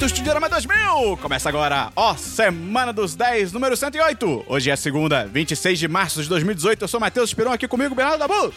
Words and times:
do 0.00 0.06
Estudiorama 0.06 0.48
2000! 0.48 1.18
Começa 1.18 1.46
agora, 1.50 1.92
ó, 1.94 2.16
Semana 2.16 2.90
dos 2.90 3.14
10, 3.14 3.52
número 3.52 3.76
108. 3.76 4.46
Hoje 4.48 4.70
é 4.70 4.74
segunda, 4.74 5.26
26 5.26 5.78
de 5.78 5.88
março 5.88 6.22
de 6.22 6.28
2018. 6.30 6.82
Eu 6.82 6.88
sou 6.88 6.98
Matheus 6.98 7.28
Esperon, 7.28 7.52
aqui 7.52 7.68
comigo, 7.68 7.94
Bernardo 7.94 8.18
Dabu. 8.18 8.50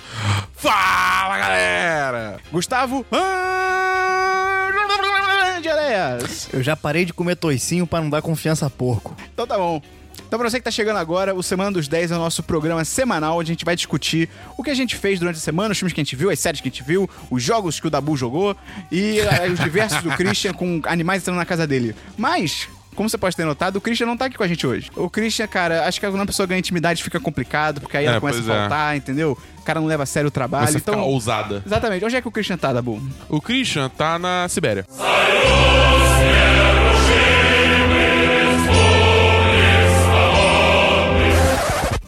Fala, 0.55 1.38
galera! 1.38 2.40
Gustavo... 2.50 3.05
Eu 6.54 6.64
já 6.64 6.77
parei 6.77 7.04
de 7.04 7.12
comer 7.12 7.36
toicinho 7.36 7.86
pra 7.86 8.00
não 8.00 8.10
dar 8.10 8.21
confiança 8.21 8.66
a 8.66 8.70
porco. 8.70 9.14
Então 9.34 9.46
tá 9.46 9.57
bom. 9.57 9.82
Então, 10.34 10.40
pra 10.40 10.50
você 10.50 10.58
que 10.58 10.64
tá 10.64 10.72
chegando 10.72 10.98
agora, 10.98 11.36
o 11.36 11.44
Semana 11.44 11.72
dos 11.72 11.88
10 11.88 12.10
é 12.10 12.16
o 12.16 12.18
nosso 12.18 12.41
programa 12.41 12.84
semanal 12.84 13.38
onde 13.38 13.52
a 13.52 13.54
gente 13.54 13.64
vai 13.64 13.76
discutir 13.76 14.28
o 14.58 14.64
que 14.64 14.72
a 14.72 14.74
gente 14.74 14.96
fez 14.96 15.20
durante 15.20 15.36
a 15.36 15.40
semana, 15.40 15.74
os 15.74 15.78
filmes 15.78 15.94
que 15.94 16.02
a 16.02 16.04
gente 16.04 16.16
viu, 16.16 16.32
as 16.32 16.40
séries 16.40 16.60
que 16.60 16.70
a 16.70 16.72
gente 16.72 16.82
viu, 16.82 17.08
os 17.30 17.44
jogos 17.44 17.80
que 17.80 17.86
o 17.86 17.90
Dabu 17.91 18.18
jogou 18.18 18.58
e 18.91 19.20
eh, 19.20 19.52
os 19.52 19.60
diversos 19.60 20.02
do 20.02 20.10
Christian 20.18 20.52
com 20.54 20.82
animais 20.86 21.22
entrando 21.22 21.38
na 21.38 21.46
casa 21.46 21.68
dele. 21.68 21.96
Mas. 22.18 22.68
Como 22.96 23.08
você 23.08 23.18
pode 23.18 23.36
ter 23.36 23.44
notado, 23.46 23.76
o 23.76 23.82
Christian 23.82 24.08
não 24.08 24.18
tá 24.18 24.26
aqui 24.26 24.36
com 24.38 24.44
a 24.44 24.48
gente 24.48 24.66
hoje. 24.66 24.90
O 24.96 25.08
Christian, 25.08 25.48
cara, 25.48 25.88
acho 25.88 26.00
que 26.00 26.08
quando 26.08 26.22
a 26.22 26.26
pessoa 26.26 26.46
ganha 26.48 26.60
intimidade 26.60 27.04
fica 27.04 27.20
complicado, 27.20 27.82
porque 27.82 27.98
aí 27.98 28.05
É, 28.05 28.10
ela 28.10 28.20
começa 28.20 28.40
a 28.40 28.41
é. 28.41 28.60
faltar, 28.60 28.98
entendeu? 28.98 29.38
O 29.60 29.62
cara 29.63 29.80
não 29.80 29.88
leva 29.88 30.02
a 30.02 30.05
sério 30.08 30.30
o 30.30 30.32
trabalho. 30.32 30.72
Você 30.72 30.77
então, 30.77 30.96
fica 30.96 31.05
ousada. 31.05 31.62
Exatamente. 31.63 32.05
Onde 32.05 32.16
é 32.16 32.22
que 32.22 32.27
o 32.27 32.32
Christian 32.32 32.58
tá, 32.58 32.74
Dabu? 32.74 33.02
O 33.30 33.40
Christian 33.40 33.88
tá 33.90 34.18
na 34.18 34.48
Sibéria. 34.50 34.86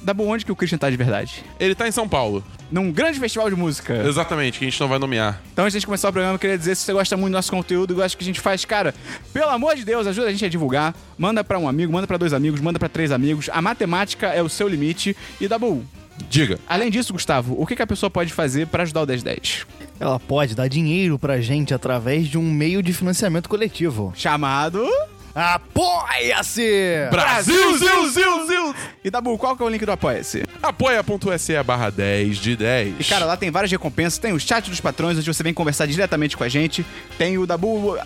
Dabu, 0.06 0.24
onde 0.28 0.46
que 0.46 0.52
o 0.52 0.56
Christian 0.56 0.78
tá 0.78 0.88
de 0.88 0.96
verdade? 0.96 1.44
Ele 1.60 1.74
tá 1.74 1.88
em 1.88 1.92
São 1.92 2.08
Paulo. 2.08 2.44
Num 2.72 2.92
grande 2.92 3.20
festival 3.20 3.50
de 3.50 3.56
música. 3.56 4.08
Exatamente, 4.08 4.60
que 4.60 4.66
a 4.66 4.70
gente 4.70 4.80
não 4.80 4.88
vai 4.88 5.00
nomear. 5.00 5.42
Então, 5.52 5.66
antes 5.66 5.74
de 5.74 5.78
a 5.78 5.80
gente 5.80 5.88
começar 5.88 6.10
o 6.10 6.14
programa, 6.14 6.36
eu 6.36 6.40
queria 6.40 6.56
dizer, 6.58 6.76
se 6.76 6.84
você 6.84 6.94
gosta 6.94 7.18
muito 7.18 7.32
do 7.32 7.36
nosso 7.36 7.50
conteúdo 7.52 7.94
e 7.94 7.96
gosta 7.96 8.16
que 8.16 8.24
a 8.24 8.28
gente 8.28 8.40
faz, 8.40 8.64
cara, 8.66 8.94
pelo 9.34 9.50
amor 9.50 9.76
de 9.76 9.84
Deus, 9.84 10.06
ajuda 10.06 10.28
a 10.28 10.32
gente 10.32 10.46
a 10.46 10.50
divulgar. 10.50 10.94
Manda 11.18 11.44
pra 11.44 11.58
um 11.58 11.68
amigo, 11.68 11.92
manda 11.92 12.06
pra 12.06 12.18
dois 12.18 12.34
amigos, 12.34 12.62
manda 12.62 12.78
pra 12.78 12.88
três 12.88 13.12
amigos. 13.12 13.50
A 13.52 13.64
matemática 13.64 14.28
é 14.28 14.44
o 14.44 14.50
seu 14.50 14.68
limite. 14.68 15.18
E 15.42 15.48
Dabu, 15.48 15.84
Diga. 16.30 16.60
além 16.70 16.92
disso, 16.92 17.12
Gustavo, 17.12 17.60
o 17.60 17.66
que, 17.66 17.76
que 17.76 17.82
a 17.82 17.88
pessoa 17.88 18.12
pode 18.12 18.32
fazer 18.32 18.68
pra 18.68 18.84
ajudar 18.84 19.02
o 19.02 19.08
1010? 19.08 19.66
Ela 20.00 20.20
pode 20.20 20.54
dar 20.54 20.68
dinheiro 20.68 21.18
pra 21.18 21.42
gente 21.42 21.74
através 21.74 22.28
de 22.28 22.38
um 22.38 22.44
meio 22.44 22.84
de 22.84 22.94
financiamento 22.94 23.50
coletivo. 23.50 24.14
Chamado... 24.16 24.88
Apoia-se! 25.36 27.10
Brasil, 27.12 27.78
Zil, 27.78 28.10
Zil, 28.10 28.48
Zil. 28.48 28.76
E 29.04 29.10
Dabu, 29.10 29.38
qual 29.38 29.58
que 29.58 29.62
é 29.62 29.66
o 29.66 29.70
link 29.70 29.86
do 29.86 29.92
Apoia-se? 29.92 30.44
Apoia.se 30.64 31.62
barra 31.62 31.90
10 31.90 32.38
de 32.38 32.56
10. 32.56 32.96
E, 33.00 33.04
cara, 33.04 33.26
lá 33.26 33.36
tem 33.36 33.52
várias 33.52 33.70
recompensas. 33.70 34.18
Tem 34.18 34.32
o 34.32 34.40
chat 34.40 34.70
dos 34.70 34.80
patrões, 34.80 35.18
onde 35.18 35.28
você 35.28 35.44
vem 35.44 35.54
conversar 35.54 35.88
diretamente 35.88 36.38
com 36.38 36.44
a 36.46 36.48
gente. 36.48 36.86
Tem 37.18 37.38
o 37.38 37.46
Dabu 37.46 37.98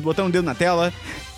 botando 0.00 0.28
o 0.28 0.32
dedo 0.32 0.46
na 0.46 0.54
tela. 0.54 0.90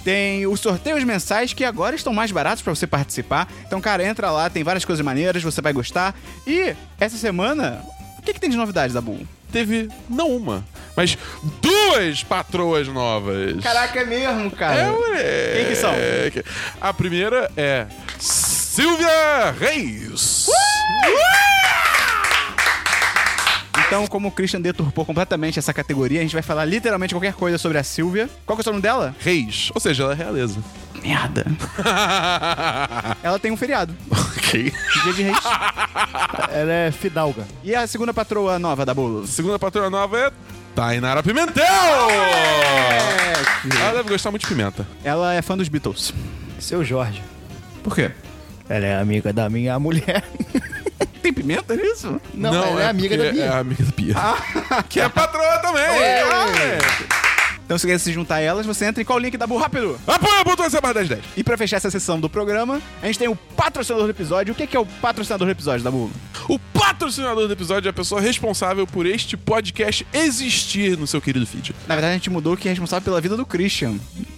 Tem 0.04 0.46
os 0.46 0.60
sorteios 0.60 1.02
mensais, 1.02 1.52
que 1.52 1.64
agora 1.64 1.96
estão 1.96 2.12
mais 2.12 2.30
baratos 2.30 2.62
pra 2.62 2.72
você 2.72 2.86
participar. 2.86 3.48
Então, 3.66 3.80
cara, 3.80 4.04
entra 4.04 4.30
lá, 4.30 4.48
tem 4.48 4.62
várias 4.62 4.84
coisas 4.84 5.04
maneiras, 5.04 5.42
você 5.42 5.60
vai 5.60 5.72
gostar. 5.72 6.14
E, 6.46 6.76
essa 7.00 7.16
semana, 7.16 7.84
o 8.20 8.22
que, 8.22 8.34
que 8.34 8.40
tem 8.40 8.50
de 8.50 8.56
novidade, 8.56 8.92
Dabu? 8.94 9.18
teve 9.50 9.88
não 10.08 10.28
uma, 10.28 10.64
mas 10.96 11.18
duas 11.60 12.22
patroas 12.22 12.88
novas. 12.88 13.62
Caraca, 13.62 14.00
é 14.00 14.04
mesmo, 14.04 14.50
cara. 14.50 14.80
É, 14.80 14.90
moleque. 14.90 15.56
Quem 15.56 15.66
que 15.66 15.76
são? 15.76 15.92
A 16.80 16.92
primeira 16.92 17.50
é 17.56 17.86
Silvia 18.18 19.50
Reis. 19.58 20.48
Então, 23.90 24.06
como 24.06 24.28
o 24.28 24.30
Christian 24.30 24.60
deturpou 24.60 25.04
completamente 25.04 25.58
essa 25.58 25.74
categoria, 25.74 26.20
a 26.20 26.22
gente 26.22 26.32
vai 26.32 26.42
falar 26.42 26.64
literalmente 26.64 27.12
qualquer 27.12 27.32
coisa 27.32 27.58
sobre 27.58 27.76
a 27.76 27.82
Silvia. 27.82 28.30
Qual 28.46 28.56
que 28.56 28.62
é 28.64 28.70
o 28.70 28.72
nome 28.72 28.80
dela? 28.80 29.16
Reis, 29.18 29.68
ou 29.74 29.80
seja, 29.80 30.04
ela 30.04 30.12
é 30.12 30.14
realeza. 30.14 30.60
Merda. 31.02 31.44
Ela 33.20 33.38
tem 33.40 33.50
um 33.50 33.56
feriado. 33.56 33.92
ok. 34.08 34.72
Dia 35.02 35.12
de 35.12 35.22
reis. 35.24 35.38
Ela 36.54 36.72
é 36.72 36.92
fidalga. 36.92 37.44
E 37.64 37.74
a 37.74 37.84
segunda 37.88 38.14
patroa 38.14 38.60
nova 38.60 38.86
da 38.86 38.94
Bolo? 38.94 39.26
Segunda 39.26 39.58
patroa 39.58 39.90
nova 39.90 40.16
é 40.16 40.30
Tainara 40.72 41.20
Pimentel. 41.20 41.64
Ela 43.80 43.94
deve 43.94 44.08
gostar 44.10 44.30
muito 44.30 44.42
de 44.42 44.48
pimenta. 44.48 44.86
Ela 45.02 45.34
é 45.34 45.42
fã 45.42 45.56
dos 45.56 45.68
Beatles. 45.68 46.14
Seu 46.60 46.84
Jorge. 46.84 47.20
Por 47.82 47.96
quê? 47.96 48.12
Ela 48.68 48.86
é 48.86 49.00
amiga 49.00 49.32
da 49.32 49.50
minha 49.50 49.76
mulher. 49.80 50.22
Tem 51.22 51.32
pimenta 51.32 51.76
nisso? 51.76 52.20
Não, 52.32 52.54
ela 52.54 52.82
é, 52.82 52.86
amiga 52.88 53.16
da 53.16 53.30
Bia. 53.30 53.44
É 53.44 53.48
amiga 53.48 53.84
da 53.84 53.92
Bia. 53.92 54.14
que 54.88 55.00
é 55.00 55.08
patroa 55.08 55.58
também. 55.58 55.84
Ah, 55.84 56.46
moleque. 56.46 57.29
Então, 57.70 57.78
se 57.78 57.86
quer 57.86 58.00
se 58.00 58.12
juntar 58.12 58.34
a 58.34 58.40
elas, 58.40 58.66
você 58.66 58.84
entra 58.84 59.00
em 59.00 59.04
qual 59.04 59.16
link 59.16 59.36
da 59.36 59.46
Bu 59.46 59.56
rápido? 59.56 59.96
Apoia.se 60.04 60.80
barra 60.80 60.94
10 60.94 61.08
10. 61.08 61.20
E 61.36 61.44
pra 61.44 61.56
fechar 61.56 61.76
essa 61.76 61.88
sessão 61.88 62.18
do 62.18 62.28
programa, 62.28 62.82
a 63.00 63.06
gente 63.06 63.16
tem 63.16 63.28
o 63.28 63.36
patrocinador 63.36 64.08
do 64.08 64.10
episódio. 64.10 64.52
O 64.52 64.56
que 64.56 64.66
que 64.66 64.76
é 64.76 64.80
o 64.80 64.84
patrocinador 64.84 65.46
do 65.46 65.52
episódio, 65.52 65.84
Dabu? 65.84 66.10
O 66.48 66.58
patrocinador 66.58 67.46
do 67.46 67.52
episódio 67.52 67.88
é 67.88 67.90
a 67.90 67.92
pessoa 67.92 68.20
responsável 68.20 68.88
por 68.88 69.06
este 69.06 69.36
podcast 69.36 70.04
existir 70.12 70.98
no 70.98 71.06
seu 71.06 71.20
querido 71.20 71.46
feed. 71.46 71.72
Na 71.86 71.94
verdade, 71.94 72.10
a 72.10 72.16
gente 72.16 72.28
mudou 72.28 72.56
que 72.56 72.66
é 72.66 72.72
responsável 72.72 73.04
pela 73.04 73.20
vida 73.20 73.36
do 73.36 73.46
Christian 73.46 73.92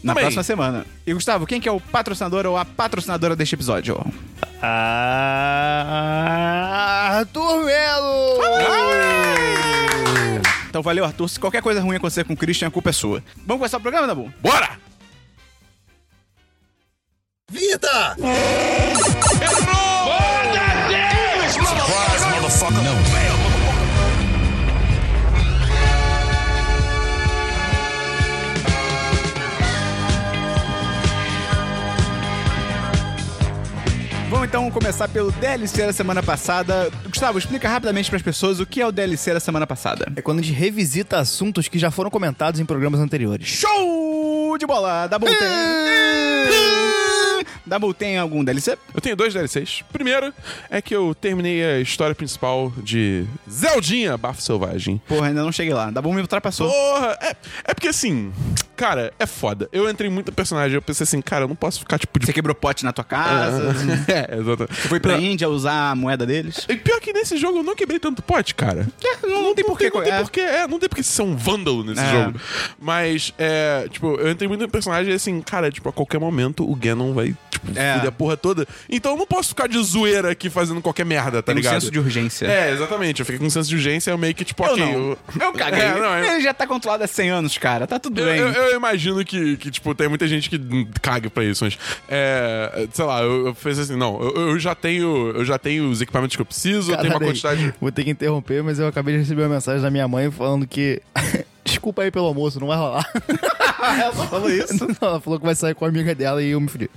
na 0.05 0.13
Também. 0.13 0.25
próxima 0.25 0.43
semana. 0.43 0.85
E 1.07 1.15
Gustavo, 1.15 1.47
quem 1.47 1.59
que 1.59 1.67
é 1.67 1.73
o 1.73 1.81
patrocinador 1.81 2.45
ou 2.45 2.59
a 2.59 2.67
patrocinadora 2.67 3.35
deste 3.35 3.55
episódio? 3.55 3.99
Arthur 7.01 7.65
Melo! 7.65 9.72
Então 10.73 10.83
valeu, 10.83 11.05
Arthur. 11.05 11.29
Se 11.29 11.39
qualquer 11.39 11.61
coisa 11.61 11.83
ruim 11.83 11.97
acontecer 11.97 12.25
com 12.25 12.33
o 12.33 12.37
Christian, 12.37 12.69
a 12.69 12.71
culpa 12.71 12.89
é 12.89 12.93
sua. 12.95 13.23
Vamos 13.47 13.59
começar 13.59 13.77
o 13.77 13.81
programa, 13.83 14.07
Dabu? 14.07 14.33
Bora! 14.41 14.79
Vida! 17.51 18.17
Vamos 34.33 34.49
então 34.49 34.71
começar 34.71 35.09
pelo 35.09 35.31
DLC 35.31 35.85
da 35.85 35.93
semana 35.93 36.23
passada. 36.23 36.91
Gustavo, 37.05 37.39
explica 37.39 37.69
rapidamente 37.69 38.09
pras 38.09 38.23
pessoas 38.23 38.61
o 38.61 38.65
que 38.65 38.81
é 38.81 38.87
o 38.87 38.91
DLC 38.91 39.35
da 39.35 39.41
semana 39.41 39.67
passada. 39.67 40.11
É 40.17 40.23
quando 40.23 40.39
a 40.39 40.43
gente 40.43 40.57
revisita 40.57 41.19
assuntos 41.19 41.69
que 41.69 41.79
já 41.79 41.91
foram 41.91 42.11
comentados 42.11 42.59
em 42.59 42.65
programas 42.65 42.99
anteriores. 42.99 43.47
Show 43.47 44.57
de 44.57 44.67
bola! 44.67 45.07
Dabu 45.07 45.27
tem... 45.27 45.37
Dabu 47.67 47.93
tem 47.93 48.17
algum 48.17 48.43
DLC? 48.43 48.79
Eu 48.95 49.03
tenho 49.03 49.15
dois 49.15 49.35
DLCs. 49.35 49.85
Primeiro 49.93 50.33
é 50.71 50.81
que 50.81 50.97
eu 50.97 51.15
terminei 51.15 51.63
a 51.63 51.81
história 51.81 52.15
principal 52.15 52.73
de 52.79 53.27
Zeldinha 53.51 54.17
Bafo 54.17 54.41
Selvagem. 54.41 55.01
Porra, 55.07 55.29
ainda 55.29 55.43
não 55.43 55.53
cheguei 55.53 55.75
lá. 55.75 55.91
Dabu 55.91 56.11
me 56.11 56.23
ultrapassou. 56.23 56.71
Porra! 56.71 57.19
É, 57.21 57.37
é 57.65 57.75
porque 57.75 57.89
assim, 57.89 58.33
cara, 58.83 59.13
é 59.19 59.27
foda. 59.27 59.69
Eu 59.73 59.89
entrei 59.89 60.11
muito 60.11 60.27
no 60.29 60.33
personagem, 60.35 60.75
eu 60.75 60.83
pensei 60.83 61.05
assim, 61.05 61.21
cara, 61.23 61.45
eu 61.45 61.49
não 61.49 61.55
posso 61.55 61.79
ficar 61.79 61.99
tipo 61.99 62.19
de. 62.19 62.27
Você 62.27 62.33
quebrou 62.33 62.55
pote 62.55 62.85
na 62.85 62.93
tua 62.93 63.05
casa. 63.05 63.75
é, 64.09 64.39
exatamente. 64.39 64.75
Foi 64.89 64.99
pra 64.99 65.17
Índia 65.19 65.49
usar 65.49 65.91
a 65.91 65.95
moeda 65.95 66.27
deles. 66.27 66.67
E 66.69 66.77
pior 66.77 67.01
que 67.01 67.13
nesse 67.13 67.37
jogo 67.37 67.59
eu 67.59 67.63
não 67.63 67.77
quebrei 67.77 67.99
tanto 68.01 68.23
pote, 68.23 68.55
cara. 68.57 68.89
não, 69.23 69.43
não 69.43 69.55
tem 69.55 69.65
porquê. 69.65 69.91
Não 69.95 70.03
tem 70.03 70.13
é. 70.13 70.19
porquê, 70.21 70.41
é, 70.41 70.67
não 70.67 70.79
tem 70.81 70.89
porque 70.89 71.03
ser 71.05 71.23
um 71.23 71.37
vândalo 71.37 71.85
nesse 71.85 72.01
É. 72.03 72.11
jogo. 72.11 72.41
Mas, 72.81 73.33
é, 73.39 73.87
tipo, 73.91 74.15
eu 74.17 74.31
entrei 74.31 74.49
muito 74.49 74.63
no 74.63 74.69
personagem 74.69 75.13
e 75.13 75.15
assim, 75.15 75.41
cara, 75.41 75.71
tipo, 75.71 75.89
a 75.89 75.93
qualquer 75.93 76.19
momento 76.19 76.69
o 76.69 76.75
Ganon 76.75 77.13
vai, 77.13 77.37
tipo, 77.51 77.79
É. 77.79 77.95
a 78.07 78.11
porra 78.13 78.37
toda. 78.37 78.67
Então 78.91 79.13
eu 79.13 79.19
não 79.19 79.27
posso 79.27 79.51
ficar 79.51 79.69
de 79.69 79.81
zoeira 79.83 80.31
aqui 80.33 80.51
fazendo 80.51 80.81
qualquer 80.83 81.05
merda, 81.07 81.43
tá 81.43 81.53
Tem 81.53 81.55
um 81.55 81.59
ligado? 81.59 81.75
senso 81.75 81.91
de 81.91 81.99
urgência. 81.99 82.47
É, 82.47 82.73
exatamente. 82.73 83.21
Eu 83.21 83.27
fiquei 83.27 83.39
com 83.39 83.47
um 83.47 83.51
senso 83.51 83.69
de 83.69 83.77
urgência, 83.77 84.11
eu 84.11 84.19
meio 84.19 84.35
que, 84.35 84.45
tipo, 84.45 84.65
Eu 84.65 84.73
ok. 84.73 84.85
não. 84.85 84.93
Eu, 84.93 85.19
Eu 85.41 85.53
caguei. 85.53 85.83
É, 85.83 85.95
não, 85.99 86.19
eu- 86.19 86.25
Ele 86.35 86.41
já 86.43 86.55
tá 86.55 86.67
controlado 86.67 87.03
há 87.05 87.07
100 87.07 87.31
anos, 87.31 87.59
cara. 87.59 87.87
Tá 87.87 87.99
tudo 87.99 88.23
bem. 88.25 88.39
eu- 88.39 88.49
eu 88.53 88.72
imagino 88.77 89.25
que, 89.25 89.57
que, 89.57 89.71
tipo, 89.71 89.95
tem 89.95 90.09
muita 90.09 90.27
gente 90.27 90.49
que 90.51 90.59
caga 91.01 91.31
pra 91.31 91.45
isso, 91.45 91.65
mas. 91.65 91.79
É, 92.09 92.87
sei 92.93 93.05
lá, 93.05 93.23
eu, 93.23 93.49
eu 93.49 93.55
fiz 93.55 93.79
assim, 93.79 93.97
não, 93.97 94.21
eu, 94.21 94.51
eu 94.51 94.59
já 94.59 94.75
tenho. 94.75 95.31
Eu 95.31 95.45
já 95.45 95.59
tenho 95.59 95.89
os 95.91 96.01
equipamentos 96.01 96.37
que 96.37 96.43
eu 96.43 96.47
preciso, 96.47 96.93
eu 96.93 96.99
tenho 96.99 97.13
uma 97.13 97.21
quantidade. 97.21 97.75
Vou 97.81 97.93
ter 97.93 98.05
que 98.05 98.11
interromper, 98.11 98.63
mas 98.63 98.79
eu 98.79 98.87
acabei 98.87 99.15
de 99.15 99.21
receber 99.21 99.43
uma 99.43 99.55
mensagem 99.55 99.83
da 99.83 99.91
minha 99.91 100.09
mãe 100.09 100.31
falando 100.31 100.67
que. 100.67 101.01
Desculpa 101.65 102.03
aí 102.03 102.11
pelo 102.11 102.27
almoço, 102.27 102.59
não 102.59 102.67
vai 102.67 102.77
rolar. 102.77 103.09
Ela 103.83 104.13
falou 104.27 104.51
isso. 104.51 104.87
Não, 105.01 105.09
ela 105.09 105.21
falou 105.21 105.41
que 105.41 105.45
vai 105.45 105.55
sair 105.55 105.75
com 105.75 105.85
a 105.85 105.89
amiga 105.89 106.15
dela 106.15 106.43
e 106.43 106.51
eu 106.51 106.61
me 106.61 106.69
fudi. 106.69 106.89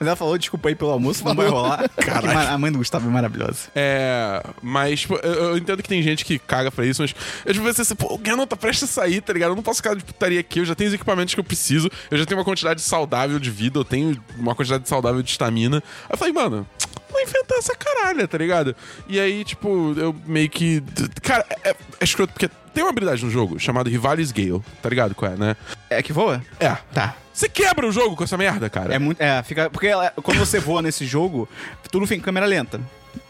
Mas 0.00 0.06
ela 0.06 0.16
falou, 0.16 0.38
desculpa 0.38 0.70
aí 0.70 0.74
pelo 0.74 0.92
almoço, 0.92 1.22
não 1.22 1.34
vai 1.34 1.46
rolar. 1.46 1.86
Caraca. 2.00 2.54
A 2.54 2.56
mãe 2.56 2.72
do 2.72 2.78
Gustavo 2.78 3.06
é 3.06 3.12
maravilhosa. 3.12 3.68
É. 3.74 4.42
Mas, 4.62 5.00
tipo, 5.00 5.14
eu, 5.16 5.32
eu 5.32 5.58
entendo 5.58 5.82
que 5.82 5.88
tem 5.90 6.02
gente 6.02 6.24
que 6.24 6.38
caga 6.38 6.70
pra 6.70 6.86
isso, 6.86 7.02
mas 7.02 7.14
eu 7.44 7.52
tipo, 7.52 7.66
pensei 7.66 7.82
assim, 7.82 7.94
pô, 7.94 8.14
o 8.14 8.16
Ganon 8.16 8.46
tá 8.46 8.56
prestes 8.56 8.84
a 8.84 8.86
sair, 8.86 9.20
tá 9.20 9.30
ligado? 9.34 9.50
Eu 9.50 9.56
não 9.56 9.62
posso 9.62 9.76
ficar 9.82 9.94
de 9.94 10.02
putaria 10.02 10.40
aqui, 10.40 10.60
eu 10.60 10.64
já 10.64 10.74
tenho 10.74 10.88
os 10.88 10.94
equipamentos 10.94 11.34
que 11.34 11.40
eu 11.40 11.44
preciso, 11.44 11.90
eu 12.10 12.16
já 12.16 12.24
tenho 12.24 12.38
uma 12.38 12.46
quantidade 12.46 12.80
saudável 12.80 13.38
de 13.38 13.50
vida, 13.50 13.78
eu 13.78 13.84
tenho 13.84 14.18
uma 14.38 14.54
quantidade 14.54 14.88
saudável 14.88 15.22
de 15.22 15.30
estamina. 15.30 15.82
Aí 16.04 16.12
eu 16.12 16.16
falei, 16.16 16.32
mano, 16.32 16.66
vou 17.10 17.20
inventar 17.20 17.58
essa 17.58 17.74
caralha, 17.76 18.26
tá 18.26 18.38
ligado? 18.38 18.74
E 19.06 19.20
aí, 19.20 19.44
tipo, 19.44 19.92
eu 19.98 20.16
meio 20.24 20.48
que. 20.48 20.82
Cara, 21.20 21.44
é, 21.62 21.70
é 21.70 22.04
escroto 22.04 22.32
porque 22.32 22.48
tem 22.72 22.82
uma 22.82 22.90
habilidade 22.90 23.22
no 23.22 23.30
jogo 23.30 23.58
chamada 23.58 23.90
Rivalis 23.90 24.32
Gale, 24.32 24.62
tá 24.80 24.88
ligado 24.88 25.14
qual 25.14 25.32
é, 25.32 25.36
né? 25.36 25.56
É 25.90 26.02
que 26.02 26.12
voa? 26.12 26.42
É. 26.58 26.74
Tá. 26.94 27.16
Você 27.40 27.48
quebra 27.48 27.86
o 27.86 27.90
jogo 27.90 28.14
com 28.16 28.22
essa 28.22 28.36
merda, 28.36 28.68
cara. 28.68 28.94
É 28.94 28.98
muito. 28.98 29.18
É, 29.18 29.42
fica. 29.42 29.70
Porque 29.70 29.86
ela- 29.86 30.12
quando 30.22 30.36
você 30.38 30.60
voa 30.60 30.82
nesse 30.82 31.06
jogo, 31.06 31.48
tudo 31.90 32.06
fica 32.06 32.18
em 32.20 32.22
câmera 32.22 32.44
lenta. 32.44 32.78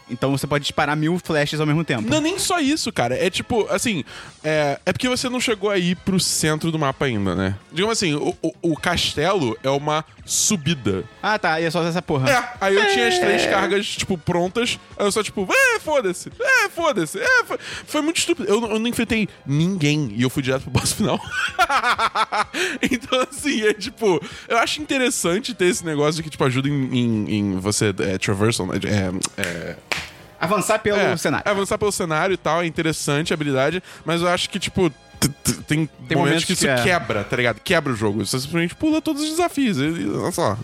Então 0.09 0.31
você 0.31 0.45
pode 0.45 0.63
disparar 0.63 0.95
mil 0.97 1.17
flashes 1.19 1.59
ao 1.59 1.65
mesmo 1.65 1.83
tempo. 1.83 2.09
Não 2.09 2.17
é 2.17 2.21
nem 2.21 2.37
só 2.37 2.59
isso, 2.59 2.91
cara. 2.91 3.15
É 3.15 3.29
tipo, 3.29 3.65
assim, 3.69 4.03
é, 4.43 4.79
é 4.85 4.91
porque 4.91 5.07
você 5.07 5.29
não 5.29 5.39
chegou 5.39 5.69
aí 5.69 5.95
pro 5.95 6.19
centro 6.19 6.71
do 6.71 6.77
mapa 6.79 7.05
ainda, 7.05 7.33
né? 7.35 7.55
Digamos 7.71 7.97
assim, 7.97 8.13
o, 8.15 8.35
o- 8.41 8.53
o 8.61 8.75
castelo 8.75 9.57
é 9.63 9.69
uma 9.69 10.03
subida. 10.25 11.03
Ah, 11.23 11.39
tá. 11.39 11.59
E 11.61 11.65
é 11.65 11.71
só 11.71 11.81
essa 11.83 12.01
porra. 12.01 12.29
É, 12.29 12.53
aí 12.59 12.75
eu 12.75 12.87
tinha 12.91 13.07
as 13.07 13.19
três 13.19 13.45
cargas, 13.45 13.87
tipo, 13.87 14.17
prontas. 14.17 14.77
Aí 14.97 15.05
eu 15.05 15.11
só, 15.11 15.23
tipo, 15.23 15.47
é, 15.51 15.79
foda-se, 15.79 16.29
é, 16.39 16.69
foda-se, 16.69 17.19
é. 17.19 17.43
Foi, 17.45 17.57
foi 17.85 18.01
muito 18.01 18.17
estúpido. 18.17 18.47
Eu, 18.49 18.59
não- 18.61 18.71
eu 18.71 18.79
não 18.79 18.87
enfrentei 18.87 19.29
ninguém 19.45 20.13
e 20.15 20.21
eu 20.23 20.29
fui 20.29 20.43
direto 20.43 20.63
pro 20.63 20.71
boss 20.71 20.91
final. 20.93 21.19
então, 22.81 23.21
assim, 23.21 23.61
é 23.63 23.73
tipo, 23.73 24.21
eu 24.47 24.57
acho 24.57 24.81
interessante 24.81 25.53
ter 25.53 25.65
esse 25.65 25.85
negócio 25.85 26.21
que, 26.23 26.29
tipo, 26.29 26.43
ajuda 26.43 26.67
em, 26.67 26.97
em- 26.97 27.35
em 27.35 27.59
você 27.59 27.93
é, 27.99 28.17
traversal, 28.17 28.67
né? 28.67 28.75
É, 28.85 29.41
é, 29.41 29.75
Avançar 30.41 30.79
pelo 30.79 30.97
é, 30.97 31.15
cenário. 31.15 31.49
Avançar 31.49 31.77
pelo 31.77 31.91
cenário 31.91 32.33
e 32.33 32.37
tal, 32.37 32.61
é 32.61 32.65
interessante 32.65 33.31
a 33.31 33.35
habilidade, 33.35 33.81
mas 34.03 34.21
eu 34.21 34.27
acho 34.27 34.49
que, 34.49 34.59
tipo, 34.59 34.91
tem, 35.67 35.85
Tem 35.85 36.17
momentos 36.17 36.17
momentos 36.17 36.45
que 36.45 36.53
isso 36.53 36.65
que 36.65 36.67
é. 36.67 36.81
quebra, 36.83 37.23
tá 37.23 37.35
ligado? 37.35 37.59
Quebra 37.59 37.93
o 37.93 37.95
jogo. 37.95 38.25
Você 38.25 38.39
simplesmente 38.39 38.75
pula 38.75 39.01
todos 39.01 39.21
os 39.21 39.29
desafios. 39.29 39.77
E, 39.77 40.09
olha 40.09 40.31
só. 40.31 40.57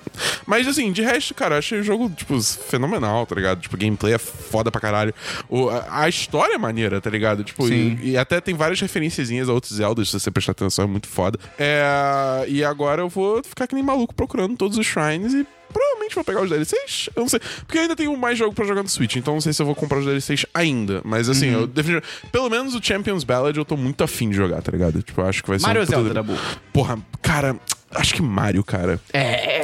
Mas 0.46 0.68
assim, 0.68 0.92
de 0.92 1.02
resto, 1.02 1.34
cara, 1.34 1.56
eu 1.56 1.60
achei 1.60 1.80
o 1.80 1.84
jogo, 1.84 2.10
tipo, 2.10 2.42
fenomenal, 2.42 3.26
tá 3.26 3.36
ligado? 3.36 3.62
Tipo, 3.62 3.78
gameplay 3.78 4.14
é 4.14 4.18
foda 4.18 4.72
pra 4.72 4.82
caralho. 4.82 5.14
O, 5.48 5.70
a, 5.70 6.02
a 6.04 6.10
história 6.10 6.56
é 6.56 6.58
maneira, 6.58 7.00
tá 7.00 7.10
ligado? 7.10 7.44
Tipo, 7.44 7.68
e, 7.70 8.12
e 8.12 8.18
até 8.18 8.42
tem 8.42 8.56
várias 8.56 8.80
referenciazinhas 8.82 9.48
a 9.50 9.54
outros 9.54 9.74
Zeldas, 9.74 10.10
se 10.10 10.20
você 10.20 10.32
prestar 10.32 10.54
atenção, 10.54 10.86
é 10.86 10.88
muito 10.88 11.08
foda. 11.08 11.38
É, 11.60 12.46
e 12.48 12.64
agora 12.64 13.02
eu 13.02 13.10
vou 13.10 13.44
ficar 13.44 13.68
que 13.68 13.76
nem 13.76 13.84
maluco 13.84 14.16
procurando 14.16 14.58
todos 14.58 14.78
os 14.78 14.86
shrines 14.86 15.34
e 15.34 15.46
provavelmente 15.72 16.16
vou 16.16 16.24
pegar 16.24 16.42
os 16.42 16.50
DLCs. 16.50 17.10
Eu 17.16 17.22
não 17.22 17.30
sei. 17.30 17.40
Porque 17.66 17.78
eu 17.78 17.82
ainda 17.84 17.96
tenho 17.96 18.16
mais 18.18 18.38
jogo 18.38 18.54
pra 18.54 18.66
jogar 18.66 18.84
no 18.84 18.90
Switch, 18.90 19.16
então 19.16 19.34
não 19.36 19.42
sei 19.42 19.54
se 19.54 19.62
eu 19.62 19.66
vou 19.66 19.76
comprar 19.76 20.00
os 20.00 20.06
DLCs 20.06 20.46
ainda. 20.54 21.02
Mas 21.04 21.30
assim, 21.30 21.48
Uhum. 21.54 21.62
eu 21.62 21.68
definitivamente. 21.68 22.30
Pelo 22.32 22.50
menos 22.50 22.76
o 22.76 22.84
Champions 22.84 23.24
Ballad 23.24 23.58
eu 23.58 23.66
tô 23.66 23.76
muito 23.78 24.04
afim 24.04 24.30
de 24.30 24.36
jogar, 24.36 24.62
tá 24.62 24.72
ligado? 24.72 25.02
Tipo, 25.02 25.22
eu 25.22 25.28
acho 25.28 25.42
que 25.44 25.50
vai 25.50 25.60
ser 25.60 25.68
Mario 25.68 25.82
um 25.82 25.86
Zelda, 25.86 26.04
puta- 26.10 26.14
Dabu? 26.14 26.38
Porra, 26.74 26.98
cara. 27.22 27.56
Acho 27.90 28.14
que 28.16 28.22
Mario, 28.22 28.64
cara. 28.66 29.00
É. 29.14 29.62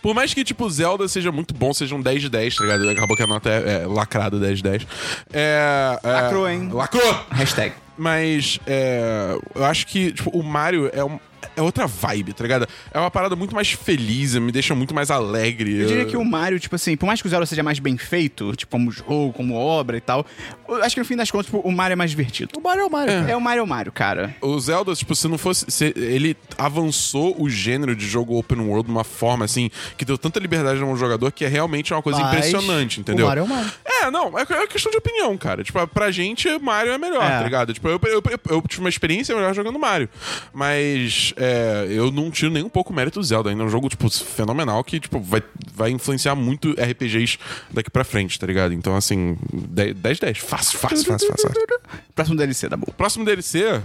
Por 0.00 0.14
mais 0.14 0.32
que, 0.32 0.44
tipo, 0.44 0.68
Zelda 0.70 1.08
seja 1.08 1.32
muito 1.32 1.52
bom, 1.52 1.74
seja 1.74 1.92
um 1.94 2.00
10 2.00 2.22
de 2.22 2.28
10, 2.30 2.54
tá 2.54 2.62
ligado? 2.62 2.88
Acabou 2.88 3.16
que 3.16 3.22
a 3.24 3.26
nota 3.26 3.50
é, 3.50 3.82
é 3.82 3.86
lacrada 3.86 4.38
10 4.38 4.58
de 4.58 4.62
10. 4.62 4.86
É, 5.32 5.98
é- 6.02 6.08
Lacrou, 6.12 6.48
hein? 6.48 6.68
Lacrou! 6.72 7.24
Hashtag. 7.30 7.74
Mas 7.98 8.60
é, 8.66 9.36
eu 9.54 9.64
acho 9.64 9.86
que 9.88 10.12
tipo, 10.12 10.30
o 10.30 10.42
Mario 10.42 10.88
é, 10.92 11.02
um- 11.04 11.18
é 11.56 11.62
outra 11.62 11.86
vibe, 11.86 12.32
tá 12.32 12.42
ligado? 12.42 12.66
É 12.92 12.98
uma 12.98 13.10
parada 13.10 13.34
muito 13.36 13.54
mais 13.54 13.70
feliz, 13.72 14.34
me 14.36 14.52
deixa 14.52 14.74
muito 14.74 14.94
mais 14.94 15.10
alegre. 15.10 15.80
Eu 15.80 15.86
diria 15.86 16.04
que 16.04 16.16
o 16.16 16.24
Mario, 16.24 16.58
tipo 16.60 16.74
assim, 16.74 16.96
por 16.96 17.06
mais 17.06 17.20
que 17.20 17.26
o 17.26 17.30
Zelda 17.30 17.46
seja 17.46 17.62
mais 17.62 17.78
bem 17.78 17.96
feito, 17.96 18.54
tipo, 18.56 18.70
como 18.70 18.90
jogo, 18.90 19.32
como 19.32 19.54
obra 19.54 19.96
e 19.96 20.00
tal, 20.00 20.24
eu 20.68 20.82
acho 20.82 20.94
que 20.94 21.00
no 21.00 21.04
fim 21.06 21.16
das 21.16 21.30
contas, 21.30 21.46
tipo, 21.46 21.58
o 21.60 21.72
Mario 21.72 21.92
é 21.92 21.96
mais 21.96 22.10
divertido. 22.10 22.52
O 22.58 22.62
Mario 22.62 22.82
é 22.82 22.86
o 22.86 22.90
Mario, 22.90 23.12
cara. 23.14 23.30
É 23.32 23.36
o 23.36 23.40
Mario 23.40 23.66
Mario, 23.66 23.92
cara. 23.92 24.36
O 24.40 24.58
Zelda, 24.60 24.94
tipo, 24.94 25.14
se 25.14 25.26
não 25.28 25.38
fosse. 25.38 25.64
se 25.68 25.92
ele 25.96 26.36
avançou 26.56 27.34
o 27.40 27.48
gênero 27.48 27.94
de 27.96 28.06
jogo 28.06 28.36
open 28.38 28.60
world 28.60 28.86
de 28.86 28.92
uma 28.92 29.04
forma, 29.04 29.44
assim, 29.44 29.70
que 29.96 30.04
deu 30.04 30.16
tanta 30.18 30.38
liberdade 30.40 30.80
a 30.80 30.84
um 30.84 30.96
jogador 30.96 31.30
que 31.32 31.44
é 31.44 31.48
realmente 31.48 31.92
uma 31.92 32.02
coisa 32.02 32.20
Mas 32.20 32.28
impressionante, 32.36 33.00
entendeu? 33.00 33.24
O 33.26 33.28
Mario 33.28 33.40
é 33.42 33.44
o 33.44 33.48
Mario. 33.48 33.72
É, 33.84 34.10
não, 34.10 34.38
é 34.38 34.42
é 34.42 34.66
questão 34.66 34.90
de 34.90 34.98
opinião, 34.98 35.36
cara. 35.36 35.64
Tipo, 35.64 35.86
pra 35.88 36.10
gente, 36.10 36.48
Mario 36.58 36.92
é 36.92 36.98
melhor, 36.98 37.22
É. 37.24 37.30
tá 37.38 37.42
ligado? 37.42 37.72
Tipo, 37.74 37.88
eu, 37.88 38.00
eu, 38.04 38.22
eu- 38.30 38.40
eu 38.50 38.62
tive 38.68 38.80
uma 38.82 38.88
experiência 38.88 39.34
melhor 39.34 39.54
jogando 39.54 39.78
Mario. 39.78 40.08
Mas 40.52 41.33
é, 41.36 41.86
eu 41.90 42.10
não 42.10 42.30
tiro 42.30 42.50
nem 42.50 42.62
um 42.62 42.68
pouco 42.68 42.92
o 42.92 42.96
mérito 42.96 43.18
do 43.20 43.24
Zelda. 43.24 43.50
Ainda 43.50 43.62
é 43.62 43.66
um 43.66 43.70
jogo, 43.70 43.88
tipo, 43.88 44.08
fenomenal 44.10 44.82
que, 44.84 45.00
tipo, 45.00 45.20
vai, 45.20 45.42
vai 45.72 45.90
influenciar 45.90 46.34
muito 46.34 46.72
RPGs 46.72 47.38
daqui 47.70 47.90
pra 47.90 48.04
frente, 48.04 48.38
tá 48.38 48.46
ligado? 48.46 48.72
Então, 48.74 48.96
assim, 48.96 49.36
10-10. 49.52 50.38
Fácil, 50.38 50.78
fácil, 50.78 51.04
fácil, 51.04 51.28
fácil. 51.28 51.48
fácil. 51.50 51.80
Próximo 52.14 52.36
DLC, 52.36 52.68
Dabu. 52.68 52.92
Próximo 52.92 53.24
DLC, 53.24 53.82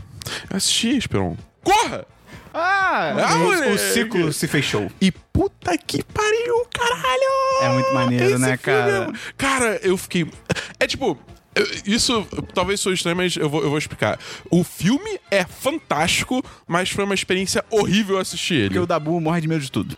assisti, 0.50 0.98
Esperon. 0.98 1.36
Corra! 1.64 2.06
Ah, 2.54 3.14
Ah, 3.30 3.70
o, 3.70 3.78
ciclo 3.78 4.34
se 4.34 4.48
fechou. 4.48 4.90
E 5.00 5.12
puta 5.12 5.78
que 5.78 6.04
pariu, 6.04 6.66
caralho! 6.74 7.62
É 7.62 7.70
muito 7.70 7.94
maneiro, 7.94 8.40
né, 8.40 8.58
filme 8.58 8.58
cara? 8.58 9.12
é- 9.14 9.34
Cara, 9.38 9.80
eu 9.84 9.96
fiquei. 9.98 10.26
É 10.80 10.88
tipo. 10.88 11.16
Isso 11.86 12.28
talvez 12.54 12.80
sou 12.80 12.94
estranho, 12.94 13.18
mas 13.18 13.36
eu 13.36 13.50
vou, 13.50 13.62
eu 13.62 13.70
vou 13.70 13.78
explicar. 13.78 14.20
O 14.50 14.64
filme 14.64 15.20
é 15.32 15.44
fantástico, 15.44 16.44
mas 16.68 16.90
foi 16.90 17.04
uma 17.04 17.16
experiência 17.16 17.64
horrível 17.70 18.18
assistir 18.18 18.56
ele. 18.56 18.66
Porque 18.70 18.80
o 18.80 18.88
Dabu 18.88 19.20
morre 19.20 19.42
de 19.42 19.48
medo 19.48 19.62
de 19.62 19.72
tudo. 19.72 19.98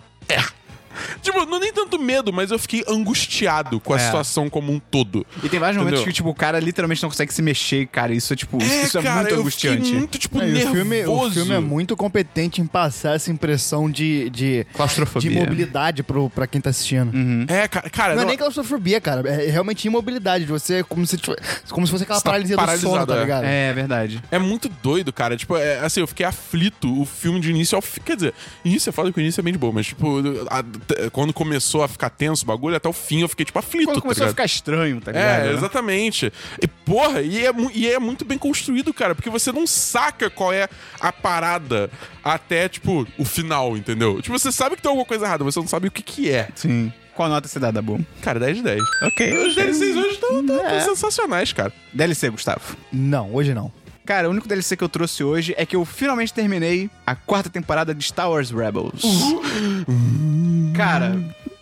Tipo, 1.21 1.45
não 1.45 1.59
tanto 1.91 2.01
medo, 2.03 2.31
mas 2.31 2.51
eu 2.51 2.57
fiquei 2.59 2.83
angustiado 2.87 3.79
com 3.79 3.93
a 3.93 3.97
É. 3.97 3.99
situação 3.99 4.49
como 4.49 4.71
um 4.71 4.79
todo. 4.79 5.25
E 5.43 5.49
tem 5.49 5.59
vários 5.59 5.77
momentos 5.77 5.99
Entendeu? 5.99 6.11
que, 6.11 6.15
tipo, 6.15 6.29
o 6.29 6.35
cara 6.35 6.59
literalmente 6.59 7.01
não 7.03 7.09
consegue 7.09 7.33
se 7.33 7.41
mexer, 7.41 7.85
cara. 7.87 8.13
Isso 8.13 8.31
é, 8.33 8.35
tipo, 8.35 8.57
isso 8.61 8.97
é 8.97 9.03
cara, 9.03 9.21
muito 9.21 9.33
eu 9.33 9.39
angustiante. 9.41 9.93
muito, 9.93 10.17
tipo, 10.17 10.37
Não, 10.37 10.45
nervoso. 10.47 10.69
o, 10.69 10.73
filme, 10.75 11.03
o 11.05 11.29
filme 11.31 11.53
é 11.53 11.59
muito 11.59 11.95
competente 11.97 12.61
em 12.61 12.65
passar 12.65 13.15
essa 13.15 13.31
impressão 13.31 13.89
de, 13.89 14.29
de, 14.29 14.65
Claustrofobia. 14.73 15.29
de 15.29 15.35
imobilidade 15.37 16.03
pro, 16.03 16.29
pra 16.29 16.47
quem 16.47 16.61
tá 16.61 16.69
assistindo. 16.69 17.11
É, 17.51 17.67
cara, 17.67 17.89
cara 17.89 18.13
Não, 18.15 18.21
é 18.21 18.23
não- 18.23 18.29
nem 18.29 18.37
claustrofobia, 18.37 19.01
cara. 19.01 19.27
É 19.29 19.49
realmente 19.49 19.85
imobilidade. 19.85 20.45
de 20.45 20.51
Você 20.51 20.83
como 20.83 21.05
se, 21.05 21.17
tivesse- 21.17 21.41
como 21.69 21.85
se 21.85 21.91
fosse 21.91 22.03
aquela 22.03 22.19
Você 22.19 22.23
tá 22.23 22.29
paralisia 22.29 22.57
do 22.57 22.77
sono, 22.79 23.05
tá 23.05 23.15
é. 23.15 23.19
ligado? 23.19 23.43
É, 23.45 23.69
é 23.69 23.73
verdade. 23.73 24.21
É 24.31 24.39
muito 24.39 24.69
doido, 24.81 25.11
cara. 25.11 25.35
Tipo, 25.35 25.57
é, 25.57 25.79
assim, 25.79 25.99
eu 25.99 26.07
fiquei 26.07 26.25
aflito 26.25 27.01
o 27.01 27.05
filme 27.05 27.39
de 27.39 27.49
início 27.49 27.75
ao 27.75 27.81
fim. 27.81 28.01
Quer 28.01 28.15
dizer, 28.15 28.33
início 28.63 28.89
é 28.89 28.93
foda 28.93 29.11
que 29.11 29.17
o 29.17 29.21
início 29.21 29.39
é 29.39 29.43
bem 29.43 29.53
de 29.53 29.59
boa, 29.59 29.73
mas, 29.73 29.87
tipo, 29.87 30.19
a- 30.49 30.63
t- 30.63 31.09
quando 31.11 31.33
começou 31.33 31.80
a 31.83 31.87
ficar 31.87 32.09
tenso 32.09 32.43
o 32.43 32.47
bagulho, 32.47 32.75
até 32.75 32.87
o 32.87 32.93
fim 32.93 33.21
eu 33.21 33.27
fiquei, 33.27 33.45
tipo, 33.45 33.57
aflito, 33.59 33.85
Quando 33.87 33.95
tá 33.95 34.01
começou 34.01 34.23
a 34.23 34.25
ligado? 34.27 34.33
ficar 34.35 34.45
estranho, 34.45 35.01
tá 35.01 35.11
ligado? 35.11 35.41
É, 35.41 35.47
né? 35.47 35.53
exatamente. 35.53 36.31
E, 36.61 36.67
porra, 36.67 37.21
e 37.21 37.45
é, 37.45 37.51
e 37.73 37.87
é 37.87 37.99
muito 37.99 38.23
bem 38.25 38.37
construído, 38.37 38.93
cara, 38.93 39.13
porque 39.15 39.29
você 39.29 39.51
não 39.51 39.65
saca 39.67 40.29
qual 40.29 40.51
é 40.53 40.67
a 40.99 41.11
parada 41.11 41.89
até, 42.23 42.67
tipo, 42.69 43.07
o 43.17 43.25
final, 43.25 43.75
entendeu? 43.77 44.21
Tipo, 44.21 44.37
você 44.37 44.51
sabe 44.51 44.75
que 44.75 44.81
tem 44.81 44.89
alguma 44.89 45.05
coisa 45.05 45.25
errada, 45.25 45.43
mas 45.43 45.53
você 45.53 45.59
não 45.59 45.67
sabe 45.67 45.87
o 45.87 45.91
que 45.91 46.01
que 46.01 46.29
é. 46.29 46.47
Sim. 46.55 46.91
Qual 47.15 47.27
nota 47.27 47.47
você 47.47 47.59
dá, 47.59 47.71
Dabu? 47.71 47.99
Cara, 48.21 48.39
10 48.39 48.57
de 48.57 48.63
10. 48.63 48.81
Ok. 49.03 49.47
Os 49.47 49.53
DLCs 49.55 49.97
hoje 49.97 50.09
estão 50.13 50.59
É. 50.65 50.79
sensacionais, 50.79 51.51
cara. 51.51 51.71
DLC, 51.93 52.29
Gustavo. 52.29 52.77
Não, 52.91 53.33
hoje 53.35 53.53
não. 53.53 53.71
Cara, 54.05 54.27
o 54.27 54.31
único 54.31 54.47
DLC 54.47 54.75
que 54.75 54.83
eu 54.83 54.89
trouxe 54.89 55.23
hoje 55.23 55.53
é 55.57 55.65
que 55.65 55.75
eu 55.75 55.85
finalmente 55.85 56.33
terminei 56.33 56.89
a 57.05 57.13
quarta 57.13 57.49
temporada 57.49 57.93
de 57.93 58.03
Star 58.03 58.29
Wars 58.31 58.49
Rebels. 58.49 59.03
Cara, 60.75 61.17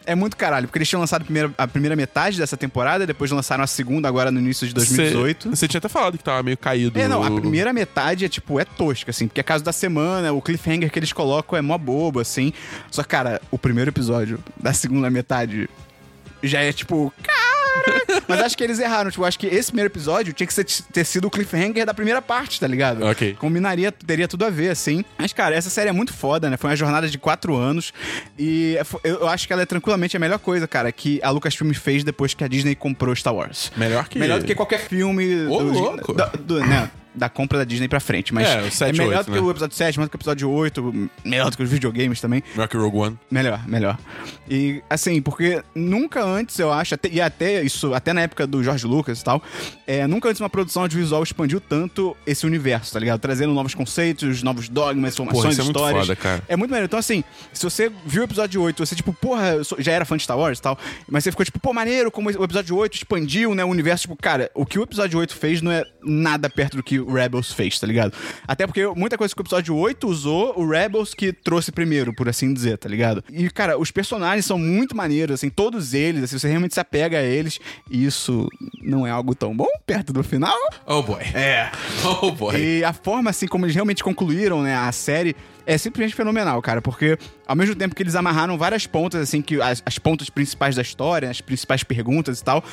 é 0.10 0.16
muito 0.16 0.36
caralho, 0.36 0.68
porque 0.68 0.80
eles 0.80 0.90
tinham 0.90 1.00
lançado 1.00 1.22
a 1.22 1.26
primeira, 1.26 1.54
a 1.56 1.68
primeira 1.68 1.96
metade 1.96 2.40
dessa 2.40 2.58
temporada, 2.58 3.06
depois 3.06 3.30
lançaram 3.30 3.64
a 3.64 3.68
segunda 3.68 4.08
agora 4.08 4.32
no 4.32 4.40
início 4.40 4.68
de 4.68 4.74
2018. 4.74 5.52
Você 5.52 5.68
tinha 5.68 5.78
até 5.78 5.88
falado 5.88 6.18
que 6.18 6.24
tava 6.24 6.42
meio 6.42 6.58
caído. 6.58 7.00
É, 7.00 7.08
não, 7.08 7.24
a 7.24 7.30
primeira 7.30 7.72
metade 7.72 8.26
é, 8.26 8.30
tipo, 8.30 8.60
é 8.60 8.66
tosca, 8.66 9.12
assim, 9.12 9.28
porque 9.28 9.40
é 9.40 9.44
caso 9.44 9.64
da 9.64 9.72
semana, 9.72 10.34
o 10.34 10.42
cliffhanger 10.42 10.92
que 10.92 10.98
eles 10.98 11.14
colocam 11.14 11.60
é 11.60 11.62
mó 11.62 11.78
bobo, 11.78 12.20
assim. 12.20 12.52
Só, 12.90 13.04
que, 13.04 13.10
cara, 13.10 13.40
o 13.52 13.58
primeiro 13.60 13.92
episódio 13.92 14.40
da 14.58 14.74
segunda 14.74 15.12
metade 15.12 15.70
já 16.42 16.62
é, 16.62 16.74
tipo, 16.74 17.14
cara... 17.22 17.49
Mas 18.28 18.40
acho 18.42 18.58
que 18.58 18.64
eles 18.64 18.80
erraram, 18.80 19.10
tipo, 19.10 19.24
acho 19.26 19.40
que 19.40 19.48
esse 19.48 19.72
primeiro 19.72 19.92
episódio 19.92 20.34
tinha 20.34 20.46
que 20.46 20.54
ser- 20.54 20.66
ter 20.66 21.04
sido 21.06 21.26
o 21.28 21.32
cliffhanger 21.32 21.86
da 21.86 21.94
primeira 21.94 22.22
parte, 22.22 22.60
tá 22.60 22.68
ligado? 22.68 23.04
Ok. 23.06 23.36
Combinaria, 23.40 23.92
teria 23.92 24.28
tudo 24.28 24.46
a 24.46 24.50
ver, 24.50 24.70
assim. 24.70 25.04
Mas, 25.18 25.34
cara, 25.34 25.56
essa 25.56 25.70
série 25.70 25.90
é 25.90 25.94
muito 25.94 26.14
foda, 26.14 26.50
né? 26.50 26.58
Foi 26.58 26.70
uma 26.70 26.76
jornada 26.76 27.08
de 27.08 27.18
quatro 27.18 27.56
anos. 27.56 27.92
E 28.38 28.78
é 28.78 28.84
eu 29.10 29.28
acho 29.28 29.48
que 29.48 29.54
ela 29.54 29.62
é 29.62 29.66
tranquilamente 29.66 30.16
a 30.16 30.20
melhor 30.20 30.40
coisa, 30.40 30.68
cara, 30.68 30.92
que 30.92 31.20
a 31.24 31.30
Lucasfilm 31.30 31.72
fez 31.74 32.04
depois 32.04 32.34
que 32.34 32.44
a 32.44 32.48
Disney 32.48 32.76
comprou 32.76 33.16
Star 33.16 33.34
Wars. 33.34 33.72
Melhor 33.78 34.08
que... 34.08 34.20
Melhor 34.20 34.40
do 34.40 34.46
que 34.46 34.54
qualquer 34.56 34.80
filme 34.80 35.46
Ô, 35.48 35.60
do- 35.60 35.70
louco. 35.72 36.14
da, 36.14 36.26
do- 36.28 36.60
né, 36.60 36.90
da 37.14 37.28
compra 37.30 37.58
da 37.60 37.64
Disney 37.64 37.88
pra 37.88 38.00
frente. 38.00 38.34
Mas 38.34 38.48
É, 38.48 38.62
o 38.62 38.72
7 38.72 38.96
e 38.96 39.00
melhor 39.00 39.18
8, 39.18 39.26
do 39.26 39.32
que 39.34 39.40
né? 39.40 39.46
o 39.48 39.52
episódio 39.52 39.76
7, 39.76 39.98
melhor 39.98 40.08
do 40.08 40.12
que 40.12 40.16
o 40.16 40.20
episódio 40.20 40.50
8, 40.50 41.10
melhor 41.26 41.50
do 41.52 41.58
que 41.58 41.64
os 41.64 41.70
videogames 41.70 42.22
também. 42.22 42.44
Melhor 42.54 42.68
que 42.68 42.78
Rogue 42.78 42.98
One. 42.98 43.20
Melhor, 43.30 43.68
melhor. 43.68 43.98
E 44.50 44.82
assim, 44.90 45.22
porque 45.22 45.62
nunca 45.76 46.24
antes, 46.24 46.58
eu 46.60 46.72
acho, 46.72 46.96
até- 46.96 47.10
e 47.10 47.20
até 47.22 47.62
isso, 47.64 47.94
até 47.94 48.14
na 48.14 48.22
época 48.22 48.46
do 48.48 48.64
George 48.64 48.86
Lucas 48.88 49.20
e 49.22 49.24
tal, 49.24 49.42
é, 49.86 50.08
nunca 50.08 50.30
antes 50.30 50.40
uma 50.42 50.50
produção 50.50 50.84
audiovisual 50.84 51.22
expandiu 51.24 51.60
tanto 51.60 52.16
esse 52.26 52.46
universo, 52.46 52.94
tá 52.94 53.00
ligado? 53.00 53.20
Trazendo 53.20 53.54
novos 53.54 53.76
conceitos, 53.76 54.42
novos 54.44 54.70
dogmas, 54.70 55.16
formações, 55.16 55.54
isso 55.54 55.62
é 55.62 55.64
muito 55.64 55.76
histórias. 55.78 56.02
foda, 56.08 56.16
cara. 56.16 56.44
É 56.48 56.56
muito 56.56 56.70
maneiro. 56.72 56.86
Então, 56.86 57.00
assim, 57.00 57.24
se 57.54 57.64
você 57.64 57.92
viu 58.06 58.22
o 58.22 58.26
episódio 58.26 58.62
8, 58.62 58.86
você, 58.86 58.96
tipo, 58.96 59.14
porra, 59.14 59.64
sou- 59.64 59.82
já 59.82 59.92
era 59.92 60.06
fã 60.06 60.16
de 60.18 60.24
Star 60.24 60.38
Wars 60.38 60.60
e 60.60 60.62
tal, 60.62 60.78
mas 61.10 61.24
você 61.24 61.32
ficou, 61.32 61.46
tipo, 61.46 61.60
pô, 61.60 61.74
maneiro, 61.74 62.10
como 62.12 62.30
o 62.30 62.44
episódio 62.44 62.76
8 62.76 62.96
expandiu, 62.96 63.54
né, 63.54 63.64
o 63.64 63.68
universo, 63.68 64.04
tipo, 64.04 64.16
cara, 64.16 64.50
o 64.54 64.66
que 64.66 64.80
o 64.80 64.84
episódio 64.84 65.20
8 65.20 65.36
fez 65.36 65.62
não 65.62 65.72
é 65.72 65.84
nada 66.04 66.50
perto 66.50 66.78
do 66.78 66.84
que 66.84 66.99
que 67.06 67.12
o 67.12 67.14
Rebels 67.14 67.52
fez, 67.52 67.80
tá 67.80 67.88
ligado? 67.88 68.14
Até 68.48 68.66
porque 68.66 68.86
muita 68.88 69.18
coisa 69.18 69.34
que 69.34 69.42
o 69.42 69.44
episódio 69.44 69.76
8 69.76 70.08
usou, 70.08 70.54
o 70.60 70.68
Rebels 70.68 71.14
que 71.14 71.32
trouxe 71.32 71.72
primeiro, 71.72 72.14
por 72.14 72.28
assim 72.28 72.54
dizer, 72.54 72.78
tá 72.78 72.90
ligado? 72.90 73.24
E, 73.32 73.50
cara, 73.50 73.78
os 73.78 73.92
personagens 73.92 74.46
são 74.46 74.58
muito 74.58 74.96
maneiros, 74.96 75.36
assim, 75.36 75.50
todos 75.50 75.94
eles, 75.94 76.24
assim, 76.24 76.38
você 76.38 76.48
realmente 76.48 76.74
se 76.74 76.80
apega 76.80 77.20
a 77.20 77.24
eles, 77.24 77.60
e 77.90 78.06
isso 78.06 78.48
não 78.82 79.06
é 79.06 79.12
algo 79.12 79.34
tão 79.36 79.56
bom 79.56 79.68
perto 79.86 80.12
do 80.14 80.24
final. 80.24 80.58
Oh 80.86 81.02
boy. 81.02 81.24
É. 81.34 81.72
Oh 82.22 82.32
boy. 82.32 82.56
E 82.58 82.84
a 82.84 82.92
forma, 82.92 83.30
assim, 83.30 83.48
como 83.48 83.66
eles 83.66 83.76
realmente 83.76 84.04
concluíram, 84.04 84.62
né, 84.62 84.76
a 84.76 84.92
série 84.92 85.36
é 85.66 85.78
simplesmente 85.78 86.16
fenomenal, 86.16 86.62
cara, 86.62 86.82
porque 86.82 87.18
ao 87.50 87.56
mesmo 87.56 87.74
tempo 87.74 87.96
que 87.96 88.04
eles 88.04 88.14
amarraram 88.14 88.60
várias 88.60 88.86
pontas, 88.86 89.22
assim, 89.22 89.42
que 89.42 89.60
as, 89.60 89.82
as 89.84 89.98
pontas 89.98 90.30
principais 90.30 90.76
da 90.76 90.84
história, 90.84 91.28
as 91.28 91.42
principais 91.42 91.84
perguntas 91.84 92.40
e 92.40 92.44
tal, 92.44 92.64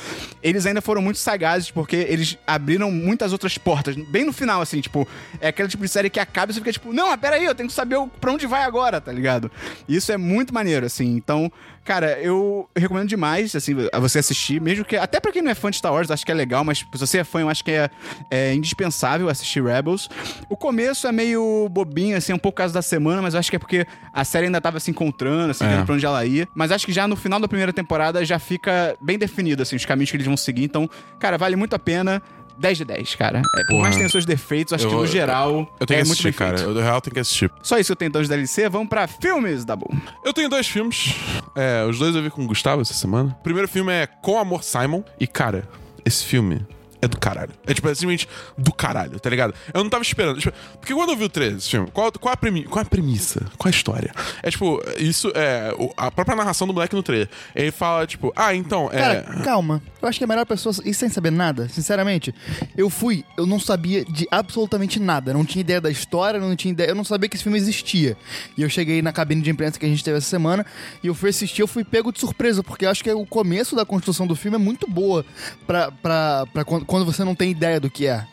eles 0.43 0.67
ainda 0.67 0.83
foram 0.83 1.01
muito 1.01 1.17
sagazes, 1.17 1.71
porque 1.71 1.95
eles 1.95 2.37
abriram 2.45 2.91
muitas 2.91 3.31
outras 3.33 3.57
portas, 3.57 3.95
bem 3.95 4.23
no 4.23 4.31
final, 4.31 4.61
assim, 4.61 4.79
tipo, 4.79 5.07
é 5.41 5.47
aquele 5.47 5.67
tipo 5.67 5.81
de 5.81 5.89
série 5.89 6.11
que 6.11 6.19
acaba 6.19 6.51
e 6.51 6.53
você 6.53 6.59
fica 6.59 6.71
tipo, 6.71 6.93
não, 6.93 7.07
mas 7.07 7.19
peraí, 7.19 7.43
eu 7.43 7.55
tenho 7.55 7.67
que 7.67 7.73
saber 7.73 7.97
pra 8.21 8.31
onde 8.31 8.45
vai 8.45 8.61
agora, 8.61 9.01
tá 9.01 9.11
ligado? 9.11 9.51
Isso 9.89 10.11
é 10.11 10.17
muito 10.17 10.53
maneiro, 10.53 10.85
assim, 10.85 11.07
então, 11.15 11.51
cara, 11.83 12.19
eu 12.19 12.69
recomendo 12.75 13.07
demais, 13.07 13.55
assim, 13.55 13.73
a 13.91 13.99
você 13.99 14.19
assistir, 14.19 14.61
mesmo 14.61 14.85
que, 14.85 14.95
até 14.95 15.19
pra 15.19 15.31
quem 15.31 15.41
não 15.41 15.49
é 15.49 15.55
fã 15.55 15.71
de 15.71 15.77
Star 15.77 15.91
Wars, 15.91 16.11
acho 16.11 16.23
que 16.23 16.31
é 16.31 16.35
legal, 16.35 16.63
mas 16.63 16.79
se 16.79 16.85
você 16.91 17.17
é 17.17 17.23
fã, 17.23 17.39
eu 17.39 17.49
acho 17.49 17.63
que 17.63 17.71
é, 17.71 17.89
é 18.29 18.53
indispensável 18.53 19.27
assistir 19.27 19.63
Rebels. 19.63 20.07
O 20.47 20.55
começo 20.55 21.07
é 21.07 21.11
meio 21.11 21.67
bobinho, 21.71 22.15
assim, 22.15 22.31
um 22.31 22.37
pouco 22.37 22.57
causa 22.57 22.75
da 22.75 22.83
semana, 22.83 23.23
mas 23.23 23.33
eu 23.33 23.39
acho 23.39 23.49
que 23.49 23.55
é 23.55 23.59
porque 23.59 23.87
a 24.13 24.23
série 24.23 24.45
ainda 24.47 24.59
tava 24.67 24.79
se 24.79 24.91
encontrando, 24.91 25.51
assim, 25.51 25.65
É. 25.65 25.69
vendo 25.69 25.85
pra 25.85 25.95
onde 25.95 26.05
ela 26.05 26.25
ia. 26.25 26.47
Mas 26.53 26.71
acho 26.71 26.85
que 26.85 26.91
já 26.93 27.07
no 27.07 27.15
final 27.15 27.39
da 27.39 27.47
primeira 27.47 27.73
temporada 27.73 28.23
já 28.25 28.37
fica 28.39 28.95
bem 29.01 29.17
definido, 29.17 29.63
assim, 29.63 29.75
os 29.75 29.85
caminhos 29.85 30.11
que 30.11 30.17
eles 30.17 30.27
vão 30.27 30.37
seguir. 30.37 30.63
Então, 30.63 30.89
cara, 31.19 31.37
vale 31.37 31.55
muito 31.55 31.75
a 31.75 31.79
pena. 31.79 32.21
10 32.59 32.79
de 32.79 32.85
10, 32.85 33.13
cara. 33.13 33.43
É, 33.55 33.63
por 33.65 33.79
mais 33.79 33.93
que 33.93 33.99
tenha 33.99 34.09
seus 34.09 34.25
defeitos, 34.25 34.73
acho 34.73 34.85
Eu 34.85 34.89
que 34.89 34.95
no 34.95 35.05
geral 35.05 35.71
Eu 35.79 35.85
tenho 35.85 35.99
é 35.99 36.01
que 36.01 36.07
muito 36.07 36.13
assistir, 36.19 36.23
bem 36.23 36.33
cara. 36.33 36.59
Eu, 36.59 36.73
do 36.73 36.79
real, 36.79 36.99
tenho 36.99 37.13
que 37.13 37.19
assistir. 37.19 37.51
Só 37.61 37.77
isso 37.77 37.91
eu 37.91 37.95
tenho 37.95 38.09
de 38.11 38.27
DLC. 38.27 38.67
Vamos 38.67 38.89
pra 38.89 39.05
filmes, 39.07 39.63
Dabu. 39.63 39.87
Eu 40.25 40.33
tenho 40.33 40.49
dois 40.49 40.67
filmes. 40.67 41.13
É, 41.55 41.85
os 41.87 41.99
dois 41.99 42.15
eu 42.15 42.23
vi 42.23 42.31
com 42.31 42.43
o 42.43 42.47
Gustavo 42.47 42.81
essa 42.81 42.95
semana. 42.95 43.35
O 43.39 43.43
primeiro 43.43 43.67
filme 43.67 43.91
é 43.93 44.07
Com 44.07 44.39
Amor 44.39 44.63
Simon. 44.63 45.03
E, 45.19 45.27
cara, 45.27 45.69
esse 46.03 46.25
filme 46.25 46.65
é 47.01 47.07
do 47.07 47.17
caralho. 47.19 47.51
É 47.65 47.73
tipo, 47.73 47.87
é 47.87 47.93
simplesmente 47.95 48.27
do 48.57 48.73
caralho, 48.73 49.19
tá 49.19 49.29
ligado? 49.29 49.53
Eu 49.73 49.83
não 49.83 49.89
tava 49.89 50.03
esperando. 50.03 50.39
Tipo, 50.39 50.55
porque 50.79 50.93
quando 50.93 51.09
eu 51.11 51.17
vi 51.17 51.23
o 51.25 51.29
trailer 51.29 51.55
desse 51.55 51.69
filme, 51.69 51.89
qual, 51.91 52.11
qual, 52.13 52.33
a 52.33 52.37
premi 52.37 52.63
qual 52.63 52.81
a 52.83 52.85
premissa? 52.85 53.45
Qual 53.57 53.67
a 53.67 53.71
história? 53.75 54.11
É 54.41 54.49
tipo, 54.49 54.81
isso 54.97 55.31
é. 55.35 55.73
o- 55.77 55.91
A 55.95 56.09
própria 56.11 56.35
narração 56.35 56.65
do 56.67 56.73
moleque 56.73 56.95
no 56.95 57.03
trailer. 57.03 57.29
Ele 57.55 57.71
fala, 57.71 58.05
tipo, 58.07 58.31
ah, 58.35 58.53
então, 58.55 58.89
é. 58.91 59.21
Cara, 59.21 59.41
calma. 59.43 59.81
Eu 60.01 60.07
acho 60.07 60.17
que 60.17 60.23
é 60.23 60.27
melhor 60.27 60.45
pessoa 60.45 60.73
ir 60.85 60.93
sem 60.93 61.09
saber 61.09 61.31
nada, 61.31 61.67
sinceramente. 61.69 62.33
Eu 62.75 62.89
fui, 62.89 63.23
eu 63.37 63.45
não 63.45 63.59
sabia 63.59 64.03
de 64.05 64.27
absolutamente 64.31 64.99
nada. 64.99 65.33
Não 65.33 65.45
tinha 65.45 65.61
ideia 65.61 65.81
da 65.81 65.89
história, 65.91 66.39
não 66.39 66.55
tinha 66.55 66.71
ideia. 66.71 66.89
Eu 66.89 66.95
não 66.95 67.03
sabia 67.03 67.27
que 67.29 67.35
esse 67.35 67.43
filme 67.43 67.57
existia. 67.57 68.15
E 68.57 68.61
eu 68.61 68.69
cheguei 68.69 69.01
na 69.01 69.11
cabine 69.11 69.41
de 69.41 69.49
imprensa 69.49 69.79
que 69.79 69.85
a 69.85 69.89
gente 69.89 70.03
teve 70.03 70.17
essa 70.17 70.27
semana 70.29 70.65
e 71.03 71.07
eu 71.07 71.15
fui 71.15 71.29
assistir, 71.29 71.61
eu 71.61 71.67
fui 71.67 71.83
pego 71.83 72.11
de 72.11 72.19
surpresa, 72.19 72.63
porque 72.63 72.85
eu 72.85 72.89
acho 72.89 73.03
que 73.03 73.11
o 73.11 73.25
começo 73.25 73.75
da 73.75 73.85
construção 73.85 74.25
do 74.27 74.35
filme 74.35 74.55
é 74.55 74.59
muito 74.59 74.89
boa 74.89 75.25
pra, 75.65 75.91
pra, 75.91 76.45
pra 76.53 76.63
quando, 76.65 76.85
quando 76.87 77.05
você 77.05 77.23
não 77.23 77.35
tem 77.35 77.51
ideia 77.51 77.79
do 77.79 77.89
que 77.89 78.07
é. 78.07 78.25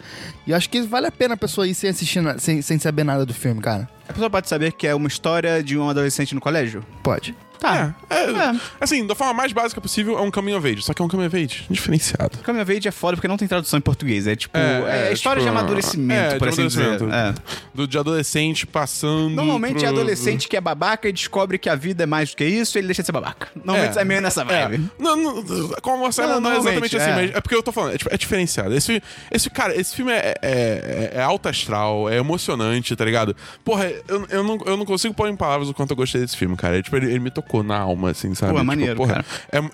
E 0.47 0.53
eu 0.53 0.57
acho 0.57 0.71
que 0.71 0.81
vale 0.83 1.07
a 1.09 1.13
pena 1.13 1.35
a 1.35 1.37
pessoa 1.37 1.67
ir 1.69 1.75
sem 1.75 1.91
assistir, 1.91 2.21
na- 2.23 2.39
sem, 2.39 2.63
sem 2.63 2.79
saber 2.79 3.05
nada 3.05 3.27
do 3.27 3.35
filme, 3.35 3.61
cara. 3.61 3.89
A 4.09 4.13
pessoa 4.13 4.31
pode 4.31 4.49
saber 4.49 4.73
que 4.73 4.87
é 4.87 4.95
uma 4.95 5.09
história 5.09 5.63
de 5.63 5.77
um 5.77 5.89
adolescente 5.91 6.35
no 6.35 6.41
colégio? 6.41 6.83
Pode. 7.03 7.35
Tá. 7.65 7.95
É, 8.11 8.25
é, 8.25 8.61
Assim, 8.79 9.07
da 9.07 9.15
forma 9.15 9.33
mais 9.33 9.51
básica 9.51 9.81
possível, 9.81 10.19
é 10.19 10.21
um 10.21 10.31
coming 10.31 10.53
of 10.53 10.69
age. 10.69 10.83
Só 10.83 10.93
que 10.93 11.01
é 11.01 11.05
um 11.05 11.09
coming 11.09 11.27
of 11.27 11.35
age 11.35 11.65
diferenciado. 11.71 12.39
Coming 12.45 12.61
of 12.61 12.77
Age 12.77 12.89
é 12.89 12.91
foda 12.91 13.17
porque 13.17 13.27
não 13.27 13.39
tem 13.39 13.49
tradução 13.49 13.79
em 13.79 13.83
português. 13.83 14.27
É 14.27 14.37
tipo. 14.37 14.59
É, 14.59 15.11
história 15.13 15.41
tipo, 15.41 15.51
de 15.51 15.59
amadurecimento, 15.59 16.35
é, 16.35 16.39
por 16.39 16.49
de 16.49 16.53
assim 16.53 16.67
dizer. 16.67 16.83
amadurecimento. 16.83 17.15
É. 17.15 17.35
Do, 17.73 17.89
de 17.89 17.99
adolescente 17.99 18.67
passando. 18.67 19.31
Normalmente 19.31 19.79
pro... 19.79 19.87
é 19.87 19.89
adolescente 19.89 20.47
que 20.47 20.57
é 20.57 20.61
babaca 20.61 21.09
e 21.09 21.13
descobre 21.13 21.57
que 21.57 21.71
a 21.71 21.75
vida 21.75 22.03
é 22.03 22.07
mais 22.07 22.31
do 22.31 22.37
que 22.37 22.45
isso 22.45 22.77
e 22.77 22.81
ele 22.81 22.89
deixa 22.89 23.03
de 23.03 23.07
ser 23.07 23.13
babaca. 23.13 23.49
Normalmente 23.57 23.99
é, 23.99 24.05
meio 24.05 24.21
nessa 24.21 24.45
vibe. 24.45 24.91
Não, 24.99 25.17
não, 25.17 25.43
como 25.81 26.05
você 26.05 26.21
Não, 26.23 26.35
não, 26.35 26.41
não 26.41 26.53
é 26.53 26.57
exatamente 26.59 26.97
assim, 26.97 27.11
é. 27.11 27.15
mas 27.15 27.31
é 27.35 27.41
porque 27.41 27.55
eu 27.55 27.63
tô 27.63 27.73
falando, 27.73 27.95
é, 27.95 27.99
tipo, 27.99 28.13
é 28.13 28.19
diferenciado. 28.19 28.75
Esse, 28.75 29.03
esse, 29.31 29.49
cara, 29.49 29.75
esse 29.75 29.97
filme 29.97 30.13
é, 30.13 30.35
é, 30.43 31.11
é 31.15 31.23
alto 31.23 31.49
astral, 31.49 32.11
é 32.11 32.17
emocionante, 32.19 32.95
tá 32.95 33.05
ligado? 33.05 33.35
Porra, 33.65 33.91
eu, 34.07 34.27
eu, 34.29 34.45
não, 34.45 34.59
eu 34.67 34.77
não 34.77 34.85
consigo 34.85 35.15
pôr 35.15 35.29
em 35.29 35.37
palavras 35.37 35.69
o 35.69 35.75
quanto 35.75 35.93
eu 35.93 35.97
gostei 35.97 36.21
desse 36.21 36.37
filme, 36.37 36.57
cara. 36.57 36.79
É, 36.79 36.83
tipo, 36.83 36.97
ele, 36.97 37.07
ele 37.07 37.21
me 37.21 37.31
tocou 37.31 37.54
na 37.63 37.79
alma, 37.79 38.11
assim, 38.11 38.35
sabe? 38.35 38.53
Pô, 38.53 38.59
é 38.59 38.61
Tipo, 38.61 38.67
maneiro, 38.67 38.97
porra, 38.97 39.15
cara. 39.15 39.25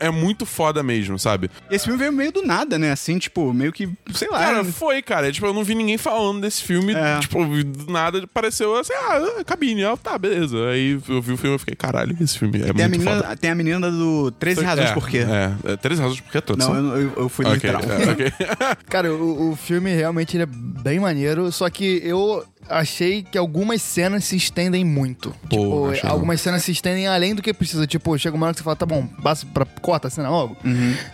É, 0.01 0.07
é 0.07 0.11
muito 0.11 0.45
foda 0.45 0.83
mesmo, 0.83 1.19
sabe? 1.19 1.51
Esse 1.71 1.85
filme 1.85 1.99
veio 1.99 2.13
meio 2.13 2.33
do 2.33 2.43
nada, 2.43 2.79
né? 2.79 2.93
Assim, 2.93 3.19
tipo, 3.19 3.53
meio 3.53 3.73
que, 3.73 3.89
sei 4.15 4.29
lá. 4.29 4.39
Cara, 4.41 4.65
foi, 4.65 5.01
cara. 5.03 5.31
Tipo, 5.33 5.47
eu 5.47 5.55
não 5.55 5.65
vi 5.65 5.75
ninguém 5.75 5.97
falando 5.99 6.41
desse 6.41 6.63
filme. 6.63 6.93
É. 6.95 7.19
Tipo, 7.21 7.45
do 7.47 7.93
nada 7.93 8.27
pareceu 8.33 8.77
assim, 8.77 8.93
ah, 8.95 9.45
cabine. 9.45 9.85
Ah, 9.85 9.97
tá, 9.97 10.19
beleza. 10.19 10.57
Aí 10.69 11.01
eu 11.09 11.23
vi 11.23 11.33
o 11.33 11.37
filme 11.37 11.57
e 11.57 11.59
fiquei, 11.59 11.75
caralho, 11.77 12.17
esse 12.21 12.39
filme 12.39 12.59
é 12.59 12.73
tem, 12.73 12.85
a 12.85 12.89
muito 12.89 13.01
menina, 13.01 13.23
foda. 13.23 13.37
tem 13.37 13.51
a 13.51 13.55
menina 13.55 13.91
do 13.91 14.31
13 14.33 14.65
Razões 14.65 14.91
é, 14.91 14.95
Por 14.95 15.09
Quê. 15.09 15.19
É, 15.19 15.73
é, 15.73 15.77
13 15.77 16.03
razões 16.03 16.21
por 16.21 16.33
quê 16.33 16.41
todos. 16.41 16.67
Não, 16.67 16.75
são? 16.75 16.85
eu, 16.97 17.03
eu, 17.03 17.13
eu 17.17 17.29
fui 17.29 17.45
Ok, 17.47 17.55
literal. 17.55 17.83
é, 17.83 18.11
ok. 18.11 18.33
Cara, 18.89 19.13
o, 19.15 19.53
o 19.53 19.57
filme 19.57 19.95
realmente 19.95 20.37
ele 20.37 20.45
é 20.45 20.47
bem 20.47 20.99
maneiro, 21.01 21.51
só 21.53 21.69
que 21.71 22.01
eu 22.05 22.45
achei 22.71 23.23
que 23.23 23.37
algumas 23.37 23.83
cenas 23.83 24.25
se 24.25 24.37
estendem 24.37 24.85
muito. 24.85 25.31
Pô, 25.43 25.49
tipo, 25.49 25.87
achei 25.91 26.03
não. 26.05 26.13
algumas 26.13 26.41
cenas 26.41 26.63
se 26.65 26.73
estendem 26.73 27.07
além 27.07 27.35
do 27.35 27.43
que 27.43 27.53
precisa. 27.53 27.87
Tipo, 27.87 28.17
chega 28.19 28.37
uma 28.37 28.47
hora 28.47 28.55
que 28.55 28.61
você 28.61 28.65
fala, 28.65 28.77
tá 28.77 28.87
bom, 28.87 29.07
passa 29.23 29.45
pra, 29.47 29.65
corta 29.67 30.09
a 30.09 30.11
cena 30.11 30.31
logo. 30.31 30.57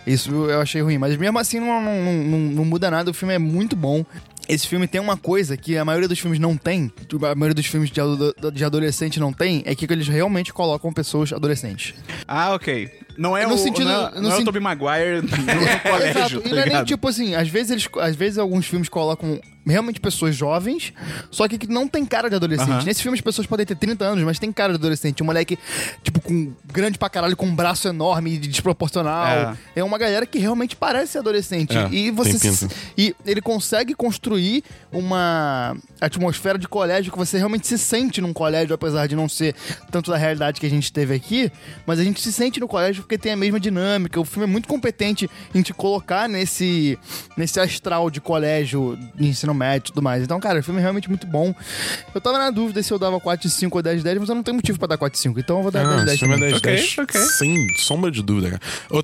Isso 0.05 0.31
eu 0.31 0.61
achei 0.61 0.81
ruim. 0.81 0.97
Mas 0.97 1.17
mesmo 1.17 1.37
assim 1.39 1.59
não, 1.59 1.81
não, 1.81 2.13
não, 2.23 2.39
não 2.39 2.65
muda 2.65 2.89
nada, 2.91 3.09
o 3.11 3.13
filme 3.13 3.33
é 3.33 3.39
muito 3.39 3.75
bom. 3.75 4.05
Esse 4.47 4.65
filme 4.65 4.87
tem 4.87 5.01
uma 5.01 5.17
coisa 5.17 5.57
que 5.57 5.77
a 5.77 5.83
maioria 5.83 6.07
dos 6.07 6.19
filmes 6.19 6.39
não 6.39 6.55
tem, 6.55 6.89
a 7.29 7.35
maioria 7.35 7.53
dos 7.53 7.65
filmes 7.65 7.89
de, 7.91 7.99
ado- 7.99 8.33
de 8.53 8.63
adolescente 8.63 9.19
não 9.19 9.33
tem, 9.33 9.61
é 9.65 9.75
que 9.75 9.85
eles 9.91 10.07
realmente 10.07 10.53
colocam 10.53 10.93
pessoas 10.93 11.33
adolescentes. 11.33 11.93
Ah, 12.25 12.53
ok. 12.53 12.89
Não 13.17 13.35
é 13.35 13.45
No 13.47 13.55
o, 13.55 13.57
sentido- 13.57 13.85
não 13.85 14.07
é, 14.07 14.21
não 14.21 14.31
é 14.31 14.37
o 14.37 14.43
Tobey 14.45 14.61
Maguire 14.61 15.21
no 15.21 15.29
colégio, 15.89 16.09
Exato. 16.19 16.41
tá 16.41 16.49
E 16.49 16.51
não 16.51 16.59
é 16.61 16.65
nem 16.69 16.83
tipo 16.85 17.07
assim, 17.07 17.33
às 17.35 17.49
vezes 17.49 17.71
eles, 17.71 17.89
às 17.99 18.15
vezes 18.15 18.37
alguns 18.37 18.65
filmes 18.67 18.87
colocam 18.89 19.39
realmente 19.65 19.99
pessoas 19.99 20.33
jovens, 20.33 20.93
só 21.29 21.45
que 21.45 21.57
que 21.57 21.67
não 21.67 21.89
tem 21.89 22.05
cara 22.05 22.29
de 22.29 22.35
adolescente. 22.37 22.69
Aham. 22.69 22.83
Nesse 22.85 23.01
filme 23.01 23.17
as 23.17 23.21
pessoas 23.21 23.45
podem 23.45 23.65
ter 23.65 23.75
30 23.75 24.05
anos, 24.05 24.23
mas 24.23 24.39
tem 24.39 24.49
cara 24.49 24.71
de 24.71 24.79
adolescente. 24.79 25.21
Um 25.21 25.25
moleque, 25.25 25.59
tipo, 26.01 26.21
com 26.21 26.53
grande 26.71 26.97
pra 26.97 27.09
caralho, 27.09 27.35
com 27.35 27.45
um 27.47 27.53
braço 27.53 27.85
enorme 27.89 28.35
e 28.35 28.37
desproporcional. 28.37 29.57
É. 29.75 29.83
uma 29.83 29.97
galera 29.97 30.25
que 30.25 30.37
realmente 30.39 30.73
parece 30.75 31.17
adolescente. 31.17 31.75
É, 31.77 31.89
e 31.91 32.11
você 32.11 32.37
se- 32.39 32.67
e 32.97 33.13
ele 33.25 33.41
consegue 33.41 33.93
construir 33.93 34.63
uma 34.89 35.75
atmosfera 35.99 36.57
de 36.57 36.67
colégio 36.67 37.11
que 37.11 37.17
você 37.17 37.37
realmente 37.37 37.67
se 37.67 37.77
sente 37.77 38.21
num 38.21 38.31
colégio, 38.31 38.73
apesar 38.73 39.07
de 39.07 39.15
não 39.17 39.27
ser 39.27 39.53
tanto 39.91 40.11
da 40.11 40.17
realidade 40.17 40.59
que 40.61 40.65
a 40.65 40.69
gente 40.69 40.93
teve 40.93 41.13
aqui, 41.13 41.51
mas 41.85 41.99
a 41.99 42.03
gente 42.03 42.21
se 42.21 42.31
sente 42.31 42.59
no 42.59 42.67
colégio 42.69 43.03
porque 43.07 43.17
tem 43.17 43.31
a 43.31 43.37
mesma 43.37 43.57
dinâmica. 43.59 44.19
O 44.19 44.25
filme 44.25 44.43
é 44.47 44.51
muito 44.51 44.67
competente 44.67 45.29
em 45.55 45.61
te 45.61 45.73
colocar 45.73 46.27
nesse, 46.27 46.99
nesse 47.37 47.57
astral 47.59 48.09
de 48.11 48.19
colégio, 48.19 48.99
de 49.15 49.27
ensino 49.27 49.53
médio 49.53 49.87
e 49.87 49.91
tudo 49.93 50.01
mais. 50.01 50.21
Então, 50.23 50.37
cara, 50.41 50.59
o 50.59 50.63
filme 50.63 50.79
é 50.79 50.83
realmente 50.83 51.07
muito 51.07 51.25
bom. 51.25 51.55
Eu 52.13 52.19
tava 52.19 52.37
na 52.37 52.51
dúvida 52.51 52.83
se 52.83 52.91
eu 52.93 52.99
dava 52.99 53.17
4 53.19 53.47
de 53.47 53.53
5 53.53 53.77
ou 53.77 53.81
10 53.81 53.97
de 53.99 54.03
10, 54.03 54.19
mas 54.19 54.29
eu 54.29 54.35
não 54.35 54.43
tenho 54.43 54.55
motivo 54.55 54.77
pra 54.77 54.89
dar 54.89 54.97
4 54.97 55.13
de 55.15 55.21
5, 55.21 55.39
então 55.39 55.57
eu 55.57 55.63
vou 55.63 55.71
dar 55.71 55.85
Ah, 55.85 55.89
10 55.89 55.99
de 55.99 56.05
10 56.05 56.09
esse 56.09 56.19
filme 56.19 56.33
é 56.33 56.37
também. 56.37 56.49
10 56.51 56.57
Ok, 56.61 56.75
10, 56.75 56.97
ok. 56.97 57.21
Sem 57.37 57.75
sombra 57.77 58.11
de 58.11 58.21
dúvida, 58.21 58.49
cara. 58.59 58.61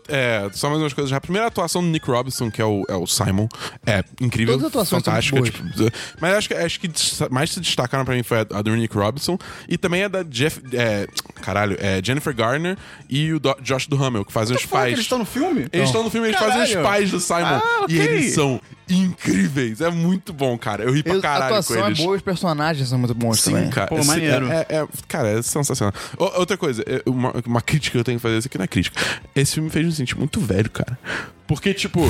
É, 0.10 0.50
só 0.54 0.70
mais 0.70 0.82
umas 0.82 0.94
coisas. 0.94 1.10
já. 1.10 1.18
A 1.18 1.22
primeira 1.22 1.48
atuação 1.48 1.82
do 1.82 1.88
Nick 1.88 2.06
Robinson, 2.06 2.52
que 2.52 2.62
é 2.62 2.66
o, 2.66 2.84
é 2.90 2.96
o 2.96 3.08
Simon, 3.08 3.48
é 3.86 4.04
incrível. 4.20 4.56
Todas 4.56 4.66
as 4.66 4.70
atuações 4.72 5.04
são 5.04 5.14
fantástica. 5.14 5.40
muito 5.40 5.54
Tipo, 5.54 5.98
mas 6.20 6.34
acho 6.36 6.48
que, 6.50 6.54
acho 6.56 6.80
que 6.80 6.92
mais 7.32 7.52
se 7.52 7.60
destacaram 7.62 8.04
pra 8.04 8.16
mim 8.16 8.24
foi 8.24 8.40
a, 8.40 8.42
a 8.58 8.62
do 8.62 8.76
Nick 8.76 8.96
Robinson 8.98 9.38
e 9.70 9.78
também 9.78 10.04
a 10.04 10.08
da 10.10 10.24
Jeff. 10.24 10.62
É, 10.74 11.08
caralho, 11.42 11.78
é 11.80 12.02
Jennifer 12.04 12.36
Garner 12.36 12.78
e 13.10 13.32
o 13.34 13.40
Do- 13.40 13.56
Josh 13.62 13.88
Duhamel, 13.96 14.26
que 14.26 14.32
fazem 14.32 14.56
os 14.56 14.66
pais. 14.66 14.94
eles 14.94 15.06
estão 15.06 15.20
no 15.20 15.26
filme? 15.26 15.68
Eles 15.72 15.88
estão 15.88 16.04
no 16.04 16.10
filme, 16.10 16.28
eles 16.28 16.40
fazem 16.40 16.62
os 16.64 16.70
Caralho. 16.70 16.88
pais 16.88 17.12
do 17.12 17.20
Simon. 17.20 17.40
Ah, 17.46 17.80
ok. 17.84 17.96
E 17.96 18.00
eles 18.00 18.34
são 18.34 18.60
incríveis. 18.90 19.82
É 19.82 19.90
muito 19.90 20.34
bom, 20.34 20.58
cara. 20.58 20.84
Eu 20.84 20.94
ri 20.94 21.04
pra 21.04 21.16
a 21.16 21.22
caralho 21.22 21.54
com 21.54 21.60
atuação 21.60 21.88
eles. 21.88 22.00
é 22.00 22.04
boa, 22.04 22.16
os 22.16 22.22
personagens 22.22 22.90
são 22.90 22.98
muito 23.00 23.14
bons 23.14 23.40
Sim, 23.42 23.52
também. 23.52 23.70
cara. 23.70 23.88
Pô, 23.88 24.04
maneiro. 24.04 24.48
É, 24.52 24.66
é- 24.70 24.88
cara, 25.08 25.30
é 25.30 25.42
sensacional. 25.42 25.94
O- 26.18 26.40
outra 26.40 26.58
coisa, 26.58 26.84
é, 26.88 27.02
uma, 27.06 27.34
uma 27.46 27.62
crítica 27.62 27.92
que 27.94 28.00
eu 28.00 28.04
tenho 28.04 28.18
que 28.18 28.22
fazer, 28.24 28.38
isso 28.38 28.48
aqui 28.48 28.58
não 28.58 28.66
é 28.66 28.68
crítica. 28.68 29.00
Esse 29.36 29.54
filme 29.56 29.68
me 29.68 29.72
fez 29.74 29.86
me 29.86 29.92
sentir 29.92 30.18
muito 30.18 30.40
velho, 30.40 30.70
cara. 30.70 30.98
Porque, 31.46 31.74
tipo, 31.74 32.02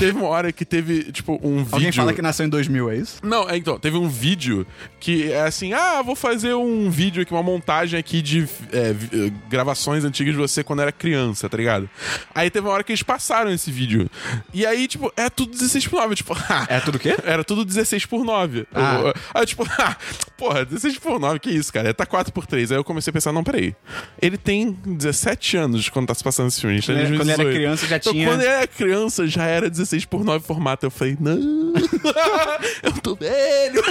teve 0.00 0.18
uma 0.18 0.26
hora 0.26 0.50
que 0.52 0.64
teve, 0.64 1.12
tipo, 1.12 1.38
um 1.42 1.58
vídeo... 1.58 1.68
Alguém 1.74 1.92
fala 1.92 2.12
que 2.12 2.20
nasceu 2.20 2.44
em 2.44 2.48
2000, 2.48 2.90
é 2.90 2.96
isso? 2.96 3.18
Não, 3.22 3.48
é, 3.48 3.56
então, 3.56 3.78
teve 3.78 3.96
um 3.96 4.08
vídeo 4.08 4.66
que 4.98 5.30
é 5.30 5.42
assim, 5.42 5.72
ah, 5.72 6.02
vou 6.02 6.16
fazer 6.16 6.54
um 6.54 6.90
vídeo 6.90 7.22
aqui, 7.22 7.32
uma 7.32 7.42
montagem 7.42 7.98
aqui 7.98 8.20
de 8.20 8.48
é, 8.72 8.90
eh, 8.90 9.32
gravações 9.48 10.04
antigas 10.04 10.34
de 10.34 10.38
você 10.40 10.64
quando 10.64 10.82
era 10.82 10.90
criança, 10.90 11.48
tá 11.48 11.56
ligado? 11.56 11.88
Aí 12.34 12.50
teve 12.50 12.66
uma 12.66 12.74
hora 12.74 12.82
que 12.82 12.90
eles 12.90 13.02
passaram 13.02 13.52
esse 13.52 13.70
vídeo. 13.70 14.10
E 14.52 14.66
aí, 14.66 14.88
tipo, 14.88 15.10
é 15.16 15.30
tudo 15.30 15.52
16 15.52 15.86
por 15.86 16.00
9, 16.00 16.16
tipo, 16.22 16.36
É 16.68 16.80
tudo 16.80 16.96
o 16.96 16.98
quê? 16.98 17.16
era 17.24 17.42
tudo 17.44 17.64
16 17.64 18.06
por 18.06 18.24
9. 18.24 18.66
Ah. 18.74 19.00
Eu- 19.04 19.14
Aí, 19.34 19.46
tipo, 19.46 19.64
ah, 19.78 19.96
porra, 20.36 20.64
16 20.64 20.98
por 20.98 21.18
9, 21.18 21.38
que 21.38 21.50
isso, 21.50 21.72
cara? 21.72 21.92
Tá 21.94 22.06
4 22.06 22.32
por 22.32 22.46
3. 22.46 22.72
Aí 22.72 22.78
eu 22.78 22.84
comecei 22.84 23.10
a 23.10 23.14
pensar, 23.14 23.32
não, 23.32 23.42
peraí. 23.44 23.74
Ele 24.20 24.36
tem 24.36 24.72
17 24.86 25.56
anos 25.56 25.88
quando 25.88 26.06
tá 26.08 26.14
se 26.14 26.22
passando 26.24 26.48
esse 26.48 26.60
filme. 26.60 26.80
Tá 26.82 26.92
em 26.92 26.96
Quando 26.96 27.00
ele- 27.06 27.16
quando 27.18 27.28
era 27.30 27.36
2018. 27.42 27.54
criança, 27.56 27.86
já 27.86 27.96
Então, 27.96 28.12
tinha- 28.12 28.26
Quando 28.28 28.40
ele 28.40 28.50
era 28.50 28.66
criança 28.66 29.26
já 29.26 29.44
era 29.44 29.68
16 29.70 30.04
por 30.04 30.24
9 30.24 30.44
formato. 30.46 30.86
Eu 30.86 30.90
falei, 30.90 31.16
não, 31.20 31.32
eu 32.82 32.92
tô 33.02 33.14
velho. 33.14 33.82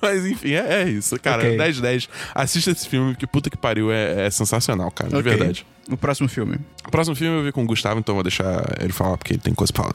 Mas 0.00 0.26
enfim, 0.26 0.52
é, 0.52 0.82
é 0.82 0.88
isso, 0.88 1.18
cara. 1.20 1.42
Ok. 1.42 1.56
10 1.56 1.80
10. 1.80 2.08
Assista 2.34 2.70
esse 2.70 2.88
filme, 2.88 3.14
que 3.14 3.26
puta 3.26 3.50
que 3.50 3.56
pariu, 3.56 3.90
é, 3.92 4.26
é 4.26 4.30
sensacional, 4.30 4.90
cara, 4.90 5.10
de 5.10 5.16
Ok. 5.16 5.30
verdade. 5.30 5.66
O 5.90 5.96
próximo 5.96 6.28
filme. 6.28 6.56
O 6.86 6.90
próximo 6.90 7.16
filme 7.16 7.38
eu 7.38 7.44
vi 7.44 7.52
com 7.52 7.62
o 7.64 7.66
Gustavo, 7.66 7.98
então 8.00 8.14
vou 8.14 8.22
deixar 8.22 8.62
ele 8.80 8.92
falar, 8.92 9.16
porque 9.18 9.32
ele 9.34 9.40
tem 9.40 9.52
coisa 9.54 9.72
pra 9.72 9.82
falar. 9.84 9.94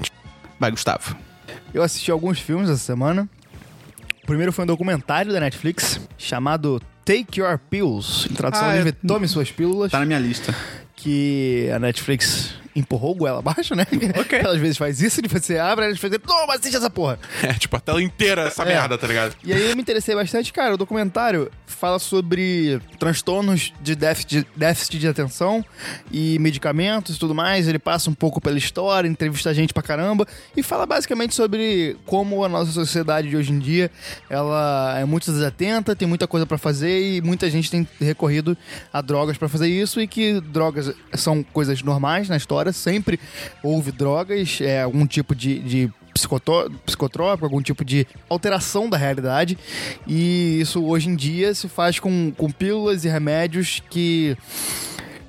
Vai, 0.59 0.71
Gustavo. 0.71 1.15
Eu 1.73 1.81
assisti 1.83 2.11
alguns 2.11 2.39
filmes 2.39 2.69
essa 2.69 2.79
semana. 2.83 3.29
O 4.23 4.25
primeiro 4.27 4.51
foi 4.51 4.63
um 4.63 4.67
documentário 4.67 5.31
da 5.31 5.39
Netflix 5.39 5.99
chamado 6.17 6.81
Take 7.05 7.39
Your 7.39 7.59
Pills. 7.69 8.27
Em 8.31 8.33
tradução 8.35 8.67
Ah, 8.69 8.75
livre, 8.75 8.95
eu- 9.03 9.07
Tome 9.07 9.27
Suas 9.27 9.51
Pílulas. 9.51 9.91
Tá 9.91 9.99
na 9.99 10.05
minha 10.05 10.19
lista. 10.19 10.53
Que 10.95 11.69
a 11.73 11.79
Netflix 11.79 12.53
empurrou 12.75 13.11
o 13.11 13.15
goela 13.15 13.39
abaixo, 13.39 13.73
né? 13.75 13.85
Ok. 14.19 14.37
Ela 14.43 14.53
às 14.53 14.59
vezes 14.59 14.77
faz 14.77 15.01
isso, 15.01 15.21
e 15.23 15.27
você 15.27 15.57
abre, 15.57 15.85
a 15.85 15.87
Netflix 15.89 16.17
diz, 16.17 16.27
toma, 16.27 16.53
assiste 16.55 16.75
essa 16.75 16.89
porra. 16.89 17.17
É, 17.43 17.53
tipo, 17.53 17.75
a 17.75 17.79
tela 17.79 18.01
inteira 18.01 18.43
essa 18.43 18.63
É. 18.63 18.65
merda, 18.65 18.97
tá 18.97 19.05
ligado? 19.07 19.35
E 19.43 19.53
aí 19.53 19.69
eu 19.69 19.75
me 19.75 19.81
interessei 19.81 20.15
bastante, 20.15 20.51
cara. 20.51 20.73
O 20.73 20.77
documentário 20.77 21.51
fala 21.67 21.99
sobre 21.99 22.79
transtornos 22.99 23.71
de 23.81 23.95
déficit, 23.95 24.47
déficit 24.55 24.97
de 24.99 25.07
atenção 25.07 25.63
e 26.11 26.39
medicamentos 26.39 27.15
e 27.15 27.19
tudo 27.19 27.35
mais. 27.35 27.67
Ele 27.67 27.77
passa 27.79 28.09
um 28.09 28.13
pouco 28.13 28.41
pela 28.41 28.57
história, 28.57 29.07
entrevista 29.07 29.53
gente 29.53 29.73
pra 29.73 29.83
caramba 29.83 30.25
e 30.57 30.63
fala 30.63 30.85
basicamente 30.85 31.35
sobre 31.35 31.97
como 32.05 32.43
a 32.43 32.49
nossa 32.49 32.71
sociedade 32.71 33.29
de 33.29 33.37
hoje 33.37 33.51
em 33.51 33.59
dia 33.59 33.91
ela 34.29 34.95
é 34.99 35.05
muito 35.05 35.31
desatenta, 35.31 35.95
tem 35.95 36.07
muita 36.07 36.27
coisa 36.27 36.45
pra 36.45 36.57
fazer 36.57 37.15
e 37.15 37.21
muita 37.21 37.49
gente 37.49 37.69
tem 37.69 37.87
recorrido 37.99 38.57
a 38.91 39.01
drogas 39.01 39.37
pra 39.37 39.47
fazer 39.47 39.67
isso 39.67 39.99
e 40.01 40.07
que 40.07 40.39
drogas 40.41 40.93
são 41.13 41.43
coisas 41.43 41.81
normais 41.83 42.27
na 42.29 42.37
história, 42.37 42.64
sempre 42.71 43.19
houve 43.63 43.91
drogas, 43.91 44.59
é, 44.61 44.81
algum 44.81 45.05
tipo 45.05 45.35
de, 45.35 45.59
de 45.59 45.91
psicotrópico, 46.85 47.45
algum 47.45 47.61
tipo 47.61 47.83
de 47.83 48.07
alteração 48.29 48.89
da 48.89 48.97
realidade. 48.97 49.57
E 50.07 50.59
isso 50.61 50.83
hoje 50.85 51.09
em 51.09 51.15
dia 51.15 51.53
se 51.53 51.67
faz 51.67 51.99
com, 51.99 52.31
com 52.31 52.49
pílulas 52.49 53.03
e 53.03 53.09
remédios 53.09 53.81
que 53.89 54.37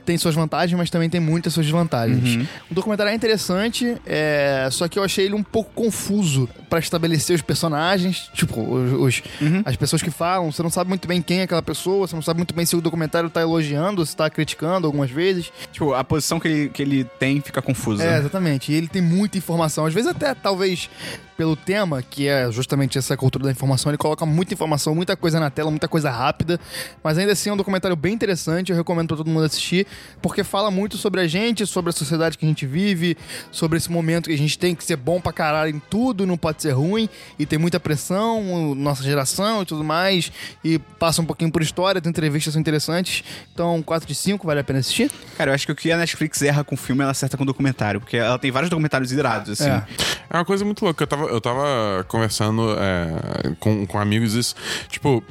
tem 0.06 0.16
suas 0.16 0.34
vantagens, 0.34 0.78
mas 0.78 0.88
também 0.88 1.10
tem 1.10 1.20
muitas 1.20 1.52
suas 1.52 1.66
desvantagens. 1.66 2.46
O 2.70 2.74
documentário 2.74 3.10
é 3.10 3.14
interessante, 3.14 3.96
é, 4.06 4.68
só 4.70 4.88
que 4.88 4.98
eu 4.98 5.02
achei 5.02 5.26
ele 5.26 5.34
um 5.34 5.42
pouco 5.42 5.70
confuso 5.74 6.48
pra 6.70 6.78
estabelecer 6.78 7.34
os 7.36 7.42
personagens, 7.42 8.30
tipo, 8.32 8.60
os, 8.62 8.92
os- 8.92 9.22
as 9.64 9.76
pessoas 9.76 10.02
que 10.02 10.10
falam, 10.10 10.50
você 10.50 10.62
não 10.62 10.70
sabe 10.70 10.88
muito 10.88 11.06
bem 11.08 11.20
quem 11.20 11.40
é 11.40 11.42
aquela 11.42 11.62
pessoa, 11.62 12.06
você 12.06 12.14
não 12.14 12.22
sabe 12.22 12.38
muito 12.38 12.54
bem 12.54 12.64
se 12.64 12.74
o 12.76 12.80
documentário 12.80 13.28
tá 13.28 13.40
elogiando, 13.42 14.06
se 14.06 14.16
tá 14.16 14.30
criticando 14.30 14.86
algumas 14.86 15.10
vezes. 15.10 15.50
Tipo, 15.72 15.92
a 15.94 16.04
posição 16.04 16.38
que 16.40 16.48
ele, 16.48 16.68
que 16.68 16.82
ele 16.82 17.04
tem 17.18 17.40
fica 17.40 17.60
confusa. 17.60 18.04
É, 18.04 18.18
exatamente. 18.18 18.70
E 18.72 18.74
ele 18.74 18.88
tem 18.88 19.02
muita 19.02 19.36
informação. 19.38 19.84
Às 19.86 19.92
vezes 19.92 20.08
até, 20.08 20.34
talvez, 20.34 20.88
pelo 21.36 21.54
tema, 21.54 22.02
que 22.02 22.26
é 22.26 22.50
justamente 22.50 22.98
essa 22.98 23.16
cultura 23.16 23.44
da 23.44 23.50
informação, 23.50 23.90
ele 23.90 23.98
coloca 23.98 24.26
muita 24.26 24.54
informação, 24.54 24.94
muita 24.94 25.16
coisa 25.16 25.38
na 25.38 25.50
tela, 25.50 25.70
muita 25.70 25.86
coisa 25.86 26.10
rápida. 26.10 26.58
Mas 27.02 27.18
ainda 27.18 27.32
assim 27.32 27.50
é 27.50 27.52
um 27.52 27.56
documentário 27.56 27.96
bem 27.96 28.14
interessante, 28.14 28.72
eu 28.72 28.76
recomendo 28.76 29.08
pra 29.08 29.16
todo 29.16 29.30
mundo 29.30 29.44
assistir, 29.44 29.86
porque 30.20 30.42
fala 30.42 30.70
muito 30.70 30.96
sobre 30.96 31.20
a 31.20 31.26
gente, 31.28 31.66
sobre 31.66 31.90
a 31.90 31.92
sociedade 31.92 32.36
que 32.36 32.44
a 32.44 32.48
gente 32.48 32.66
vive, 32.66 33.16
sobre 33.52 33.78
esse 33.78 33.90
momento 33.90 34.28
que 34.28 34.34
a 34.34 34.38
gente 34.38 34.58
tem 34.58 34.74
que 34.74 34.82
ser 34.82 34.96
bom 34.96 35.20
pra 35.20 35.32
caralho 35.32 35.76
em 35.76 35.78
tudo, 35.78 36.26
não 36.26 36.36
pode 36.36 36.62
ser 36.62 36.72
ruim, 36.72 37.08
e 37.38 37.46
tem 37.46 37.58
muita 37.58 37.78
pressão, 37.78 38.74
nossa 38.74 39.02
geração 39.02 39.62
e 39.62 39.66
tudo 39.66 39.84
mais, 39.84 40.32
e 40.64 40.78
passa 40.98 41.22
um 41.22 41.24
pouquinho 41.24 41.52
por 41.52 41.62
história, 41.62 42.00
tem 42.00 42.10
entrevistas 42.10 42.56
são 42.56 42.60
interessantes. 42.60 43.22
Então, 43.52 43.82
4 43.82 44.08
de 44.08 44.14
5, 44.14 44.46
vale 44.46 44.60
a 44.60 44.64
pena 44.64 44.78
assistir? 44.78 45.10
Cara, 45.36 45.50
eu 45.50 45.54
acho 45.54 45.66
que 45.66 45.72
o 45.72 45.76
que 45.76 45.92
a 45.92 45.96
Netflix 45.96 46.42
erra 46.42 46.64
com 46.64 46.76
filme, 46.76 47.02
ela 47.02 47.12
acerta 47.12 47.36
com 47.36 47.44
documentário. 47.44 48.00
Porque 48.00 48.16
ela 48.16 48.38
tem 48.38 48.50
vários 48.50 48.70
documentários 48.70 49.12
irados, 49.12 49.60
assim. 49.60 49.70
É. 49.70 49.84
É 50.28 50.36
uma 50.36 50.44
coisa 50.44 50.64
muito 50.64 50.84
louca. 50.84 51.04
Eu 51.04 51.06
tava, 51.06 51.25
eu 51.28 51.40
tava 51.40 52.04
conversando 52.08 52.74
é, 52.78 53.52
com, 53.60 53.86
com 53.86 53.98
amigos 53.98 54.34
isso. 54.34 54.54
Tipo. 54.88 55.22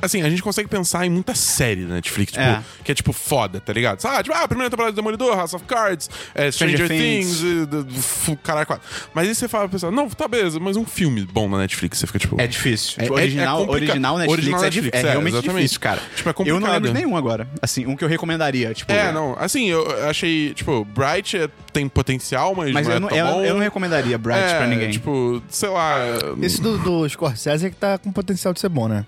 Assim, 0.00 0.22
a 0.22 0.28
gente 0.30 0.42
consegue 0.42 0.68
pensar 0.68 1.06
em 1.06 1.10
muita 1.10 1.34
série 1.34 1.84
da 1.84 1.94
Netflix, 1.94 2.32
tipo, 2.32 2.44
É. 2.44 2.62
que 2.84 2.90
é 2.90 2.94
tipo 2.94 3.12
foda, 3.12 3.60
tá 3.60 3.72
ligado? 3.72 4.04
Ah, 4.04 4.22
tipo, 4.22 4.34
ah, 4.34 4.42
a 4.42 4.48
primeira 4.48 4.68
temporada 4.70 4.92
do 4.92 4.96
Demolidor, 4.96 5.36
House 5.36 5.54
of 5.54 5.64
Cards, 5.64 6.10
é, 6.34 6.50
Stranger, 6.50 6.86
Stranger 6.86 6.88
Things, 6.88 7.40
Things. 7.40 8.28
e, 8.28 8.36
caralho, 8.36 8.66
quatro. 8.66 8.84
Mas 9.14 9.28
aí 9.28 9.34
você 9.34 9.46
fala 9.48 9.64
pra 9.68 9.72
pessoa, 9.76 9.92
não, 9.92 10.08
tá 10.08 10.26
beleza, 10.26 10.58
mas 10.58 10.76
um 10.76 10.84
filme 10.84 11.24
bom 11.24 11.48
na 11.48 11.58
Netflix, 11.58 11.98
você 11.98 12.06
fica 12.06 12.18
tipo. 12.18 12.40
É 12.40 12.46
difícil. 12.46 12.96
É- 12.98 13.02
Tipo, 13.04 13.18
é- 13.18 13.22
original, 13.22 13.56
é 13.62 13.66
complicado. 13.66 13.88
original 13.90 14.18
Netflix, 14.18 14.38
Original 14.38 14.60
é, 14.60 14.64
Netflix, 14.64 14.96
é 14.96 15.00
é, 15.00 15.10
realmente 15.10 15.32
exatamente. 15.34 15.56
difícil, 15.62 15.80
cara. 15.80 16.00
Tipo, 16.16 16.28
é 16.28 16.32
eu 16.32 16.34
não 16.34 16.44
complicado. 16.44 16.72
lembro 16.72 16.88
de 16.88 16.94
nenhum 16.94 17.16
agora. 17.16 17.48
Assim, 17.60 17.86
um 17.86 17.96
que 17.96 18.02
eu 18.04 18.08
recomendaria. 18.08 18.74
Tipo, 18.74 18.92
É, 18.92 19.12
não, 19.12 19.36
assim, 19.38 19.68
eu 19.68 19.86
achei, 20.08 20.52
tipo, 20.54 20.84
Bright 20.86 21.36
é- 21.36 21.48
tem 21.72 21.88
potencial, 21.88 22.54
mas, 22.56 22.72
Mas 22.72 22.86
não 22.86 22.92
eu 22.92 22.96
é 22.96 23.00
não, 23.00 23.08
tão 23.08 23.18
eu, 23.18 23.26
bom. 23.26 23.44
eu 23.44 23.54
não 23.54 23.60
recomendaria 23.60 24.18
Bright 24.18 24.40
é, 24.40 24.56
pra 24.58 24.66
ninguém. 24.66 24.90
Tipo, 24.90 25.42
sei 25.48 25.68
lá. 25.68 25.96
Esse 26.42 26.60
do, 26.60 26.76
do 26.78 27.08
Scorsese 27.08 27.66
é 27.66 27.70
que 27.70 27.76
tá 27.76 27.96
com 27.98 28.10
potencial 28.12 28.52
de 28.52 28.60
ser 28.60 28.68
bom, 28.68 28.88
né? 28.88 29.04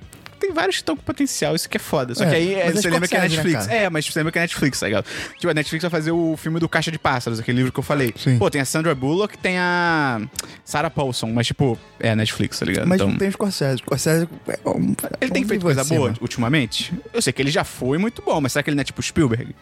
Tem 0.46 0.52
vários 0.52 0.76
que 0.76 0.83
estão 0.83 0.96
com 0.96 1.02
potencial, 1.02 1.54
isso 1.54 1.68
que 1.68 1.76
é 1.76 1.80
foda. 1.80 2.14
Só 2.14 2.24
É, 2.24 2.28
que 2.30 2.35
aí 2.35 2.54
é, 2.54 2.72
você 2.72 2.90
lembra 2.90 3.09
que 3.09 3.16
é 3.16 3.20
né, 3.20 3.28
Netflix. 3.28 3.66
cara? 3.66 3.78
é, 3.78 3.90
mas 3.90 4.07
você 4.07 4.18
lembra 4.18 4.33
que 4.33 4.38
é 4.38 4.42
Netflix, 4.42 4.80
tá 4.80 4.87
ligado? 4.87 5.07
Tipo, 5.38 5.48
a 5.50 5.54
Netflix 5.54 5.83
vai 5.83 5.90
fazer 5.90 6.11
o 6.12 6.37
filme 6.37 6.61
do 6.61 6.68
Caixa 6.68 6.90
de 6.90 6.98
Pássaros, 6.98 7.38
aquele 7.40 7.59
livro 7.59 7.72
que 7.72 7.78
eu 7.78 7.83
falei. 7.85 8.12
Sim. 8.16 8.38
Pô, 8.38 8.50
tem 8.50 8.61
a 8.61 8.64
Sandra 8.64 8.94
Bullock, 8.94 9.38
tem 9.38 9.59
a 9.59 10.20
Sarah 10.64 10.90
Paulson, 10.90 11.28
mas 11.33 11.46
tipo, 11.46 11.78
é 11.98 12.11
a 12.11 12.16
Netflix, 12.16 12.59
tá 12.59 12.66
ligado? 12.66 12.87
Mas 12.87 12.96
então, 12.96 13.11
não 13.11 13.16
tem 13.18 13.28
o 13.28 13.33
Scorsese. 13.33 13.78
Scorsese... 13.78 14.28
é 14.48 14.68
um- 14.68 14.94
ele 15.20 15.30
tem 15.30 15.44
feito 15.44 15.62
coisa 15.62 15.85
boa 15.85 16.14
ultimamente? 16.20 16.92
Eu 17.12 17.22
sei 17.22 17.33
que 17.33 17.40
ele 17.42 17.50
já 17.50 17.64
foi 17.64 17.98
muito 17.98 18.22
bom, 18.22 18.40
mas 18.40 18.52
será 18.52 18.62
que 18.62 18.70
ele 18.70 18.76
não 18.76 18.83
é 18.83 18.85
tipo 18.85 19.02
Spielberg? 19.02 19.54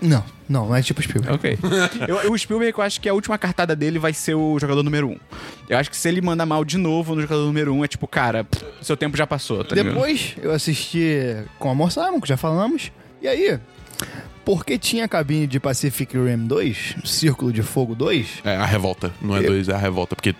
Não, 0.00 0.24
não, 0.48 0.68
não 0.68 0.76
é 0.76 0.82
tipo 0.82 1.02
Spielberg. 1.02 1.34
Ok. 1.34 1.58
eu, 2.08 2.16
eu- 2.24 2.32
o 2.32 2.38
Spielberg, 2.38 2.76
eu 2.78 2.84
acho 2.84 3.00
que 3.00 3.08
a 3.08 3.14
última 3.14 3.36
cartada 3.38 3.74
dele 3.76 3.98
vai 3.98 4.12
ser 4.12 4.34
o 4.34 4.58
jogador 4.58 4.82
número 4.82 5.08
um. 5.08 5.16
Eu 5.68 5.76
acho 5.78 5.90
que 5.90 5.96
se 5.96 6.08
ele 6.08 6.20
mandar 6.20 6.46
mal 6.46 6.64
de 6.64 6.78
novo 6.78 7.14
no 7.14 7.20
jogador 7.22 7.44
número 7.44 7.72
um, 7.74 7.84
é 7.84 7.88
tipo, 7.88 8.06
cara, 8.06 8.44
pff, 8.44 8.64
seu 8.82 8.96
tempo 8.96 9.16
já 9.16 9.26
passou, 9.26 9.64
tá 9.64 9.74
ligado? 9.74 9.92
Depois 9.94 10.34
eu 10.42 10.52
assisti 10.52 11.36
com 11.58 11.70
Amor 11.70 11.90
Simon, 11.92 12.20
que 12.20 12.28
já 12.28 12.36
falamos. 12.36 12.90
E 13.20 13.26
aí, 13.28 13.58
porque 14.44 14.78
tinha 14.78 15.04
a 15.04 15.08
cabine 15.08 15.46
de 15.46 15.60
Pacific 15.60 16.16
Rim 16.16 16.46
2, 16.46 16.96
Círculo 17.04 17.52
de 17.52 17.62
Fogo 17.62 17.94
2, 17.94 18.26
É 18.44 18.56
a 18.56 18.64
revolta. 18.64 19.12
Não 19.20 19.36
é 19.36 19.42
dois, 19.42 19.68
é 19.68 19.74
a 19.74 19.78
revolta, 19.78 20.16
porque. 20.16 20.34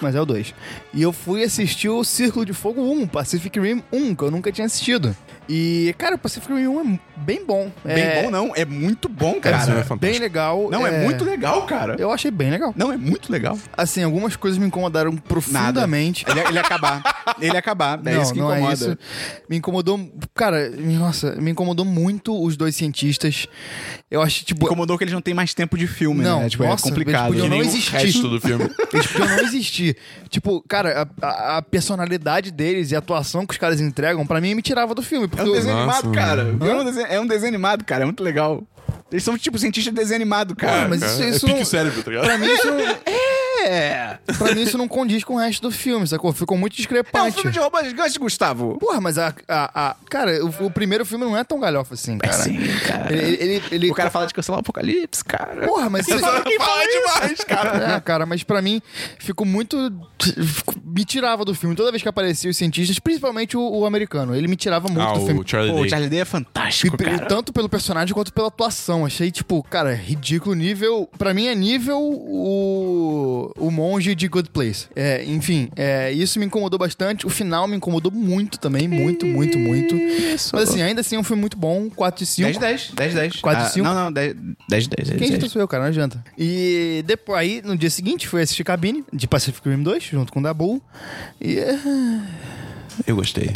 Mas 0.00 0.14
é 0.14 0.20
o 0.20 0.24
2. 0.26 0.54
E 0.94 1.02
eu 1.02 1.12
fui 1.12 1.42
assistir 1.42 1.88
o 1.88 2.04
Círculo 2.04 2.44
de 2.46 2.52
Fogo 2.52 2.82
1, 2.82 3.08
Pacific 3.08 3.58
Rim 3.58 3.82
1, 3.92 4.14
que 4.14 4.22
eu 4.22 4.30
nunca 4.30 4.52
tinha 4.52 4.66
assistido. 4.66 5.16
E, 5.48 5.94
cara, 5.98 6.14
o 6.14 6.18
Pacific 6.18 6.52
Rim 6.52 6.66
1 6.68 6.80
é 6.94 7.00
bem 7.16 7.44
bom. 7.44 7.70
Bem 7.84 7.94
é, 8.02 8.22
bom, 8.22 8.30
não. 8.30 8.52
É 8.54 8.64
muito 8.64 9.08
bom, 9.08 9.40
Cara, 9.40 9.58
cara. 9.58 9.86
é. 9.90 9.96
Bem 9.96 10.18
legal. 10.18 10.68
Não, 10.70 10.86
é... 10.86 11.02
muito 11.04 11.24
legal, 11.24 11.62
cara. 11.66 11.96
Eu 11.98 12.10
achei 12.12 12.30
bem 12.30 12.50
legal. 12.50 12.72
Não, 12.76 12.92
é 12.92 12.96
muito 12.96 13.30
legal. 13.30 13.58
Assim, 13.76 14.02
algumas 14.02 14.36
coisas 14.36 14.58
me 14.58 14.66
incomodaram 14.66 15.16
profundamente. 15.16 16.24
Ele, 16.28 16.40
ele 16.40 16.54
ia 16.54 16.60
acabar. 16.60 17.02
Ele 17.40 17.52
ia 17.52 17.58
acabar. 17.58 18.00
É 18.04 18.14
não, 18.14 18.22
isso 18.22 18.32
que 18.32 18.38
não 18.38 18.50
incomoda. 18.52 18.72
é 18.72 18.74
isso. 18.74 18.98
Me 19.48 19.56
incomodou. 19.56 20.12
Cara, 20.34 20.70
nossa, 20.70 21.34
me 21.36 21.50
incomodou 21.50 21.84
muito 21.84 22.40
os 22.40 22.56
dois 22.56 22.74
cientistas. 22.76 23.46
Eu 24.10 24.22
acho, 24.22 24.44
tipo. 24.44 24.66
Incomodou 24.66 24.96
que 24.96 25.04
eles 25.04 25.14
não 25.14 25.20
têm 25.20 25.34
mais 25.34 25.54
tempo 25.54 25.76
de 25.76 25.86
filme, 25.86 26.22
Não, 26.22 26.40
né? 26.42 26.48
Tipo, 26.48 26.64
nossa, 26.64 26.86
é 26.86 26.90
complicado. 26.90 27.32
eles 27.32 27.42
podiam 27.42 27.48
não 27.48 27.58
o 27.58 27.62
existir. 27.68 27.92
resto 27.92 28.28
do 28.28 28.40
filme. 28.40 28.70
Eles 28.92 29.06
podiam 29.06 29.36
não 29.36 29.44
existir. 29.44 29.96
Tipo, 30.28 30.62
cara, 30.68 31.08
a, 31.20 31.26
a- 31.26 31.56
a 31.58 31.62
personalidade 31.62 32.50
deles 32.50 32.90
e 32.90 32.94
a 32.94 32.98
atuação 32.98 33.46
que 33.46 33.52
os 33.54 33.58
caras 33.58 33.80
entregam, 33.80 34.26
pra 34.26 34.38
mim, 34.40 34.54
me 34.54 34.60
tirava 34.60 34.94
do 34.94 35.02
filme. 35.02 35.26
É 35.32 35.36
Porque 35.36 35.42
um 35.42 35.46
eu- 35.46 35.52
desenho 35.54 35.76
Nossa, 35.76 35.98
animado, 36.06 36.14
cara. 36.14 36.42
É 36.42 36.74
um, 36.74 36.84
desenho, 36.84 37.06
é 37.06 37.20
um 37.20 37.26
desenho 37.26 37.48
animado, 37.48 37.84
cara. 37.84 38.02
É 38.02 38.04
muito 38.04 38.22
legal. 38.22 38.62
Eles 39.10 39.22
são 39.24 39.36
tipo 39.36 39.58
cientistas 39.58 39.92
de 39.92 40.00
desenho 40.00 40.16
animado, 40.16 40.54
cara. 40.56 40.88
mas 40.88 41.00
Cara, 41.00 41.12
isso- 41.12 41.22
é 41.22 41.28
isso 41.30 41.40
pique 41.46 41.52
não- 41.56 41.62
o 41.62 41.66
cérebro, 41.66 42.02
tá 42.02 42.10
ligado? 42.10 42.24
pra 42.24 42.38
mim, 42.38 42.46
isso 42.46 42.66
não, 42.70 42.78
É. 43.66 44.18
pra 44.38 44.54
mim, 44.54 44.62
isso 44.62 44.76
não 44.78 44.88
condiz 44.88 45.24
com 45.24 45.34
o 45.34 45.38
resto 45.38 45.62
do 45.62 45.70
filme, 45.70 46.06
sacou? 46.06 46.32
Ficou 46.32 46.56
muito 46.56 46.72
É 46.72 46.74
um 46.74 46.76
discrepante. 46.76 47.36
filme 47.36 47.50
de 47.52 47.58
robôs 47.58 47.86
gigantes, 47.86 48.16
Gustavo. 48.16 48.78
Porra, 48.78 49.00
mas 49.00 49.18
a. 49.18 49.34
a, 49.48 49.88
a- 49.90 49.96
cara, 50.10 50.44
o, 50.44 50.66
o 50.66 50.70
primeiro 50.70 51.04
filme 51.04 51.24
não 51.24 51.36
é 51.36 51.44
tão 51.44 51.58
galhofa 51.60 51.94
assim, 51.94 52.18
cara. 52.18 52.32
sim, 52.32 52.58
cara. 52.86 53.12
Ele, 53.12 53.36
ele, 53.42 53.62
ele- 53.70 53.90
O 53.90 53.94
cara 53.94 54.10
fala 54.10 54.26
de 54.26 54.34
cancelar 54.34 54.58
o 54.58 54.60
apocalipse, 54.60 55.24
cara. 55.24 55.66
Porra, 55.66 55.88
mas 55.90 56.06
Você 56.06 56.18
fala 56.18 56.42
demais, 56.44 57.44
cara. 57.44 57.94
É, 57.96 58.00
cara, 58.00 58.26
mas 58.26 58.42
pra 58.42 58.60
mim 58.62 58.80
ficou 59.18 59.46
muito. 59.46 59.76
Me 60.84 61.04
tirava 61.04 61.44
do 61.44 61.54
filme. 61.54 61.74
Toda 61.74 61.90
vez 61.90 62.02
que 62.02 62.08
aparecia 62.08 62.50
os 62.50 62.56
cientistas, 62.56 62.98
principalmente 62.98 63.56
o, 63.56 63.60
o 63.62 63.86
americano, 63.86 64.34
ele 64.34 64.46
me 64.48 64.56
tirava 64.56 64.88
muito 64.88 65.00
Ah, 65.08 65.12
do 65.14 65.24
filme. 65.26 65.40
o 65.40 65.44
Charlie 65.48 65.70
Pô, 65.72 65.78
o 65.78 65.80
Day. 65.82 65.90
Charlie 65.90 66.10
Day 66.10 66.20
é 66.20 66.24
fantástico, 66.24 66.96
E 67.00 67.04
cara. 67.04 67.26
tanto 67.26 67.52
pelo 67.52 67.68
personagem 67.68 68.14
quanto 68.14 68.32
pela 68.32 68.48
atuação. 68.48 69.04
Achei, 69.06 69.30
tipo, 69.30 69.62
cara, 69.62 69.94
ridículo 69.94 70.54
nível. 70.54 71.08
Pra 71.18 71.32
mim 71.34 71.46
é 71.46 71.54
nível 71.54 71.98
o, 72.00 73.51
o 73.56 73.70
monge 73.70 74.14
de 74.14 74.28
Good 74.28 74.50
Place. 74.50 74.86
É, 74.94 75.24
enfim, 75.24 75.68
é, 75.76 76.10
isso 76.12 76.38
me 76.38 76.46
incomodou 76.46 76.78
bastante. 76.78 77.26
O 77.26 77.30
final 77.30 77.66
me 77.68 77.76
incomodou 77.76 78.10
muito 78.12 78.58
também. 78.58 78.88
Muito, 78.88 79.26
muito, 79.26 79.58
muito. 79.58 79.94
Isso. 79.94 80.50
Mas 80.54 80.68
assim, 80.68 80.82
ainda 80.82 81.00
assim 81.00 81.16
é 81.16 81.18
um 81.18 81.24
filme 81.24 81.40
muito 81.40 81.56
bom. 81.56 81.88
4 81.90 82.18
de 82.24 82.26
5. 82.26 82.58
10 82.58 82.58
10, 82.58 82.90
10 82.94 83.14
10. 83.14 83.36
Quatro, 83.40 83.64
Ah, 83.64 83.68
cinco? 83.68 83.86
Não, 83.86 83.94
não, 83.94 84.12
10 84.12 84.34
10 84.68 84.86
10. 84.88 85.10
Quem 85.10 85.28
edita 85.28 85.48
sou 85.48 85.60
eu, 85.60 85.68
cara, 85.68 85.84
não 85.84 85.88
adianta. 85.90 86.22
E 86.36 87.02
depois, 87.06 87.38
aí, 87.38 87.62
no 87.64 87.76
dia 87.76 87.90
seguinte, 87.90 88.28
fui 88.28 88.42
assistir 88.42 88.64
Cabine, 88.64 89.04
de 89.12 89.26
Pacific 89.26 89.68
Rim 89.68 89.82
2, 89.82 90.02
junto 90.02 90.32
com 90.32 90.40
o 90.40 90.42
Dabu. 90.42 90.82
E... 91.40 91.56
é, 93.06 93.10
Eu 93.10 93.16
gostei. 93.16 93.50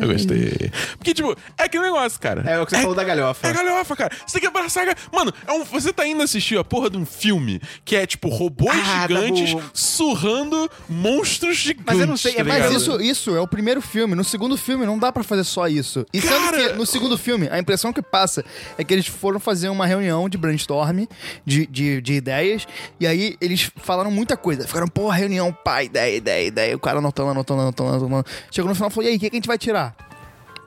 Eu 0.00 0.08
gostei. 0.08 0.70
Porque, 0.96 1.12
tipo, 1.14 1.36
é 1.58 1.64
aquele 1.64 1.84
negócio, 1.84 2.18
cara. 2.20 2.42
É 2.50 2.58
o 2.60 2.64
que 2.66 2.70
você 2.72 2.80
falou 2.80 2.94
da 2.94 3.04
galhofa. 3.04 3.46
É 3.46 3.52
galhofa, 3.52 3.96
cara. 3.96 4.10
Você 4.26 4.32
tem 4.34 4.40
que 4.42 4.46
abraçar. 4.46 4.82
a 4.82 4.86
ga- 4.86 4.96
Mano, 5.12 5.32
é 5.46 5.52
um- 5.52 5.64
você 5.64 5.92
tá 5.92 6.06
indo 6.06 6.22
assistir 6.22 6.58
a 6.58 6.64
porra 6.64 6.88
de 6.90 6.96
um 6.96 7.04
filme 7.06 7.60
que 7.84 7.96
é, 7.96 8.06
tipo, 8.06 8.28
robôs 8.28 8.70
Ah, 8.74 9.06
tá 9.06 9.08
gigantes 9.08 9.52
bom. 9.52 9.62
surrando 9.74 10.70
monstros 10.88 11.56
gigantes. 11.56 11.84
Mas 11.86 12.00
eu 12.00 12.06
não 12.06 12.16
sei, 12.16 12.32
tá 12.34 12.40
é 12.40 12.42
ligado? 12.44 12.72
Mas 12.72 12.82
isso, 12.82 13.00
isso 13.00 13.34
é 13.36 13.40
o 13.40 13.46
primeiro 13.46 13.80
filme. 13.80 14.14
No 14.14 14.24
segundo 14.24 14.56
filme 14.56 14.86
não 14.86 14.98
dá 14.98 15.12
pra 15.12 15.22
fazer 15.22 15.44
só 15.44 15.66
isso. 15.68 16.06
E 16.12 16.20
sendo 16.20 16.30
Cara! 16.38 16.70
que 16.70 16.72
no 16.74 16.86
segundo 16.86 17.16
filme, 17.18 17.48
a 17.50 17.58
impressão 17.58 17.92
que 17.92 18.02
passa 18.02 18.44
é 18.78 18.84
que 18.84 18.92
eles 18.94 19.06
foram 19.06 19.38
fazer 19.40 19.68
uma 19.68 19.86
reunião 19.86 20.28
de 20.28 20.38
brainstorm 20.38 21.04
de, 21.44 21.66
de, 21.66 22.00
de 22.00 22.12
ideias. 22.14 22.66
E 22.98 23.06
aí 23.06 23.36
eles 23.40 23.70
falaram 23.76 24.10
muita 24.10 24.36
coisa. 24.36 24.66
Ficaram, 24.66 24.88
pô, 24.88 25.08
reunião, 25.08 25.52
pá, 25.52 25.82
ideia, 25.82 26.16
ideia, 26.16 26.46
ideia. 26.46 26.76
O 26.76 26.80
cara 26.80 26.98
anotando, 26.98 27.30
anotando, 27.30 27.60
anotando, 27.62 27.90
anotando. 28.06 28.24
Chegou 28.50 28.69
no 28.70 28.74
final 28.74 28.90
falou: 28.90 29.08
e 29.08 29.12
aí, 29.12 29.16
o 29.16 29.20
que, 29.20 29.30
que 29.30 29.36
a 29.36 29.38
gente 29.38 29.48
vai 29.48 29.58
tirar? 29.58 29.94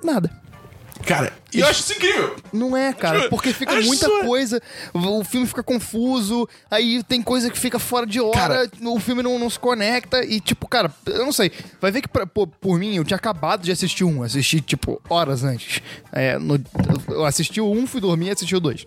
Nada. 0.04 0.43
Cara, 1.06 1.34
e 1.54 1.60
eu 1.60 1.68
acho 1.68 1.82
isso 1.82 1.94
incrível. 1.94 2.36
Não 2.52 2.76
é, 2.78 2.94
cara, 2.94 3.30
porque 3.30 3.52
fica 3.54 3.74
Acho 3.74 3.88
muita 3.88 4.08
isso- 4.08 4.26
coisa, 4.26 4.62
o 4.94 5.24
filme 5.24 5.46
fica 5.48 5.62
confuso, 5.63 6.48
aí 6.72 7.04
tem 7.04 7.22
coisa 7.22 7.50
que 7.50 7.58
fica 7.60 7.78
fora 7.80 8.06
de 8.06 8.20
hora, 8.22 8.34
Cara- 8.38 8.70
o 8.86 9.00
filme 9.00 9.22
não, 9.22 9.38
não 9.38 9.50
se 9.50 9.60
conecta 9.60 10.24
e, 10.24 10.39
tipo, 10.39 10.68
cara, 10.68 10.92
eu 11.06 11.26
não 11.26 11.32
sei. 11.32 11.52
Vai 11.82 11.92
ver 11.92 12.02
que, 12.02 12.08
pra- 12.08 12.26
pô, 12.26 12.48
por 12.48 12.80
mim, 12.80 12.96
eu 12.96 13.04
tinha 13.04 13.18
acabado 13.18 13.62
de 13.63 13.72
assistir 13.72 14.04
um, 14.04 14.24
assisti, 14.24 14.62
tipo, 14.62 15.02
horas 15.10 15.44
antes. 15.44 15.82
É, 16.12 16.38
no- 16.39 16.60
eu 17.10 17.26
assisti 17.26 17.60
o 17.60 17.72
um, 17.72 17.86
fui 17.88 18.00
dormir 18.02 18.28
e 18.28 18.32
assisti 18.32 18.56
o 18.56 18.60
dois. 18.60 18.86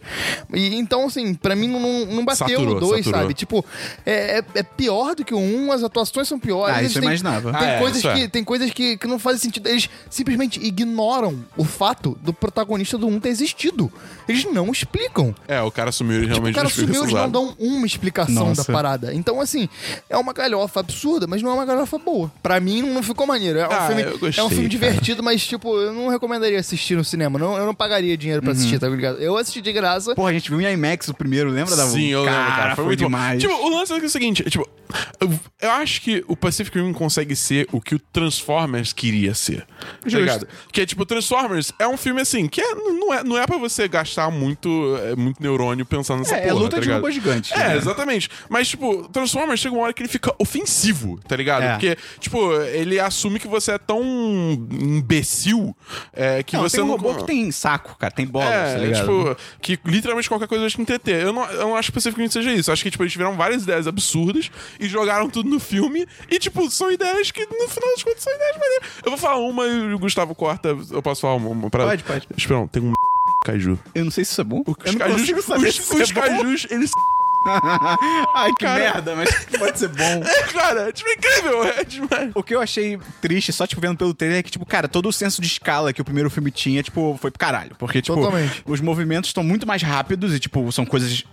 E, 0.55 0.77
então, 0.77 1.07
assim, 1.07 1.35
pra 1.35 1.55
mim 1.57 1.69
não, 1.69 2.07
não, 2.07 2.25
bateu 2.25 2.49
Saturou, 2.49 2.77
o 2.77 2.81
dois, 2.81 3.05
saturou. 3.05 3.21
sabe? 3.21 3.35
Tipo, 3.35 3.65
é, 4.05 4.39
é, 4.39 4.45
é 4.55 4.63
pior 4.63 5.15
do 5.15 5.25
que 5.25 5.35
o 5.35 5.39
um, 5.39 5.71
as 5.73 5.83
atuações 5.83 6.29
são 6.29 6.39
piores. 6.39 6.77
Ah, 6.77 6.83
isso 6.83 6.99
eu 6.99 7.03
têm- 7.03 7.09
imaginava. 7.11 7.53
Tem 7.53 7.69
Ah, 7.69 7.73
é, 7.73 7.79
coisas, 7.79 8.05
é. 8.05 8.15
que, 8.15 8.29
tem 8.29 8.45
coisas 8.45 8.71
que, 8.71 8.97
que 8.97 9.07
não 9.07 9.19
fazem 9.19 9.41
sentido. 9.41 9.69
Eles 9.69 9.89
simplesmente 10.11 10.61
ignoram 10.65 11.45
o 11.57 11.65
fato 11.65 12.06
do 12.21 12.33
protagonista 12.33 12.99
do 12.99 13.07
um 13.07 13.19
ter 13.19 13.31
existido. 13.31 13.91
Eles 14.29 14.45
não 14.45 14.71
explicam. 14.71 15.35
É, 15.49 15.61
o 15.63 15.71
cara 15.71 15.91
sumiu 15.91 16.19
e 16.19 16.21
Tipo, 16.23 16.35
realmente 16.35 16.55
o 16.55 16.57
cara 16.57 16.69
sumiu, 16.69 17.03
eles 17.03 17.13
não 17.15 17.31
dão 17.31 17.57
uma 17.59 17.87
explicação 17.87 18.49
Nossa. 18.49 18.65
da 18.65 18.73
parada. 18.73 19.15
Então, 19.15 19.41
assim, 19.41 19.69
é 20.09 20.17
uma 20.17 20.33
galhofa 20.33 20.81
absurda, 20.81 21.27
mas 21.27 21.43
não 21.43 21.51
é 21.51 21.55
uma 21.55 21.65
galhofa 21.65 21.99
boa. 21.99 22.31
Pra 22.43 22.61
mim, 22.61 22.83
não 22.83 23.03
ficou 23.03 23.27
maneiro. 23.27 23.59
É 23.59 23.69
um, 23.69 23.73
Ah, 23.73 23.87
filme, 23.87 24.03
eu 24.03 24.19
gostei, 24.19 24.43
é 24.43 24.47
um 24.47 24.51
filme 24.51 24.69
divertido, 24.69 25.23
mas, 25.23 25.47
tipo, 25.47 25.77
eu 25.77 25.93
não 25.93 26.09
recomendaria 26.09 26.59
assistir 26.59 26.97
no 26.97 27.05
cinema. 27.05 27.39
Não, 27.39 27.57
eu 27.57 27.67
não 27.67 27.75
pagaria 27.75 28.17
dinheiro 28.17 28.43
pra 28.43 28.53
assistir, 28.53 28.79
tá 28.79 28.89
ligado? 28.89 29.19
Eu 29.19 29.37
assisti 29.37 29.61
de 29.61 29.73
graça. 29.73 30.15
Porra, 30.15 30.31
a 30.31 30.33
gente 30.33 30.51
viu 30.51 30.61
em 30.61 30.73
IMAX 30.73 31.09
o 31.09 31.15
primeiro, 31.15 31.51
lembra 31.51 31.75
da 31.77 31.87
Sim, 31.87 32.09
eu 32.09 32.25
cara, 32.25 32.39
lembro, 32.39 32.57
cara. 32.57 32.77
Foi, 32.77 32.85
muito 32.85 32.99
demais. 32.99 33.43
Bom. 33.43 33.49
Tipo, 33.49 33.67
o 33.67 33.71
lance 33.71 33.93
é 33.93 33.97
o 33.97 34.09
seguinte, 34.09 34.43
tipo, 34.45 34.69
eu, 35.61 35.71
acho 35.71 36.01
que 36.01 36.25
o 36.29 36.37
Pacific 36.37 36.79
Rim 36.79 36.93
consegue 36.93 37.35
ser 37.35 37.67
o 37.73 37.81
que 37.81 37.95
o 37.95 37.99
Transformers 37.99 38.93
queria 38.93 39.35
ser. 39.35 39.67
Tá 40.03 40.19
ligado? 40.19 40.47
Que 40.73 40.83
é 40.83 40.87
tipo, 40.87 41.05
Transformers 41.05 41.73
é 41.79 41.87
um 41.87 41.96
filme 41.97 42.21
assim, 42.21 42.49
que 42.49 42.61
é, 42.61 42.75
não, 42.75 43.13
é, 43.15 43.25
não 43.25 43.39
é 43.39 43.47
pra 43.47 43.57
você 43.59 43.89
gastar 43.89 44.31
muito, 44.31 44.97
é, 45.03 45.17
muito 45.17 45.43
neurônio 45.43 45.85
pensando 45.85 46.21
nessa 46.21 46.37
É, 46.37 46.45
é 46.45 46.49
porra, 46.49 46.55
luta 46.63 46.77
tá 46.77 46.83
de 46.83 46.91
robô 46.91 47.11
gigante, 47.11 47.53
É, 47.55 47.59
né? 47.59 47.77
exatamente. 47.77 48.29
Mas, 48.49 48.69
tipo, 48.69 49.09
Transformers 49.09 49.61
chega 49.61 49.75
uma 49.75 49.85
hora 49.85 49.93
que 49.93 50.03
ele 50.03 50.09
fica 50.09 50.35
ofensivo, 50.39 51.19
tá 51.27 51.37
ligado? 51.37 51.63
É. 51.63 51.73
Porque, 51.73 51.97
tipo, 52.19 52.53
ele 52.63 52.99
assume 52.99 53.39
que 53.39 53.49
você 53.49 53.73
é 53.73 53.79
tão 53.79 54.03
imbecil 54.71 55.77
é, 56.13 56.43
que 56.43 56.57
não, 56.57 56.63
você 56.63 56.77
tem 56.77 56.85
um 56.85 56.89
não... 56.89 56.97
robô 56.97 57.15
que 57.17 57.25
tem 57.25 57.51
saco, 57.51 57.97
cara, 57.99 58.13
tem 58.13 58.27
bola, 58.27 58.47
É, 58.53 58.75
tá 58.75 58.79
ligado? 58.79 59.01
tipo, 59.01 59.37
que 59.61 59.79
literalmente 59.85 60.29
qualquer 60.29 60.49
coisa 60.49 60.63
vai 60.63 60.71
te 60.71 60.81
entreter. 60.81 61.23
Eu 61.23 61.33
não, 61.33 61.45
eu 61.51 61.69
não 61.69 61.77
acho 61.77 61.89
especificamente 61.91 62.29
que 62.31 62.35
seja 62.35 62.53
isso. 62.53 62.71
Eu 62.71 62.73
acho 62.73 62.83
que, 62.83 62.91
tipo, 62.91 63.03
eles 63.03 63.13
tiveram 63.13 63.35
várias 63.37 63.63
ideias 63.63 63.87
absurdas 63.87 64.51
e 64.79 64.89
jogaram 64.89 65.29
tudo 65.29 65.49
no 65.49 65.59
filme. 65.61 66.07
E, 66.31 66.39
tipo, 66.39 66.69
são 66.71 66.91
ideias 66.91 67.31
que, 67.31 67.41
no 67.41 67.69
final 67.69 67.91
das 67.95 68.03
contas, 68.03 68.23
são 68.23 68.35
ideias 68.35 68.57
maneiras. 68.57 68.89
Eu 69.05 69.11
vou 69.11 69.19
falar 69.19 69.37
uma 69.37 69.67
e 69.67 69.95
o 69.95 69.99
Gustavo 69.99 70.35
corta. 70.35 70.77
Eu 70.91 71.03
posso 71.03 71.21
falar 71.21 71.35
uma, 71.35 71.49
uma 71.51 71.71
parada? 71.77 71.91
Pode, 71.91 72.05
pode. 72.05 72.27
Espera, 72.37 72.61
não, 72.61 72.69
tem 72.69 72.83
um 72.83 72.93
caju. 73.45 73.79
Eu 73.95 74.05
não 74.05 74.11
sei 74.11 74.25
se 74.25 74.33
isso 74.33 74.41
é 74.41 74.45
bom. 74.45 74.63
Os 74.67 74.93
eu 74.93 74.99
cajus, 74.99 75.45
saber 75.45 75.69
os, 75.69 75.75
se 75.77 75.81
isso 75.83 75.95
os 76.03 76.11
é 76.11 76.15
bom. 76.15 76.21
cajus, 76.21 76.67
eles. 76.71 76.91
Ai, 78.35 78.53
que 78.59 78.65
Cara. 78.65 78.79
merda, 78.79 79.15
mas 79.15 79.45
pode 79.57 79.79
ser 79.79 79.89
bom. 79.89 80.23
Cara, 80.53 80.89
é 80.89 80.93
tipo 80.93 81.09
incrível, 81.11 81.65
é 81.65 81.85
demais. 81.85 82.33
O 82.35 82.43
que 82.43 82.55
eu 82.55 82.61
achei 82.61 82.99
triste, 83.21 83.53
só, 83.53 83.67
tipo, 83.67 83.81
vendo 83.81 83.97
pelo 83.97 84.13
trailer, 84.13 84.41
é 84.41 84.43
que, 84.43 84.51
tipo, 84.51 84.67
cara, 84.67 84.89
todo 84.89 85.09
o 85.09 85.13
senso 85.13 85.41
de 85.41 85.47
escala 85.47 85.93
que 85.93 86.01
o 86.01 86.05
primeiro 86.05 86.29
filme 86.29 86.51
tinha, 86.51 86.83
tipo, 86.83 87.17
foi 87.21 87.31
pro 87.31 87.39
caralho. 87.39 87.77
Porque, 87.79 88.03
tipo, 88.03 88.17
Totalmente. 88.17 88.63
os 88.67 88.81
movimentos 88.81 89.31
estão 89.31 89.45
muito 89.45 89.65
mais 89.67 89.81
rápidos 89.83 90.35
e, 90.35 90.41
tipo, 90.41 90.71
são 90.73 90.85
coisas 90.85 91.25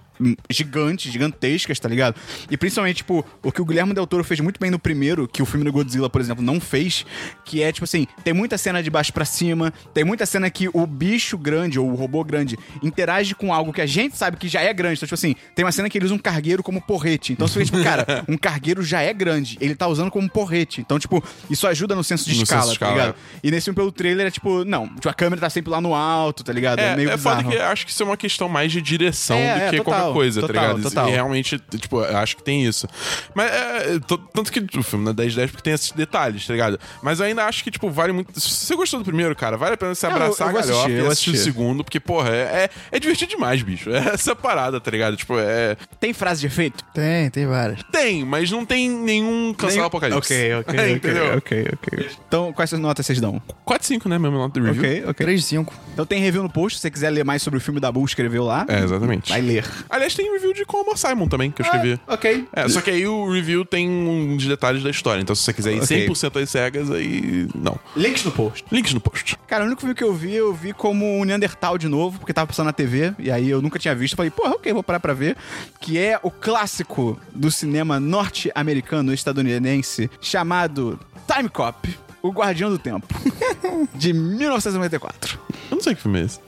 gigantes, 0.49 1.11
gigantescas, 1.11 1.79
tá 1.79 1.89
ligado? 1.89 2.15
E 2.49 2.57
principalmente, 2.57 2.97
tipo, 2.97 3.25
o 3.41 3.51
que 3.51 3.61
o 3.61 3.65
Guilherme 3.65 3.93
Del 3.93 4.07
Toro 4.07 4.23
fez 4.23 4.39
muito 4.39 4.59
bem 4.59 4.69
no 4.71 4.79
primeiro, 4.79 5.27
que 5.27 5.41
o 5.41 5.45
filme 5.45 5.65
do 5.65 5.71
Godzilla, 5.71 6.09
por 6.09 6.21
exemplo, 6.21 6.43
não 6.43 6.59
fez, 6.59 7.05
que 7.45 7.61
é, 7.61 7.71
tipo 7.71 7.83
assim, 7.85 8.07
tem 8.23 8.33
muita 8.33 8.57
cena 8.57 8.81
de 8.81 8.89
baixo 8.89 9.11
pra 9.13 9.25
cima, 9.25 9.73
tem 9.93 10.03
muita 10.03 10.25
cena 10.25 10.49
que 10.49 10.69
o 10.73 10.85
bicho 10.85 11.37
grande, 11.37 11.79
ou 11.79 11.89
o 11.91 11.95
robô 11.95 12.23
grande, 12.23 12.57
interage 12.81 13.35
com 13.35 13.53
algo 13.53 13.73
que 13.73 13.81
a 13.81 13.85
gente 13.85 14.15
sabe 14.17 14.37
que 14.37 14.47
já 14.47 14.61
é 14.61 14.73
grande. 14.73 14.95
Então, 14.97 15.07
tipo 15.07 15.15
assim, 15.15 15.35
tem 15.55 15.65
uma 15.65 15.71
cena 15.71 15.89
que 15.89 15.97
ele 15.97 16.05
usa 16.05 16.13
um 16.13 16.19
cargueiro 16.19 16.61
como 16.63 16.81
porrete. 16.81 17.33
Então, 17.33 17.47
você 17.47 17.65
fica, 17.65 17.77
tipo, 17.77 17.83
cara, 17.83 18.23
um 18.27 18.37
cargueiro 18.37 18.83
já 18.83 19.01
é 19.01 19.13
grande, 19.13 19.57
ele 19.59 19.75
tá 19.75 19.87
usando 19.87 20.11
como 20.11 20.29
porrete. 20.29 20.81
Então, 20.81 20.99
tipo, 20.99 21.23
isso 21.49 21.67
ajuda 21.67 21.95
no 21.95 22.03
senso 22.03 22.29
de 22.29 22.35
No 22.37 22.43
escala, 22.43 22.61
senso 22.63 22.73
de 22.73 22.79
tá 22.79 22.85
escala, 22.85 23.01
ligado? 23.07 23.15
E 23.43 23.51
nesse 23.51 23.65
filme, 23.65 23.75
pelo 23.75 23.91
trailer, 23.91 24.27
é 24.27 24.31
tipo, 24.31 24.63
não, 24.65 24.87
tipo, 24.87 25.09
a 25.09 25.13
câmera 25.13 25.41
tá 25.41 25.49
sempre 25.49 25.71
lá 25.71 25.81
no 25.81 25.93
alto, 25.95 26.43
tá 26.43 26.53
ligado? 26.53 26.79
É, 26.79 26.93
É, 26.93 26.95
meio 26.95 27.09
é 27.09 27.17
foda 27.17 27.37
bizarro. 27.37 27.51
que 27.51 27.57
eu 27.57 27.65
acho 27.65 27.85
que 27.85 27.91
isso 27.91 28.03
é 28.03 28.05
uma 28.05 28.17
questão 28.17 28.47
mais 28.49 28.71
de 28.71 28.81
direção 28.81 29.37
É, 29.37 29.55
do 29.55 29.61
é, 29.61 29.69
que 29.69 29.77
total, 29.77 29.83
qualquer 29.93 30.02
coisa, 30.11 30.41
total, 30.41 30.55
tá 30.55 30.61
ligado? 30.73 30.83
total. 30.83 31.07
E 31.07 31.11
realmente, 31.11 31.59
tipo, 31.79 32.01
eu 32.01 32.17
acho 32.17 32.35
que 32.35 32.43
tem 32.43 32.65
isso. 32.65 32.87
Mas 33.33 33.51
é. 33.51 33.99
t- 33.99 34.19
Tanto 34.33 34.51
que 34.51 34.77
o 34.77 34.83
filme 34.83 35.05
não 35.05 35.11
é 35.11 35.15
10 35.15 35.35
10 35.35 35.51
porque 35.51 35.63
tem 35.63 35.73
esses 35.73 35.91
detalhes, 35.91 36.45
tá 36.45 36.53
ligado? 36.53 36.79
Mas 37.01 37.19
eu 37.19 37.25
ainda 37.25 37.45
acho 37.45 37.63
que, 37.63 37.71
tipo, 37.71 37.89
vale 37.89 38.11
muito. 38.11 38.37
Se 38.39 38.49
você 38.49 38.75
gostou 38.75 38.99
do 38.99 39.05
primeiro, 39.05 39.35
cara, 39.35 39.55
vale 39.57 39.75
a 39.75 39.77
pena 39.77 39.93
você 39.95 40.05
abraçar 40.07 40.47
eu- 40.47 40.53
eu 40.53 40.57
a 40.57 40.61
galhofa 40.61 40.85
assistir, 40.87 41.03
e 41.03 41.07
assistir 41.07 41.29
o 41.31 41.37
segundo, 41.37 41.83
porque, 41.83 41.99
porra, 41.99 42.29
é, 42.29 42.41
é, 42.41 42.69
é 42.91 42.99
divertido 42.99 43.29
demais, 43.31 43.61
bicho. 43.61 43.89
É 43.91 44.09
essa 44.13 44.35
parada, 44.35 44.79
tá 44.81 44.89
ligado? 44.91 45.15
Tipo, 45.15 45.37
é. 45.39 45.77
Tem 45.99 46.13
frase 46.13 46.41
de 46.41 46.47
efeito? 46.47 46.83
Tem, 46.93 47.29
tem 47.29 47.45
várias. 47.45 47.81
Tem, 47.91 48.25
mas 48.25 48.49
não 48.51 48.65
tem 48.65 48.89
nenhum 48.89 49.53
cancelar 49.53 49.83
Nem- 49.83 49.87
apocalipse. 49.87 50.33
Ok, 50.33 50.53
ok, 50.55 50.73
ok, 50.79 50.91
Entendeu? 50.93 51.37
ok, 51.37 51.67
ok. 51.73 52.09
Então, 52.27 52.51
quais 52.53 52.71
notas 52.73 53.05
vocês 53.05 53.19
dão? 53.21 53.41
4 53.65 53.87
5, 53.87 54.09
né? 54.09 54.17
Mesmo 54.17 54.37
nota 54.37 54.59
do 54.59 54.65
review. 54.65 54.81
Ok, 54.83 55.03
ok. 55.09 55.25
3 55.25 55.41
de 55.41 55.47
5. 55.47 55.73
Então 55.93 56.05
tem 56.05 56.19
review 56.21 56.41
no 56.43 56.49
post, 56.49 56.77
se 56.77 56.81
você 56.81 56.91
quiser 56.91 57.09
ler 57.09 57.23
mais 57.23 57.41
sobre 57.41 57.57
o 57.57 57.61
filme 57.61 57.79
da 57.79 57.91
Bull, 57.91 58.05
escreveu 58.05 58.43
lá. 58.43 58.65
É, 58.67 58.79
exatamente. 58.83 59.29
Vai 59.29 59.41
ler. 59.41 59.65
Aliás, 59.93 60.15
tem 60.15 60.31
review 60.31 60.53
de 60.53 60.65
Como 60.65 60.97
Simon 60.97 61.27
também, 61.27 61.51
que 61.51 61.61
eu 61.61 61.65
escrevi. 61.65 61.99
Ok. 62.07 62.47
É, 62.51 62.67
só 62.67 62.81
que 62.81 62.89
aí 62.89 63.05
o 63.05 63.31
review 63.31 63.63
tem 63.63 63.87
uns 63.87 64.43
detalhes 64.47 64.81
da 64.81 64.89
história. 64.89 65.21
Então, 65.21 65.35
se 65.35 65.43
você 65.43 65.53
quiser 65.53 65.73
ir 65.73 65.83
Ok. 65.83 66.07
100% 66.09 66.41
às 66.41 66.49
cegas, 66.49 66.89
aí. 66.89 67.47
Não. 67.53 67.77
Links 67.95 68.23
no 68.23 68.31
post. 68.31 68.65
Links 68.71 68.91
no 68.93 68.99
post. 68.99 69.37
Cara, 69.47 69.63
o 69.63 69.67
único 69.67 69.81
filme 69.81 69.93
que 69.93 70.03
eu 70.03 70.11
vi, 70.11 70.33
eu 70.33 70.51
vi 70.51 70.73
como 70.73 71.05
um 71.19 71.23
Neandertal 71.23 71.77
de 71.77 71.87
novo, 71.87 72.17
porque 72.17 72.33
tava 72.33 72.47
passando 72.47 72.65
na 72.65 72.73
TV, 72.73 73.13
e 73.19 73.29
aí 73.29 73.47
eu 73.47 73.61
nunca 73.61 73.77
tinha 73.77 73.93
visto. 73.93 74.15
Falei, 74.15 74.31
porra, 74.31 74.55
ok, 74.55 74.73
vou 74.73 74.81
parar 74.81 74.99
pra 74.99 75.13
ver. 75.13 75.37
Que 75.79 75.99
é 75.99 76.19
o 76.23 76.31
clássico 76.31 77.19
do 77.35 77.51
cinema 77.51 77.99
norte-americano 77.99 79.13
estadunidense, 79.13 80.09
chamado 80.19 80.99
Time 81.31 81.49
Cop, 81.49 81.87
O 82.23 82.31
Guardião 82.31 82.71
do 82.71 82.79
Tempo, 82.79 83.07
de 83.93 84.11
1994. 84.11 85.39
Eu 85.69 85.75
não 85.75 85.83
sei 85.83 85.93
que 85.93 86.01
filme 86.01 86.19
é 86.21 86.25
esse. 86.25 86.39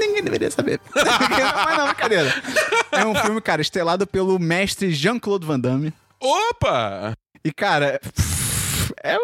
Ninguém 0.00 0.22
deveria 0.22 0.50
saber. 0.50 0.80
Mas 0.94 1.78
não, 1.78 1.86
brincadeira. 1.86 2.34
É 2.92 3.04
um 3.04 3.14
filme, 3.14 3.40
cara, 3.40 3.60
estelado 3.62 4.06
pelo 4.06 4.38
mestre 4.38 4.90
Jean-Claude 4.92 5.46
Van 5.46 5.58
Damme. 5.60 5.92
Opa! 6.20 7.14
E, 7.44 7.52
cara. 7.52 8.00
É, 9.02 9.16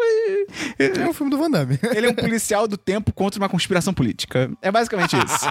É 0.79 1.07
um 1.09 1.13
filme 1.13 1.29
do 1.29 1.37
Van 1.37 1.49
Damme. 1.51 1.77
ele 1.95 2.07
é 2.07 2.09
um 2.09 2.13
policial 2.13 2.67
do 2.67 2.77
tempo 2.77 3.11
contra 3.11 3.39
uma 3.41 3.49
conspiração 3.49 3.93
política. 3.93 4.49
É 4.61 4.71
basicamente 4.71 5.15
isso. 5.17 5.45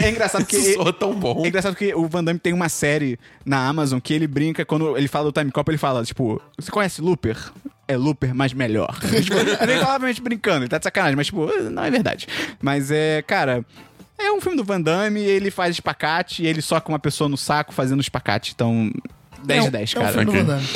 É, 0.00 0.06
é 0.06 0.10
engraçado 0.10 0.42
porque. 0.42 0.56
Isso 0.56 0.74
soa 0.74 0.92
tão 0.92 1.14
bom. 1.14 1.44
É 1.44 1.48
engraçado 1.48 1.76
que 1.76 1.94
o 1.94 2.06
Van 2.08 2.24
Damme 2.24 2.40
tem 2.40 2.52
uma 2.52 2.68
série 2.68 3.18
na 3.44 3.68
Amazon 3.68 4.00
que 4.00 4.12
ele 4.12 4.26
brinca, 4.26 4.64
quando 4.64 4.96
ele 4.96 5.08
fala 5.08 5.30
do 5.30 5.32
Time 5.38 5.52
Cop, 5.52 5.70
ele 5.70 5.78
fala, 5.78 6.04
tipo, 6.04 6.40
você 6.58 6.70
conhece 6.70 7.00
Looper? 7.00 7.36
É 7.86 7.96
Looper, 7.96 8.34
mas 8.34 8.52
melhor. 8.52 8.98
tipo, 9.22 9.36
é 9.38 9.66
bem 9.66 9.78
claramente 9.78 10.20
brincando, 10.20 10.62
ele 10.62 10.68
tá 10.68 10.78
de 10.78 10.84
sacanagem, 10.84 11.16
mas, 11.16 11.26
tipo, 11.26 11.46
não 11.70 11.84
é 11.84 11.90
verdade. 11.90 12.26
Mas 12.60 12.90
é, 12.90 13.22
cara. 13.22 13.64
É 14.20 14.32
um 14.32 14.40
filme 14.40 14.56
do 14.56 14.64
Van 14.64 14.80
Damme, 14.80 15.20
ele 15.20 15.50
faz 15.50 15.74
espacate 15.76 16.42
e 16.42 16.46
ele 16.46 16.60
soca 16.62 16.88
uma 16.88 16.98
pessoa 16.98 17.28
no 17.28 17.36
saco 17.36 17.72
fazendo 17.72 18.00
espacate. 18.00 18.52
Então, 18.54 18.90
10 19.44 19.64
de 19.64 19.70
10, 19.70 19.94
É 19.94 19.98
um 19.98 20.02
cara. 20.02 20.12
filme 20.12 20.24
do 20.26 20.30
Ok. 20.32 20.42
Van 20.42 20.46
Damme. 20.56 20.68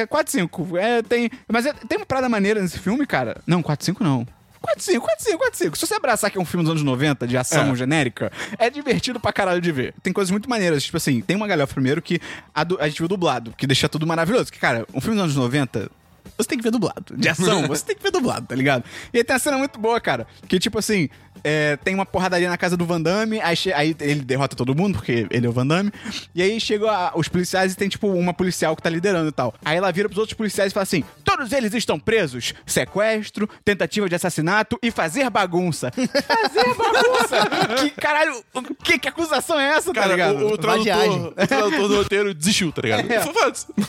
É 0.00 0.06
4 0.06 0.32
5. 0.32 0.76
É, 0.76 1.02
tem, 1.02 1.30
mas 1.50 1.66
é- 1.66 1.72
tem 1.72 1.98
uma 1.98 2.06
parada 2.06 2.28
maneira 2.28 2.60
nesse 2.60 2.78
filme, 2.78 3.06
cara. 3.06 3.36
Não, 3.46 3.62
4 3.62 3.84
5 3.84 4.02
não. 4.04 4.26
4 4.60 4.80
5, 4.80 5.00
4 5.04 5.24
5, 5.24 5.38
4 5.38 5.58
5. 5.58 5.76
Se 5.76 5.86
você 5.86 5.94
abraçar 5.94 6.30
que 6.30 6.38
é 6.38 6.40
um 6.40 6.44
filme 6.44 6.62
dos 6.62 6.70
anos 6.70 6.84
90, 6.84 7.26
de 7.26 7.36
ação 7.36 7.72
É. 7.72 7.74
genérica, 7.76 8.30
é 8.58 8.70
divertido 8.70 9.18
pra 9.18 9.32
caralho 9.32 9.60
de 9.60 9.72
ver. 9.72 9.92
Tem 10.02 10.12
coisas 10.12 10.30
muito 10.30 10.48
maneiras. 10.48 10.84
Tipo 10.84 10.98
assim, 10.98 11.20
tem 11.20 11.36
uma 11.36 11.48
galhofa 11.48 11.74
primeiro 11.74 12.00
que 12.00 12.20
a, 12.54 12.64
a 12.78 12.88
gente 12.88 12.98
viu 12.98 13.08
dublado, 13.08 13.52
que 13.58 13.66
deixa 13.66 13.88
tudo 13.88 14.06
maravilhoso. 14.06 14.52
Que, 14.52 14.60
cara, 14.60 14.86
um 14.94 15.00
filme 15.00 15.16
dos 15.16 15.24
anos 15.24 15.36
90. 15.36 15.90
Você 16.38 16.48
tem 16.48 16.56
que 16.58 16.62
ver 16.62 16.70
dublado. 16.70 17.16
De 17.16 17.28
ação, 17.28 17.62
você 17.66 17.84
tem 17.84 17.96
que 17.96 18.02
ver 18.04 18.12
dublado, 18.12 18.46
tá 18.46 18.54
ligado? 18.54 18.84
E 19.12 19.18
aí 19.18 19.24
tem 19.24 19.34
uma 19.34 19.40
cena 19.40 19.58
muito 19.58 19.80
boa, 19.80 20.00
cara. 20.00 20.28
Que, 20.46 20.60
tipo 20.60 20.78
assim, 20.78 21.08
é, 21.44 21.76
tem 21.76 21.94
uma 21.94 22.06
porradaria 22.06 22.48
na 22.48 22.56
casa 22.58 22.76
do 22.76 22.84
Van 22.86 23.00
Damme, 23.00 23.40
aí, 23.40 23.56
aí 23.74 23.96
ele 24.00 24.20
derrota 24.22 24.54
todo 24.56 24.74
mundo, 24.74 24.94
porque 24.98 25.26
ele 25.30 25.46
é 25.46 25.48
o 25.48 25.52
Van 25.52 25.66
Damme. 25.66 25.90
E 26.34 26.42
aí 26.42 26.60
chegam 26.60 26.88
a- 26.88 27.12
os 27.14 27.28
policiais 27.28 27.72
e 27.72 27.76
tem, 27.76 27.88
tipo, 27.88 28.08
uma 28.08 28.32
policial 28.34 28.74
que 28.76 28.82
tá 28.82 28.90
liderando 28.90 29.28
e 29.28 29.32
tal. 29.32 29.54
Aí 29.64 29.76
ela 29.76 29.90
vira 29.92 30.08
pros 30.08 30.18
outros 30.18 30.36
policiais 30.36 30.70
e 30.72 30.74
fala 30.74 30.82
assim: 30.82 31.04
todos 31.24 31.52
eles 31.52 31.72
estão 31.74 31.98
presos. 31.98 32.54
Sequestro, 32.66 33.48
tentativa 33.64 34.08
de 34.08 34.14
assassinato 34.14 34.78
e 34.82 34.90
fazer 34.90 35.28
bagunça. 35.30 35.90
fazer 35.92 36.74
bagunça! 36.74 37.76
que 37.82 37.90
caralho, 37.90 38.44
que, 38.84 38.98
que 38.98 39.08
acusação 39.08 39.58
é 39.58 39.68
essa, 39.76 39.92
tá 39.92 40.00
Cara, 40.02 40.12
ligado? 40.12 40.36
o, 40.46 40.52
o, 40.54 40.58
tradutor, 40.58 41.32
o 41.36 41.46
tradutor 41.46 41.88
do 41.88 41.96
roteiro 41.96 42.34
desistiu, 42.34 42.72
tá 42.72 42.82
ligado? 42.82 43.02
É. 43.12 43.20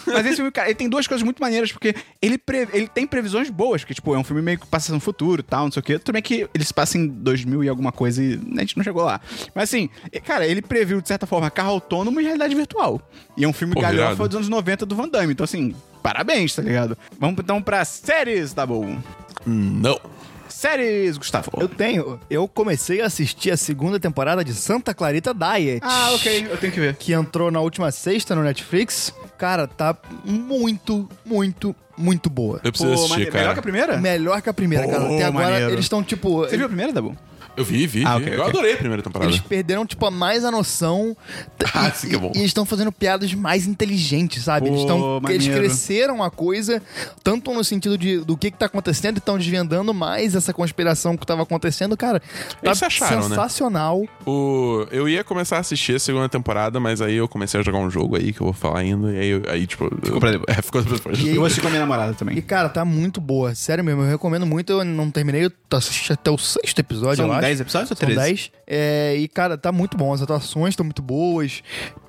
Mas 0.07 0.25
esse 0.25 0.35
filme, 0.37 0.51
cara, 0.51 0.67
ele 0.67 0.75
tem 0.75 0.89
duas 0.89 1.07
coisas 1.07 1.23
muito 1.23 1.39
maneiras, 1.41 1.71
porque 1.71 1.95
ele, 2.21 2.37
pre- 2.37 2.67
ele 2.73 2.87
tem 2.87 3.05
previsões 3.07 3.49
boas, 3.49 3.81
porque, 3.81 3.93
tipo, 3.93 4.13
é 4.13 4.17
um 4.17 4.23
filme 4.23 4.41
meio 4.41 4.59
que 4.59 4.65
passa 4.67 4.91
no 4.93 4.99
futuro 4.99 5.41
e 5.41 5.43
tal, 5.43 5.65
não 5.65 5.71
sei 5.71 5.79
o 5.79 5.83
quê. 5.83 5.99
Tudo 5.99 6.13
bem 6.13 6.21
que 6.21 6.47
ele 6.53 6.63
se 6.63 6.73
passa 6.73 6.97
em 6.97 7.07
2000 7.45 7.63
e 7.63 7.69
alguma 7.69 7.91
coisa 7.91 8.23
e 8.23 8.39
a 8.58 8.60
gente 8.62 8.77
não 8.77 8.84
chegou 8.84 9.03
lá. 9.03 9.19
Mas, 9.53 9.65
assim, 9.65 9.89
cara, 10.25 10.45
ele 10.47 10.62
previu, 10.62 11.01
de 11.01 11.08
certa 11.08 11.25
forma, 11.25 11.49
carro 11.51 11.71
autônomo 11.71 12.19
e 12.19 12.23
realidade 12.23 12.56
virtual. 12.56 13.01
E 13.38 13.43
é 13.43 13.47
um 13.47 13.53
filme 13.53 13.73
Pô, 13.73 13.82
galhofa 13.82 14.27
dos 14.27 14.36
anos 14.38 14.49
90 14.49 14.86
do 14.86 14.95
Van 14.95 15.08
Damme. 15.10 15.34
Então, 15.34 15.43
assim, 15.43 15.75
parabéns, 16.01 16.56
tá 16.56 16.62
ligado? 16.62 16.97
Vamos 17.19 17.38
então 17.39 17.62
pra 17.62 17.84
séries, 17.86 18.53
tá 18.53 18.65
bom? 18.65 18.97
Não. 19.45 19.99
Séries, 20.47 21.17
Gustavo. 21.17 21.51
Eu 21.60 21.67
tenho. 21.67 22.19
Eu 22.29 22.47
comecei 22.47 23.01
a 23.01 23.08
assistir 23.08 23.51
a 23.51 23.58
segunda 23.58 23.99
temporada 23.99 24.43
de 24.45 24.53
Santa 24.53 24.93
Clarita 24.93 25.34
Diet. 25.34 25.79
Ah, 25.82 26.12
ok, 26.13 26.47
eu 26.49 26.58
tenho 26.58 26.71
que 26.71 26.79
ver. 26.79 26.95
Que 26.95 27.12
entrou 27.12 27.49
na 27.51 27.60
última 27.60 27.91
sexta 27.91 28.36
no 28.36 28.43
Netflix. 28.43 29.13
Cara, 29.38 29.67
tá 29.67 29.97
muito, 30.23 31.10
muito, 31.25 31.75
muito 31.97 32.29
boa. 32.29 32.62
Eu 32.63 32.71
preciso 32.71 32.93
assistir, 32.93 33.10
mane- 33.12 33.25
cara. 33.25 33.38
melhor 33.39 33.53
que 33.53 33.60
a 33.60 33.63
primeira? 33.63 33.97
Melhor 33.97 34.41
que 34.41 34.49
a 34.49 34.53
primeira, 34.53 34.88
cara. 34.88 35.06
Pô, 35.06 35.15
Até 35.15 35.23
agora 35.25 35.49
maneiro. 35.49 35.71
eles 35.73 35.86
estão, 35.86 36.03
tipo. 36.03 36.38
Você 36.41 36.56
viu 36.56 36.65
a 36.65 36.69
primeira, 36.69 36.93
Dabu? 36.93 37.17
Eu 37.55 37.63
vi, 37.63 37.85
vi. 37.87 38.03
Ah, 38.05 38.17
vi. 38.17 38.23
ok, 38.25 38.33
eu 38.35 38.39
ok. 38.41 38.49
adorei 38.49 38.73
a 38.73 38.77
primeira 38.77 39.03
temporada. 39.03 39.29
Eles 39.31 39.39
perderam, 39.41 39.85
tipo, 39.85 40.05
a 40.05 40.11
mais 40.11 40.43
a 40.45 40.51
noção. 40.51 41.15
Ah, 41.75 41.87
e, 41.87 41.97
sim 41.97 42.09
que 42.09 42.15
é 42.15 42.17
bom. 42.19 42.31
E, 42.35 42.39
eles 42.39 42.47
estão 42.49 42.65
fazendo 42.65 42.91
piadas 42.91 43.33
mais 43.33 43.65
inteligentes, 43.65 44.43
sabe? 44.43 44.67
eles, 44.67 44.81
Pô, 44.81 44.81
estão 44.83 45.21
eles 45.29 45.47
maneiro. 45.47 45.55
cresceram 45.67 46.21
a 46.21 46.29
coisa, 46.29 46.81
tanto 47.23 47.51
no 47.53 47.63
sentido 47.63 47.97
de, 47.97 48.19
do 48.19 48.37
que, 48.37 48.51
que 48.51 48.57
tá 48.57 48.65
acontecendo, 48.67 49.15
e 49.15 49.19
estão 49.19 49.37
desvendando 49.37 49.91
mais 49.93 50.35
essa 50.35 50.53
conspiração 50.53 51.17
que 51.17 51.25
tava 51.25 51.41
acontecendo. 51.41 51.95
Cara, 51.97 52.19
tá 52.19 52.25
Eles 52.61 52.83
acharam, 52.83 53.23
né? 53.23 53.29
sensacional. 53.29 54.03
O... 54.25 54.85
Eu 54.91 55.07
ia 55.09 55.23
começar 55.23 55.57
a 55.57 55.59
assistir 55.61 55.95
a 55.95 55.99
segunda 55.99 56.27
temporada, 56.29 56.79
mas 56.79 57.01
aí 57.01 57.15
eu 57.15 57.27
comecei 57.27 57.59
a 57.59 57.63
jogar 57.63 57.79
um 57.79 57.89
jogo 57.89 58.17
aí 58.17 58.33
que 58.33 58.41
eu 58.41 58.45
vou 58.45 58.53
falar 58.53 58.79
ainda. 58.79 59.11
E 59.13 59.17
aí, 59.19 59.29
eu- 59.29 59.43
aí 59.47 59.65
tipo. 59.65 59.89
Ficou 60.03 60.19
pra 60.19 60.31
depois. 60.31 60.43
É, 60.57 60.61
ficou 60.61 60.83
pra 60.83 60.93
depois. 60.93 61.19
E- 61.19 61.29
Eu 61.29 61.35
vou 61.35 61.45
assistir 61.45 61.61
com 61.61 61.67
a 61.67 61.71
minha 61.71 61.81
namorada 61.81 62.13
também. 62.13 62.37
E, 62.37 62.41
cara, 62.41 62.69
tá 62.69 62.83
muito 62.85 63.19
boa. 63.21 63.55
Sério 63.55 63.83
mesmo, 63.83 64.01
eu 64.03 64.09
recomendo 64.09 64.45
muito. 64.45 64.71
Eu 64.73 64.83
não 64.83 65.09
terminei, 65.09 65.45
eu 65.45 65.51
assisti 65.71 66.13
até 66.13 66.29
o 66.29 66.37
sexto 66.37 66.77
episódio, 66.79 67.17
São 67.17 67.27
eu 67.27 67.31
acho. 67.33 67.42
10 67.43 67.62
episódios 67.62 67.91
ou 67.91 67.97
São 67.97 68.08
13? 68.08 68.21
10. 68.21 68.51
É, 68.67 69.15
e, 69.17 69.27
cara, 69.27 69.58
tá 69.58 69.71
muito 69.71 69.97
bom. 69.97 70.13
As 70.13 70.21
atuações 70.21 70.69
estão 70.73 70.84
muito 70.86 71.01
boas. 71.01 71.62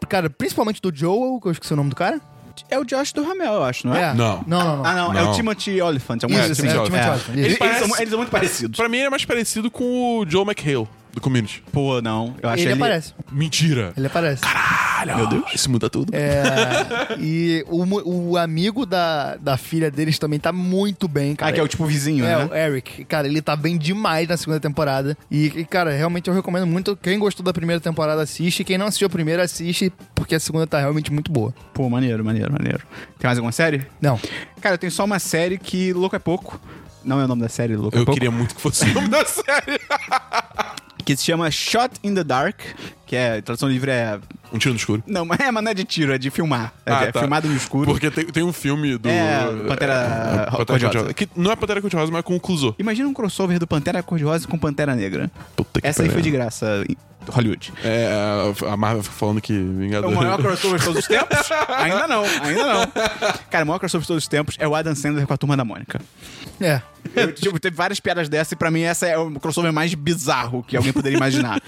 Cara, 0.08 0.28
principalmente 0.30 0.80
do 0.80 0.94
Joel, 0.94 1.38
que 1.40 1.48
eu 1.48 1.52
esqueci 1.52 1.72
o 1.72 1.76
nome 1.76 1.90
do 1.90 1.96
cara. 1.96 2.20
É 2.70 2.78
o 2.78 2.84
Josh 2.84 3.12
do 3.12 3.24
Ramel, 3.24 3.52
eu 3.54 3.64
acho, 3.64 3.84
não 3.84 3.96
é? 3.96 4.14
Não. 4.14 4.44
Não, 4.46 4.64
não, 4.64 4.76
não. 4.76 4.84
Ah, 4.86 4.94
não, 4.94 5.12
é 5.12 5.22
Não. 5.22 5.32
o 5.32 5.34
Timothy 5.34 5.82
Oliphant. 5.82 6.22
É 6.22 6.26
Isso, 6.28 6.40
assim. 6.52 6.54
sim, 6.62 6.68
é 6.68 6.80
o 6.80 6.84
Timothy 6.84 7.04
É. 7.04 7.10
Oliphant. 7.10 7.32
Eles, 7.34 7.44
eles 7.46 7.58
Parece- 7.58 7.78
são, 7.88 7.96
eles 7.96 8.08
são 8.10 8.18
muito 8.18 8.30
parecidos. 8.30 8.76
Pra 8.76 8.88
mim 8.88 8.98
é 8.98 9.10
mais 9.10 9.24
parecido 9.24 9.68
com 9.72 10.20
o 10.20 10.24
Joe 10.30 10.44
McHale, 10.44 10.86
do 11.14 11.20
Community. 11.20 11.62
Pô, 11.72 12.00
não. 12.02 12.34
Eu 12.42 12.48
acho 12.48 12.62
ele 12.62 12.72
ele... 12.72 12.82
aparece. 12.82 13.14
Mentira! 13.30 13.92
Ele 13.96 14.06
aparece. 14.06 14.42
Caralho! 14.42 15.16
Meu 15.16 15.26
Deus. 15.28 15.44
Isso 15.54 15.70
muda 15.70 15.88
tudo. 15.88 16.14
É, 16.14 17.16
e 17.20 17.64
o, 17.68 18.30
o 18.30 18.36
amigo 18.36 18.84
da, 18.86 19.36
da 19.36 19.56
filha 19.56 19.90
deles 19.90 20.18
também 20.18 20.38
tá 20.38 20.52
muito 20.52 21.06
bem, 21.06 21.34
cara. 21.36 21.50
Ah, 21.50 21.52
que 21.52 21.60
é 21.60 21.62
o 21.62 21.68
tipo 21.68 21.84
vizinho, 21.86 22.24
É, 22.24 22.36
né? 22.36 22.44
o 22.50 22.54
Eric. 22.54 23.04
Cara, 23.04 23.26
ele 23.26 23.40
tá 23.42 23.54
bem 23.54 23.76
demais 23.76 24.26
na 24.28 24.36
segunda 24.36 24.58
temporada. 24.58 25.16
E, 25.30 25.46
e, 25.46 25.64
cara, 25.64 25.92
realmente 25.92 26.28
eu 26.28 26.34
recomendo 26.34 26.66
muito. 26.66 26.96
Quem 26.96 27.18
gostou 27.18 27.44
da 27.44 27.52
primeira 27.52 27.80
temporada, 27.80 28.22
assiste. 28.22 28.64
Quem 28.64 28.78
não 28.78 28.86
assistiu 28.86 29.06
a 29.06 29.10
primeira, 29.10 29.42
assiste, 29.42 29.92
porque 30.14 30.34
a 30.34 30.40
segunda 30.40 30.66
tá 30.66 30.78
realmente 30.78 31.12
muito 31.12 31.30
boa. 31.30 31.54
Pô, 31.72 31.88
maneiro, 31.88 32.24
maneiro, 32.24 32.52
maneiro. 32.52 32.80
Tem 33.18 33.28
mais 33.28 33.38
alguma 33.38 33.52
série? 33.52 33.86
Não. 34.00 34.18
Cara, 34.60 34.74
eu 34.74 34.78
tenho 34.78 34.90
só 34.90 35.04
uma 35.04 35.18
série 35.18 35.58
que 35.58 35.92
Louco 35.92 36.16
é 36.16 36.18
Pouco. 36.18 36.60
Não 37.04 37.20
é 37.20 37.24
o 37.24 37.28
nome 37.28 37.42
da 37.42 37.48
série, 37.48 37.76
Louco 37.76 37.96
é 37.96 38.00
Eu 38.00 38.06
queria 38.06 38.30
muito 38.30 38.54
que 38.54 38.60
fosse 38.60 38.84
o 38.88 38.94
nome 38.94 39.08
da 39.08 39.24
série. 39.26 39.80
Que 41.04 41.14
se 41.16 41.24
chama 41.24 41.50
Shot 41.50 41.90
in 42.02 42.14
the 42.14 42.24
Dark, 42.24 42.58
que 43.06 43.14
é, 43.14 43.42
tradução 43.42 43.68
livre 43.68 43.90
é... 43.90 44.18
Um 44.50 44.56
tiro 44.58 44.72
no 44.72 44.78
escuro. 44.78 45.02
Não, 45.06 45.24
mas 45.26 45.38
é, 45.40 45.50
mas 45.50 45.62
não 45.62 45.70
é 45.70 45.74
de 45.74 45.84
tiro, 45.84 46.14
é 46.14 46.18
de 46.18 46.30
filmar. 46.30 46.72
É, 46.86 46.92
Ah, 46.92 47.02
é 47.04 47.12
tá. 47.12 47.20
filmado 47.20 47.46
no 47.48 47.54
escuro. 47.54 47.84
Porque 47.90 48.10
tem, 48.10 48.24
tem 48.26 48.42
um 48.42 48.52
filme 48.52 48.96
do. 48.96 49.08
É, 49.08 49.44
Pantera 49.68 49.92
é, 50.50 50.56
Pantera 50.56 50.64
Cor-de-Rosa. 50.80 51.12
Que 51.14 51.28
não 51.36 51.50
é 51.50 51.56
Pantera 51.56 51.80
Cor-de-Rosa, 51.82 52.10
mas 52.12 52.22
com 52.22 52.36
o 52.36 52.40
Clouseau. 52.40 52.74
Imagina 52.78 53.06
um 53.08 53.12
crossover 53.12 53.58
do 53.58 53.66
Pantera 53.66 54.02
Cor-de-Rosa 54.02 54.46
com 54.48 54.56
Pantera 54.56 54.94
Negra. 54.94 55.30
Puta 55.56 55.80
que 55.80 55.86
Essa 55.86 56.04
aí 56.04 56.08
foi 56.08 56.22
de 56.22 56.30
graça 56.30 56.84
em 56.88 56.96
Hollywood. 57.28 57.72
É, 57.82 58.08
a 58.70 58.76
Marvel 58.76 59.02
fica 59.02 59.14
falando 59.16 59.40
que 59.42 59.52
É 59.52 59.56
Vingador. 59.58 60.10
o 60.10 60.14
maior 60.14 60.38
crossover 60.40 60.78
de 60.78 60.84
todos 60.86 61.00
os 61.02 61.08
tempos? 61.08 61.38
ainda 61.76 62.06
não, 62.08 62.22
ainda 62.42 62.72
não. 62.72 62.86
Cara, 63.50 63.64
o 63.64 63.66
maior 63.66 63.78
crossover 63.78 64.02
de 64.02 64.08
todos 64.08 64.22
os 64.24 64.28
tempos 64.28 64.56
é 64.58 64.66
o 64.68 64.74
Adam 64.74 64.94
Sandler 64.94 65.26
com 65.26 65.34
a 65.34 65.36
Turma 65.36 65.56
da 65.56 65.64
Mônica. 65.64 66.00
É. 66.60 66.80
Eu, 67.14 67.32
tipo, 67.32 67.58
teve 67.60 67.76
várias 67.76 68.00
piadas 68.00 68.28
dessa 68.28 68.54
e 68.54 68.56
pra 68.56 68.70
mim 68.70 68.82
essa 68.82 69.06
é 69.06 69.16
o 69.18 69.30
crossover 69.38 69.72
mais 69.72 69.94
bizarro 69.94 70.62
que 70.62 70.76
alguém 70.76 70.92
poderia 70.92 71.16
imaginar. 71.16 71.60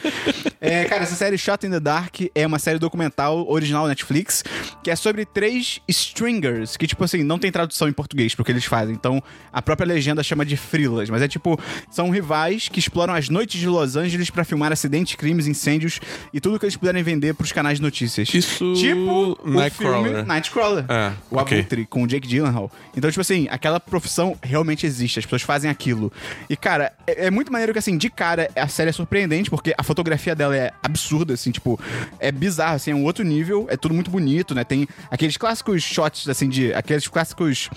É, 0.60 0.84
cara, 0.84 1.02
essa 1.02 1.14
série 1.14 1.36
Shot 1.38 1.66
in 1.66 1.70
the 1.70 1.80
Dark 1.80 2.14
é 2.34 2.46
uma 2.46 2.58
série 2.58 2.78
documental 2.78 3.46
original 3.48 3.86
Netflix 3.86 4.42
que 4.82 4.90
é 4.90 4.96
sobre 4.96 5.24
três 5.24 5.80
stringers 5.88 6.76
que, 6.76 6.86
tipo 6.86 7.04
assim, 7.04 7.22
não 7.22 7.38
tem 7.38 7.52
tradução 7.52 7.88
em 7.88 7.92
português 7.92 8.34
pro 8.34 8.44
que 8.44 8.50
eles 8.52 8.64
fazem. 8.64 8.94
Então, 8.94 9.22
a 9.52 9.60
própria 9.60 9.86
legenda 9.86 10.22
chama 10.22 10.44
de 10.44 10.56
frilas, 10.56 11.10
mas 11.10 11.22
é 11.22 11.28
tipo, 11.28 11.58
são 11.90 12.10
rivais 12.10 12.68
que 12.68 12.78
exploram 12.78 13.14
as 13.14 13.28
noites 13.28 13.60
de 13.60 13.66
Los 13.68 13.96
Angeles 13.96 14.30
pra 14.30 14.44
filmar 14.44 14.72
acidentes, 14.72 15.14
crimes, 15.16 15.46
incêndios 15.46 16.00
e 16.32 16.40
tudo 16.40 16.58
que 16.58 16.64
eles 16.64 16.76
puderem 16.76 17.02
vender 17.02 17.34
pros 17.34 17.52
canais 17.52 17.78
de 17.78 17.82
notícias. 17.82 18.32
Isso- 18.32 18.74
Tipo 18.74 19.38
o 19.44 19.50
Nightcrawler. 19.50 20.12
filme 20.12 20.22
Nightcrawler. 20.28 20.84
É, 20.88 21.12
o 21.30 21.38
ok. 21.38 21.58
Abutre 21.60 21.86
com 21.86 22.02
o 22.02 22.06
Jake 22.06 22.26
Gyllenhaal. 22.26 22.70
Então, 22.96 23.10
tipo 23.10 23.20
assim, 23.20 23.46
aquela 23.50 23.78
profissão 23.78 24.36
realmente 24.42 24.86
existe, 24.86 25.18
pessoas 25.26 25.42
fazem 25.42 25.70
aquilo. 25.70 26.12
E, 26.48 26.56
cara, 26.56 26.92
é, 27.06 27.26
é 27.26 27.30
muito 27.30 27.52
maneiro 27.52 27.72
que, 27.72 27.78
assim, 27.78 27.96
de 27.96 28.10
cara, 28.10 28.48
a 28.56 28.68
série 28.68 28.90
é 28.90 28.92
surpreendente, 28.92 29.50
porque 29.50 29.74
a 29.76 29.82
fotografia 29.82 30.34
dela 30.34 30.56
é 30.56 30.72
absurda, 30.82 31.34
assim, 31.34 31.50
tipo, 31.50 31.78
é 32.18 32.32
bizarro, 32.32 32.76
assim, 32.76 32.90
é 32.90 32.94
um 32.94 33.04
outro 33.04 33.24
nível, 33.24 33.66
é 33.68 33.76
tudo 33.76 33.94
muito 33.94 34.10
bonito, 34.10 34.54
né? 34.54 34.64
Tem 34.64 34.88
aqueles 35.10 35.36
clássicos 35.36 35.82
shots, 35.82 36.28
assim, 36.28 36.48
de. 36.48 36.72
aqueles 36.74 37.06
clássicos 37.08 37.68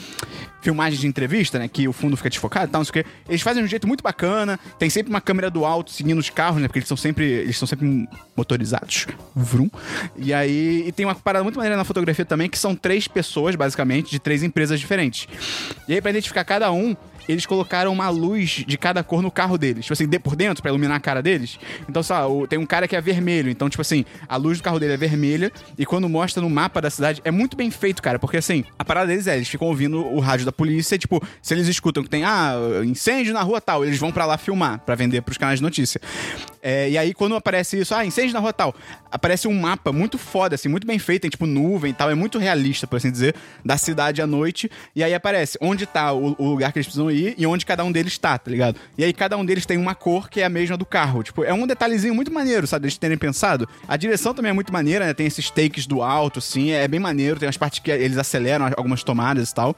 filmagens 0.62 1.00
de 1.00 1.08
entrevista, 1.08 1.60
né? 1.60 1.68
Que 1.68 1.88
o 1.88 1.94
fundo 1.94 2.18
fica 2.18 2.30
desfocado 2.30 2.68
e 2.68 2.72
tal, 2.72 2.80
não 2.80 2.86
sei 2.86 3.02
o 3.02 3.04
quê. 3.04 3.10
Eles 3.28 3.42
fazem 3.42 3.62
de 3.62 3.68
um 3.68 3.70
jeito 3.70 3.88
muito 3.88 4.04
bacana, 4.04 4.60
tem 4.78 4.90
sempre 4.90 5.10
uma 5.10 5.22
câmera 5.22 5.50
do 5.50 5.66
alto 5.66 5.92
seguindo 5.92 6.20
os 6.20 6.30
carros, 6.30 6.62
né? 6.62 6.68
Porque 6.68 6.80
eles 6.80 6.88
são 6.88 6.98
sempre. 6.98 7.26
Eles 7.26 7.58
são 7.58 7.68
sempre 7.68 8.08
motorizados. 8.36 9.08
Vrum. 9.36 9.70
E 10.18 10.34
aí. 10.34 10.84
E 10.88 10.92
tem 10.92 11.06
uma 11.06 11.16
parada 11.16 11.44
muito 11.44 11.56
maneira 11.56 11.78
na 11.78 11.84
fotografia 11.84 12.26
também, 12.26 12.50
que 12.50 12.58
são 12.58 12.76
três 12.76 13.08
pessoas, 13.08 13.56
basicamente, 13.56 14.12
de 14.12 14.20
três 14.20 14.44
empresas 14.44 14.80
diferentes. 14.80 15.28
E 15.88 15.94
aí, 15.94 16.02
pra 16.02 16.12
identificar 16.12 16.44
cada 16.44 16.72
um, 16.72 16.96
eles 17.32 17.46
colocaram 17.46 17.92
uma 17.94 18.10
luz 18.10 18.64
de 18.68 18.78
cada 18.78 19.04
cor 19.04 19.22
no 19.22 19.30
carro 19.32 19.58
deles. 19.58 19.86
Tipo 19.86 19.94
assim, 19.94 20.08
de- 20.08 20.20
por 20.20 20.36
dentro, 20.36 20.62
pra 20.62 20.70
iluminar 20.72 20.98
a 20.98 21.00
cara 21.00 21.22
deles. 21.22 21.58
Então, 21.88 22.02
sei 22.04 22.16
lá, 22.16 22.24
tem 22.48 22.58
um 22.60 22.66
cara 22.66 22.88
que 22.88 22.96
é 22.96 23.02
vermelho. 23.02 23.50
Então, 23.50 23.70
tipo 23.70 23.82
assim, 23.82 24.04
a 24.28 24.36
luz 24.36 24.58
do 24.58 24.64
carro 24.64 24.80
dele 24.80 24.94
é 24.94 24.98
vermelha. 24.98 25.52
E 25.78 25.86
quando 25.86 26.10
mostra 26.10 26.42
no 26.42 26.50
mapa 26.50 26.82
da 26.82 26.90
cidade, 26.90 27.22
é 27.24 27.32
muito 27.32 27.56
bem 27.56 27.70
feito, 27.72 28.02
cara. 28.02 28.18
Porque 28.20 28.38
assim, 28.38 28.64
a 28.78 28.84
parada 28.84 29.08
deles 29.08 29.28
é, 29.28 29.36
eles 29.36 29.48
ficam 29.48 29.68
ouvindo 29.68 30.06
o 30.06 30.20
rádio 30.20 30.46
da 30.46 30.52
polícia. 30.52 30.96
E, 30.96 31.00
tipo, 31.00 31.22
se 31.42 31.54
eles 31.54 31.68
escutam 31.68 32.04
que 32.04 32.10
tem, 32.10 32.24
ah, 32.24 32.54
incêndio 32.84 33.34
na 33.34 33.42
rua 33.42 33.62
tal, 33.62 33.86
eles 33.86 33.98
vão 34.00 34.12
pra 34.12 34.26
lá 34.26 34.38
filmar, 34.38 34.80
pra 34.80 34.96
vender 34.96 35.22
pros 35.22 35.38
canais 35.38 35.60
de 35.60 35.64
notícia. 35.64 36.02
É, 36.62 36.90
e 36.90 36.98
aí, 36.98 37.14
quando 37.14 37.36
aparece 37.36 37.80
isso, 37.80 37.94
ah, 37.94 38.06
incêndio 38.06 38.34
na 38.34 38.40
rua 38.40 38.52
tal, 38.52 38.74
aparece 39.12 39.48
um 39.48 39.54
mapa 39.54 39.92
muito 39.92 40.18
foda, 40.18 40.56
assim, 40.56 40.68
muito 40.68 40.86
bem 40.86 41.00
feito, 41.00 41.22
tem 41.22 41.30
tipo 41.30 41.46
nuvem 41.46 41.92
e 41.92 41.94
tal. 41.94 42.10
É 42.10 42.16
muito 42.16 42.38
realista, 42.38 42.88
por 42.88 42.98
assim 42.98 43.12
dizer, 43.12 43.36
da 43.64 43.78
cidade 43.78 44.22
à 44.22 44.28
noite. 44.28 44.70
E 44.96 45.04
aí 45.04 45.14
aparece 45.14 45.58
onde 45.62 45.86
tá 45.86 46.12
o, 46.12 46.36
o 46.38 46.50
lugar 46.50 46.72
que 46.74 46.80
eles 46.80 46.88
precisam 46.88 47.10
ir 47.12 47.19
e 47.38 47.46
onde 47.46 47.66
cada 47.66 47.84
um 47.84 47.92
deles 47.92 48.18
tá, 48.18 48.38
tá 48.38 48.50
ligado? 48.50 48.78
E 48.98 49.04
aí 49.04 49.14
cada 49.14 49.38
um 49.38 49.46
deles 49.46 49.66
tem 49.66 49.78
uma 49.78 49.96
cor 49.96 50.30
que 50.30 50.42
é 50.42 50.46
a 50.46 50.50
mesma 50.50 50.78
do 50.78 50.86
carro. 50.86 51.24
Tipo, 51.24 51.44
é 51.44 51.54
um 51.54 51.66
detalhezinho 51.66 52.14
muito 52.14 52.32
maneiro, 52.32 52.68
sabe? 52.68 52.86
Eles 52.86 52.98
terem 52.98 53.18
pensado. 53.18 53.68
A 53.88 53.98
direção 53.98 54.34
também 54.34 54.50
é 54.50 54.54
muito 54.54 54.72
maneira, 54.72 55.06
né? 55.06 55.14
Tem 55.14 55.26
esses 55.26 55.50
takes 55.50 55.86
do 55.86 56.02
alto, 56.02 56.40
assim, 56.40 56.72
é 56.72 56.88
bem 56.88 57.00
maneiro. 57.00 57.40
Tem 57.40 57.48
umas 57.48 57.58
partes 57.58 57.80
que 57.80 57.92
eles 57.92 58.18
aceleram 58.18 58.66
algumas 58.78 59.04
tomadas 59.04 59.50
e 59.50 59.56
tal. 59.56 59.76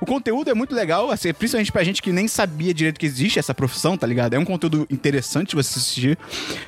O 0.00 0.06
conteúdo 0.06 0.50
é 0.50 0.54
muito 0.54 0.74
legal, 0.74 1.10
assim, 1.10 1.32
principalmente 1.32 1.72
pra 1.72 1.84
gente 1.84 2.02
que 2.02 2.12
nem 2.12 2.28
sabia 2.28 2.72
direito 2.74 2.98
que 2.98 3.06
existe 3.06 3.38
essa 3.38 3.54
profissão, 3.54 3.96
tá 3.96 4.06
ligado? 4.06 4.34
É 4.34 4.38
um 4.38 4.44
conteúdo 4.44 4.86
interessante 4.90 5.50
de 5.50 5.56
você 5.56 5.78
assistir, 5.78 6.18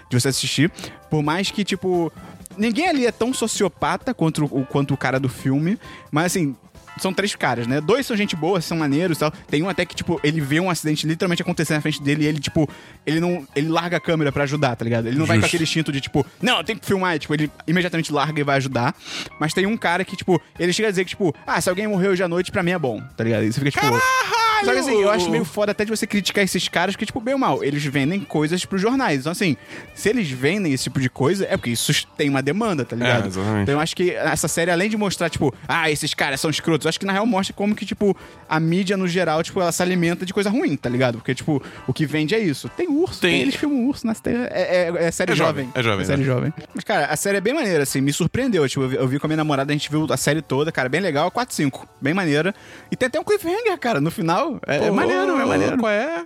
de 0.09 0.21
você 0.21 0.29
assistir. 0.29 0.71
Por 1.11 1.23
mais 1.23 1.51
que, 1.51 1.65
tipo, 1.65 2.13
ninguém 2.57 2.89
ali 2.89 3.07
é 3.07 3.13
tão 3.13 3.33
sociopata 3.33 4.15
quanto 4.15 4.45
o, 4.45 4.65
quanto 4.67 4.95
o 4.95 4.97
cara 4.97 5.19
do 5.19 5.29
filme, 5.29 5.79
mas 6.11 6.27
assim, 6.27 6.57
são 6.99 7.13
três 7.13 7.35
caras, 7.35 7.67
né? 7.67 7.81
Dois 7.81 8.07
são 8.07 8.17
gente 8.17 8.37
boa, 8.37 8.61
são 8.61 8.77
maneiros 8.79 9.17
e 9.17 9.21
tal. 9.21 9.31
Tem 9.49 9.63
um 9.63 9.69
até 9.69 9.85
que, 9.85 9.95
tipo, 9.95 10.21
ele 10.23 10.41
vê 10.41 10.61
um 10.61 10.71
acidente 10.71 11.07
literalmente 11.07 11.43
acontecer 11.43 11.75
na 11.75 11.81
frente 11.81 12.03
dele 12.03 12.25
e 12.25 12.27
ele, 12.27 12.39
tipo, 12.39 12.69
ele 13.07 13.21
não. 13.21 13.47
Ele 13.55 13.69
larga 13.69 13.97
a 13.97 14.01
câmera 14.01 14.31
pra 14.33 14.45
ajudar, 14.45 14.77
tá 14.77 14.85
ligado? 14.85 15.07
Ele 15.07 15.19
não 15.19 15.27
vai 15.27 15.37
com 15.37 15.43
Justo. 15.43 15.57
aquele 15.57 15.65
instinto 15.65 15.93
de, 15.93 16.01
tipo, 16.01 16.25
não, 16.41 16.59
eu 16.59 16.65
tenho 16.65 16.79
que 16.79 16.87
filmar. 16.87 17.17
E, 17.17 17.19
tipo, 17.19 17.35
ele 17.35 17.51
imediatamente 17.67 18.13
larga 18.13 18.41
e 18.41 18.45
vai 18.45 18.57
ajudar. 18.57 18.95
Mas 19.39 19.53
tem 19.53 19.67
um 19.67 19.77
cara 19.77 20.05
que, 20.05 20.17
tipo, 20.17 20.41
ele 20.59 20.73
chega 20.73 20.89
a 20.89 20.91
dizer 20.91 21.05
que, 21.05 21.11
tipo, 21.11 21.35
ah, 21.47 21.61
se 21.61 21.69
alguém 21.69 21.87
morreu 21.87 22.13
hoje 22.13 22.23
à 22.23 22.29
noite, 22.29 22.51
pra 22.53 22.63
mim 22.63 22.71
é 22.73 22.79
bom, 22.79 23.03
tá 23.17 23.25
ligado? 23.25 23.45
E 23.45 23.53
você 23.53 23.61
fica, 23.61 23.71
tipo. 23.71 23.83
caralho! 23.83 24.65
Só 24.65 24.73
que 24.73 24.79
assim, 24.79 25.03
eu 25.03 25.11
acho 25.11 25.31
meio 25.31 25.45
foda 25.45 25.73
até 25.73 25.85
de 25.85 25.91
você 25.91 26.07
criticar 26.07 26.43
esses 26.45 26.69
caras, 26.69 26.97
que, 26.97 27.05
tipo, 27.05 27.21
bem 27.21 27.35
ou 27.35 27.41
mal, 27.41 27.63
eles 27.63 27.85
vendem 27.85 28.21
coisas 28.21 28.65
pros 28.65 28.81
jornais. 28.81 29.21
Então, 29.21 29.33
assim, 29.33 29.57
se 29.95 30.09
eles 30.09 30.31
vendem 30.31 30.73
esse 30.73 30.85
tipo 30.85 31.01
de 31.01 31.11
coisa, 31.11 31.45
é 31.45 31.57
porque 31.57 31.71
isso 31.71 31.93
tem 32.17 32.31
uma 32.31 32.43
demanda, 32.43 32.85
tá 32.85 32.97
ligado? 32.97 33.27
É. 33.27 33.63
Então 33.63 33.75
eu 33.75 33.81
acho 33.81 33.95
que 33.95 34.11
essa 34.13 34.49
série, 34.49 34.71
além 34.71 34.89
de 34.89 34.97
mostrar, 34.97 35.29
tipo, 35.29 35.55
ah, 35.69 35.91
esses 35.91 36.15
caras 36.15 36.41
são 36.41 36.51
escrotos, 36.51 36.84
eu 36.85 36.89
acho 36.91 36.99
que 37.01 37.07
na 37.07 37.13
real 37.13 37.27
mostra 37.27 37.55
como 37.55 37.75
que, 37.75 37.85
tipo, 37.87 38.17
a 38.49 38.59
mídia 38.61 38.97
no 38.97 39.07
geral, 39.09 39.43
tipo, 39.43 39.61
ela 39.61 39.73
se 39.73 39.83
alimenta 39.83 40.25
de 40.27 40.33
coisa 40.35 40.51
ruim, 40.51 40.77
tá 40.77 40.89
ligado? 40.89 41.19
Porque, 41.19 41.35
tipo, 41.35 41.63
o 41.87 41.93
que 41.93 42.07
vende 42.07 42.35
é 42.35 42.39
isso. 42.39 42.69
Tem 42.71 42.89
urso, 42.89 43.21
Tem- 43.21 43.33
tem, 43.33 43.41
eles 43.43 43.55
filmam 43.55 43.87
urso 43.89 44.07
na 44.07 44.15
série. 44.15 44.37
É, 44.37 44.93
é, 44.97 45.05
é 45.07 45.11
série 45.11 45.33
É 45.33 45.35
jovem, 45.37 45.65
jovem. 45.67 45.73
é 45.75 45.83
jovem, 45.83 46.05
série 46.07 46.21
né? 46.21 46.27
jovem. 46.27 46.53
Mas, 46.75 46.85
cara, 46.85 47.07
a 47.07 47.17
série 47.17 47.39
é 47.39 47.41
bem 47.41 47.55
maneira, 47.55 47.83
assim, 47.83 48.01
me 48.01 48.13
surpreendeu. 48.13 48.69
Tipo, 48.69 48.83
eu 48.83 48.89
vi, 48.89 48.97
eu 48.97 49.09
vi 49.09 49.19
com 49.19 49.27
a 49.27 49.29
minha 49.29 49.37
namorada, 49.37 49.73
a 49.73 49.77
gente 49.77 49.91
viu 49.91 50.07
a 50.11 50.17
série 50.17 50.43
toda, 50.43 50.71
cara, 50.73 50.89
bem 50.89 51.01
legal, 51.01 51.31
4, 51.31 51.55
5. 51.55 51.89
Bem 52.01 52.15
maneira. 52.15 52.55
E 52.91 52.97
tem 52.97 53.07
até 53.07 53.19
um 53.21 53.25
cliffhanger, 53.25 53.79
cara, 53.79 54.01
no 54.01 54.11
final. 54.11 54.59
É, 54.67 54.77
é 54.77 54.89
Pô, 54.89 54.95
maneiro, 54.95 55.37
é 55.41 55.45
maneiro. 55.45 55.79
Qual 55.79 55.91
é? 55.93 56.25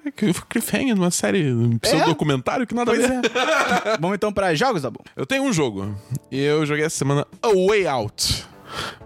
Cliffhanger 0.48 0.94
numa 0.96 1.10
série, 1.10 1.52
um 1.52 1.78
pseudocumentário 1.78 2.66
que 2.66 2.74
nada 2.74 2.92
a 2.92 2.94
Pois 2.94 3.06
ver. 3.08 3.14
é. 3.14 3.96
Vamos 4.00 4.14
então 4.16 4.32
pra 4.32 4.54
jogos, 4.54 4.82
Dabu. 4.82 5.00
Eu 5.16 5.26
tenho 5.26 5.42
um 5.42 5.52
jogo. 5.52 5.94
E 6.30 6.40
eu 6.42 6.64
joguei 6.66 6.84
essa 6.84 6.96
semana 6.96 7.26
A 7.42 7.48
Way 7.48 7.86
Out. 7.86 8.46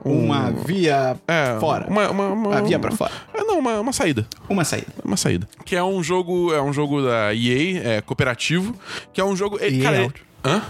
Um- 0.05 0.25
Uma 0.27 0.51
via 0.51 1.17
É, 1.29 1.59
fora. 1.61 1.87
Uma, 1.89 2.11
uma, 2.11 2.29
uma, 2.29 2.49
Uma 2.51 2.63
via 2.63 2.79
pra 2.79 2.91
fora. 2.93 3.13
É, 3.35 3.43
não, 3.45 3.59
uma, 3.59 3.81
uma 3.81 3.93
saída. 3.93 4.27
Uma 4.49 4.65
saída. 4.65 4.87
Uma 5.05 5.17
saída. 5.17 5.49
Que 5.65 5.77
é 5.77 5.83
um 5.85 6.03
jogo. 6.03 6.53
É 6.53 6.61
um 6.63 6.73
jogo 6.73 7.03
da 7.03 7.35
EA, 7.35 7.97
é 7.97 8.01
cooperativo. 8.01 8.75
Que 9.13 9.21
é 9.21 9.25
um 9.25 9.37
jogo. 9.37 9.59
é, 9.61 9.69
EA 9.69 9.83
cara, 9.83 9.97
é- 9.97 10.03
Out. 10.05 10.23
Hã? 10.45 10.63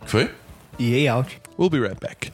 O 0.00 0.04
que 0.04 0.10
foi? 0.10 0.30
EA 0.78 1.14
out. 1.14 1.40
We'll 1.58 1.70
be 1.70 1.78
right 1.80 1.98
back. 2.00 2.32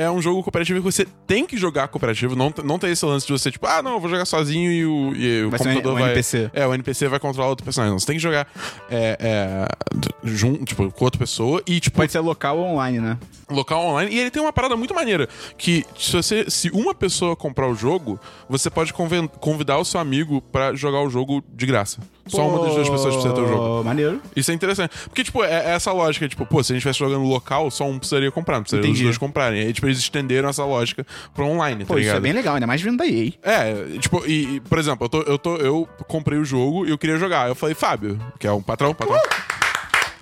É 0.00 0.10
um 0.10 0.22
jogo 0.22 0.42
cooperativo 0.42 0.78
que 0.78 0.84
você 0.84 1.06
tem 1.26 1.44
que 1.44 1.58
jogar 1.58 1.86
cooperativo. 1.88 2.34
Não, 2.34 2.50
não 2.64 2.78
tem 2.78 2.90
esse 2.90 3.04
lance 3.04 3.26
de 3.26 3.32
você, 3.34 3.50
tipo, 3.50 3.66
ah, 3.66 3.82
não, 3.82 3.92
eu 3.92 4.00
vou 4.00 4.08
jogar 4.08 4.24
sozinho 4.24 4.72
e 4.72 4.86
o, 4.86 5.14
e 5.14 5.44
o 5.44 5.50
computador 5.50 5.92
um 5.92 5.98
vai. 5.98 6.04
NPC. 6.04 6.50
É, 6.54 6.66
o 6.66 6.72
NPC 6.72 7.06
vai 7.06 7.20
controlar 7.20 7.50
outro 7.50 7.64
personagem. 7.64 7.92
Não, 7.92 7.98
você 7.98 8.06
tem 8.06 8.16
que 8.16 8.22
jogar 8.22 8.48
é, 8.90 9.18
é, 9.20 9.68
junto, 10.24 10.64
tipo, 10.64 10.90
com 10.90 11.04
outra 11.04 11.18
pessoa 11.18 11.62
e, 11.66 11.78
tipo, 11.80 11.98
Pode 11.98 12.12
ser 12.12 12.20
local 12.20 12.56
ou 12.56 12.64
online, 12.64 12.98
né? 12.98 13.18
local 13.50 13.84
online. 13.84 14.14
E 14.14 14.18
ele 14.18 14.30
tem 14.30 14.40
uma 14.40 14.54
parada 14.54 14.74
muito 14.74 14.94
maneira. 14.94 15.28
Que 15.58 15.84
se 15.98 16.12
você. 16.12 16.48
Se 16.48 16.70
uma 16.70 16.94
pessoa 16.94 17.36
comprar 17.36 17.68
o 17.68 17.74
jogo, 17.74 18.18
você 18.48 18.70
pode 18.70 18.94
convidar 19.38 19.76
o 19.78 19.84
seu 19.84 20.00
amigo 20.00 20.40
pra 20.40 20.74
jogar 20.74 21.02
o 21.02 21.10
jogo 21.10 21.44
de 21.52 21.66
graça. 21.66 22.00
Só 22.30 22.48
uma 22.48 22.64
das 22.64 22.74
duas 22.74 22.88
pessoas 22.88 23.14
precisa 23.14 23.34
ter 23.34 23.40
o 23.40 23.48
jogo. 23.48 23.84
Maneiro. 23.84 24.20
Isso 24.34 24.50
é 24.50 24.54
interessante. 24.54 24.96
Porque, 25.04 25.24
tipo, 25.24 25.42
é, 25.42 25.66
é 25.66 25.70
essa 25.70 25.92
lógica, 25.92 26.28
tipo, 26.28 26.46
pô, 26.46 26.62
se 26.62 26.72
a 26.72 26.74
gente 26.74 26.80
estivesse 26.86 26.98
jogando 26.98 27.24
local, 27.24 27.70
só 27.70 27.84
um 27.84 27.98
precisaria 27.98 28.30
comprar, 28.30 28.56
não 28.56 28.62
precisaria 28.62 28.84
os 28.84 28.90
Entendi. 28.90 29.04
dois 29.04 29.18
comprarem. 29.18 29.60
Aí, 29.60 29.72
tipo, 29.72 29.86
eles 29.86 29.98
estenderam 29.98 30.48
essa 30.48 30.64
lógica 30.64 31.06
pro 31.34 31.46
online, 31.46 31.84
Pô, 31.84 31.94
tá 31.94 32.00
isso 32.00 32.06
ligado? 32.08 32.16
é 32.16 32.20
bem 32.20 32.32
legal, 32.32 32.54
ainda 32.54 32.66
mais 32.66 32.80
vindo 32.80 32.96
da 32.96 33.06
EA. 33.06 33.32
É, 33.42 33.98
tipo, 33.98 34.22
e, 34.26 34.56
e, 34.56 34.60
por 34.60 34.78
exemplo, 34.78 35.04
eu, 35.04 35.08
tô, 35.08 35.22
eu, 35.22 35.38
tô, 35.38 35.56
eu 35.56 35.88
comprei 36.06 36.38
o 36.38 36.44
jogo 36.44 36.86
e 36.86 36.90
eu 36.90 36.98
queria 36.98 37.16
jogar. 37.18 37.48
Eu 37.48 37.54
falei, 37.54 37.74
Fábio, 37.74 38.18
que 38.38 38.46
é 38.46 38.52
um 38.52 38.62
patrão, 38.62 38.94
patrão. 38.94 39.20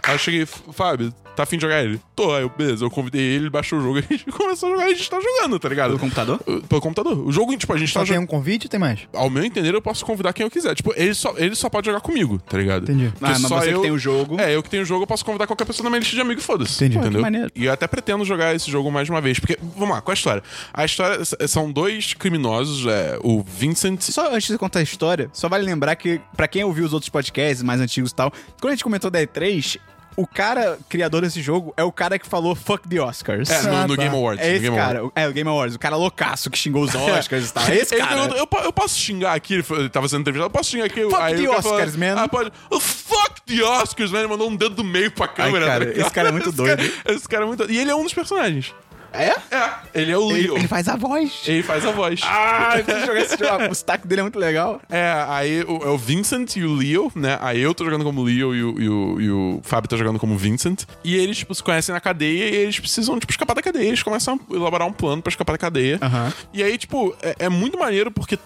Aí 0.03 0.15
eu 0.15 0.19
cheguei, 0.19 0.47
Fábio, 0.47 1.13
tá 1.39 1.43
afim 1.45 1.57
de 1.57 1.63
jogar 1.63 1.83
ele? 1.83 2.01
Tô, 2.15 2.35
aí 2.35 2.43
eu, 2.43 2.51
beleza, 2.57 2.85
eu 2.85 2.91
convidei 2.91 3.21
ele, 3.23 3.37
ele 3.45 3.51
baixou 3.51 3.79
o 3.79 3.83
jogo, 3.83 3.99
a 3.99 4.03
gente 4.03 4.25
começou 4.27 4.69
a 4.69 4.73
jogar 4.73 4.89
e 4.89 4.93
a 4.93 4.95
gente 4.97 5.09
tá 5.11 5.19
jogando, 5.21 5.59
tá 5.59 5.69
ligado? 5.69 5.89
Pelo 5.89 5.99
computador? 5.99 6.41
Uh, 6.47 6.61
Pelo 6.63 6.81
computador. 6.81 7.19
O 7.27 7.33
jogo, 7.33 7.57
tipo, 7.57 7.73
a 7.73 7.77
gente 7.79 7.93
Só 7.93 8.01
tá 8.01 8.05
tem 8.07 8.15
jogando. 8.15 8.25
um 8.25 8.27
convite 8.27 8.67
ou 8.67 8.71
tem 8.71 8.79
mais? 8.79 9.01
Ao 9.15 9.31
meu 9.31 9.43
entender, 9.45 9.75
eu 9.75 9.81
posso 9.83 10.05
convidar 10.05 10.33
quem 10.33 10.45
eu 10.45 10.51
quiser. 10.51 10.75
Tipo, 10.75 10.93
ele 10.97 11.15
só, 11.15 11.35
ele 11.37 11.55
só 11.55 11.69
pode 11.71 11.87
jogar 11.87 12.01
comigo, 12.01 12.39
tá 12.39 12.59
ligado? 12.59 12.83
Entendi. 12.85 13.11
Porque 13.11 13.25
Ah, 13.25 13.39
mas 13.39 13.41
só 13.43 13.61
você 13.61 13.69
que 13.69 13.75
eu- 13.75 13.83
tem 13.83 13.91
o 13.91 13.99
jogo. 13.99 14.41
É, 14.41 14.55
eu 14.55 14.63
que 14.63 14.69
tenho 14.71 14.83
o 14.83 14.87
jogo, 14.87 15.03
eu 15.03 15.07
posso 15.07 15.25
convidar 15.25 15.47
qualquer 15.47 15.65
pessoa 15.65 15.85
na 15.85 15.91
minha 15.91 16.01
lista 16.01 16.15
de 16.15 16.21
amigos, 16.21 16.45
foda-se. 16.45 16.75
Entendi. 16.77 16.95
Pô, 16.95 17.01
que 17.01 17.07
Entendeu? 17.07 17.23
maneiro. 17.23 17.51
E 17.55 17.65
eu 17.65 17.73
até 17.73 17.87
pretendo 17.87 18.25
jogar 18.25 18.55
esse 18.55 18.71
jogo 18.71 18.91
mais 18.91 19.09
uma 19.09 19.21
vez. 19.21 19.39
Porque, 19.39 19.59
vamos 19.77 19.95
lá, 19.95 20.01
qual 20.01 20.13
é 20.13 20.15
a 20.15 20.19
história? 20.19 20.43
A 20.73 20.85
história 20.85 21.25
são 21.47 21.71
dois 21.73 22.15
criminosos, 22.15 22.87
é, 22.87 23.19
o 23.23 23.43
Vincent. 23.43 24.01
Só 24.03 24.35
antes 24.35 24.49
de 24.49 24.59
contar 24.59 24.81
a 24.81 24.83
história, 24.83 25.31
só 25.33 25.49
vale 25.49 25.65
lembrar 25.65 25.95
que, 25.97 26.21
pra 26.37 26.49
quem 26.49 26.65
ouviu 26.65 26.85
os 26.85 26.93
outros 26.93 27.09
podcasts 27.09 27.63
mais 27.63 27.81
antigos 27.81 28.11
e 28.11 28.15
tal, 28.15 28.33
quando 28.61 28.73
a 28.73 28.75
gente 28.75 28.85
comentou 28.85 29.11
da 29.11 29.21
E3, 29.21 29.79
o 30.21 30.27
cara 30.27 30.79
criador 30.89 31.23
desse 31.23 31.41
jogo 31.41 31.73
é 31.77 31.85
o 31.85 31.93
cara 31.93 32.19
que 32.19 32.27
falou 32.27 32.55
fuck 32.55 32.89
the 32.89 33.01
Oscars. 33.01 33.49
É, 33.49 33.63
no, 33.63 33.77
Ah, 33.77 33.87
no 33.87 33.97
tá. 33.97 34.03
Game 34.03 34.15
Awards. 34.17 34.45
É 34.45 34.51
esse 34.53 34.61
Game 34.61 34.77
cara, 34.77 35.05
o- 35.07 35.13
é 35.15 35.29
o 35.29 35.33
Game 35.33 35.49
Awards, 35.49 35.77
o 35.77 35.79
cara 35.79 35.97
loucaço 35.97 36.51
que 36.51 36.59
xingou 36.59 36.83
os 36.83 36.93
Oscars 36.97 37.49
e 37.49 37.53
tal. 37.53 37.65
É 37.69 37.77
esse 37.77 37.95
Ele 37.95 38.03
cara. 38.05 38.21
eu, 38.37 38.49
eu 38.65 38.73
posso 38.73 38.99
xingar 38.99 39.35
aqui? 39.35 39.55
Ele 39.55 39.63
foi- 39.63 39.79
ele 39.81 39.89
tava 39.89 40.09
sendo 40.09 40.23
entrevistado. 40.23 40.47
Eu 40.47 40.51
posso 40.51 40.71
xingar 40.71 40.87
aqui? 40.87 41.03
Fuck 41.05 41.15
Aí 41.23 41.35
the 41.37 41.43
o 41.43 41.51
cara 41.51 41.63
falou, 41.63 41.77
Oscars, 41.79 41.97
man. 41.97 42.15
Ah, 42.17 42.29
pode. 42.29 42.53
Oh, 42.71 42.81
fuck 42.81 43.41
the 43.47 43.63
Oscars, 43.65 44.11
man. 44.11 44.19
Ele 44.19 44.29
mandou 44.29 44.51
um 44.51 44.57
dedo 44.57 44.75
do 44.75 44.85
meio 44.85 45.11
pra 45.11 45.29
câmera. 45.29 45.67
cara, 45.67 45.85
tá 45.85 45.91
ligado? 45.93 46.07
esse 46.07 46.15
cara 46.15 46.29
é 46.29 46.33
muito 46.33 46.49
Esse 46.51 46.57
cara- 46.65 46.77
doido. 46.77 46.93
esse 47.07 47.29
cara 47.29 47.43
é 47.45 47.47
muito 47.47 47.59
doido. 47.59 47.73
E 47.73 47.79
ele 47.79 47.91
é 47.91 47.95
um 47.95 48.03
dos 48.03 48.13
personagens. 48.15 48.75
É? 49.13 49.31
É, 49.51 49.71
ele 49.95 50.13
é 50.13 50.19
o 50.19 50.31
Ele, 50.31 50.43
Leo. 50.49 50.57
ele 50.59 50.69
faz 50.69 50.87
a 50.89 50.97
voz. 50.97 51.43
Ele 51.47 51.63
faz 51.63 51.85
a 51.85 51.91
voz. 51.93 52.21
Ah, 52.23 52.75
eu 52.77 52.85
preciso 52.85 53.07
jogar 53.07 53.21
esse 53.21 53.37
jogo. 53.39 53.71
O 53.71 53.75
sotaque 53.75 54.07
dele 54.07 54.21
é 54.21 54.23
muito 54.25 54.39
legal. 54.39 54.81
É, 54.89 55.25
aí 55.29 55.63
o, 55.63 55.83
é 55.85 55.89
o 55.89 55.97
Vincent 55.99 56.57
e 56.57 56.65
o 56.65 56.75
Leo, 56.75 57.11
né? 57.15 57.39
Aí 57.41 57.61
eu 57.61 57.75
tô 57.75 57.85
jogando 57.85 58.05
como 58.05 58.23
Leo 58.23 58.55
e 58.55 58.63
o, 58.63 58.81
e 58.81 58.89
o, 58.89 59.21
e 59.21 59.31
o 59.31 59.61
Fábio 59.63 59.89
tá 59.89 59.97
jogando 59.97 60.19
como 60.19 60.37
Vincent. 60.37 60.85
E 61.03 61.17
eles, 61.17 61.39
tipo, 61.39 61.55
se 61.55 61.63
conhecem 61.63 61.93
na 61.93 62.01
cadeia 62.01 62.45
e 62.51 62.55
eles 62.57 62.79
precisam, 62.79 63.19
tipo, 63.19 63.33
escapar 63.33 63.55
da 63.55 63.63
cadeia. 63.63 63.89
Eles 63.89 64.03
começam 64.03 64.39
a 64.51 64.55
elaborar 64.55 64.87
um 64.87 64.93
plano 64.93 65.23
pra 65.23 65.31
escapar 65.31 65.53
da 65.53 65.59
cadeia. 65.59 65.99
Aham. 66.03 66.33
E 66.53 66.63
aí, 66.63 66.77
tipo, 66.77 67.15
é, 67.23 67.35
é 67.41 67.49
muito 67.49 67.79
maneiro 67.79 68.11
porque 68.11 68.39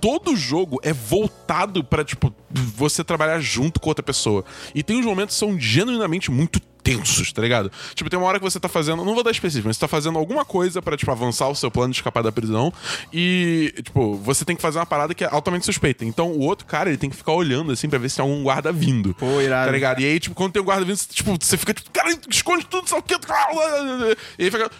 todo 0.00 0.36
jogo 0.36 0.78
é 0.82 0.92
voltado 0.92 1.82
pra, 1.82 2.04
tipo, 2.04 2.32
você 2.50 3.02
trabalhar 3.02 3.40
junto 3.40 3.80
com 3.80 3.88
outra 3.88 4.02
pessoa. 4.04 4.44
E 4.74 4.82
tem 4.82 4.98
uns 4.98 5.04
momentos 5.04 5.34
que 5.34 5.38
são 5.40 5.58
genuinamente 5.58 6.30
muito 6.30 6.60
tensos, 6.86 7.32
tá 7.32 7.42
ligado? 7.42 7.70
Tipo, 7.94 8.08
tem 8.08 8.16
uma 8.18 8.28
hora 8.28 8.38
que 8.38 8.44
você 8.44 8.60
tá 8.60 8.68
fazendo, 8.68 9.04
não 9.04 9.14
vou 9.14 9.24
dar 9.24 9.32
específico, 9.32 9.66
mas 9.66 9.76
você 9.76 9.80
tá 9.80 9.88
fazendo 9.88 10.18
alguma 10.18 10.44
coisa 10.44 10.80
pra, 10.80 10.96
tipo, 10.96 11.10
avançar 11.10 11.48
o 11.48 11.54
seu 11.54 11.68
plano 11.70 11.92
de 11.92 11.98
escapar 11.98 12.22
da 12.22 12.30
prisão 12.30 12.72
e, 13.12 13.74
tipo, 13.82 14.14
você 14.16 14.44
tem 14.44 14.54
que 14.54 14.62
fazer 14.62 14.78
uma 14.78 14.86
parada 14.86 15.12
que 15.14 15.24
é 15.24 15.28
altamente 15.30 15.66
suspeita. 15.66 16.04
Então, 16.04 16.30
o 16.30 16.40
outro 16.40 16.66
cara, 16.66 16.88
ele 16.88 16.96
tem 16.98 17.10
que 17.10 17.16
ficar 17.16 17.32
olhando, 17.32 17.72
assim, 17.72 17.88
pra 17.88 17.98
ver 17.98 18.08
se 18.08 18.16
tem 18.16 18.22
algum 18.22 18.42
guarda 18.42 18.70
vindo. 18.70 19.14
Pô, 19.14 19.40
irado. 19.40 19.66
Tá 19.66 19.72
ligado? 19.72 20.00
E 20.00 20.04
aí, 20.04 20.20
tipo, 20.20 20.34
quando 20.34 20.52
tem 20.52 20.62
um 20.62 20.64
guarda 20.64 20.84
vindo, 20.84 20.96
você, 20.96 21.08
tipo, 21.12 21.36
você 21.40 21.56
fica, 21.56 21.74
tipo, 21.74 21.90
cara, 21.90 22.16
esconde 22.30 22.64
tudo, 22.66 22.88
só 22.88 23.00
que... 23.00 23.14
E 24.38 24.44
aí 24.44 24.50
fica... 24.50 24.70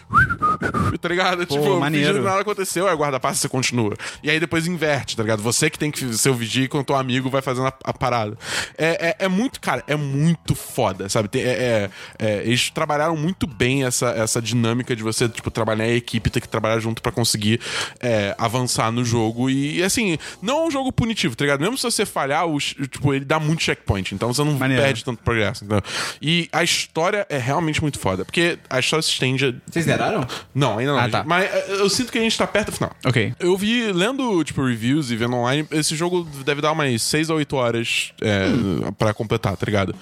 Tá 1.01 1.09
ligado? 1.09 1.45
tipo, 1.45 1.79
maneiro. 1.79 2.23
nada 2.23 2.41
aconteceu, 2.41 2.87
aí 2.87 2.93
o 2.93 2.97
guarda 2.97 3.19
passa 3.19 3.39
e 3.39 3.41
você 3.41 3.49
continua. 3.49 3.95
E 4.23 4.29
aí 4.29 4.39
depois 4.39 4.65
inverte, 4.67 5.15
tá 5.17 5.23
ligado? 5.23 5.41
Você 5.41 5.69
que 5.69 5.77
tem 5.77 5.91
que 5.91 6.17
ser 6.17 6.29
o 6.29 6.33
vigia 6.33 6.65
enquanto 6.65 6.87
teu 6.87 6.95
amigo 6.95 7.29
vai 7.29 7.41
fazendo 7.41 7.67
a, 7.67 7.73
a 7.83 7.93
parada. 7.93 8.37
É, 8.77 9.09
é, 9.09 9.25
é 9.25 9.27
muito, 9.27 9.59
cara, 9.59 9.83
é 9.87 9.95
muito 9.95 10.55
foda, 10.55 11.09
sabe? 11.09 11.27
Tem- 11.27 11.41
é- 11.41 11.45
é- 11.47 11.89
é, 12.19 12.41
eles 12.43 12.69
trabalharam 12.69 13.15
muito 13.17 13.45
bem 13.47 13.83
essa, 13.85 14.07
essa 14.09 14.41
dinâmica 14.41 14.95
de 14.95 15.03
você, 15.03 15.27
tipo, 15.29 15.49
trabalhar 15.51 15.87
em 15.87 15.95
equipe, 15.95 16.29
ter 16.29 16.41
que 16.41 16.47
trabalhar 16.49 16.79
junto 16.79 17.01
pra 17.01 17.11
conseguir 17.11 17.59
é, 17.99 18.35
avançar 18.37 18.91
no 18.91 19.03
jogo. 19.05 19.49
E, 19.49 19.81
assim, 19.83 20.17
não 20.41 20.59
é 20.59 20.67
um 20.67 20.71
jogo 20.71 20.91
punitivo, 20.91 21.35
tá 21.35 21.43
ligado? 21.45 21.59
Mesmo 21.61 21.77
se 21.77 21.83
você 21.83 22.05
falhar, 22.05 22.45
os- 22.45 22.73
tipo, 22.89 23.13
ele 23.13 23.25
dá 23.25 23.39
muito 23.39 23.63
checkpoint, 23.63 24.13
então 24.15 24.33
você 24.33 24.43
não 24.43 24.53
Maneiro. 24.53 24.83
perde 24.83 25.03
tanto 25.03 25.21
progresso. 25.23 25.63
entendeu? 25.63 25.81
E 26.21 26.49
a 26.51 26.63
história 26.63 27.25
é 27.29 27.37
realmente 27.37 27.81
muito 27.81 27.99
foda, 27.99 28.23
porque 28.25 28.57
a 28.69 28.79
história 28.79 29.01
se 29.03 29.11
estende. 29.11 29.45
a- 29.45 29.53
Vocês 29.71 29.85
zeraram? 29.85 30.25
Não, 30.53 30.77
ainda 30.77 30.91
não. 30.93 30.99
Ah, 30.99 31.03
gente. 31.03 31.11
tá. 31.11 31.23
Mas 31.25 31.43
é, 31.45 31.65
eu 31.71 31.89
sinto 31.89 32.11
que 32.11 32.17
a 32.17 32.21
gente 32.21 32.37
tá 32.37 32.45
perto 32.47 32.67
do 32.67 32.71
final. 32.73 32.91
Ok. 33.05 33.33
Eu 33.39 33.57
vi, 33.57 33.91
lendo, 33.91 34.43
tipo, 34.43 34.63
reviews 34.65 35.11
e 35.11 35.15
vendo 35.15 35.35
online, 35.35 35.67
esse 35.71 35.95
jogo 35.95 36.23
deve 36.45 36.61
dar 36.61 36.71
umas 36.71 37.01
6 37.01 37.29
a 37.29 37.33
8 37.35 37.55
horas 37.55 38.11
é, 38.21 38.45
pra 38.97 39.13
completar, 39.13 39.55
tá 39.55 39.65
ligado? 39.65 39.95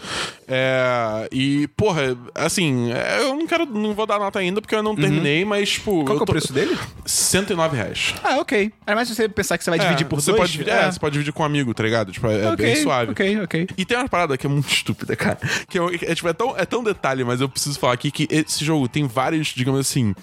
É, 0.48 1.28
e, 1.32 1.68
porra, 1.86 2.18
assim, 2.34 2.92
é, 2.92 3.22
eu 3.22 3.36
não 3.36 3.46
quero, 3.46 3.64
não 3.68 3.94
vou 3.94 4.08
dar 4.08 4.18
nota 4.18 4.40
ainda 4.40 4.60
porque 4.60 4.74
eu 4.74 4.82
não 4.82 4.96
terminei, 4.96 5.46
mas, 5.46 5.70
tipo. 5.74 6.04
Qual 6.04 6.18
que 6.18 6.24
é 6.24 6.24
o 6.24 6.26
preço 6.26 6.52
dele? 6.52 6.76
109 7.06 7.78
reais. 7.78 8.16
Ah, 8.24 8.38
pode 8.44 8.56
Ainda 8.56 8.96
mais 8.96 9.08
se 9.08 9.14
você 9.14 9.30
pensar 9.30 9.56
que 9.60 9.64
você 9.64 9.70
vai 9.70 9.78
dividir 9.78 10.04
É, 10.06 10.10
por 10.10 10.20
você 10.20 10.32
dois. 10.32 10.42
Pode, 10.42 10.52
dividir- 10.54 10.74
é, 10.74 10.92
você 10.92 11.00
pode 11.00 11.14
dividir 11.14 11.32
com 11.32 11.44
um 11.44 11.46
amigo, 11.46 11.74
tá 11.76 11.84
ligado? 11.84 12.12
Tipo, 12.12 12.28
é 12.28 12.52
Ok, 12.52 12.66
bem 12.66 12.76
suave. 12.78 13.12
Ok, 13.12 13.42
ok. 13.42 13.68
E 13.78 13.86
tem 13.86 13.98
uma 13.98 14.10
parada 14.10 14.36
que 14.36 14.48
é 14.48 14.50
muito 14.50 14.68
estúpida, 14.74 15.16
cara. 15.16 15.38
Que 15.70 15.78
é, 15.78 15.82
é, 16.12 16.16
tipo, 16.16 16.28
é, 16.28 16.34
tão, 16.34 16.58
é 16.58 16.66
tão 16.66 16.84
detalhe, 16.84 17.24
mas 17.24 17.40
eu 17.40 17.48
preciso 17.48 17.78
falar 17.78 17.94
aqui 17.94 18.10
que 18.10 18.28
esse 18.32 18.66
jogo 18.66 18.88
tem 18.88 19.06
vários, 19.06 19.50
digamos 19.50 19.80
assim, 19.80 20.16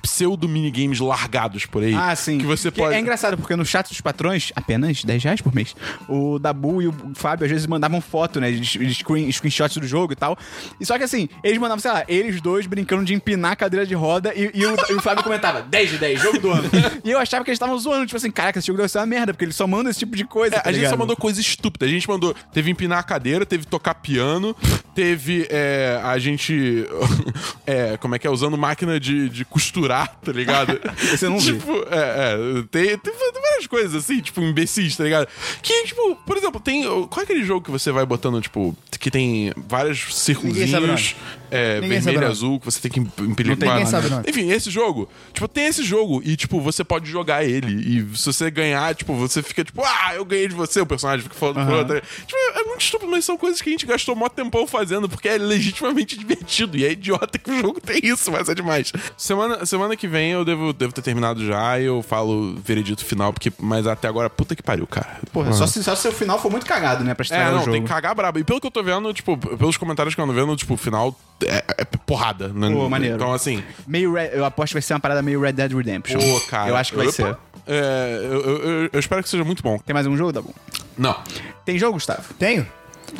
pseudo 0.00 0.48
minigames 0.48 1.00
largados 1.00 1.66
por 1.66 1.82
aí. 1.82 1.94
Ah, 1.94 2.14
sim. 2.14 2.38
Que 2.38 2.46
você 2.46 2.70
Que 2.70 2.78
pode. 2.78 2.94
É 2.94 3.00
engraçado, 3.00 3.36
porque 3.36 3.56
no 3.56 3.64
chat 3.66 3.88
dos 3.88 4.00
patrões, 4.00 4.52
apenas 4.54 5.02
10 5.02 5.24
reais 5.24 5.40
por 5.40 5.52
mês, 5.52 5.74
o 6.08 6.38
Dabu 6.38 6.80
e 6.80 6.86
o 6.86 6.94
Fábio 7.14 7.44
às 7.44 7.50
vezes 7.50 7.66
mandavam 7.66 8.00
foto, 8.00 8.40
né? 8.40 8.52
De, 8.52 8.60
de 8.60 8.94
screen, 8.94 9.30
screenshots 9.32 9.76
do 9.78 9.86
jogo 9.86 10.12
e 10.12 10.16
tal. 10.16 10.38
E 10.80 10.86
só 10.86 10.96
que 10.96 11.07
assim, 11.08 11.28
eles 11.42 11.58
mandavam, 11.58 11.80
sei 11.80 11.90
lá, 11.90 12.04
eles 12.08 12.40
dois 12.40 12.66
brincando 12.66 13.04
de 13.04 13.14
empinar 13.14 13.52
a 13.52 13.56
cadeira 13.56 13.86
de 13.86 13.94
roda 13.94 14.32
e, 14.34 14.50
e 14.54 14.66
o, 14.66 14.76
e 14.90 14.94
o 14.94 15.02
Fábio 15.02 15.24
comentava 15.24 15.62
10 15.62 15.90
de 15.90 15.98
10, 15.98 16.20
jogo 16.20 16.38
do 16.38 16.50
ano. 16.50 16.70
e 17.04 17.10
eu 17.10 17.18
achava 17.18 17.44
que 17.44 17.50
eles 17.50 17.56
estavam 17.56 17.78
zoando, 17.78 18.06
tipo 18.06 18.16
assim, 18.16 18.30
caraca, 18.30 18.58
esse 18.58 18.66
jogo 18.66 18.76
deve 18.76 18.88
ser 18.88 18.98
uma 18.98 19.06
merda, 19.06 19.32
porque 19.32 19.44
eles 19.44 19.56
só 19.56 19.66
mandam 19.66 19.90
esse 19.90 19.98
tipo 19.98 20.16
de 20.16 20.24
coisa. 20.24 20.56
É, 20.56 20.60
tá 20.60 20.68
a 20.68 20.72
gente 20.72 20.82
só 20.82 20.86
ligado? 20.86 20.98
mandou 21.00 21.16
coisa 21.16 21.40
estúpida. 21.40 21.86
A 21.86 21.88
gente 21.88 22.08
mandou. 22.08 22.34
Teve 22.52 22.70
empinar 22.70 22.98
a 22.98 23.02
cadeira, 23.02 23.44
teve 23.44 23.64
tocar 23.64 23.94
piano, 23.94 24.54
teve 24.94 25.46
é, 25.50 26.00
a 26.02 26.18
gente. 26.18 26.86
é, 27.66 27.96
como 27.96 28.14
é 28.14 28.18
que 28.18 28.26
é? 28.26 28.30
Usando 28.30 28.56
máquina 28.56 29.00
de, 29.00 29.28
de 29.28 29.44
costurar, 29.44 30.16
tá 30.22 30.32
ligado? 30.32 30.78
Eu 31.20 31.30
não. 31.30 31.38
Tipo, 31.38 31.72
é, 31.90 32.58
é. 32.58 32.62
Tem, 32.70 32.98
tem, 32.98 33.12
várias 33.14 33.66
coisas 33.66 33.94
assim, 33.94 34.20
tipo, 34.20 34.40
imbecis, 34.40 34.96
tá 34.96 35.04
ligado? 35.04 35.28
Que, 35.62 35.84
tipo, 35.84 36.16
por 36.26 36.36
exemplo, 36.36 36.60
tem. 36.60 36.84
Qual 36.84 37.20
é 37.20 37.22
aquele 37.22 37.44
jogo 37.44 37.64
que 37.64 37.70
você 37.70 37.90
vai 37.90 38.04
botando, 38.04 38.40
tipo, 38.40 38.76
que 38.98 39.10
tem 39.10 39.52
vários 39.56 40.28
Ninguém 40.42 40.68
sabe 40.68 40.86
o 40.86 40.88
círculozinhos 40.98 41.38
é, 41.50 41.80
vermelho 41.80 42.22
e 42.22 42.24
azul 42.26 42.60
que 42.60 42.66
você 42.66 42.78
tem 42.80 42.90
que 42.90 43.00
impedir 43.22 43.56
tem- 43.56 43.68
ninguém 43.70 43.86
sabe 43.86 44.06
o 44.06 44.10
nome. 44.10 44.24
Enfim, 44.28 44.50
esse 44.50 44.70
jogo, 44.70 45.08
tipo, 45.32 45.48
tem 45.48 45.66
esse 45.66 45.82
jogo 45.82 46.20
e, 46.24 46.36
tipo, 46.36 46.60
você 46.60 46.84
pode 46.84 47.10
jogar 47.10 47.42
ele. 47.44 47.72
E 48.12 48.16
se 48.16 48.26
você 48.26 48.50
ganhar, 48.50 48.94
tipo, 48.94 49.14
você 49.14 49.42
fica, 49.42 49.64
tipo, 49.64 49.82
ah, 49.82 50.14
eu 50.14 50.24
ganhei 50.24 50.46
de 50.48 50.54
você, 50.54 50.80
o 50.80 50.86
personagem 50.86 51.22
fica 51.22 51.34
falando 51.34 51.64
pro 51.66 51.76
outro. 51.78 52.00
Tipo, 52.26 52.36
é 52.54 52.64
muito 52.64 52.80
estúpido, 52.82 53.10
mas 53.10 53.24
são 53.24 53.36
coisas 53.38 53.62
que 53.62 53.68
a 53.70 53.72
gente 53.72 53.86
gastou 53.86 54.14
mó 54.14 54.28
tempão 54.28 54.66
fazendo, 54.66 55.08
porque 55.08 55.28
é 55.28 55.38
legitimamente 55.38 56.18
divertido. 56.18 56.76
E 56.76 56.84
é 56.84 56.92
idiota 56.92 57.38
que 57.38 57.50
o 57.50 57.58
jogo 57.60 57.80
tem 57.80 58.00
isso, 58.04 58.30
mas 58.30 58.48
é 58.48 58.54
demais. 58.54 58.92
Semana, 59.16 59.64
semana 59.64 59.96
que 59.96 60.06
vem 60.06 60.30
eu 60.32 60.44
devo, 60.44 60.72
devo 60.72 60.92
ter 60.92 61.02
terminado 61.02 61.44
já 61.46 61.78
e 61.80 61.84
eu 61.86 62.02
falo 62.02 62.56
veredito 62.62 63.04
final, 63.04 63.32
porque, 63.32 63.50
mas 63.58 63.86
até 63.86 64.06
agora, 64.06 64.28
puta 64.28 64.54
que 64.54 64.62
pariu, 64.62 64.86
cara. 64.86 65.18
Porra, 65.32 65.52
só, 65.52 65.66
se, 65.66 65.82
só 65.82 65.94
se 65.96 66.06
o 66.08 66.12
final 66.12 66.40
for 66.40 66.50
muito 66.50 66.66
cagado, 66.66 67.02
né? 67.04 67.14
Pra 67.14 67.22
É, 67.22 67.24
estragar 67.24 67.52
não, 67.52 67.56
o 67.56 67.60
jogo. 67.60 67.72
tem 67.72 67.82
que 67.82 67.88
cagar 67.88 68.14
brabo. 68.14 68.38
E 68.38 68.44
pelo 68.44 68.60
que 68.60 68.66
eu 68.66 68.70
tô 68.70 68.82
vendo, 68.82 69.12
tipo, 69.14 69.36
pelos 69.36 69.76
comentários 69.76 70.14
que 70.14 70.20
eu 70.20 70.24
ando 70.24 70.34
vendo, 70.34 70.54
tipo, 70.56 70.76
final 70.78 71.14
é, 71.44 71.64
é 71.78 71.84
porrada. 71.84 72.48
Né? 72.48 72.70
Pô, 72.70 72.88
maneiro. 72.88 73.16
Então, 73.16 73.32
assim, 73.32 73.62
Meio 73.86 74.12
Red- 74.12 74.30
eu 74.32 74.44
aposto 74.44 74.70
que 74.70 74.74
vai 74.74 74.82
ser 74.82 74.94
uma 74.94 75.00
parada 75.00 75.22
meio 75.22 75.40
Red 75.40 75.52
Dead 75.52 75.72
Redemption. 75.72 76.18
pô, 76.18 76.40
cara. 76.48 76.70
Eu 76.70 76.76
acho 76.76 76.90
que 76.92 76.96
vai 76.96 77.06
opa, 77.06 77.14
ser. 77.16 77.36
É, 77.66 78.20
eu, 78.24 78.40
eu- 78.40 78.62
eu- 78.84 78.90
eu 78.94 79.00
espero 79.00 79.22
que 79.22 79.28
seja 79.28 79.44
muito 79.44 79.62
bom. 79.62 79.78
Tem 79.78 79.92
mais 79.94 80.06
um 80.06 80.16
jogo? 80.16 80.32
Tá 80.32 80.40
bom. 80.40 80.52
Não. 80.96 81.16
Tem 81.64 81.78
jogo, 81.78 81.92
Gustavo? 81.94 82.32
Tenho. 82.38 82.66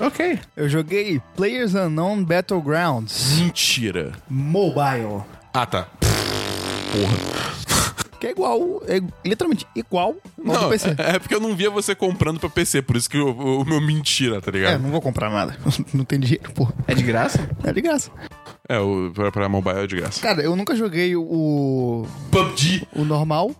Ok. 0.00 0.38
Eu 0.56 0.68
joguei 0.68 1.20
Players 1.36 1.74
Unknown 1.74 2.22
Battlegrounds 2.24 3.38
Mentira. 3.38 4.12
Mobile. 4.28 5.22
Ah, 5.52 5.64
tá. 5.66 5.86
Porra. 6.92 7.57
Que 8.20 8.26
é 8.26 8.30
igual, 8.32 8.82
é 8.88 9.00
literalmente 9.24 9.64
igual 9.76 10.16
ao 10.46 10.58
do 10.62 10.68
PC. 10.70 10.88
é, 10.98 11.16
é 11.16 11.18
porque 11.18 11.34
eu 11.34 11.40
não 11.40 11.54
via 11.54 11.70
você 11.70 11.94
comprando 11.94 12.40
pra 12.40 12.48
PC, 12.48 12.82
por 12.82 12.96
isso 12.96 13.08
que 13.08 13.16
o, 13.18 13.60
o 13.60 13.64
meu 13.64 13.80
mentira, 13.80 14.40
tá 14.40 14.50
É, 14.50 14.54
ligado? 14.54 14.82
não 14.82 14.90
vou 14.90 15.00
comprar 15.00 15.30
nada. 15.30 15.56
Não 15.94 16.04
tem 16.04 16.18
dinheiro, 16.18 16.50
pô. 16.52 16.68
É 16.86 16.94
de 16.94 17.02
graça? 17.02 17.48
É 17.64 17.72
de 17.72 17.80
graça. 17.80 18.10
É, 18.68 18.78
o, 18.80 19.10
pra, 19.14 19.30
pra 19.30 19.48
mobile 19.48 19.78
é 19.78 19.86
de 19.86 19.96
graça. 19.96 20.20
Cara, 20.20 20.42
eu 20.42 20.54
nunca 20.56 20.74
joguei 20.74 21.14
o, 21.16 22.06
PUBG. 22.30 22.86
o 22.94 23.04
normal 23.04 23.52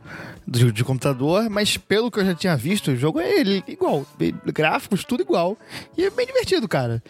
de, 0.49 0.72
de 0.72 0.82
computador, 0.82 1.51
mas 1.51 1.76
pelo 1.76 2.11
que 2.11 2.18
eu 2.18 2.24
já 2.24 2.34
tinha 2.34 2.57
visto, 2.57 2.90
o 2.90 2.96
jogo 2.96 3.20
é 3.20 3.38
ele 3.38 3.62
igual. 3.68 4.07
Gráficos, 4.46 5.05
tudo 5.05 5.22
igual. 5.22 5.59
E 5.96 6.05
é 6.05 6.11
bem 6.11 6.26
divertido, 6.26 6.66
cara. 6.66 7.03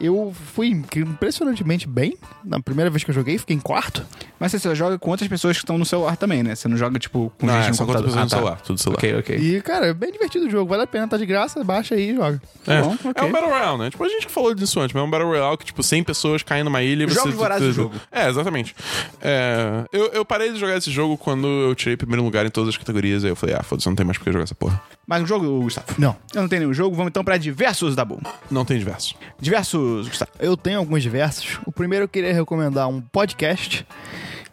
Eu 0.00 0.34
fui 0.54 0.68
impressionantemente 0.68 1.86
bem. 1.86 2.16
Na 2.42 2.60
primeira 2.60 2.90
vez 2.90 3.04
que 3.04 3.10
eu 3.10 3.14
joguei, 3.14 3.36
fiquei 3.38 3.54
em 3.54 3.60
quarto. 3.60 4.04
Mas 4.40 4.52
você 4.52 4.74
joga 4.74 4.98
com 4.98 5.10
outras 5.10 5.28
pessoas 5.28 5.56
que 5.56 5.62
estão 5.62 5.76
no 5.76 5.84
celular 5.84 6.16
também, 6.16 6.42
né? 6.42 6.54
Você 6.54 6.68
não 6.68 6.76
joga, 6.76 6.98
tipo, 6.98 7.32
com 7.38 7.46
Não, 7.46 7.54
gente 7.54 7.66
é 7.66 7.68
no 7.70 7.74
só 7.74 7.84
computador. 7.84 8.16
no 8.16 8.30
celular, 8.30 8.60
tudo 8.62 8.78
celular. 8.78 8.98
Ok, 8.98 9.16
ok. 9.16 9.36
E, 9.36 9.60
cara, 9.60 9.86
é 9.88 9.94
bem 9.94 10.10
divertido 10.12 10.46
o 10.46 10.50
jogo. 10.50 10.70
Vale 10.70 10.82
a 10.82 10.86
pena, 10.86 11.06
tá 11.06 11.16
de 11.16 11.26
graça, 11.26 11.62
baixa 11.62 11.94
aí 11.94 12.10
e 12.10 12.14
joga. 12.14 12.40
É. 12.66 12.80
bom, 12.80 12.96
ok. 13.04 13.12
é 13.14 13.22
um 13.24 13.32
Battle 13.32 13.50
Royale, 13.50 13.78
né? 13.78 13.90
Tipo, 13.90 14.04
a 14.04 14.08
gente 14.08 14.26
falou 14.28 14.54
disso 14.54 14.80
antes, 14.80 14.94
mas 14.94 15.02
é 15.02 15.06
um 15.06 15.10
Battle 15.10 15.28
Royale 15.28 15.56
que, 15.58 15.64
tipo, 15.66 15.82
100 15.82 16.04
pessoas 16.04 16.42
caem 16.42 16.64
numa 16.64 16.82
ilha 16.82 17.04
e 17.04 17.06
você... 17.06 17.14
Jogos 17.16 17.34
vorazes 17.34 17.68
do 17.68 17.72
jogo. 17.72 17.94
É, 18.10 18.28
exatamente. 18.28 18.74
É, 19.20 19.84
eu, 19.92 20.06
eu 20.06 20.24
parei 20.24 20.52
de 20.52 20.58
jogar 20.58 20.76
esse 20.76 20.90
jogo 20.90 21.16
quando 21.18 21.46
eu 21.46 21.74
tirei 21.74 21.96
primeiro 21.96 22.22
lugar 22.22 22.46
em 22.46 22.50
todas 22.50 22.70
as 22.70 22.76
categorias, 22.86 23.24
aí 23.24 23.30
eu 23.30 23.36
falei, 23.36 23.56
ah, 23.56 23.62
foda-se, 23.62 23.88
não 23.88 23.96
tem 23.96 24.06
mais 24.06 24.16
por 24.16 24.24
que 24.24 24.32
jogar 24.32 24.44
essa 24.44 24.54
porra. 24.54 24.80
Mais 25.06 25.22
um 25.22 25.26
jogo, 25.26 25.62
Gustavo? 25.62 25.86
Não. 25.98 26.16
Eu 26.34 26.42
não 26.42 26.48
tenho 26.48 26.60
nenhum 26.60 26.74
jogo. 26.74 26.94
Vamos 26.96 27.10
então 27.10 27.24
pra 27.24 27.36
diversos 27.36 27.94
da 27.94 28.04
Boom. 28.04 28.20
Não 28.50 28.64
tem 28.64 28.78
diversos. 28.78 29.14
Diversos, 29.40 30.08
Gustavo. 30.08 30.30
Eu 30.38 30.56
tenho 30.56 30.78
alguns 30.78 31.04
versos. 31.04 31.58
O 31.66 31.72
primeiro 31.72 32.04
eu 32.04 32.08
queria 32.08 32.32
recomendar 32.32 32.88
um 32.88 33.00
podcast 33.00 33.86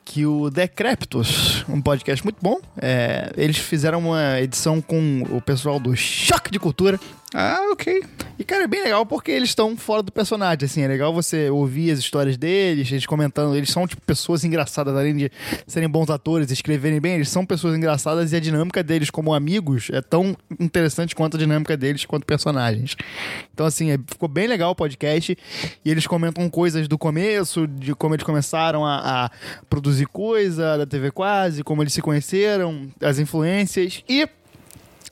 que 0.05 0.25
o 0.25 0.49
Decreptus, 0.49 1.65
um 1.67 1.81
podcast 1.81 2.23
muito 2.23 2.38
bom. 2.41 2.59
É, 2.79 3.31
eles 3.38 3.57
fizeram 3.57 3.99
uma 3.99 4.39
edição 4.41 4.81
com 4.81 5.23
o 5.29 5.41
pessoal 5.41 5.79
do 5.79 5.95
Choque 5.95 6.51
de 6.51 6.59
Cultura. 6.59 6.99
Ah, 7.34 7.69
ok. 7.71 8.03
E, 8.38 8.43
cara, 8.43 8.65
é 8.65 8.67
bem 8.67 8.84
legal 8.84 9.05
porque 9.05 9.31
eles 9.31 9.49
estão 9.49 9.75
fora 9.75 10.03
do 10.03 10.11
personagem, 10.11 10.65
assim. 10.65 10.81
É 10.81 10.88
legal 10.88 11.11
você 11.11 11.49
ouvir 11.49 11.89
as 11.91 11.97
histórias 11.99 12.38
deles, 12.38 12.91
eles 12.91 13.05
comentando. 13.07 13.55
Eles 13.55 13.69
são, 13.69 13.88
tipo, 13.88 14.01
pessoas 14.03 14.43
engraçadas, 14.43 14.95
além 14.95 15.15
de 15.15 15.31
serem 15.65 15.89
bons 15.89 16.09
atores, 16.09 16.51
escreverem 16.51 17.01
bem, 17.01 17.15
eles 17.15 17.29
são 17.29 17.45
pessoas 17.45 17.75
engraçadas 17.75 18.31
e 18.31 18.36
a 18.36 18.39
dinâmica 18.39 18.84
deles 18.84 19.09
como 19.09 19.34
amigos 19.34 19.89
é 19.91 20.01
tão 20.01 20.38
interessante 20.59 21.15
quanto 21.15 21.38
a 21.38 21.39
dinâmica 21.39 21.75
deles 21.75 22.05
quanto 22.05 22.25
personagens. 22.25 22.95
Então, 23.53 23.65
assim, 23.65 23.91
é- 23.91 23.97
ficou 23.97 24.29
bem 24.29 24.45
legal 24.47 24.71
o 24.71 24.75
podcast. 24.75 25.36
E 25.84 25.89
eles 25.89 26.05
comentam 26.05 26.47
coisas 26.49 26.88
do 26.88 26.97
começo, 26.97 27.67
de 27.67 27.95
como 27.95 28.13
eles 28.15 28.25
começaram 28.25 28.86
a, 28.86 29.25
a 29.25 29.31
produzir 29.69 30.05
coisa 30.05 30.77
da 30.77 30.86
TV 30.86 31.09
Quase, 31.09 31.63
como 31.63 31.81
eles 31.81 31.93
se 31.93 32.01
conheceram, 32.01 32.89
as 33.01 33.17
influências. 33.17 34.03
E 34.07 34.27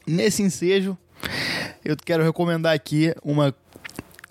nesse 0.06 0.44
ensejo, 0.44 0.98
eu 1.84 1.96
quero 1.98 2.24
recomendar 2.24 2.74
aqui 2.74 3.14
uma 3.24 3.54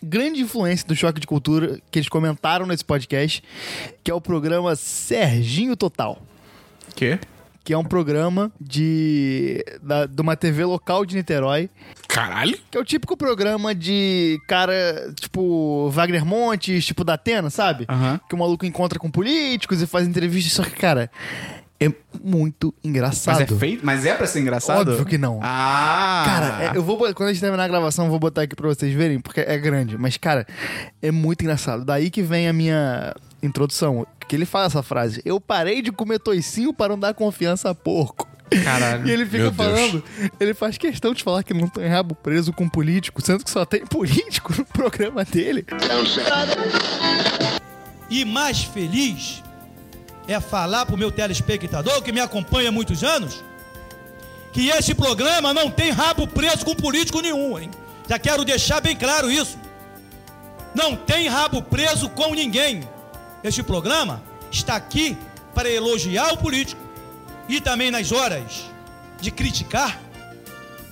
grande 0.03 0.41
influência 0.41 0.87
do 0.87 0.97
Choque 0.97 1.21
de 1.21 1.27
Cultura 1.27 1.79
que 1.91 1.99
eles 1.99 2.09
comentaram 2.09 2.67
nesse 2.67 2.85
podcast, 2.85 3.43
que 4.03 4.11
é 4.11 4.15
o 4.15 4.21
programa 4.21 4.75
Serginho 4.77 5.77
Total. 5.77 6.21
Que? 6.95 7.19
Que 7.63 7.75
é 7.75 7.79
um 7.79 7.85
programa 7.85 8.51
de, 8.59 9.63
da, 9.83 10.07
de 10.07 10.21
uma 10.23 10.35
TV 10.35 10.65
local 10.65 11.05
de 11.05 11.15
Niterói, 11.15 11.69
Caralho? 12.09 12.59
que 12.71 12.77
é 12.77 12.81
o 12.81 12.85
típico 12.85 13.17
programa 13.17 13.75
de 13.75 14.41
cara, 14.49 15.13
tipo, 15.21 15.89
Wagner 15.91 16.25
Montes, 16.25 16.85
tipo 16.85 17.05
da 17.05 17.15
Atena, 17.15 17.51
sabe? 17.51 17.85
Aham. 17.89 18.19
Que 18.29 18.35
o 18.35 18.39
maluco 18.39 18.65
encontra 18.65 18.99
com 18.99 19.11
políticos 19.11 19.83
e 19.83 19.87
faz 19.87 20.09
entrevistas, 20.09 20.53
só 20.55 20.65
que, 20.65 20.71
cara, 20.71 21.11
é 21.81 21.91
muito 22.23 22.75
engraçado. 22.85 23.39
Mas 23.41 23.51
é 23.51 23.57
feito? 23.57 23.87
Mas 23.87 24.05
é 24.05 24.15
pra 24.15 24.27
ser 24.27 24.41
engraçado? 24.41 24.91
Óbvio 24.91 25.07
que 25.07 25.17
não. 25.17 25.41
Ah! 25.43 26.23
Cara, 26.27 26.65
é- 26.65 26.77
eu 26.77 26.83
vou 26.83 26.99
quando 26.99 27.29
a 27.29 27.33
gente 27.33 27.41
terminar 27.41 27.65
a 27.65 27.69
gravação, 27.69 28.05
eu 28.05 28.11
vou 28.11 28.19
botar 28.21 28.43
aqui 28.43 28.55
pra 28.55 28.69
vocês 28.69 28.93
verem, 28.93 29.19
porque 29.21 29.41
é 29.41 29.57
grande. 29.57 29.97
Mas, 29.97 30.17
cara, 30.17 30.47
é 31.01 31.11
muito 31.11 31.43
engraçado. 31.43 31.85
Daí 31.85 32.11
que 32.11 32.23
vem 32.23 32.49
a 32.49 32.53
minha 32.53 33.15
introdução. 33.43 34.07
Que 34.29 34.37
ele 34.37 34.45
fala 34.47 34.67
essa 34.67 34.83
frase: 34.83 35.23
Eu 35.25 35.41
parei 35.41 35.81
de 35.83 35.91
comer 35.91 36.19
toicinho 36.21 36.73
para 36.73 36.91
não 36.91 36.99
dar 36.99 37.15
confiança 37.15 37.71
a 37.71 37.75
porco. 37.75 38.29
Caralho. 38.65 39.07
E 39.09 39.11
ele 39.13 39.25
fica 39.25 39.45
Meu 39.45 39.51
Deus. 39.53 39.57
falando, 39.57 40.05
ele 40.41 40.53
faz 40.55 40.77
questão 40.77 41.15
de 41.15 41.23
falar 41.23 41.43
que 41.45 41.55
não 41.55 41.69
tem 41.69 41.87
rabo 41.89 42.15
preso 42.17 42.53
com 42.53 42.69
político, 42.69 43.23
sendo 43.25 43.43
que 43.45 43.51
só 43.51 43.65
tem 43.65 43.87
político 43.87 44.53
no 44.59 44.65
programa 44.65 45.25
dele. 45.25 45.65
E 48.11 48.25
mais 48.25 48.63
feliz 48.65 49.43
é 50.33 50.41
falar 50.41 50.87
pro 50.87 50.97
meu 50.97 51.11
telespectador 51.11 52.03
que 52.03 52.13
me 52.13 52.21
acompanha 52.21 52.69
há 52.69 52.73
muitos 52.73 53.03
anos 53.03 53.43
que 54.53 54.69
esse 54.69 54.95
programa 54.95 55.55
não 55.55 55.71
tem 55.71 55.91
rabo 55.91 56.27
preso 56.27 56.65
com 56.65 56.75
político 56.75 57.21
nenhum, 57.21 57.59
hein? 57.59 57.71
Já 58.09 58.19
quero 58.19 58.45
deixar 58.45 58.81
bem 58.81 58.97
claro 58.97 59.31
isso. 59.31 59.57
Não 60.75 60.97
tem 60.97 61.29
rabo 61.29 61.63
preso 61.63 62.09
com 62.11 62.35
ninguém. 62.35 62.83
Este 63.45 63.63
programa 63.63 64.23
está 64.51 64.75
aqui 64.75 65.17
para 65.55 65.71
elogiar 65.71 66.33
o 66.33 66.37
político 66.37 66.81
e 67.49 67.61
também 67.61 67.91
nas 67.91 68.11
horas 68.11 68.65
de 69.21 69.31
criticar, 69.31 70.01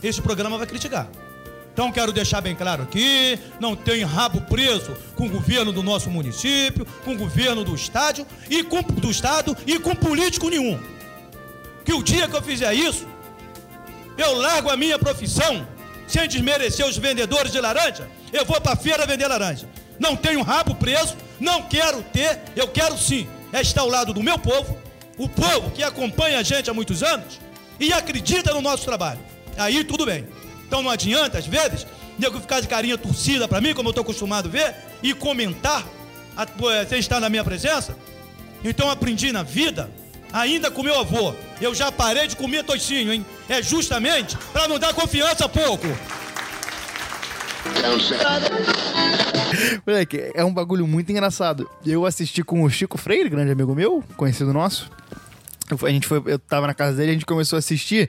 esse 0.03 0.20
programa 0.20 0.59
vai 0.59 0.66
criticar. 0.66 1.09
Então 1.79 1.93
quero 1.93 2.12
deixar 2.12 2.41
bem 2.41 2.57
claro 2.57 2.83
aqui, 2.83 3.39
não 3.61 3.76
tem 3.76 4.03
rabo 4.03 4.41
preso 4.41 4.97
com 5.14 5.26
o 5.26 5.31
governo 5.31 5.70
do 5.70 5.81
nosso 5.81 6.11
município, 6.11 6.85
com 7.05 7.12
o 7.12 7.16
governo 7.16 7.62
do 7.62 7.72
estádio 7.72 8.26
e 8.51 8.64
com 8.64 8.83
do 8.83 9.09
estado 9.09 9.57
e 9.64 9.79
com 9.79 9.95
político 9.95 10.51
nenhum. 10.51 10.76
Que 11.85 11.93
o 11.93 12.03
dia 12.03 12.26
que 12.26 12.35
eu 12.35 12.43
fizer 12.43 12.74
isso, 12.74 13.07
eu 14.16 14.37
largo 14.39 14.70
a 14.70 14.76
minha 14.76 14.99
profissão 14.99 15.64
sem 16.09 16.26
desmerecer 16.26 16.85
os 16.85 16.99
vendedores 16.99 17.53
de 17.53 17.61
laranja, 17.61 18.11
eu 18.33 18.45
vou 18.45 18.61
pra 18.61 18.74
feira 18.74 19.07
vender 19.07 19.29
laranja. 19.29 19.68
Não 20.01 20.16
tenho 20.16 20.43
rabo 20.43 20.74
preso, 20.74 21.16
não 21.39 21.62
quero 21.62 22.03
ter, 22.03 22.41
eu 22.57 22.66
quero 22.66 22.99
sim 22.99 23.29
é 23.53 23.61
estar 23.61 23.83
ao 23.83 23.89
lado 23.89 24.12
do 24.12 24.20
meu 24.20 24.37
povo, 24.37 24.76
o 25.16 25.29
povo 25.29 25.70
que 25.70 25.85
acompanha 25.85 26.41
a 26.41 26.43
gente 26.43 26.68
há 26.68 26.74
muitos 26.74 27.05
anos 27.05 27.39
e 27.79 27.93
acredita 27.93 28.53
no 28.53 28.61
nosso 28.61 28.85
trabalho. 28.85 29.20
Aí 29.57 29.85
tudo 29.85 30.05
bem. 30.05 30.26
Então 30.68 30.82
não 30.82 30.90
adianta, 30.90 31.38
às 31.38 31.46
vezes, 31.46 31.86
nego 32.18 32.38
ficar 32.38 32.60
de 32.60 32.68
carinha 32.68 32.98
torcida 32.98 33.48
pra 33.48 33.58
mim, 33.60 33.72
como 33.74 33.88
eu 33.88 33.92
tô 33.94 34.02
acostumado 34.02 34.48
a 34.48 34.50
ver, 34.50 34.76
e 35.02 35.14
comentar 35.14 35.82
eh, 36.36 36.86
sem 36.86 36.98
estar 37.00 37.18
na 37.18 37.30
minha 37.30 37.42
presença. 37.42 37.96
Então 38.62 38.90
aprendi 38.90 39.32
na 39.32 39.42
vida, 39.42 39.90
ainda 40.30 40.70
com 40.70 40.82
meu 40.82 41.00
avô. 41.00 41.32
Eu 41.58 41.74
já 41.74 41.90
parei 41.90 42.28
de 42.28 42.36
comer 42.36 42.64
toicinho, 42.64 43.12
hein? 43.12 43.24
É 43.48 43.62
justamente 43.62 44.36
para 44.52 44.68
não 44.68 44.78
dar 44.78 44.92
confiança 44.92 45.46
a 45.46 45.48
pouco. 45.48 45.86
Moleque, 49.86 50.30
é 50.34 50.44
um 50.44 50.52
bagulho 50.52 50.86
muito 50.86 51.10
engraçado. 51.10 51.68
Eu 51.84 52.04
assisti 52.04 52.44
com 52.44 52.62
o 52.62 52.68
Chico 52.68 52.98
Freire, 52.98 53.30
grande 53.30 53.52
amigo 53.52 53.74
meu, 53.74 54.04
conhecido 54.16 54.52
nosso. 54.52 54.90
Eu- 55.70 55.86
A 55.86 55.90
gente 55.90 56.06
foi, 56.06 56.22
eu 56.26 56.38
tava 56.38 56.66
na 56.66 56.74
casa 56.74 56.96
dele, 56.96 57.10
a 57.10 57.14
gente 57.14 57.26
começou 57.26 57.56
a 57.56 57.58
assistir 57.58 58.08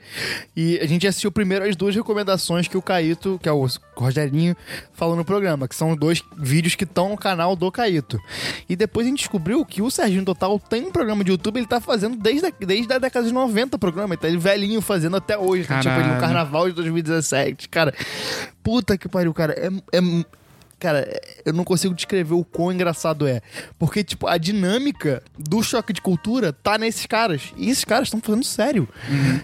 e 0.56 0.78
a 0.80 0.86
gente 0.86 1.06
assistiu 1.06 1.30
primeiro 1.32 1.64
as 1.64 1.76
duas 1.76 1.94
recomendações 1.94 2.66
que 2.68 2.76
o 2.76 2.82
Caíto, 2.82 3.38
que 3.42 3.48
é 3.48 3.52
o 3.52 3.66
Rogerinho, 3.96 4.56
falou 4.94 5.14
no 5.16 5.24
programa, 5.24 5.68
que 5.68 5.74
são 5.74 5.90
os 5.92 5.98
dois 5.98 6.22
vídeos 6.38 6.74
que 6.74 6.84
estão 6.84 7.08
no 7.10 7.16
canal 7.16 7.54
do 7.54 7.70
Caíto. 7.70 8.18
E 8.68 8.74
depois 8.76 9.06
a 9.06 9.10
gente 9.10 9.18
descobriu 9.20 9.64
que 9.64 9.82
o 9.82 9.90
Serginho 9.90 10.24
Total 10.24 10.58
tem 10.58 10.86
um 10.86 10.90
programa 10.92 11.22
de 11.24 11.30
YouTube, 11.30 11.58
ele 11.58 11.66
tá 11.66 11.80
fazendo 11.80 12.16
desde 12.16 12.46
a, 12.46 12.52
desde 12.58 12.92
a 12.92 12.98
década 12.98 13.26
de 13.26 13.32
90 13.32 13.76
o 13.76 13.78
programa, 13.78 14.14
ele 14.14 14.20
tá 14.20 14.28
ele 14.28 14.38
velhinho 14.38 14.80
fazendo 14.80 15.16
até 15.16 15.36
hoje, 15.38 15.66
tá? 15.68 15.80
tipo 15.80 15.94
ele 15.94 16.14
no 16.14 16.20
carnaval 16.20 16.68
de 16.68 16.74
2017. 16.74 17.68
Cara, 17.68 17.94
puta 18.62 18.96
que 18.96 19.08
pariu, 19.08 19.32
cara, 19.34 19.52
é- 19.52 19.98
é 19.98 20.00
Cara, 20.80 21.06
eu 21.44 21.52
não 21.52 21.62
consigo 21.62 21.94
descrever 21.94 22.32
o 22.32 22.42
quão 22.42 22.72
engraçado 22.72 23.26
é. 23.28 23.42
Porque, 23.78 24.02
tipo, 24.02 24.26
a 24.26 24.38
dinâmica 24.38 25.22
do 25.38 25.62
choque 25.62 25.92
de 25.92 26.00
cultura 26.00 26.54
tá 26.54 26.78
nesses 26.78 27.04
caras. 27.04 27.52
E 27.56 27.68
esses 27.68 27.84
caras 27.84 28.08
estão 28.08 28.18
falando 28.20 28.42
sério. 28.44 28.88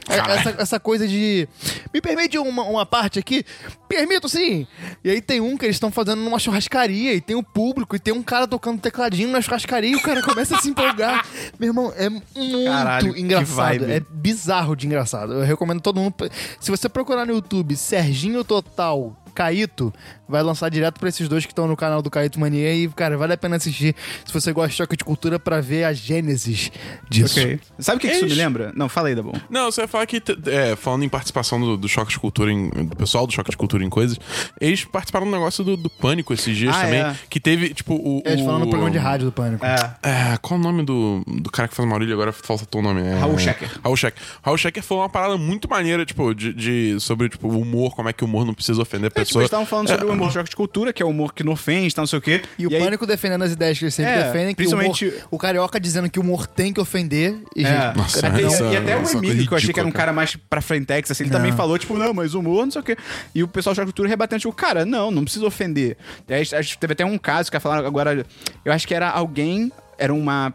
É- 0.08 0.16
Essa, 0.32 0.54
essa 0.58 0.80
coisa 0.80 1.06
de. 1.06 1.46
Me 1.92 2.00
permite 2.00 2.38
uma, 2.38 2.62
uma 2.62 2.86
parte 2.86 3.18
aqui? 3.18 3.44
Permito 3.86 4.28
sim! 4.28 4.66
E 5.04 5.10
aí 5.10 5.20
tem 5.20 5.40
um 5.40 5.56
que 5.58 5.66
eles 5.66 5.76
estão 5.76 5.90
fazendo 5.92 6.22
numa 6.22 6.38
churrascaria 6.38 7.12
e 7.14 7.20
tem 7.20 7.36
o 7.36 7.42
público 7.42 7.94
e 7.94 7.98
tem 7.98 8.14
um 8.14 8.22
cara 8.22 8.48
tocando 8.48 8.80
tecladinho 8.80 9.28
na 9.30 9.40
churrascaria 9.42 9.90
e 9.92 9.96
o 9.96 10.02
cara 10.02 10.22
começa 10.24 10.56
a 10.56 10.58
se 10.60 10.70
empolgar. 10.70 11.24
Meu 11.58 11.68
irmão, 11.68 11.92
é 11.96 12.08
muito 12.08 12.26
Caralho, 12.64 13.16
engraçado. 13.16 13.84
É 13.84 14.00
bizarro 14.00 14.74
de 14.74 14.86
engraçado. 14.86 15.34
Eu 15.34 15.42
recomendo 15.44 15.82
todo 15.82 16.00
mundo. 16.00 16.14
Se 16.58 16.70
você 16.70 16.88
procurar 16.88 17.26
no 17.26 17.32
YouTube 17.34 17.76
Serginho 17.76 18.42
Total 18.42 19.14
Caíto, 19.34 19.92
vai 20.28 20.42
lançar 20.42 20.68
direto 20.70 20.98
pra 20.98 21.08
esses 21.08 21.28
dois 21.28 21.44
que 21.46 21.52
estão 21.52 21.66
no 21.68 21.76
canal 21.76 22.02
do 22.02 22.10
Caíto 22.10 22.38
Mania 22.40 22.74
e, 22.74 22.88
cara, 22.88 23.16
vale 23.16 23.32
a 23.32 23.36
pena 23.36 23.56
assistir 23.56 23.94
se 24.24 24.32
você 24.32 24.52
gosta 24.52 24.70
de 24.70 24.76
choque 24.76 24.96
de 24.96 25.04
cultura 25.04 25.38
pra 25.38 25.60
ver 25.60 25.84
a 25.84 25.92
gênesis 25.92 26.70
disso. 27.08 27.38
Ok. 27.40 27.60
Sabe 27.78 27.98
o 27.98 28.00
que, 28.00 28.08
que 28.08 28.14
isso 28.14 28.24
me 28.26 28.34
lembra? 28.34 28.72
Não, 28.74 28.88
fala 28.88 29.08
aí, 29.08 29.14
Dabu. 29.14 29.32
Não, 29.50 29.70
você 29.70 29.82
ia 29.82 29.88
falar 29.88 30.06
que, 30.06 30.22
é, 30.46 30.74
falando 30.76 31.04
em 31.04 31.08
participação 31.08 31.60
do, 31.60 31.76
do 31.76 31.88
Choque 31.88 32.10
de 32.12 32.18
Cultura, 32.18 32.50
em- 32.52 32.68
do 32.68 32.96
pessoal 32.96 33.26
do 33.26 33.32
Choque 33.32 33.50
de 33.50 33.56
Cultura 33.56 33.84
em 33.84 33.90
coisas, 33.90 34.18
eles 34.60 34.84
participaram 34.84 35.26
do 35.26 35.32
negócio 35.32 35.62
do, 35.62 35.76
do 35.76 35.88
Pânico 35.90 36.32
esses 36.34 36.56
dias 36.56 36.74
Ah, 36.76 36.82
também, 36.82 37.00
é. 37.00 37.16
que 37.30 37.38
teve, 37.40 37.72
tipo, 37.74 37.94
o... 37.94 38.22
Eles 38.24 38.40
o- 38.40 38.44
falam 38.44 38.60
no 38.60 38.68
programa 38.68 38.90
de 38.90 38.98
rádio 38.98 39.26
do 39.26 39.32
Pânico. 39.32 39.64
É. 39.64 39.76
É, 40.02 40.36
qual 40.42 40.58
o 40.58 40.62
nome 40.62 40.82
do, 40.84 41.22
do 41.26 41.50
cara 41.50 41.68
que 41.68 41.74
faz 41.74 41.88
Maurílio? 41.88 42.14
Agora 42.14 42.32
faltou 42.32 42.80
o 42.80 42.84
nome. 42.84 43.00
É, 43.02 43.14
Raul 43.18 43.38
Schecker. 43.38 43.70
Raul 43.82 43.96
Schecker. 43.96 44.22
Raul 44.42 44.58
Schecker 44.58 44.82
foi 44.82 44.96
uma 44.98 45.08
parada 45.08 45.36
muito 45.36 45.68
maneira, 45.68 46.04
tipo, 46.04 46.34
de, 46.34 46.52
de- 46.52 47.00
sobre, 47.00 47.28
tipo, 47.28 47.48
o 47.48 47.60
humor, 47.60 47.94
como 47.94 48.08
é 48.08 48.12
que 48.12 48.24
o 48.24 48.26
humor 48.26 48.44
não 48.44 48.54
precisa 48.54 48.80
ofender 48.82 49.12
a 49.14 49.20
É, 49.20 49.24
tipo, 49.24 49.38
eles 49.38 49.46
estavam 49.46 49.66
falando 49.66 49.88
sobre 49.88 50.06
o 50.06 50.15
humor 50.16 50.32
choque 50.32 50.50
de 50.50 50.56
cultura, 50.56 50.92
que 50.92 51.02
é 51.02 51.06
o 51.06 51.08
humor 51.08 51.32
que 51.32 51.42
não 51.44 51.52
ofende, 51.52 51.94
tá, 51.94 52.02
não 52.02 52.06
sei 52.06 52.18
o 52.18 52.22
quê. 52.22 52.42
E 52.58 52.66
o 52.66 52.70
aí- 52.70 52.78
Pânico 52.80 53.06
defendendo 53.06 53.42
as 53.42 53.52
ideias 53.52 53.78
que 53.78 53.84
eles 53.84 53.94
sempre 53.94 54.12
É, 54.12 54.24
defendem, 54.24 54.48
que 54.48 54.56
principalmente- 54.56 55.04
o, 55.06 55.08
humor, 55.10 55.28
o 55.32 55.38
carioca 55.38 55.78
dizendo 55.80 56.10
que 56.10 56.18
o 56.18 56.22
humor 56.22 56.46
tem 56.46 56.72
que 56.72 56.80
ofender. 56.80 57.36
E, 57.54 57.64
É. 57.64 57.68
gente, 57.68 57.96
Nossa, 57.96 58.20
cara, 58.20 58.40
E- 58.40 58.44
essa- 58.44 58.64
e, 58.64 58.76
até 58.76 58.96
o 58.96 59.10
Emílio, 59.18 59.46
que 59.46 59.52
eu 59.52 59.56
achei 59.56 59.72
que 59.72 59.80
era 59.80 59.88
um 59.88 59.92
cara 59.92 60.12
mais 60.12 60.36
pra 60.36 60.60
frentex, 60.60 61.10
assim, 61.10 61.24
ele 61.24 61.30
Não. 61.30 61.38
também 61.38 61.52
falou, 61.52 61.78
tipo, 61.78 61.96
não, 61.96 62.12
mas 62.14 62.34
o 62.34 62.40
humor, 62.40 62.64
não 62.64 62.70
sei 62.72 62.80
o 62.80 62.84
quê. 62.84 62.96
E 63.34 63.42
o 63.42 63.48
pessoal 63.48 63.74
de 63.74 63.80
cultura 63.82 64.08
rebatendo, 64.08 64.40
tipo, 64.40 64.52
cara, 64.52 64.84
não, 64.84 65.10
não 65.10 65.22
precisa 65.24 65.46
ofender. 65.46 65.96
E 66.28 66.34
aí, 66.34 66.44
teve 66.80 66.92
até 66.92 67.04
um 67.04 67.18
caso 67.18 67.50
que 67.50 67.58
falaram 67.60 67.86
agora, 67.86 68.24
eu 68.64 68.72
acho 68.72 68.86
que 68.86 68.94
era 68.94 69.08
alguém, 69.10 69.70
era 69.98 70.12
uma. 70.12 70.52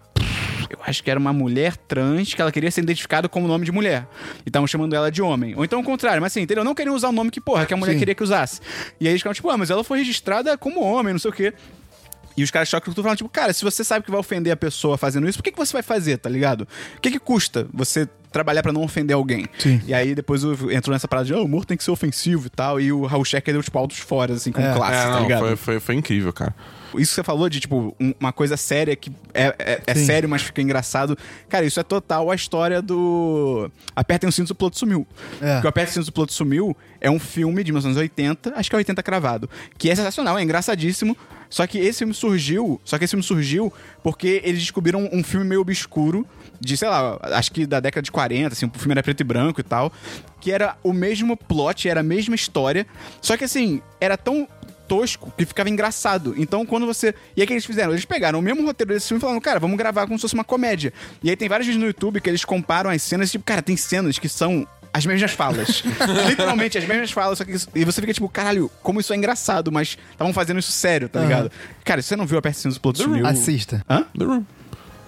Eu 0.72 0.80
acho 0.86 1.04
que 1.04 1.12
era 1.12 1.20
uma 1.20 1.34
mulher 1.34 1.76
trans 1.76 2.34
que 2.34 2.42
ela 2.42 2.52
queria 2.52 2.72
ser 2.72 2.82
identificada 2.82 3.28
como 3.28 3.48
nome 3.48 3.66
de 3.66 3.72
mulher. 3.72 4.08
E 4.46 4.50
estavam 4.50 4.66
chamando 4.68 4.94
ela 4.96 5.12
de 5.12 5.22
homem. 5.22 5.54
Ou 5.56 5.64
então 5.66 5.80
o 5.80 5.84
contrário, 5.84 6.22
mas 6.22 6.32
assim, 6.32 6.42
entendeu? 6.42 6.64
Não 6.64 6.74
queriam 6.74 6.96
usar 6.96 7.10
o 7.10 7.12
nome 7.12 7.30
que, 7.32 7.42
porra, 7.42 7.66
que 7.66 7.74
a 7.74 7.78
mulher 7.78 7.94
Sim. 7.94 8.00
queria 8.00 8.16
que 8.16 8.24
usasse. 8.24 8.62
E 9.00 9.06
aí 9.08 9.12
eles 9.12 9.22
ficavam, 9.22 9.34
tipo, 9.34 9.50
ah, 9.50 9.58
mas 9.58 9.70
ela 9.70 9.84
foi 9.84 9.98
registrada 10.00 10.58
como 10.58 10.82
homem, 10.82 11.14
não 11.14 11.20
sei 11.20 11.30
o 11.32 11.34
quê. 11.34 11.54
E 12.38 12.44
os 12.44 12.50
caras 12.50 12.70
de 12.70 12.80
cultura 12.80 13.04
falam, 13.04 13.16
tipo, 13.18 13.30
cara, 13.30 13.52
se 13.52 13.64
você 13.64 13.84
sabe 13.84 14.06
que 14.06 14.12
vai 14.12 14.20
ofender 14.20 14.54
a 14.54 14.56
pessoa 14.56 14.98
fazendo 14.98 15.28
isso, 15.28 15.38
por 15.38 15.44
que, 15.44 15.52
que 15.52 15.58
você 15.58 15.74
vai 15.74 15.84
fazer, 15.84 16.18
tá 16.18 16.30
ligado? 16.30 16.62
O 16.98 17.02
que, 17.02 17.12
que 17.12 17.20
custa 17.20 17.68
você 17.74 18.08
trabalhar 18.32 18.64
pra 18.64 18.72
não 18.72 18.84
ofender 18.84 19.14
alguém? 19.16 19.46
Sim. 19.60 19.82
E 19.86 19.94
aí 19.94 20.16
depois 20.16 20.42
entrou 20.72 20.94
nessa 20.94 21.10
parada 21.10 21.26
de, 21.26 21.34
oh, 21.34 21.42
o 21.42 21.46
humor 21.46 21.66
tem 21.66 21.76
que 21.76 21.84
ser 21.84 21.92
ofensivo 21.92 22.48
e 22.48 22.50
tal, 22.50 22.80
e 22.80 22.90
o 22.94 23.06
Raul 23.06 23.26
Schecker 23.26 23.54
deu, 23.54 23.62
tipo, 23.62 23.78
altos 23.78 23.98
fora, 24.00 24.34
assim, 24.34 24.52
com 24.54 24.62
É. 24.62 24.74
classe, 24.74 24.94
É, 24.96 25.04
tá 25.04 25.12
não, 25.12 25.22
ligado? 25.24 25.40
foi, 25.42 25.56
foi, 25.58 25.80
foi 25.82 25.96
incrível, 25.96 26.32
cara. 26.32 26.56
Isso 27.00 27.12
que 27.12 27.16
você 27.16 27.24
falou 27.24 27.50
de, 27.50 27.60
tipo, 27.60 27.96
um- 28.00 28.14
uma 28.20 28.32
coisa 28.34 28.56
séria 28.58 28.96
que 28.96 29.12
é, 29.34 29.54
é, 29.60 29.82
é 29.88 29.96
sério, 29.96 30.28
mas 30.30 30.42
fica 30.42 30.62
engraçado. 30.62 31.18
Cara, 31.50 31.66
isso 31.66 31.80
é 31.80 31.84
total 31.84 32.30
a 32.32 32.36
história 32.36 32.82
do. 32.82 33.70
Apertem 33.96 34.28
o 34.30 34.32
cinto, 34.32 34.52
o 34.52 34.56
piloto 34.56 34.78
sumiu. 34.78 35.08
É. 35.42 35.54
Porque 35.56 35.68
o 35.68 35.70
Apertem 35.70 35.92
o 35.92 35.94
cinto, 35.94 36.10
o 36.10 36.12
piloto 36.12 36.34
sumiu 36.34 36.76
é 37.00 37.10
um 37.10 37.20
filme 37.20 37.64
de 37.64 37.72
1980, 37.72 38.54
acho 38.56 38.70
que 38.70 38.76
é 38.76 38.78
80 38.78 39.02
cravado, 39.02 39.50
que 39.78 39.90
é 39.90 39.96
sensacional, 39.96 40.38
é 40.38 40.44
engraçadíssimo. 40.44 41.18
Só 41.50 41.68
que 41.68 41.78
esse 41.80 42.00
filme 42.00 42.14
surgiu, 42.14 42.80
só 42.86 42.98
que 42.98 43.04
esse 43.04 43.12
filme 43.12 43.24
surgiu 43.24 43.74
porque 44.02 44.40
eles 44.46 44.62
descobriram 44.62 45.10
um 45.12 45.22
filme 45.22 45.46
meio 45.46 45.60
obscuro 45.60 46.26
de, 46.62 46.78
sei 46.78 46.88
lá, 46.88 47.20
acho 47.24 47.52
que 47.52 47.66
da 47.66 47.82
década 47.82 48.02
de 48.04 48.10
40, 48.12 48.54
assim, 48.54 48.68
o 48.74 48.80
filme 48.80 48.94
era 48.94 49.04
preto 49.04 49.20
e 49.20 49.24
branco 49.26 49.60
e 49.60 49.64
tal, 49.64 49.92
que 50.40 50.50
era 50.50 50.78
o 50.82 50.94
mesmo 50.94 51.36
plot, 51.36 51.90
era 51.90 52.00
a 52.00 52.04
mesma 52.04 52.36
história, 52.36 52.88
só 53.22 53.36
que 53.36 53.44
assim, 53.44 53.82
era 54.00 54.16
tão 54.16 54.48
tosco 54.92 55.32
que 55.38 55.46
ficava 55.46 55.70
engraçado. 55.70 56.34
Então, 56.38 56.66
quando 56.66 56.86
você. 56.86 57.16
E 57.38 57.42
aí, 57.42 57.46
o 57.46 57.48
que 57.48 57.54
eles 57.54 57.66
fizeram? 57.66 57.92
Eles 57.94 58.04
pegaram 58.04 58.40
o 58.40 58.42
mesmo 58.42 58.66
roteiro 58.66 58.94
desse 58.94 59.08
filme 59.08 59.20
e 59.20 59.22
falaram, 59.22 59.40
cara, 59.40 59.58
vamos 59.58 59.78
gravar 59.78 60.06
como 60.06 60.18
se 60.18 60.24
fosse 60.24 60.34
uma 60.34 60.44
comédia. 60.44 60.92
E 61.24 61.30
aí, 61.30 61.36
tem 61.38 61.48
vários 61.48 61.66
vídeos 61.68 61.82
no 61.82 61.88
YouTube 61.88 62.20
que 62.20 62.30
eles 62.30 62.44
comparam 62.44 62.90
as 62.90 63.02
cenas, 63.02 63.32
tipo, 63.32 63.46
cara, 63.46 63.62
tem 63.62 63.78
cenas 63.78 64.20
que 64.20 64.28
são. 64.28 64.68
As 64.94 65.06
mesmas 65.06 65.32
falas. 65.32 65.84
Literalmente, 66.28 66.78
as 66.78 66.86
mesmas 66.86 67.12
falas. 67.12 67.38
Só 67.38 67.46
que 67.46 67.52
isso- 67.54 67.70
e 67.74 67.86
você 67.86 68.02
fica 68.02 68.14
tipo, 68.14 68.28
caralho, 68.28 68.70
como 68.84 69.00
isso 69.00 69.14
é 69.14 69.16
engraçado, 69.16 69.72
mas 69.72 69.98
estavam 70.12 70.34
fazendo 70.34 70.60
isso 70.60 70.74
sério, 70.74 71.08
tá 71.08 71.20
Aham. 71.20 71.28
ligado? 71.30 71.52
Cara, 71.86 72.02
se 72.02 72.10
você 72.10 72.16
não 72.18 72.26
viu 72.26 72.38
a 72.38 72.42
Percy 72.42 72.68
do 72.68 72.78
Piloto 72.82 73.02
Sumiu... 73.02 73.26
Assista. 73.26 73.82
Hã? 73.90 74.04
The 74.18 74.26
Room. 74.26 74.44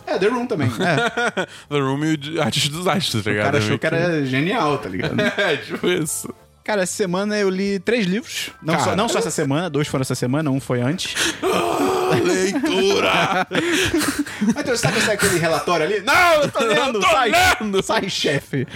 É, 0.07 0.17
The 0.17 0.27
Room 0.27 0.45
também. 0.47 0.69
É. 0.69 1.45
The 1.69 1.79
Room 1.81 2.05
e 2.05 2.37
o 2.37 2.41
Artista 2.41 2.69
dos 2.69 2.87
Astros, 2.87 3.23
tá 3.25 3.29
O 3.29 3.33
ligado? 3.33 3.45
cara 3.45 3.57
achou 3.57 3.67
Meio 3.69 3.79
que 3.79 3.85
era 3.87 4.25
genial, 4.25 4.77
tá 4.77 4.87
ligado? 4.87 5.15
É, 5.37 5.57
tipo 5.57 5.85
isso. 5.87 6.33
Cara, 6.63 6.83
essa 6.83 6.93
semana 6.93 7.37
eu 7.37 7.49
li 7.49 7.77
três 7.79 8.05
livros. 8.05 8.51
Não, 8.61 8.79
só, 8.79 8.95
não 8.95 9.09
só 9.09 9.19
essa 9.19 9.29
semana, 9.31 9.69
dois 9.69 9.87
foram 9.87 10.01
essa 10.01 10.15
semana, 10.15 10.49
um 10.49 10.61
foi 10.61 10.79
antes. 10.81 11.13
Leitura! 12.23 13.45
Mas 14.55 14.65
você 14.65 14.77
sabe, 14.77 14.99
sabe 15.01 15.13
aquele 15.13 15.39
relatório 15.39 15.85
ali? 15.85 15.99
Não, 16.01 16.33
eu 16.41 16.51
tô 16.51 16.59
lendo! 16.63 16.97
Eu 16.99 17.01
tô 17.01 17.07
sai, 17.09 17.31
lendo! 17.31 17.83
sai, 17.83 18.09
chefe. 18.09 18.67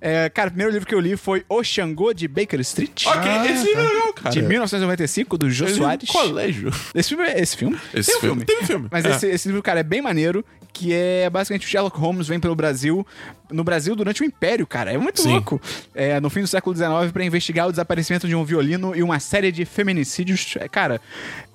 É, 0.00 0.28
cara, 0.28 0.48
o 0.48 0.50
primeiro 0.52 0.72
livro 0.72 0.86
que 0.86 0.94
eu 0.94 1.00
li 1.00 1.16
foi 1.16 1.44
O 1.48 1.62
Xangô 1.64 2.12
de 2.12 2.28
Baker 2.28 2.60
Street. 2.60 3.06
ok, 3.06 3.30
esse 3.52 3.64
livro 3.64 3.80
é 3.80 3.88
legal, 3.88 4.12
cara. 4.12 4.30
De 4.30 4.42
1995, 4.42 5.38
do 5.38 5.50
Jô 5.50 5.64
é 5.66 5.68
Soares. 5.68 6.08
colégio. 6.10 6.70
Esse 6.94 7.08
filme 7.10 7.24
é 7.24 7.40
esse 7.40 7.56
filme? 7.56 7.78
Esse 7.92 8.10
Tem 8.10 8.16
um 8.18 8.20
filme- 8.20 8.44
tem 8.44 8.58
um 8.60 8.66
filme. 8.66 8.88
Mas 8.90 9.04
É. 9.04 9.10
esse, 9.10 9.26
esse 9.28 9.48
livro, 9.48 9.62
cara, 9.62 9.80
é 9.80 9.84
bem 9.84 10.02
maneiro, 10.02 10.44
que 10.74 10.92
é 10.92 11.30
basicamente 11.30 11.66
o 11.66 11.68
Sherlock 11.70 11.96
Holmes 11.96 12.26
vem 12.26 12.40
pelo 12.40 12.54
Brasil, 12.56 13.06
no 13.50 13.62
Brasil 13.62 13.94
durante 13.94 14.22
o 14.22 14.24
Império, 14.24 14.66
cara. 14.66 14.92
É 14.92 14.98
muito 14.98 15.22
Sim. 15.22 15.30
louco. 15.30 15.62
É, 15.94 16.18
no 16.20 16.28
fim 16.28 16.40
do 16.40 16.48
século 16.48 16.74
XIX, 16.74 17.12
pra 17.12 17.24
investigar 17.24 17.68
o 17.68 17.70
desaparecimento 17.70 18.26
de 18.26 18.34
um 18.34 18.44
violino 18.44 18.94
e 18.94 19.02
uma 19.02 19.20
série 19.20 19.52
de 19.52 19.64
feminicídios. 19.64 20.56
É, 20.58 20.68
cara, 20.68 21.00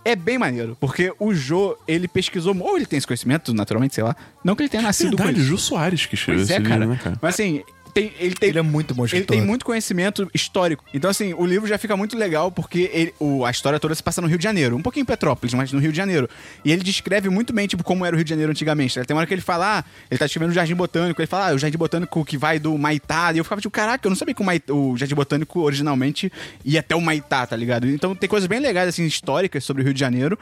é 0.05 0.15
bem 0.15 0.37
maneiro, 0.37 0.77
porque 0.79 1.13
o 1.19 1.33
Jô, 1.33 1.77
ele 1.85 2.07
pesquisou, 2.07 2.57
ou 2.57 2.77
ele 2.77 2.85
tem 2.85 2.97
esse 2.97 3.05
conhecimento, 3.05 3.53
naturalmente, 3.53 3.93
sei 3.93 4.05
lá. 4.05 4.15
Não 4.43 4.55
que 4.55 4.63
ele 4.63 4.69
tenha 4.69 4.81
nascido 4.83 5.17
com 5.17 5.23
Verdade, 5.23 5.41
isso. 5.41 5.49
Jô 5.49 5.57
Soares 5.57 6.05
que 6.05 6.15
escreveu 6.15 6.39
Pois 6.39 6.49
esse 6.49 6.53
é, 6.57 6.59
livro, 6.59 6.73
cara. 6.73 6.85
né, 6.85 6.99
cara? 7.03 7.19
Mas 7.21 7.35
assim, 7.35 7.61
tem, 7.93 8.13
ele 8.19 8.35
tem. 8.35 8.49
Ele 8.49 8.59
é 8.59 8.61
muito 8.61 8.93
bom 8.95 9.03
Ele 9.03 9.07
escritor. 9.07 9.35
tem 9.37 9.45
muito 9.45 9.65
conhecimento 9.65 10.29
histórico. 10.33 10.83
Então, 10.93 11.09
assim, 11.09 11.33
o 11.33 11.45
livro 11.45 11.67
já 11.67 11.77
fica 11.77 11.95
muito 11.97 12.17
legal 12.17 12.51
porque 12.51 12.89
ele- 12.93 13.13
o- 13.19 13.45
a 13.45 13.51
história 13.51 13.79
toda 13.79 13.93
se 13.95 14.01
passa 14.03 14.21
no 14.21 14.27
Rio 14.27 14.37
de 14.37 14.43
Janeiro. 14.43 14.75
Um 14.75 14.81
pouquinho 14.81 15.03
em 15.03 15.05
Petrópolis, 15.05 15.53
mas 15.53 15.71
no 15.71 15.79
Rio 15.79 15.91
de 15.91 15.97
Janeiro. 15.97 16.29
E 16.63 16.71
ele 16.71 16.83
descreve 16.83 17.29
muito 17.29 17.53
bem, 17.53 17.67
tipo, 17.67 17.83
como 17.83 18.05
era 18.05 18.15
o 18.15 18.17
Rio 18.17 18.23
de 18.23 18.29
Janeiro 18.29 18.51
antigamente. 18.51 18.93
Tem 19.05 19.13
uma 19.15 19.19
hora 19.21 19.27
que 19.27 19.33
ele 19.33 19.41
fala, 19.41 19.79
ah, 19.79 19.83
ele 20.09 20.17
tá 20.17 20.25
escrevendo 20.25 20.51
o 20.51 20.53
Jardim 20.53 20.75
Botânico. 20.75 21.21
Ele 21.21 21.27
fala, 21.27 21.49
ah, 21.51 21.53
o 21.55 21.57
Jardim 21.57 21.77
Botânico 21.77 22.23
que 22.25 22.37
vai 22.37 22.59
do 22.59 22.77
Maitá. 22.77 23.31
E 23.33 23.37
eu 23.37 23.43
ficava 23.43 23.61
tipo, 23.61 23.71
caraca, 23.71 24.05
eu 24.07 24.09
não 24.09 24.15
sabia 24.17 24.33
que 24.33 24.41
o, 24.41 24.45
Maitá- 24.45 24.73
o 24.73 24.95
Jardim 24.97 25.15
Botânico 25.15 25.59
originalmente 25.61 26.31
ia 26.65 26.79
até 26.79 26.95
o 26.95 27.01
Maitá, 27.01 27.45
tá 27.47 27.55
ligado? 27.55 27.87
Então 27.89 28.15
tem 28.15 28.29
coisas 28.29 28.47
bem 28.47 28.59
legais, 28.59 28.89
assim, 28.89 29.03
históricas 29.05 29.63
sobre 29.63 29.81
o 29.81 29.85
Rio 29.85 29.93
de 29.93 29.99
Janeiro. 29.99 30.37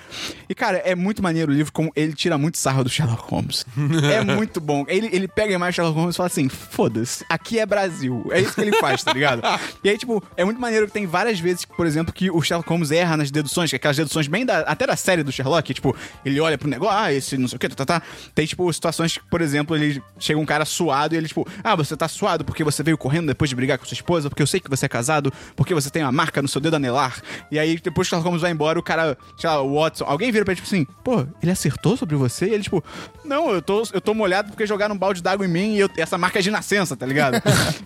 E, 0.49 0.55
cara, 0.55 0.77
é 0.79 0.95
muito 0.95 1.21
maneiro 1.23 1.51
o 1.51 1.55
livro, 1.55 1.71
como 1.71 1.91
ele 1.95 2.13
tira 2.13 2.37
muito 2.37 2.57
sarro 2.57 2.83
do 2.83 2.89
Sherlock 2.89 3.23
Holmes. 3.29 3.65
é 4.11 4.23
muito 4.23 4.59
bom. 4.59 4.85
Ele, 4.87 5.09
ele 5.11 5.27
pega 5.27 5.57
do 5.57 5.71
Sherlock 5.71 5.97
Holmes 5.97 6.15
e 6.15 6.17
fala 6.17 6.27
assim: 6.27 6.49
foda-se, 6.49 7.25
aqui 7.37 7.59
é 7.59 7.65
Brasil. 7.65 8.27
É 8.31 8.39
isso 8.41 8.53
que 8.53 8.61
ele 8.61 8.73
faz, 8.77 9.03
tá 9.03 9.13
ligado? 9.13 9.41
E 9.83 9.89
aí, 9.89 9.97
tipo, 9.97 10.21
é 10.35 10.43
muito 10.43 10.59
maneiro 10.59 10.87
que 10.87 10.91
tem 10.93 11.05
várias 11.05 11.39
vezes, 11.39 11.63
por 11.63 11.85
exemplo, 11.85 12.11
que 12.13 12.29
o 12.31 12.41
Sherlock 12.41 12.67
Holmes 12.69 12.91
erra 12.91 13.15
nas 13.15 13.31
deduções, 13.31 13.69
que 13.69 13.75
é 13.75 13.77
aquelas 13.77 13.95
deduções 13.95 14.27
bem 14.27 14.45
da, 14.45 14.59
até 14.61 14.85
da 14.87 14.95
série 14.95 15.23
do 15.23 15.31
Sherlock, 15.31 15.73
tipo, 15.73 15.95
ele 16.25 16.39
olha 16.41 16.57
pro 16.57 16.67
negócio, 16.67 16.97
ah, 16.97 17.13
esse 17.13 17.37
não 17.37 17.47
sei 17.47 17.55
o 17.55 17.59
que, 17.59 17.69
tá, 17.69 17.75
tá, 17.75 17.99
tá. 17.99 18.05
Tem, 18.35 18.45
tipo, 18.45 18.71
situações 18.73 19.17
que, 19.17 19.23
por 19.29 19.39
exemplo, 19.41 19.75
ele 19.75 20.01
chega 20.19 20.39
um 20.39 20.45
cara 20.45 20.65
suado 20.65 21.13
e 21.15 21.17
ele, 21.17 21.27
tipo, 21.27 21.47
ah, 21.63 21.75
você 21.75 21.95
tá 21.95 22.07
suado 22.07 22.43
porque 22.43 22.63
você 22.63 22.81
veio 22.83 22.97
correndo 22.97 23.27
depois 23.27 23.49
de 23.49 23.55
brigar 23.55 23.77
com 23.77 23.85
sua 23.85 23.93
esposa, 23.95 24.29
porque 24.29 24.41
eu 24.41 24.47
sei 24.47 24.59
que 24.59 24.69
você 24.69 24.85
é 24.87 24.89
casado, 24.89 25.31
porque 25.55 25.73
você 25.73 25.89
tem 25.89 26.01
uma 26.03 26.11
marca 26.11 26.41
no 26.41 26.47
seu 26.47 26.59
dedo 26.59 26.75
anelar. 26.75 27.21
E 27.51 27.57
aí, 27.59 27.77
depois 27.79 28.07
que 28.07 28.09
o 28.09 28.17
Sherlock 28.17 28.25
Holmes 28.27 28.41
vai 28.41 28.51
embora, 28.51 28.79
o 28.79 28.83
cara, 28.83 29.17
sei 29.37 29.49
lá, 29.49 29.61
o 29.61 29.79
Watson, 29.79 30.05
alguém 30.05 30.31
vira 30.31 30.43
pra 30.43 30.53
ele, 30.53 30.61
tipo 30.61 30.67
assim, 30.67 30.85
pô, 31.03 31.25
ele 31.41 31.51
acertou 31.51 31.95
sobre 31.95 32.15
você? 32.15 32.47
E 32.47 32.53
ele, 32.53 32.63
tipo, 32.63 32.83
não, 33.23 33.51
eu 33.51 33.61
tô, 33.61 33.83
eu 33.93 34.01
tô 34.01 34.13
molhado 34.13 34.49
porque 34.49 34.65
jogaram 34.65 34.95
um 34.95 34.97
balde 34.97 35.21
d'água 35.21 35.45
em 35.45 35.49
mim 35.49 35.75
e 35.75 35.79
eu- 35.79 35.89
essa 35.97 36.17
marca 36.17 36.39
é 36.39 36.41
de 36.41 36.49
nascença, 36.51 36.95
tá 36.97 37.05
ligado? 37.05 37.26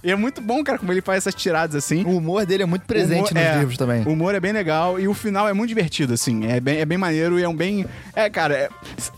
E 0.03 0.11
é 0.11 0.15
muito 0.15 0.41
bom, 0.41 0.63
cara, 0.63 0.77
como 0.77 0.91
ele 0.91 1.01
faz 1.01 1.19
essas 1.19 1.35
tiradas 1.35 1.75
assim. 1.75 2.03
O 2.03 2.17
humor 2.17 2.45
dele 2.45 2.63
é 2.63 2.65
muito 2.65 2.83
presente 2.85 3.31
humor- 3.31 3.33
nos 3.33 3.43
é, 3.43 3.57
livros 3.59 3.77
também. 3.77 4.03
O 4.03 4.11
humor 4.11 4.35
é 4.35 4.39
bem 4.39 4.51
legal 4.51 4.99
e 4.99 5.07
o 5.07 5.13
final 5.13 5.47
é 5.47 5.53
muito 5.53 5.69
divertido, 5.69 6.13
assim. 6.13 6.45
É 6.47 6.59
bem, 6.59 6.79
é 6.79 6.85
bem 6.85 6.97
maneiro 6.97 7.39
e 7.39 7.43
é 7.43 7.47
um 7.49 7.55
bem. 7.55 7.85
É, 8.15 8.29
cara, 8.29 8.53
é- 8.55 8.69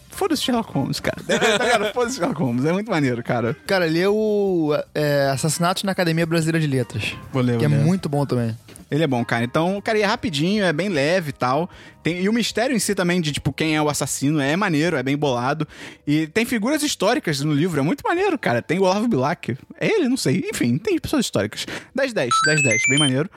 foda-se 0.10 0.44
Sherlock 0.44 0.72
Holmes, 0.74 1.00
cara. 1.00 1.18
tá 1.26 1.64
ligado? 1.64 1.94
Foda-se 1.94 2.18
Sherlock 2.18 2.40
Holmes. 2.40 2.66
É 2.66 2.72
muito 2.72 2.90
maneiro, 2.92 3.24
cara. 3.24 3.56
Cara, 3.66 3.86
leu 3.86 4.70
é, 4.94 5.30
Assassinatos 5.34 5.84
na 5.84 5.92
Academia 5.92 6.26
Brasileira 6.26 6.60
de 6.60 6.68
Letras. 6.68 7.16
Vou 7.32 7.42
ler, 7.42 7.58
Que 7.58 7.66
é 7.66 7.68
vou 7.68 7.78
ler. 7.78 7.86
muito 7.86 8.08
bom 8.10 8.26
também. 8.26 8.56
Ele 8.94 9.04
é 9.04 9.08
bom, 9.08 9.26
cara. 9.26 9.44
Então, 9.44 9.82
cara, 9.82 9.98
é 9.98 10.04
rapidinho, 10.04 10.64
é 10.64 10.72
bem 10.72 10.88
leve 10.88 11.32
e 11.32 11.34
tal. 11.34 11.68
Tem, 12.04 12.22
e 12.22 12.30
o 12.30 12.34
mistério 12.34 12.76
em 12.76 12.80
si 12.80 12.94
também 12.94 13.20
de, 13.20 13.32
tipo, 13.32 13.52
quem 13.52 13.76
é 13.76 13.82
o 13.82 13.90
assassino 13.90 14.40
é 14.40 14.56
maneiro, 14.56 14.96
é 14.96 15.02
bem 15.02 15.18
bolado. 15.18 15.68
E 16.06 16.28
tem 16.28 16.46
figuras 16.46 16.84
históricas 16.84 17.42
no 17.42 17.52
livro, 17.52 17.80
é 17.80 17.84
muito 17.84 18.04
maneiro, 18.08 18.38
cara. 18.38 18.62
Tem 18.62 18.78
o 18.78 18.84
Olavo 18.84 19.08
Bilac. 19.08 19.58
É 19.80 19.88
ele? 19.88 20.08
Não 20.08 20.16
sei. 20.16 20.44
Enfim, 20.48 20.78
tem 20.78 21.00
pessoas 21.00 21.26
históricas. 21.26 21.66
10, 21.96 22.14
10, 22.14 22.30
10, 22.46 22.62
10. 22.62 22.82
Bem 22.88 23.00
maneiro. 23.00 23.28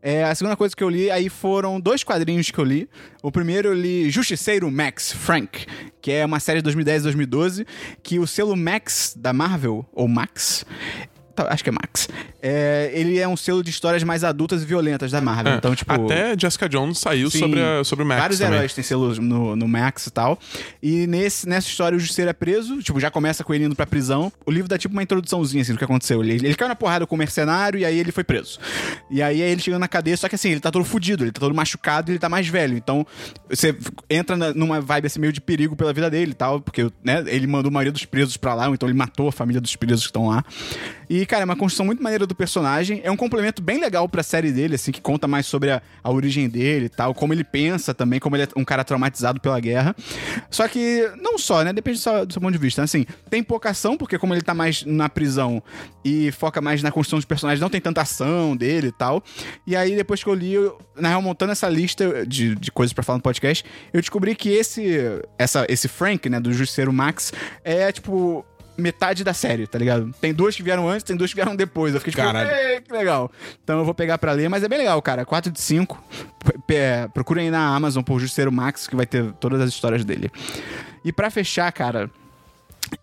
É, 0.00 0.22
a 0.22 0.34
segunda 0.36 0.56
coisa 0.56 0.74
que 0.74 0.84
eu 0.84 0.88
li 0.88 1.10
aí 1.10 1.28
foram 1.28 1.80
dois 1.80 2.04
quadrinhos 2.04 2.48
que 2.48 2.58
eu 2.58 2.64
li. 2.64 2.88
O 3.24 3.32
primeiro 3.32 3.70
eu 3.70 3.74
li 3.74 4.08
Justiceiro 4.08 4.70
Max 4.70 5.12
Frank, 5.12 5.66
que 6.00 6.12
é 6.12 6.24
uma 6.24 6.38
série 6.38 6.58
de 6.58 6.64
2010 6.64 7.00
e 7.00 7.04
2012, 7.04 7.66
que 8.04 8.20
o 8.20 8.26
selo 8.26 8.56
Max 8.56 9.14
da 9.16 9.32
Marvel, 9.32 9.84
ou 9.92 10.06
Max, 10.06 10.64
acho 11.48 11.62
que 11.64 11.70
é 11.70 11.72
Max, 11.72 12.08
é, 12.42 12.90
ele 12.94 13.18
é 13.18 13.26
um 13.26 13.36
selo 13.36 13.62
de 13.62 13.70
histórias 13.70 14.02
mais 14.02 14.24
adultas 14.24 14.62
e 14.62 14.66
violentas 14.66 15.10
da 15.10 15.20
Marvel. 15.20 15.52
É, 15.54 15.56
Então, 15.56 15.74
tipo. 15.74 15.92
Até 15.92 16.34
Jessica 16.38 16.68
Jones 16.68 16.98
saiu 16.98 17.30
Sim, 17.30 17.38
sobre, 17.38 17.60
a, 17.60 17.84
sobre 17.84 18.04
o 18.04 18.08
Max 18.08 18.20
Vários 18.20 18.38
também. 18.38 18.54
heróis 18.54 18.74
têm 18.74 18.82
selos 18.84 19.18
no, 19.18 19.54
no 19.56 19.68
Max 19.68 20.06
e 20.06 20.10
tal. 20.10 20.38
E 20.82 21.06
nesse, 21.06 21.48
nessa 21.48 21.68
história 21.68 21.96
o 21.96 21.98
Justiceiro 22.00 22.30
é 22.30 22.34
preso, 22.34 22.82
tipo, 22.82 22.98
já 23.00 23.10
começa 23.10 23.42
com 23.44 23.52
ele 23.54 23.64
indo 23.64 23.74
pra 23.76 23.86
prisão. 23.86 24.32
O 24.44 24.50
livro 24.50 24.68
dá 24.68 24.76
tipo 24.78 24.92
uma 24.94 25.02
introduçãozinha 25.02 25.62
assim 25.62 25.72
do 25.72 25.78
que 25.78 25.84
aconteceu. 25.84 26.22
Ele, 26.22 26.34
ele 26.34 26.54
caiu 26.54 26.68
na 26.68 26.74
porrada 26.76 27.06
com 27.06 27.14
o 27.14 27.18
mercenário 27.18 27.78
e 27.78 27.84
aí 27.84 27.98
ele 27.98 28.12
foi 28.12 28.24
preso. 28.24 28.58
E 29.10 29.22
aí 29.22 29.40
ele 29.40 29.60
chegando 29.60 29.80
na 29.80 29.88
cadeia, 29.88 30.16
só 30.16 30.28
que 30.28 30.34
assim, 30.34 30.50
ele 30.50 30.60
tá 30.60 30.70
todo 30.70 30.84
fudido, 30.84 31.24
ele 31.24 31.32
tá 31.32 31.40
todo 31.40 31.54
machucado 31.54 32.10
e 32.10 32.12
ele 32.12 32.18
tá 32.18 32.28
mais 32.28 32.46
velho. 32.48 32.76
Então 32.76 33.06
você 33.48 33.76
entra 34.10 34.36
na- 34.36 34.52
numa 34.54 34.80
vibe 34.80 35.06
assim 35.06 35.20
meio 35.20 35.32
de 35.32 35.40
perigo 35.40 35.76
pela 35.76 35.92
vida 35.92 36.10
dele 36.10 36.32
e 36.32 36.34
tal, 36.34 36.60
porque 36.60 36.90
né, 37.04 37.22
ele 37.26 37.46
mandou 37.46 37.68
a 37.68 37.72
maioria 37.72 37.92
dos 37.92 38.04
presos 38.04 38.36
pra 38.36 38.54
lá, 38.54 38.68
então 38.68 38.88
ele 38.88 38.96
matou 38.98 39.28
a 39.28 39.32
família 39.32 39.60
dos 39.60 39.76
presos 39.76 40.02
que 40.04 40.08
estão 40.10 40.28
lá. 40.28 40.44
E, 41.12 41.26
cara, 41.26 41.42
é 41.42 41.44
uma 41.44 41.54
construção 41.54 41.84
muito 41.84 42.02
maneira 42.02 42.26
do 42.26 42.34
personagem. 42.34 43.02
É 43.04 43.10
um 43.10 43.18
complemento 43.18 43.60
bem 43.60 43.78
legal 43.78 44.08
pra 44.08 44.22
série 44.22 44.50
dele, 44.50 44.76
assim, 44.76 44.90
que 44.90 44.98
conta 44.98 45.28
mais 45.28 45.44
sobre 45.44 45.70
a, 45.70 45.82
a 46.02 46.10
origem 46.10 46.48
dele 46.48 46.86
e 46.86 46.88
tal, 46.88 47.12
como 47.12 47.34
ele 47.34 47.44
pensa 47.44 47.92
também, 47.92 48.18
como 48.18 48.34
ele 48.34 48.44
é 48.44 48.48
um 48.56 48.64
cara 48.64 48.82
traumatizado 48.82 49.38
pela 49.38 49.60
guerra. 49.60 49.94
Só 50.50 50.66
que, 50.66 51.06
não 51.20 51.36
só, 51.36 51.62
né? 51.64 51.70
Depende 51.70 51.98
do 51.98 52.02
seu, 52.02 52.24
do 52.24 52.32
seu 52.32 52.40
ponto 52.40 52.52
de 52.52 52.58
vista. 52.58 52.82
Assim, 52.82 53.04
tem 53.28 53.42
pouca 53.42 53.68
ação, 53.68 53.94
porque 53.94 54.18
como 54.18 54.32
ele 54.32 54.40
tá 54.40 54.54
mais 54.54 54.86
na 54.86 55.06
prisão 55.06 55.62
e 56.02 56.32
foca 56.32 56.62
mais 56.62 56.82
na 56.82 56.90
construção 56.90 57.18
dos 57.18 57.26
personagens, 57.26 57.60
não 57.60 57.68
tem 57.68 57.80
tanta 57.82 58.00
ação 58.00 58.56
dele 58.56 58.86
e 58.86 58.92
tal. 58.92 59.22
E 59.66 59.76
aí, 59.76 59.94
depois 59.94 60.24
que 60.24 60.30
eu 60.30 60.34
li, 60.34 60.54
eu, 60.54 60.78
na 60.96 61.10
real, 61.10 61.20
montando 61.20 61.52
essa 61.52 61.68
lista 61.68 62.24
de, 62.26 62.54
de 62.54 62.72
coisas 62.72 62.94
pra 62.94 63.04
falar 63.04 63.18
no 63.18 63.22
podcast, 63.22 63.62
eu 63.92 64.00
descobri 64.00 64.34
que 64.34 64.48
esse, 64.48 64.96
essa, 65.38 65.66
esse 65.68 65.88
Frank, 65.88 66.26
né, 66.30 66.40
do 66.40 66.54
Justiceiro 66.54 66.90
Max, 66.90 67.34
é, 67.62 67.92
tipo, 67.92 68.46
metade 68.76 69.22
da 69.24 69.32
série, 69.34 69.66
tá 69.66 69.78
ligado? 69.78 70.12
Tem 70.20 70.32
duas 70.32 70.56
que 70.56 70.62
vieram 70.62 70.88
antes, 70.88 71.02
tem 71.02 71.16
duas 71.16 71.30
que 71.30 71.36
vieram 71.36 71.54
depois. 71.54 71.94
Eu 71.94 72.00
fiquei 72.00 72.12
tipo, 72.12 72.24
Caralho. 72.24 72.50
"Ei, 72.50 72.80
que 72.80 72.92
legal. 72.92 73.30
Então 73.62 73.78
eu 73.78 73.84
vou 73.84 73.94
pegar 73.94 74.18
pra 74.18 74.32
ler, 74.32 74.48
mas 74.48 74.62
é 74.62 74.68
bem 74.68 74.78
legal, 74.78 75.00
cara. 75.02 75.24
4 75.24 75.50
de 75.52 75.60
5. 75.60 76.02
Procurem 77.12 77.44
aí 77.46 77.50
na 77.50 77.74
Amazon 77.74 78.02
por 78.02 78.18
Justiceiro 78.20 78.50
Max, 78.52 78.86
que 78.86 78.96
vai 78.96 79.06
ter 79.06 79.32
todas 79.34 79.60
as 79.60 79.68
histórias 79.70 80.04
dele. 80.04 80.30
E 81.04 81.12
pra 81.12 81.30
fechar, 81.30 81.70
cara, 81.72 82.10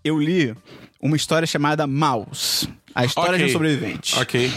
eu 0.03 0.20
li 0.20 0.55
uma 1.01 1.15
história 1.15 1.45
chamada 1.45 1.86
Maus. 1.88 2.67
A 2.95 3.05
história 3.05 3.38
de 3.38 3.45
um 3.45 3.49
sobrevivente 3.49 4.17
Ok. 4.20 4.51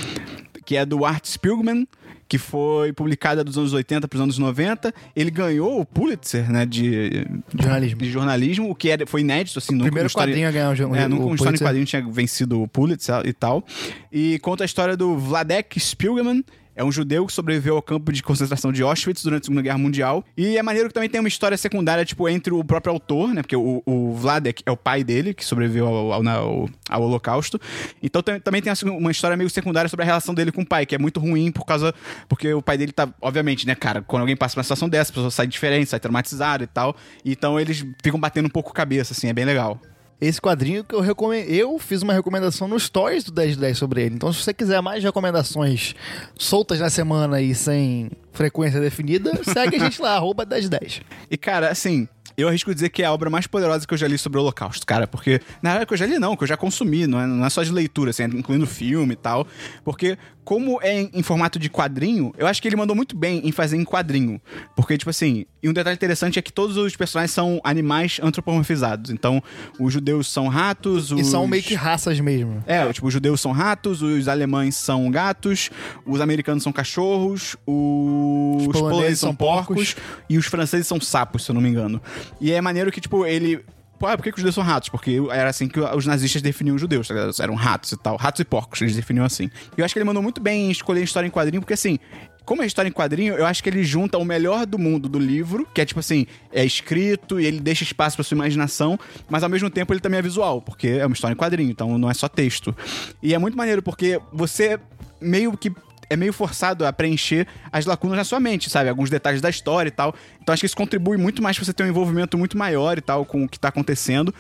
que 0.65 0.77
é 0.77 0.85
do 0.87 1.05
Art 1.05 1.25
Spiegelman, 1.27 1.87
que 2.33 2.39
foi 2.39 2.95
publicada 2.95 3.45
dos 3.45 3.59
anos 3.59 3.75
80 3.75 4.09
para 4.09 4.17
os 4.17 4.23
anos 4.23 4.39
90. 4.39 4.91
Ele 5.15 5.31
ganhou 5.31 5.79
o 5.79 5.85
Pulitzer, 5.85 6.51
né, 6.51 6.65
de 6.65 7.27
Jornalismo. 7.55 8.01
de 8.01 8.11
jornalismo, 8.11 8.71
o 8.71 8.75
que 8.75 8.89
era, 8.89 9.07
foi 9.07 9.21
inédito, 9.21 9.59
assim, 9.59 9.75
nunca 9.75 9.85
Primeiro 9.85 10.07
história- 10.07 10.33
quadrinho 10.33 10.49
a 10.49 10.51
ganhar 10.51 10.71
o 10.71 10.97
é, 10.97 11.05
o 11.05 11.09
nunca 11.11 11.25
uma 11.27 11.35
história 11.35 11.57
em 11.57 11.59
quadrinho 11.61 11.85
tinha 11.85 12.03
vencido 12.11 12.63
o 12.63 12.67
Pulitzer 12.67 13.21
e 13.27 13.35
tal. 13.35 13.63
E 14.11 14.39
conta 14.39 14.65
a 14.65 14.67
história 14.67 14.97
do 14.97 15.19
Vladek 15.19 15.79
Spiegelman, 15.79 16.43
é 16.75 16.83
um 16.85 16.91
judeu 16.93 17.27
que 17.27 17.33
sobreviveu 17.33 17.77
ao 17.77 17.83
campo 17.83 18.13
de 18.13 18.23
concentração 18.23 18.73
de 18.73 18.83
Auschwitz 18.83 19.23
durante 19.23 19.43
a 19.43 19.45
Segunda 19.47 19.63
Guerra 19.63 19.79
Mundial. 19.79 20.25
E 20.37 20.57
é 20.57 20.63
maneiro 20.63 20.89
que 20.89 20.95
também 20.95 21.09
tem 21.09 21.21
uma 21.21 21.29
história 21.29 21.57
secundária, 21.57 22.05
tipo, 22.05 22.29
entre 22.29 22.53
o 22.53 22.65
próprio 22.65 22.93
autor, 22.93 23.35
né? 23.35 23.43
Porque 23.43 23.57
o, 23.57 23.83
o 23.87 24.15
Vladek 24.15 24.63
é 24.65 24.71
o 24.71 24.77
pai 24.77 25.05
dele, 25.05 25.35
que 25.35 25.45
sobreviveu 25.45 25.87
ao, 25.87 26.13
ao, 26.13 26.29
ao- 26.29 26.69
ao 26.89 27.03
Holocausto. 27.03 27.61
Então 28.03 28.23
também 28.23 28.63
tem 28.63 28.73
assim, 28.73 28.89
uma 28.89 29.11
história 29.11 29.37
meio 29.37 29.51
secundária 29.51 29.89
sobre 29.89 30.05
a 30.05 30.07
relação 30.07 30.35
dele 30.35 30.51
com 30.53 30.63
o 30.63 30.67
pai, 30.67 30.87
que 30.87 30.95
é 30.95 30.99
muito 30.99 31.21
ruim 31.21 31.51
por 31.53 31.65
causa. 31.65 31.95
Porque 32.29 32.53
o 32.55 32.63
pai 32.63 32.79
dele 32.79 32.93
tá, 32.93 33.09
obviamente, 33.21 33.67
né, 33.67 33.75
cara? 33.75 34.03
Quando 34.03 34.21
alguém 34.23 34.37
passa 34.37 34.55
por 34.55 34.61
uma 34.61 34.65
situação 34.65 34.89
dessa, 34.89 35.11
a 35.11 35.15
pessoa 35.15 35.31
sai 35.31 35.47
diferente, 35.47 35.91
sai 35.91 36.01
traumatizada 36.01 36.65
e 36.65 36.67
tal. 36.67 36.97
Então 37.25 37.59
eles 37.61 37.85
ficam 38.03 38.19
batendo 38.19 38.47
um 38.47 38.51
pouco 38.51 38.73
cabeça, 38.73 39.13
assim, 39.13 39.29
é 39.29 39.33
bem 39.33 39.45
legal. 39.45 39.81
Esse 40.21 40.41
quadrinho 40.41 40.85
que 40.85 40.95
eu 40.95 41.01
recomendo. 41.01 41.49
Eu 41.49 41.79
fiz 41.79 42.03
uma 42.03 42.13
recomendação 42.13 42.69
no 42.69 42.79
Stories 42.79 43.25
do 43.25 43.33
1010 43.33 43.77
sobre 43.77 44.03
ele. 44.03 44.15
Então, 44.15 44.33
se 44.33 44.43
você 44.43 44.55
quiser 44.55 44.81
mais 44.81 45.03
recomendações 45.03 45.95
soltas 46.39 46.79
na 46.79 46.89
semana 46.89 47.41
e 47.41 47.55
sem 47.55 48.11
frequência 48.33 48.81
definida, 48.81 49.33
segue 49.45 49.77
a 49.77 49.79
gente 49.81 50.01
lá, 50.01 50.15
arroba 50.17 50.45
1010. 50.45 51.01
E, 51.31 51.37
cara, 51.37 51.71
assim, 51.71 52.09
eu 52.37 52.49
arrisco 52.49 52.75
dizer 52.75 52.89
que 52.89 53.03
é 53.03 53.07
a 53.07 53.13
obra 53.13 53.29
mais 53.29 53.47
poderosa 53.47 53.87
que 53.87 53.93
eu 53.93 53.99
já 53.99 54.09
li 54.09 54.17
sobre 54.17 54.39
o 54.39 54.43
Holocausto, 54.43 54.87
cara. 54.87 55.07
Porque, 55.07 55.41
na 55.63 55.71
verdade, 55.71 55.87
que 55.87 55.93
eu 55.95 55.99
já 55.99 56.07
li 56.07 56.19
não, 56.19 56.37
que 56.37 56.45
eu 56.45 56.49
já 56.49 56.57
consumi, 56.57 57.07
não 57.07 57.21
é, 57.21 57.27
não 57.27 57.45
é 57.45 57.51
só 57.51 57.63
de 57.63 57.73
leitura, 57.73 58.11
assim, 58.11 58.25
incluindo 58.25 58.67
filme 58.67 59.13
e 59.13 59.17
tal. 59.17 59.47
Porque, 59.85 60.17
como 60.45 60.81
é 60.83 61.03
em, 61.03 61.11
em 61.15 61.23
formato 61.23 61.59
de 61.59 61.71
quadrinho, 61.71 62.33
eu 62.37 62.47
acho 62.47 62.61
que 62.61 62.69
ele 62.69 62.77
mandou 62.77 62.97
muito 62.97 63.17
bem 63.17 63.41
em 63.45 63.53
fazer 63.53 63.77
em 63.77 63.85
quadrinho. 63.85 64.41
Porque, 64.75 64.99
tipo 64.99 65.11
assim, 65.11 65.47
e 65.63 65.69
um 65.69 65.73
detalhe 65.73 65.95
interessante 65.95 66.39
é 66.39 66.43
que 66.43 66.53
todos 66.53 66.77
os 66.77 66.97
personagens 66.97 67.31
são 67.31 67.61
animais 67.63 68.19
antropomorfizados. 68.23 69.11
Então, 69.11 69.43
os 69.79 69.93
judeus 69.93 70.27
são 70.29 70.49
ratos, 70.49 71.13
os... 71.13 71.21
E 71.21 71.25
são 71.25 71.47
meio 71.47 71.63
que 71.63 71.75
raças 71.75 72.19
mesmo. 72.19 72.63
É, 72.67 72.93
tipo, 72.93 73.07
os 73.07 73.13
judeus 73.13 73.41
são 73.41 73.53
ratos, 73.53 74.03
os 74.03 74.27
alemães 74.27 74.75
são 74.75 75.11
gatos, 75.11 75.71
os 76.05 76.21
americanos 76.21 76.63
são 76.63 76.73
cachorros, 76.73 77.57
os, 77.67 78.67
Os 78.67 78.73
poloneses 78.73 79.21
são 79.21 79.35
porcos 79.35 79.95
e 80.29 80.37
os 80.37 80.47
franceses 80.47 80.87
são 80.87 81.01
sapos, 81.01 81.45
se 81.45 81.51
eu 81.51 81.55
não 81.55 81.61
me 81.61 81.69
engano. 81.69 82.01
E 82.41 82.53
é 82.53 82.61
maneiro 82.61 82.91
que, 82.91 83.01
tipo, 83.01 83.25
ele. 83.25 83.65
Pô, 84.03 84.09
ah, 84.09 84.17
por 84.17 84.25
que, 84.25 84.33
que 84.33 84.39
os 84.39 84.41
judeus 84.41 84.57
são 84.57 84.65
ratos? 84.65 84.89
Porque 84.89 85.17
era 85.31 85.49
assim 85.49 85.69
que 85.69 85.79
os 85.79 86.07
nazistas 86.07 86.43
definiam 86.43 86.75
os 86.75 86.81
judeus, 86.81 87.07
tá 87.07 87.15
ligado? 87.15 87.33
Eram 87.41 87.55
ratos 87.55 87.93
e 87.93 87.97
tal. 87.97 88.17
Ratos 88.17 88.41
e 88.41 88.45
porcos, 88.45 88.83
eles 88.83 88.97
definiam 88.97 89.25
assim. 89.25 89.49
E 89.79 89.81
eu 89.81 89.85
acho 89.85 89.95
que 89.95 89.99
ele 90.01 90.05
mandou 90.05 90.21
muito 90.21 90.41
bem 90.41 90.67
em 90.67 90.71
escolher 90.73 91.05
história 91.05 91.25
em 91.25 91.31
quadrinho, 91.31 91.63
porque 91.63 91.75
assim. 91.75 92.01
Como 92.45 92.61
é 92.61 92.67
história 92.67 92.89
em 92.89 92.93
quadrinho, 92.93 93.35
eu 93.35 93.47
acho 93.47 93.63
que 93.63 93.69
ele 93.69 93.85
junta 93.85 94.19
o 94.19 94.25
melhor 94.25 94.67
do 94.67 94.77
mundo 94.77 95.09
do 95.09 95.21
livro, 95.21 95.65
que 95.73 95.81
é 95.81 95.85
tipo 95.85 96.01
assim, 96.01 96.27
é 96.51 96.65
escrito 96.65 97.39
e 97.39 97.47
ele 97.47 97.61
deixa 97.61 97.85
espaço 97.85 98.17
pra 98.17 98.25
sua 98.25 98.35
imaginação, 98.35 98.99
mas 99.31 99.45
ao 99.45 99.49
mesmo 99.49 99.71
tempo 99.71 99.93
ele 99.93 100.01
também 100.01 100.19
é 100.19 100.23
visual, 100.23 100.61
porque 100.61 100.89
é 100.89 101.07
uma 101.07 101.15
história 101.15 101.35
em 101.35 101.37
quadrinho, 101.37 101.71
então 101.71 101.97
não 101.97 102.11
é 102.11 102.15
só 102.15 102.29
texto. 102.29 102.75
E 103.23 103.33
é 103.33 103.39
muito 103.39 103.57
maneiro 103.57 103.81
porque 103.81 104.21
você 104.33 104.81
meio 105.21 105.57
que 105.57 105.73
é 106.13 106.17
meio 106.17 106.33
forçado 106.33 106.85
a 106.85 106.93
preencher 106.93 107.47
as 107.73 107.87
lacunas 107.87 108.19
na 108.19 108.25
sua 108.25 108.39
mente, 108.39 108.69
sabe? 108.69 108.91
Alguns 108.91 109.09
detalhes 109.09 109.41
da 109.41 109.49
história 109.49 109.89
e 109.89 109.93
tal. 109.93 110.15
Então 110.43 110.53
acho 110.53 110.61
que 110.61 110.67
isso 110.67 110.77
contribui 110.77 111.17
muito 111.17 111.43
mais 111.43 111.57
pra 111.57 111.65
você 111.65 111.73
ter 111.73 111.85
um 111.85 111.87
envolvimento 111.89 112.37
muito 112.37 112.59
maior 112.59 112.99
e 112.99 113.01
tal 113.01 113.25
com 113.25 113.45
o 113.45 113.49
que 113.49 113.59
tá 113.59 113.69
acontecendo. 113.69 114.35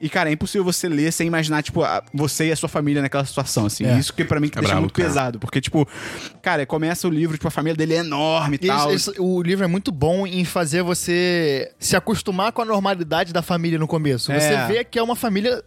E, 0.00 0.08
cara, 0.08 0.28
é 0.28 0.32
impossível 0.32 0.64
você 0.64 0.88
ler 0.88 1.12
sem 1.12 1.26
imaginar, 1.26 1.62
tipo, 1.62 1.82
a- 1.82 2.02
você 2.12 2.48
e 2.48 2.52
a 2.52 2.56
sua 2.56 2.68
família 2.68 3.00
naquela 3.00 3.24
situação, 3.24 3.64
assim. 3.66 3.84
É. 3.86 3.98
Isso 3.98 4.12
que 4.12 4.24
pra 4.24 4.38
mim 4.40 4.48
que 4.48 4.58
É 4.58 4.60
deixa 4.60 4.72
brabo, 4.74 4.82
muito 4.82 4.94
cara. 4.94 5.08
pesado. 5.08 5.38
Porque, 5.38 5.60
tipo, 5.60 5.88
cara, 6.42 6.66
começa 6.66 7.08
o 7.08 7.10
livro, 7.10 7.36
tipo, 7.36 7.48
a 7.48 7.50
família 7.50 7.76
dele 7.76 7.94
é 7.94 7.98
enorme 7.98 8.56
e 8.60 8.66
tal. 8.66 8.92
Esse- 8.92 9.10
esse- 9.12 9.20
o 9.20 9.40
livro 9.40 9.64
é 9.64 9.68
muito 9.68 9.90
bom 9.90 10.26
em 10.26 10.44
fazer 10.44 10.82
você 10.82 11.72
se 11.78 11.96
acostumar 11.96 12.52
com 12.52 12.60
a 12.60 12.64
normalidade 12.64 13.32
da 13.32 13.40
família 13.40 13.78
no 13.78 13.86
começo. 13.86 14.30
É. 14.32 14.40
Você 14.40 14.72
vê 14.72 14.84
que 14.84 14.98
é 14.98 15.02
uma 15.02 15.16
família 15.16 15.62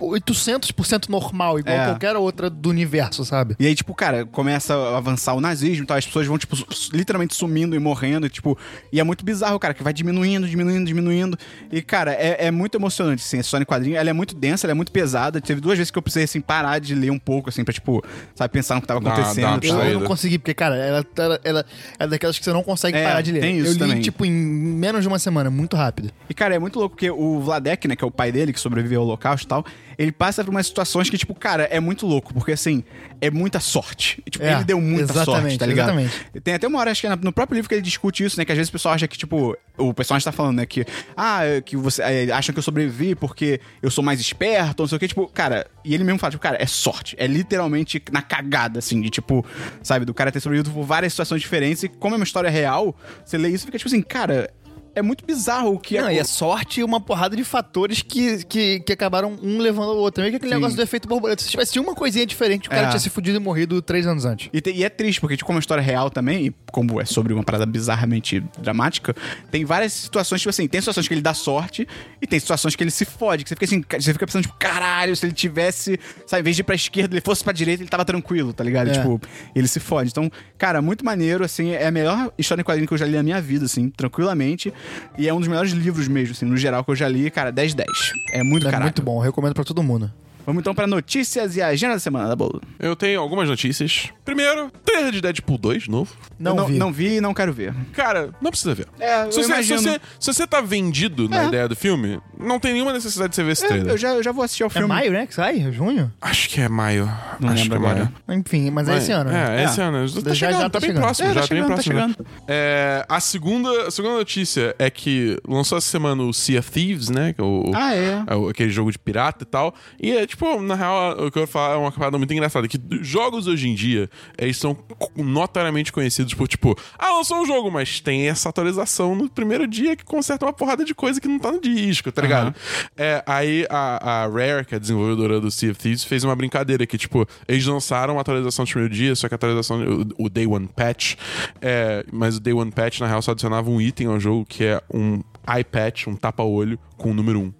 800% 0.00 1.08
normal, 1.08 1.58
igual 1.58 1.76
É. 1.76 1.84
qualquer 1.86 2.16
outra 2.16 2.48
do 2.50 2.68
universo, 2.70 3.24
sabe? 3.24 3.56
E 3.58 3.66
aí, 3.66 3.74
tipo, 3.74 3.94
cara, 3.94 4.24
começa 4.26 4.74
a 4.74 4.96
avançar 4.98 5.34
o 5.34 5.40
nazismo 5.40 5.84
e 5.84 5.86
tal, 5.86 5.96
as 5.96 6.06
pessoas 6.06 6.26
vão, 6.26 6.38
tipo, 6.38 6.56
literalmente 6.92 7.34
sumindo 7.34 7.76
e 7.76 7.78
morrendo, 7.78 8.26
e, 8.26 8.30
tipo, 8.30 8.58
e 8.92 8.98
é 9.00 9.04
muito 9.04 9.17
bizarro, 9.24 9.58
cara, 9.58 9.74
que 9.74 9.82
vai 9.82 9.92
diminuindo, 9.92 10.46
diminuindo, 10.48 10.84
diminuindo. 10.86 11.38
E, 11.70 11.80
cara, 11.82 12.12
é, 12.12 12.46
é 12.46 12.50
muito 12.50 12.76
emocionante, 12.76 13.22
assim, 13.22 13.38
essa 13.38 13.46
história 13.46 13.62
em 13.62 13.66
quadrinho. 13.66 13.96
Ela 13.96 14.10
é 14.10 14.12
muito 14.12 14.34
densa, 14.34 14.66
ela 14.66 14.72
é 14.72 14.74
muito 14.74 14.92
pesada. 14.92 15.40
Teve 15.40 15.60
duas 15.60 15.76
vezes 15.78 15.90
que 15.90 15.98
eu 15.98 16.02
precisei, 16.02 16.24
assim, 16.24 16.40
parar 16.40 16.78
de 16.78 16.94
ler 16.94 17.10
um 17.10 17.18
pouco, 17.18 17.48
assim, 17.48 17.64
pra, 17.64 17.72
tipo, 17.72 18.02
sabe, 18.34 18.52
pensar 18.52 18.74
no 18.76 18.80
que 18.80 18.86
tava 18.86 19.00
Dá- 19.00 19.12
acontecendo. 19.12 19.42
dá 19.44 19.50
e 19.50 19.54
Eu, 19.54 19.60
tal. 19.60 19.78
Saída. 19.80 19.92
eu 19.94 20.00
não 20.00 20.06
consegui, 20.06 20.38
porque, 20.38 20.54
cara, 20.54 20.76
ela, 20.76 21.06
ela, 21.16 21.40
ela 21.44 21.64
é 21.98 22.06
daquelas 22.06 22.38
que 22.38 22.44
você 22.44 22.52
não 22.52 22.62
consegue 22.62 22.96
É, 22.98 23.04
parar 23.04 23.20
de 23.22 23.32
ler. 23.32 23.40
tem 23.40 23.58
isso 23.58 23.68
eu 23.68 23.72
li, 23.72 23.78
também. 23.78 24.00
tipo, 24.00 24.24
em 24.24 24.30
menos 24.30 25.02
de 25.02 25.08
uma 25.08 25.18
semana, 25.18 25.50
muito 25.50 25.76
rápido. 25.76 26.10
E, 26.28 26.34
cara, 26.34 26.54
é 26.54 26.58
muito 26.58 26.78
louco, 26.78 26.94
porque 26.96 27.10
o 27.10 27.40
Vladek, 27.40 27.86
né, 27.88 27.96
que 27.96 28.04
é 28.04 28.06
o 28.06 28.10
pai 28.10 28.30
dele, 28.32 28.52
que 28.52 28.60
sobreviveu 28.60 29.00
ao 29.00 29.06
holocausto 29.06 29.46
e 29.46 29.48
tal, 29.48 29.64
ele 29.96 30.12
passa 30.12 30.44
por 30.44 30.50
umas 30.50 30.66
situações 30.66 31.10
que, 31.10 31.18
tipo, 31.18 31.34
cara, 31.34 31.64
é 31.64 31.80
muito 31.80 32.06
louco, 32.06 32.32
porque, 32.32 32.52
assim, 32.52 32.84
é 33.20 33.30
muita 33.30 33.58
sorte. 33.58 34.22
E, 34.24 34.30
tipo, 34.30 34.44
É, 34.44 34.52
ele 34.54 34.64
deu 34.64 34.80
muita 34.80 35.12
exatamente, 35.12 35.24
sorte, 35.42 35.58
tá 35.58 35.66
ligado? 35.66 35.88
exatamente. 35.98 36.40
Tem 36.44 36.54
até 36.54 36.68
uma 36.68 36.78
hora, 36.78 36.90
acho 36.92 37.00
que 37.00 37.06
é 37.08 37.16
no 37.16 37.32
próprio 37.32 37.56
livro 37.56 37.68
que 37.68 37.74
ele 37.74 37.82
discute 37.82 38.24
isso, 38.24 38.38
né, 38.38 38.44
que 38.44 38.52
às 38.52 38.58
vezes 38.58 38.68
o 38.68 38.72
pessoal 38.72 38.94
acha 38.94 39.07
que, 39.08 39.18
tipo, 39.18 39.56
o 39.76 39.94
personagem 39.94 40.24
tá 40.24 40.32
falando, 40.32 40.56
né, 40.58 40.66
que, 40.66 40.84
ah, 41.16 41.44
é, 41.44 41.60
que 41.60 41.76
você, 41.76 42.02
é, 42.02 42.32
acham 42.32 42.52
que 42.52 42.58
eu 42.58 42.62
sobrevivi 42.62 43.14
porque 43.14 43.60
eu 43.82 43.90
sou 43.90 44.02
mais 44.04 44.20
esperto, 44.20 44.82
não 44.82 44.88
sei 44.88 44.96
o 44.96 44.98
que, 44.98 45.08
tipo, 45.08 45.26
cara, 45.28 45.66
e 45.84 45.94
ele 45.94 46.04
mesmo 46.04 46.18
fala, 46.18 46.30
tipo, 46.30 46.42
cara, 46.42 46.56
é 46.60 46.66
sorte, 46.66 47.16
é 47.18 47.26
literalmente 47.26 48.02
na 48.12 48.22
cagada, 48.22 48.78
assim, 48.80 49.00
de, 49.00 49.10
tipo, 49.10 49.44
sabe, 49.82 50.04
do 50.04 50.12
cara 50.12 50.30
ter 50.30 50.40
sobrevivido 50.40 50.74
por 50.74 50.84
várias 50.84 51.12
situações 51.12 51.40
diferentes, 51.40 51.82
e 51.82 51.88
como 51.88 52.14
é 52.14 52.18
uma 52.18 52.24
história 52.24 52.50
real, 52.50 52.96
você 53.24 53.38
lê 53.38 53.48
isso 53.48 53.64
e 53.64 53.66
fica, 53.66 53.78
tipo 53.78 53.88
assim, 53.88 54.02
cara, 54.02 54.50
é 54.98 55.02
muito 55.02 55.24
bizarro 55.24 55.72
o 55.74 55.78
que 55.78 55.98
Não, 56.00 56.08
é. 56.08 56.14
e 56.14 56.18
é 56.18 56.24
sorte 56.24 56.80
e 56.80 56.84
uma 56.84 57.00
porrada 57.00 57.36
de 57.36 57.44
fatores 57.44 58.02
que, 58.02 58.44
que, 58.44 58.80
que 58.80 58.92
acabaram 58.92 59.38
um 59.42 59.58
levando 59.58 59.90
ao 59.90 59.96
outro. 59.96 60.20
Meio 60.22 60.32
que 60.32 60.36
aquele 60.36 60.50
Sim. 60.52 60.56
negócio 60.56 60.76
do 60.76 60.82
efeito 60.82 61.08
borboleta. 61.08 61.42
Se 61.42 61.48
tivesse 61.50 61.78
uma 61.78 61.94
coisinha 61.94 62.26
diferente, 62.26 62.66
o 62.68 62.70
cara 62.70 62.86
É. 62.86 62.88
tinha 62.90 63.00
se 63.00 63.08
fudido 63.10 63.36
e 63.36 63.40
morrido 63.40 63.80
três 63.80 64.06
anos 64.06 64.24
antes. 64.24 64.48
E, 64.52 64.60
te- 64.60 64.72
e 64.72 64.84
é 64.84 64.88
triste, 64.88 65.20
porque, 65.20 65.36
tipo, 65.36 65.46
como 65.46 65.56
é 65.56 65.58
uma 65.58 65.60
história 65.60 65.82
real 65.82 66.10
também, 66.10 66.46
e 66.46 66.54
como 66.70 67.00
é 67.00 67.04
sobre 67.04 67.32
uma 67.32 67.42
parada 67.42 67.64
bizarramente 67.66 68.40
dramática, 68.58 69.14
tem 69.50 69.64
várias 69.64 69.92
situações, 69.92 70.40
tipo 70.40 70.50
assim, 70.50 70.66
tem 70.68 70.80
situações 70.80 71.06
que 71.08 71.14
ele 71.14 71.20
dá 71.22 71.34
sorte 71.34 71.86
e 72.20 72.26
tem 72.26 72.38
situações 72.38 72.74
que 72.76 72.82
ele 72.82 72.90
se 72.90 73.04
fode, 73.04 73.44
que 73.44 73.48
você 73.50 73.54
fica 73.54 73.64
assim, 73.66 73.84
você 74.02 74.12
fica 74.12 74.26
pensando, 74.26 74.42
tipo, 74.42 74.54
caralho, 74.58 75.14
se 75.16 75.24
ele 75.26 75.32
tivesse, 75.32 75.98
sabe, 76.26 76.40
em 76.40 76.44
vez 76.44 76.56
de 76.56 76.62
ir 76.62 76.64
pra 76.64 76.74
esquerda, 76.74 77.14
ele 77.14 77.22
fosse 77.22 77.42
pra 77.44 77.52
direita, 77.52 77.82
ele 77.82 77.90
tava 77.90 78.04
tranquilo, 78.04 78.52
tá 78.52 78.64
ligado? 78.64 78.88
É. 78.88 78.92
Tipo, 78.92 79.20
ele 79.54 79.68
se 79.68 79.80
fode. 79.80 80.10
Então, 80.10 80.30
cara, 80.56 80.82
muito 80.82 81.04
maneiro, 81.04 81.44
assim, 81.44 81.70
é 81.70 81.86
a 81.86 81.90
melhor 81.90 82.32
história 82.36 82.60
em 82.60 82.64
quadrinho 82.64 82.86
que 82.88 82.94
eu 82.94 82.98
já 82.98 83.06
li 83.06 83.12
na 83.16 83.22
minha 83.22 83.40
vida, 83.40 83.64
assim, 83.64 83.88
tranquilamente. 83.90 84.72
E 85.16 85.28
é 85.28 85.34
um 85.34 85.38
dos 85.38 85.48
melhores 85.48 85.72
livros 85.72 86.08
mesmo, 86.08 86.32
assim, 86.32 86.46
no 86.46 86.56
geral, 86.56 86.84
que 86.84 86.90
eu 86.90 86.96
já 86.96 87.08
li, 87.08 87.30
cara, 87.30 87.52
10-10. 87.52 87.84
É 88.32 88.42
muito 88.42 88.66
É 88.68 88.78
muito 88.80 89.02
bom, 89.02 89.18
eu 89.18 89.22
recomendo 89.22 89.54
pra 89.54 89.64
todo 89.64 89.82
mundo. 89.82 90.12
Vamos 90.48 90.62
então 90.62 90.74
pra 90.74 90.86
notícias 90.86 91.56
e 91.56 91.60
agenda 91.60 91.92
da 91.92 91.98
semana, 92.00 92.26
da 92.26 92.34
Bolo. 92.34 92.62
Eu 92.78 92.96
tenho 92.96 93.20
algumas 93.20 93.46
notícias. 93.46 94.08
Primeiro, 94.24 94.70
trailer 94.82 95.12
de 95.12 95.20
Deadpool 95.20 95.58
2, 95.58 95.88
novo. 95.88 96.10
Não, 96.38 96.54
não, 96.56 96.64
vi. 96.66 96.78
não 96.78 96.90
vi 96.90 97.16
e 97.16 97.20
não 97.20 97.34
quero 97.34 97.52
ver. 97.52 97.74
Cara, 97.92 98.30
não 98.40 98.50
precisa 98.50 98.74
ver. 98.74 98.86
É, 98.98 99.24
eu 99.26 99.32
se, 99.32 99.42
você, 99.42 99.62
se, 99.62 99.72
você, 99.74 100.00
se 100.18 100.32
você 100.32 100.46
tá 100.46 100.62
vendido 100.62 101.28
na 101.28 101.42
É. 101.42 101.46
ideia 101.48 101.68
do 101.68 101.76
filme, 101.76 102.18
não 102.40 102.58
tem 102.58 102.72
nenhuma 102.72 102.94
necessidade 102.94 103.28
de 103.28 103.36
você 103.36 103.44
ver 103.44 103.52
esse 103.52 103.64
É, 103.66 103.68
trailer. 103.68 103.90
eu, 103.92 103.98
já, 103.98 104.08
eu 104.14 104.22
já 104.22 104.32
vou 104.32 104.42
assistir 104.42 104.62
ao 104.62 104.68
É 104.68 104.70
filme. 104.70 104.88
maio, 104.88 105.12
né? 105.12 105.26
Que 105.26 105.34
sai? 105.34 105.70
Junho? 105.70 106.10
Acho 106.18 106.48
que 106.48 106.62
é 106.62 106.68
maio. 106.68 107.04
Não 107.38 107.50
Acho 107.50 107.64
lembro 107.64 107.80
que 107.80 107.86
é 107.86 107.94
maio. 107.94 108.12
Enfim, 108.40 108.70
mas 108.70 108.88
é 108.88 108.96
esse 108.96 109.12
ano. 109.12 109.30
né? 109.30 109.58
É, 109.58 109.60
É. 109.60 109.64
esse 109.66 109.80
ano. 109.82 109.98
Tá 110.22 110.30
Já- 110.30 110.34
chegando, 110.34 110.52
já 110.56 110.62
tá, 110.62 110.70
tá 110.70 110.80
bem 110.80 110.88
chegando. 110.88 111.02
próximo, 111.02 111.28
É, 111.28 111.34
já 111.34 111.40
tá 111.42 111.46
tá 111.46 111.54
bem 111.54 111.62
tá 111.62 111.68
próximo. 111.68 111.94
já. 111.94 112.00
chegando. 112.08 112.26
É, 112.48 113.04
a 113.06 113.20
segunda, 113.20 113.88
a 113.88 113.90
segunda 113.90 114.14
notícia 114.14 114.74
é 114.78 114.88
que 114.88 115.36
lançou 115.46 115.76
essa 115.76 115.88
semana 115.90 116.22
o 116.22 116.32
Sea 116.32 116.58
of 116.60 116.70
Thieves, 116.70 117.10
né? 117.10 117.34
é 117.36 117.42
o- 117.42 117.70
Ah, 117.74 117.94
é. 117.94 118.22
é 118.26 118.34
o- 118.34 118.48
aquele 118.48 118.70
jogo 118.70 118.90
de 118.90 118.98
pirata 118.98 119.44
e 119.44 119.46
tal. 119.46 119.74
E 120.00 120.12
é 120.16 120.26
tipo, 120.26 120.37
na 120.60 120.74
real, 120.74 121.12
o 121.12 121.30
que 121.30 121.38
eu 121.38 121.42
vou 121.42 121.46
falar 121.46 121.74
é 121.74 121.76
uma 121.76 121.92
parada 121.92 122.18
muito 122.18 122.32
engraçada: 122.32 122.66
que 122.68 122.78
jogos 123.00 123.46
hoje 123.46 123.68
em 123.68 123.74
dia, 123.74 124.08
eles 124.36 124.56
são 124.56 124.76
notoriamente 125.16 125.92
conhecidos 125.92 126.34
por, 126.34 126.48
tipo, 126.48 126.76
ah, 126.98 127.12
lançou 127.16 127.38
um 127.38 127.46
jogo, 127.46 127.70
mas 127.70 128.00
tem 128.00 128.28
essa 128.28 128.48
atualização 128.48 129.14
no 129.14 129.28
primeiro 129.28 129.66
dia 129.66 129.96
que 129.96 130.04
conserta 130.04 130.46
uma 130.46 130.52
porrada 130.52 130.84
de 130.84 130.94
coisa 130.94 131.20
que 131.20 131.28
não 131.28 131.38
tá 131.38 131.52
no 131.52 131.60
disco, 131.60 132.10
tá 132.12 132.22
ligado? 132.22 132.54
É, 132.96 133.22
aí 133.26 133.66
a, 133.68 134.24
a 134.24 134.26
Rare, 134.26 134.64
que 134.64 134.74
é 134.74 134.76
a 134.76 134.80
desenvolvedora 134.80 135.40
do 135.40 135.50
Sea 135.50 135.70
of 135.70 135.80
Thieves, 135.80 136.04
fez 136.04 136.24
uma 136.24 136.34
brincadeira 136.34 136.86
que, 136.86 136.98
tipo, 136.98 137.26
eles 137.46 137.64
lançaram 137.66 138.14
uma 138.14 138.20
atualização 138.20 138.64
no 138.64 138.70
primeiro 138.70 138.94
dia, 138.94 139.14
só 139.14 139.28
que 139.28 139.34
a 139.34 139.36
atualização, 139.36 139.80
o, 140.18 140.24
o 140.26 140.28
Day 140.28 140.46
One 140.46 140.68
Patch, 140.68 141.14
é, 141.60 142.04
mas 142.12 142.36
o 142.36 142.40
Day 142.40 142.52
One 142.52 142.70
Patch, 142.70 143.00
na 143.00 143.06
real, 143.06 143.22
só 143.22 143.32
adicionava 143.32 143.70
um 143.70 143.80
item 143.80 144.06
ao 144.06 144.18
jogo 144.18 144.44
que 144.44 144.64
é 144.64 144.82
um 144.92 145.22
eye 145.46 145.64
patch, 145.64 146.06
um 146.06 146.16
tapa-olho 146.16 146.78
com 146.96 147.10
o 147.10 147.14
número 147.14 147.40
1. 147.40 147.52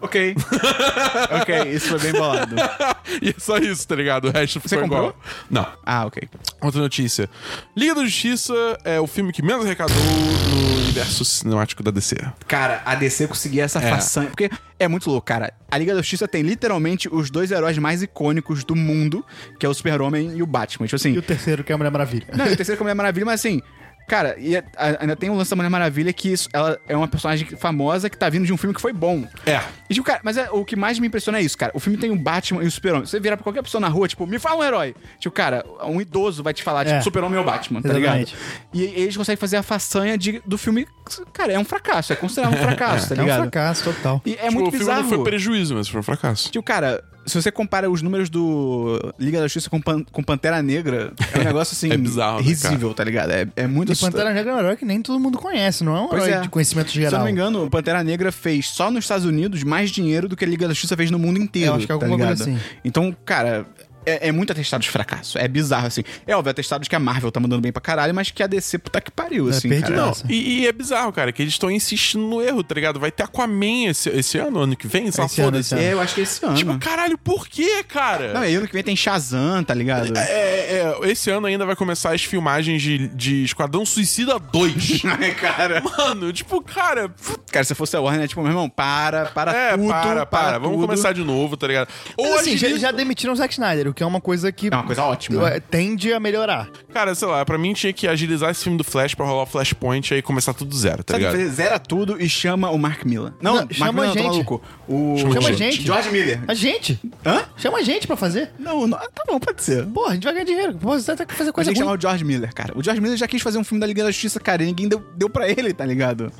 Ok. 0.00 0.34
ok, 1.42 1.72
isso 1.72 1.88
foi 1.88 1.98
bem 1.98 2.12
bolado. 2.12 2.54
e 3.22 3.30
é 3.30 3.34
só 3.38 3.58
isso, 3.58 3.86
tá 3.86 3.94
ligado? 3.94 4.28
O 4.28 4.30
resto 4.30 4.60
Você 4.60 4.68
ficou 4.76 4.82
comprou? 4.82 5.08
igual. 5.10 5.16
Não. 5.50 5.66
Ah, 5.84 6.06
ok. 6.06 6.28
Outra 6.62 6.80
notícia. 6.80 7.28
Liga 7.76 7.94
da 7.94 8.04
Justiça 8.04 8.54
é 8.84 9.00
o 9.00 9.06
filme 9.06 9.32
que 9.32 9.42
menos 9.42 9.64
arrecadou 9.64 9.96
no 9.96 10.78
universo 10.82 11.24
cinemático 11.24 11.82
da 11.82 11.90
DC. 11.90 12.16
Cara, 12.46 12.82
a 12.84 12.94
DC 12.94 13.26
conseguia 13.28 13.64
essa 13.64 13.80
É. 13.80 13.90
façanha. 13.90 14.28
Porque 14.28 14.50
é 14.78 14.86
muito 14.88 15.10
louco, 15.10 15.26
cara. 15.26 15.52
A 15.70 15.76
Liga 15.78 15.94
da 15.94 16.00
Justiça 16.00 16.28
tem 16.28 16.42
literalmente 16.42 17.08
os 17.12 17.30
dois 17.30 17.50
heróis 17.50 17.76
mais 17.78 18.02
icônicos 18.02 18.64
do 18.64 18.74
mundo, 18.76 19.24
que 19.58 19.66
é 19.66 19.68
o 19.68 19.74
Super-Homem 19.74 20.36
e 20.36 20.42
o 20.42 20.46
Batman. 20.46 20.86
Tipo 20.86 20.96
assim. 20.96 21.12
E 21.12 21.18
o 21.18 21.22
terceiro, 21.22 21.64
que 21.64 21.72
é 21.72 21.74
a 21.74 21.78
Mulher 21.78 21.90
Maravilha. 21.90 22.26
Não, 22.34 22.46
e 22.46 22.52
o 22.52 22.56
terceiro 22.56 22.76
que 22.76 22.82
é 22.82 22.84
a 22.84 22.86
Mulher 22.86 22.94
Maravilha, 22.94 23.26
mas 23.26 23.40
assim. 23.40 23.60
Cara, 24.08 24.34
e 24.38 24.56
a- 24.56 24.64
a- 24.76 24.96
ainda 25.02 25.14
tem 25.14 25.28
o 25.30 25.34
lance 25.34 25.50
da 25.50 25.56
Mulher 25.56 25.68
Maravilha 25.68 26.12
que 26.12 26.32
isso- 26.32 26.48
ela 26.52 26.78
é 26.88 26.96
uma 26.96 27.06
personagem 27.06 27.46
famosa 27.58 28.08
que 28.08 28.16
tá 28.16 28.28
vindo 28.28 28.46
de 28.46 28.52
um 28.52 28.56
filme 28.56 28.74
que 28.74 28.80
foi 28.80 28.92
bom. 28.92 29.26
É. 29.46 29.60
E, 29.88 29.94
tipo, 29.94 30.06
cara, 30.06 30.20
mas 30.24 30.36
é- 30.36 30.48
o 30.50 30.64
que 30.64 30.74
mais 30.74 30.98
me 30.98 31.06
impressiona 31.06 31.38
é 31.38 31.42
isso, 31.42 31.56
cara. 31.58 31.70
O 31.74 31.78
filme 31.80 31.98
tem 31.98 32.10
o 32.10 32.16
Batman 32.16 32.64
e 32.64 32.66
o 32.66 32.70
Super-Homem. 32.70 33.06
Você 33.06 33.20
virar 33.20 33.36
pra 33.36 33.44
qualquer 33.44 33.62
pessoa 33.62 33.80
na 33.80 33.88
rua, 33.88 34.08
tipo, 34.08 34.26
me 34.26 34.38
fala 34.38 34.56
um 34.60 34.64
herói. 34.64 34.94
Tipo, 35.20 35.34
cara, 35.34 35.64
um 35.84 36.00
idoso 36.00 36.42
vai 36.42 36.54
te 36.54 36.62
falar, 36.62 36.84
tipo, 36.84 36.96
É. 36.96 37.00
Super-Homem 37.02 37.38
ou 37.38 37.44
Batman, 37.44 37.82
tá 37.82 37.90
Exatamente. 37.90 38.34
ligado? 38.34 38.68
E, 38.74 39.00
eles 39.02 39.16
conseguem 39.16 39.36
fazer 39.36 39.58
a 39.58 39.62
façanha 39.62 40.16
de- 40.16 40.40
do 40.46 40.56
filme. 40.56 40.86
Cara, 41.32 41.52
é 41.52 41.58
um 41.58 41.64
fracasso. 41.64 42.12
É 42.12 42.16
considerado 42.16 42.54
um 42.54 42.56
fracasso, 42.56 43.08
tá 43.10 43.14
É 43.14 43.18
um 43.18 43.22
ligado? 43.22 43.40
fracasso 43.42 43.84
total. 43.84 44.22
E 44.24 44.32
é 44.32 44.36
tipo, 44.36 44.52
muito 44.54 44.68
o 44.68 44.70
filme 44.70 44.78
bizarro. 44.86 45.02
não 45.02 45.08
foi 45.08 45.22
prejuízo, 45.24 45.74
mas 45.74 45.86
foi 45.88 46.00
um 46.00 46.02
fracasso. 46.02 46.50
Tipo, 46.50 46.62
cara, 46.64 47.02
se 47.28 47.40
você 47.40 47.50
compara 47.52 47.90
os 47.90 48.02
números 48.02 48.28
do 48.30 48.98
Liga 49.18 49.38
da 49.38 49.44
Justiça 49.46 49.68
com, 49.70 49.80
Pan- 49.80 50.04
com 50.10 50.22
Pantera 50.22 50.62
Negra, 50.62 51.12
é 51.34 51.40
um 51.40 51.44
negócio 51.44 51.74
assim. 51.74 51.88
É 51.92 51.96
bizarro, 51.96 52.38
né, 52.38 52.42
risível, 52.44 52.92
tá 52.94 53.04
ligado? 53.04 53.30
É, 53.32 53.46
é 53.56 53.66
muito 53.66 53.92
E 53.92 53.96
Pantera 53.96 54.32
Negra 54.32 54.52
é 54.52 54.54
um 54.54 54.58
herói 54.58 54.76
que 54.76 54.84
nem 54.84 55.00
todo 55.02 55.18
mundo 55.20 55.38
conhece, 55.38 55.82
não 55.84 55.96
é 55.96 56.00
um 56.00 56.08
Pois 56.08 56.22
herói 56.24 56.38
é. 56.38 56.40
de 56.42 56.48
conhecimento 56.48 56.90
Se 56.90 56.98
eu 56.98 57.02
geral. 57.02 57.20
não 57.20 57.26
me 57.26 57.32
engano, 57.32 57.64
o 57.64 57.70
Pantera 57.70 58.02
Negra 58.04 58.30
fez 58.32 58.68
só 58.68 58.90
nos 58.90 59.04
Estados 59.04 59.24
Unidos 59.26 59.62
mais 59.62 59.90
dinheiro 59.90 60.28
do 60.28 60.36
que 60.36 60.44
a 60.44 60.48
Liga 60.48 60.66
da 60.66 60.74
Justiça 60.74 60.96
fez 60.96 61.10
no 61.10 61.18
mundo 61.18 61.38
inteiro. 61.38 61.68
Eu 61.72 61.74
acho 61.76 61.86
que 61.86 61.92
é 61.92 61.96
tá 61.98 62.04
alguma 62.04 62.16
ligado? 62.16 62.36
coisa 62.38 62.50
assim. 62.50 62.58
Então, 62.84 63.14
cara. 63.24 63.66
É, 64.08 64.28
é 64.28 64.32
muito 64.32 64.50
atestado 64.52 64.82
de 64.82 64.90
fracasso. 64.90 65.38
É 65.38 65.46
bizarro, 65.48 65.86
assim. 65.86 66.02
É 66.26 66.34
óbvio, 66.36 66.50
atestados 66.50 66.88
que 66.88 66.96
a 66.96 66.98
Marvel 66.98 67.30
tá 67.30 67.40
mandando 67.40 67.62
bem 67.62 67.72
pra 67.72 67.80
caralho, 67.80 68.14
mas 68.14 68.30
que 68.30 68.42
a 68.42 68.46
DC, 68.46 68.78
puta 68.78 69.00
que 69.00 69.10
pariu, 69.10 69.48
É, 69.48 69.50
assim, 69.50 69.68
perdido. 69.68 69.88
cara. 69.94 70.06
Não, 70.06 70.12
e, 70.28 70.60
e 70.62 70.66
é 70.66 70.72
bizarro, 70.72 71.12
cara, 71.12 71.32
que 71.32 71.42
eles 71.42 71.54
estão 71.54 71.70
insistindo 71.70 72.22
no 72.26 72.42
erro, 72.42 72.62
tá 72.62 72.74
ligado? 72.74 72.98
Vai 73.00 73.10
ter 73.10 73.22
Aquaman 73.24 73.88
esse, 73.88 74.08
esse 74.10 74.38
ano, 74.38 74.60
ano 74.60 74.76
que 74.76 74.86
vem, 74.86 75.10
só 75.12 75.24
Esse 75.24 75.40
ano, 75.40 75.50
foda-se. 75.52 75.74
esse 75.74 75.74
ano. 75.74 75.82
É, 75.84 75.92
eu 75.92 76.00
acho 76.00 76.14
que 76.14 76.20
é 76.20 76.24
esse 76.24 76.44
ano. 76.44 76.54
Tipo, 76.56 76.78
caralho, 76.78 77.18
por 77.18 77.46
quê, 77.48 77.82
cara? 77.84 78.32
Não, 78.32 78.44
e 78.44 78.54
ano 78.54 78.66
que 78.66 78.72
vem 78.72 78.82
tem 78.82 78.96
Shazam, 78.96 79.62
tá 79.64 79.74
ligado? 79.74 80.16
É, 80.16 80.22
é, 80.22 80.98
esse 81.10 81.30
ano 81.30 81.46
ainda 81.46 81.64
vai 81.66 81.76
começar 81.76 82.14
as 82.14 82.22
filmagens 82.24 82.80
de, 82.82 83.08
de 83.08 83.44
Esquadrão 83.44 83.84
Suicida 83.84 84.38
2. 84.38 85.02
Ai, 85.20 85.34
cara. 85.34 85.82
Mano, 85.82 86.32
tipo, 86.32 86.60
cara. 86.62 87.10
Cara, 87.50 87.64
se 87.64 87.74
fosse 87.74 87.96
a 87.96 88.00
Warner, 88.00 88.24
é 88.24 88.28
tipo, 88.28 88.40
meu 88.42 88.50
irmão, 88.50 88.68
para, 88.68 89.26
para 89.26 89.52
É, 89.56 89.76
tudo. 89.76 89.88
para, 89.88 90.26
para. 90.26 90.58
Vamos 90.58 90.76
tudo. 90.76 90.86
começar 90.86 91.12
de 91.12 91.22
novo, 91.24 91.56
tá 91.56 91.66
ligado? 91.66 91.88
Ou 92.16 92.30
Mas, 92.32 92.40
assim, 92.42 92.56
já, 92.56 92.68
já 92.76 92.90
demitiram 92.90 93.32
o 93.32 93.36
Zack 93.36 93.52
Snyder, 93.54 93.88
o 93.88 93.94
que 93.98 94.02
é 94.04 94.06
uma 94.06 94.20
coisa 94.20 94.52
que 94.52 94.68
É 94.68 94.70
uma 94.70 94.84
coisa 94.84 95.02
ótima. 95.02 95.48
eh, 95.50 95.58
tende 95.58 96.12
a 96.12 96.20
melhorar. 96.20 96.68
Cara, 96.94 97.16
sei 97.16 97.26
lá, 97.26 97.44
pra 97.44 97.58
mim 97.58 97.72
tinha 97.72 97.92
que 97.92 98.06
agilizar 98.06 98.48
esse 98.52 98.62
filme 98.62 98.78
do 98.78 98.84
Flash 98.84 99.12
pra 99.12 99.26
rolar 99.26 99.42
o 99.42 99.46
Flashpoint 99.46 100.08
e 100.12 100.14
aí 100.14 100.22
começar 100.22 100.54
tudo 100.54 100.68
do 100.68 100.76
zero, 100.76 101.02
tá 101.02 101.14
Sabe 101.14 101.24
ligado? 101.36 101.50
Zera 101.50 101.78
tudo 101.80 102.16
e 102.22 102.28
chama 102.28 102.70
o 102.70 102.78
Mark 102.78 103.04
Miller. 103.04 103.32
Não, 103.42 103.54
Não, 103.54 103.60
Mark 103.62 103.72
chama 103.74 103.92
Miller 103.92 104.04
a 104.04 104.06
não, 104.06 104.14
tá 104.14 104.20
gente. 104.22 104.30
maluco. 104.30 104.62
O... 104.86 105.16
Chama 105.18 105.48
a 105.48 105.52
gente. 105.52 105.82
George 105.82 106.10
Miller. 106.10 106.40
A 106.46 106.54
gente. 106.54 107.00
Hã? 107.26 107.42
Chama 107.56 107.78
a 107.78 107.82
gente 107.82 108.06
pra 108.06 108.16
fazer. 108.16 108.52
Não, 108.56 108.86
não, 108.86 108.96
tá 108.98 109.24
bom, 109.26 109.40
pode 109.40 109.62
ser. 109.64 109.84
Porra, 109.86 110.12
a 110.12 110.14
gente 110.14 110.22
vai 110.24 110.32
ganhar 110.34 110.44
dinheiro. 110.46 110.74
Pô, 110.74 110.90
você 110.96 111.16
tem 111.16 111.26
que 111.26 111.34
fazer 111.34 111.50
coisa 111.50 111.68
tem 111.70 111.74
que 111.74 111.80
ruim. 111.80 111.86
chamar 111.88 111.98
o 111.98 112.00
George 112.00 112.24
Miller, 112.24 112.54
cara. 112.54 112.72
O 112.78 112.82
George 112.84 113.00
Miller 113.00 113.18
já 113.18 113.26
quis 113.26 113.42
fazer 113.42 113.58
um 113.58 113.64
filme 113.64 113.80
da 113.80 113.86
Liga 113.88 114.04
da 114.04 114.10
Justiça, 114.12 114.38
cara, 114.38 114.62
e 114.62 114.66
ninguém 114.66 114.88
deu, 114.88 115.02
deu 115.16 115.28
pra 115.28 115.48
ele, 115.48 115.72
tá 115.74 115.84
ligado? 115.84 116.30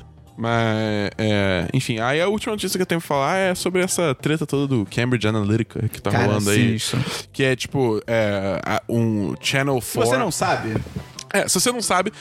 Mas, 0.41 1.11
é, 1.19 1.69
enfim, 1.75 1.99
aí 1.99 2.21
a 2.21 2.29
última 2.29 2.53
notícia 2.53 2.79
que 2.79 2.83
eu 2.83 2.87
tenho 2.87 3.01
pra 3.01 3.09
falar 3.09 3.37
é 3.39 3.55
sobre 3.57 3.83
essa 3.83 4.15
treta 4.15 4.47
toda 4.47 4.69
do 4.69 4.87
Cambridge 4.87 5.27
Analytica 5.27 5.89
que 5.89 6.01
tá 6.01 6.13
Cara, 6.13 6.27
rolando 6.27 6.51
aí. 6.51 6.79
sinistro. 6.79 7.05
Que 7.33 7.43
é 7.43 7.57
tipo, 7.57 8.01
é, 8.07 8.61
um 8.89 9.35
Channel 9.41 9.75
4. 9.75 9.91
Se 9.91 9.99
você 9.99 10.17
não 10.17 10.31
sabe, 10.31 10.77
É, 11.33 11.49
se 11.49 11.61
você 11.61 11.73
não 11.73 11.83
sabe, 11.83 12.13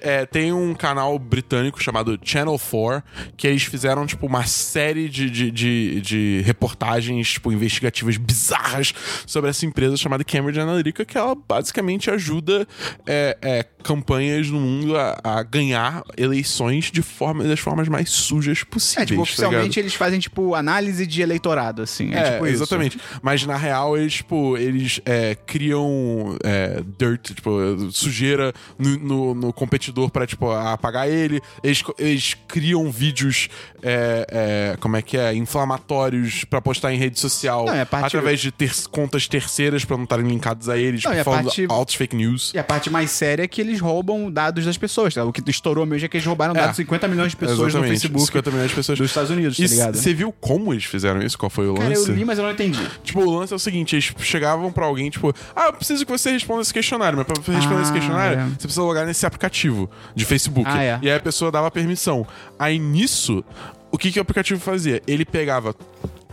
é, 0.00 0.26
tem 0.26 0.52
um 0.52 0.74
canal 0.74 1.18
britânico 1.18 1.82
chamado 1.82 2.18
Channel 2.22 2.58
4, 2.58 3.02
que 3.36 3.46
eles 3.46 3.62
fizeram, 3.64 4.06
tipo, 4.06 4.26
uma 4.26 4.44
série 4.46 5.08
de, 5.08 5.30
de, 5.30 5.50
de, 5.50 6.00
de 6.00 6.42
reportagens, 6.44 7.32
tipo, 7.32 7.52
investigativas 7.52 8.16
bizarras 8.16 8.94
sobre 9.26 9.50
essa 9.50 9.64
empresa 9.66 9.96
chamada 9.96 10.24
Cambridge 10.24 10.60
Analytica, 10.60 11.04
que 11.04 11.16
ela 11.16 11.34
basicamente 11.34 12.10
ajuda 12.10 12.66
é, 13.06 13.36
é, 13.42 13.62
campanhas 13.82 14.48
no 14.48 14.60
mundo 14.60 14.96
a, 14.96 15.18
a 15.22 15.42
ganhar 15.42 16.02
eleições 16.16 16.90
de 16.90 17.02
forma, 17.02 17.44
das 17.44 17.60
formas 17.60 17.88
mais 17.88 18.10
sujas 18.10 18.62
possíveis. 18.64 19.02
é, 19.02 19.06
tipo, 19.06 19.16
tá 19.16 19.22
oficialmente 19.22 19.64
ligado? 19.64 19.78
eles 19.78 19.94
fazem, 19.94 20.18
tipo, 20.18 20.54
análise 20.54 21.06
de 21.06 21.22
eleitorado, 21.22 21.82
assim. 21.82 22.12
É, 22.12 22.22
É, 22.22 22.32
tipo 22.32 22.46
isso. 22.46 22.56
exatamente. 22.56 22.98
Mas 23.20 23.44
na 23.44 23.56
real, 23.56 23.96
eles, 23.96 24.14
tipo, 24.14 24.56
eles 24.56 25.00
é, 25.04 25.34
criam 25.34 26.36
é, 26.44 26.82
dirt, 26.98 27.34
tipo, 27.34 27.50
sujeira 27.90 28.41
no, 28.78 28.98
no- 28.98 29.34
no 29.34 29.52
competidor 29.52 30.10
pra, 30.10 30.26
tipo, 30.26 30.50
apagar 30.50 31.08
ele. 31.08 31.40
Eles, 31.62 31.82
eles 31.98 32.34
criam 32.48 32.90
vídeos, 32.90 33.48
é, 33.82 34.26
é, 34.74 34.76
como 34.80 34.96
é 34.96 35.02
que 35.02 35.16
é, 35.16 35.34
inflamatórios 35.34 36.44
pra 36.44 36.60
postar 36.60 36.92
em 36.92 36.96
rede 36.98 37.18
social 37.18 37.66
Não, 37.66 37.74
é 37.74 37.84
parte- 37.84 38.06
através 38.06 38.40
de 38.40 38.50
ter- 38.50 38.72
contas 38.90 39.26
terceiras 39.28 39.84
pra 39.84 39.96
não 39.96 40.04
estarem 40.04 40.26
linkados 40.26 40.68
a 40.68 40.76
eles, 40.78 41.02
Não, 41.04 41.12
tipo, 41.12 41.24
falando 41.24 41.44
parte- 41.44 41.66
altos 41.68 41.94
fake 41.94 42.16
news. 42.16 42.52
E 42.54 42.58
a 42.58 42.64
parte 42.64 42.90
mais 42.90 43.10
séria 43.10 43.42
é 43.44 43.48
que 43.48 43.60
eles 43.60 43.80
roubam 43.80 44.30
dados 44.30 44.64
das 44.64 44.76
pessoas, 44.78 45.14
tá? 45.14 45.24
O 45.24 45.32
que 45.32 45.42
estourou 45.50 45.84
mesmo 45.86 46.06
é 46.06 46.08
que 46.08 46.16
eles 46.16 46.26
roubaram 46.26 46.54
dados 46.54 46.70
de 46.70 46.76
50 46.76 47.08
milhões 47.08 47.30
de 47.30 47.36
pessoas 47.36 47.58
no 47.58 47.66
Exatamente, 47.66 47.90
Facebook 47.90 48.26
50 48.26 48.50
milhões 48.50 48.70
de 48.70 48.74
pessoas 48.76 48.98
dos 48.98 49.10
Estados 49.10 49.30
Unidos, 49.30 49.56
tá 49.56 49.64
ligado? 49.66 49.96
Você 49.96 50.14
viu 50.14 50.32
como 50.32 50.72
eles 50.72 50.84
fizeram 50.84 51.22
isso? 51.22 51.36
Qual 51.38 51.50
foi 51.50 51.68
o 51.68 51.74
Cara, 51.74 51.88
lance? 51.88 52.08
eu 52.08 52.14
li, 52.14 52.24
mas 52.24 52.38
eu 52.38 52.44
não 52.44 52.50
entendi. 52.52 52.80
Tipo, 53.02 53.20
o 53.20 53.38
lance 53.38 53.52
é 53.52 53.56
o 53.56 53.58
seguinte: 53.58 53.94
eles 53.94 54.12
chegavam 54.18 54.72
pra 54.72 54.86
alguém, 54.86 55.10
tipo, 55.10 55.34
ah, 55.54 55.66
eu 55.66 55.72
preciso 55.72 56.04
que 56.06 56.10
você 56.12 56.30
responda 56.30 56.62
esse 56.62 56.72
questionário, 56.72 57.16
mas 57.18 57.26
pra 57.26 57.34
responder 57.52 57.78
Ah, 57.78 57.82
esse 57.82 57.92
questionário, 57.92 58.31
é. 58.34 58.44
você 58.44 58.58
precisa 58.58 58.82
logar 58.82 59.06
nesse 59.06 59.24
aplicativo 59.26 59.90
de 60.14 60.24
Facebook. 60.24 60.68
Ah, 60.68 60.82
é. 60.82 60.98
E 61.02 61.10
aí 61.10 61.16
a 61.16 61.20
pessoa 61.20 61.50
dava 61.50 61.70
permissão. 61.70 62.26
Aí 62.58 62.78
nisso, 62.78 63.44
o 63.90 63.98
que, 63.98 64.10
que 64.10 64.18
o 64.18 64.22
aplicativo 64.22 64.60
fazia? 64.60 65.02
Ele 65.06 65.24
pegava 65.24 65.74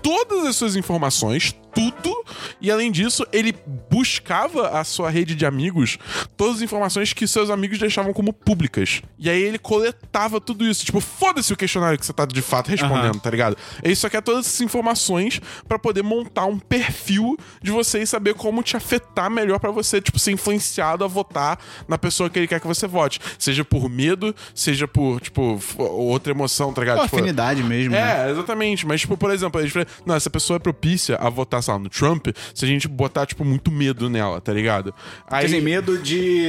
todas 0.02 0.46
as 0.46 0.56
suas 0.56 0.76
informações, 0.76 1.56
tudo, 1.74 2.26
E 2.62 2.70
além 2.72 2.92
disso, 2.92 3.26
ele 3.32 3.54
buscava 3.90 4.70
a 4.80 4.84
sua 4.84 5.10
rede 5.10 5.36
de 5.36 5.46
amigos 5.46 5.98
todas 6.38 6.58
as 6.58 6.62
informações 6.62 7.14
que 7.14 7.28
seus 7.28 7.50
amigos 7.50 7.78
deixavam 7.80 8.14
como 8.14 8.32
públicas. 8.34 9.02
E 9.18 9.30
aí 9.30 9.42
ele 9.42 9.58
coletava 9.60 10.40
tudo 10.42 10.66
isso. 10.66 10.86
Tipo, 10.86 11.00
foda-se 11.00 11.52
o 11.54 11.58
questionário 11.58 11.98
que 11.98 12.06
você 12.06 12.14
tá 12.14 12.26
de 12.26 12.42
fato 12.42 12.70
respondendo, 12.70 13.20
tá 13.20 13.30
ligado? 13.30 13.58
Ele 13.84 13.96
só 13.96 14.10
quer 14.10 14.22
todas 14.22 14.46
essas 14.46 14.62
informações 14.62 15.42
pra 15.68 15.78
poder 15.80 16.04
montar 16.04 16.46
um 16.46 16.60
perfil 16.60 17.38
de 17.62 17.72
você 17.72 18.02
e 18.02 18.08
saber 18.08 18.34
como 18.36 18.62
te 18.64 18.76
afetar 18.78 19.30
melhor 19.30 19.60
pra 19.60 19.72
você, 19.72 20.02
tipo, 20.02 20.18
ser 20.20 20.32
influenciado 20.32 21.04
a 21.04 21.08
votar 21.08 21.60
na 21.88 21.98
pessoa 21.98 22.30
que 22.30 22.40
ele 22.40 22.48
quer 22.48 22.60
que 22.60 22.68
você 22.68 22.88
vote. 22.88 23.20
Seja 23.38 23.64
por 23.64 23.90
medo, 23.90 24.36
seja 24.54 24.88
por, 24.88 25.20
tipo, 25.22 25.60
outra 25.78 26.32
emoção, 26.32 26.74
tá 26.74 26.82
ligado? 26.82 26.98
Pô, 27.00 27.04
Tipo, 27.06 27.16
afinidade 27.18 27.64
mesmo. 27.64 27.92
né? 27.92 28.28
é, 28.28 28.32
exatamente. 28.32 28.86
Mas, 28.86 29.02
tipo, 29.02 29.18
por 29.18 29.32
exemplo, 29.32 29.62
gente 29.62 29.72
fala, 29.74 29.88
não, 30.06 30.16
essa 30.16 30.30
pessoa 30.30 30.58
é 30.58 30.60
propícia 30.60 31.16
a 31.18 31.30
votar, 31.30 31.59
sei 31.62 31.74
lá, 31.74 31.80
no 31.80 31.90
Trump 31.90 32.28
se 32.54 32.66
a 32.66 32.68
gente 32.68 32.88
botar, 32.88 33.26
tipo, 33.26 33.44
muito 33.46 33.72
medo 33.72 34.10
nela, 34.10 34.40
tá 34.42 34.54
ligado? 34.54 34.94
Aí, 35.30 35.42
Quer 35.42 35.46
dizer, 35.48 35.62
medo 35.62 35.98
de 35.98 36.46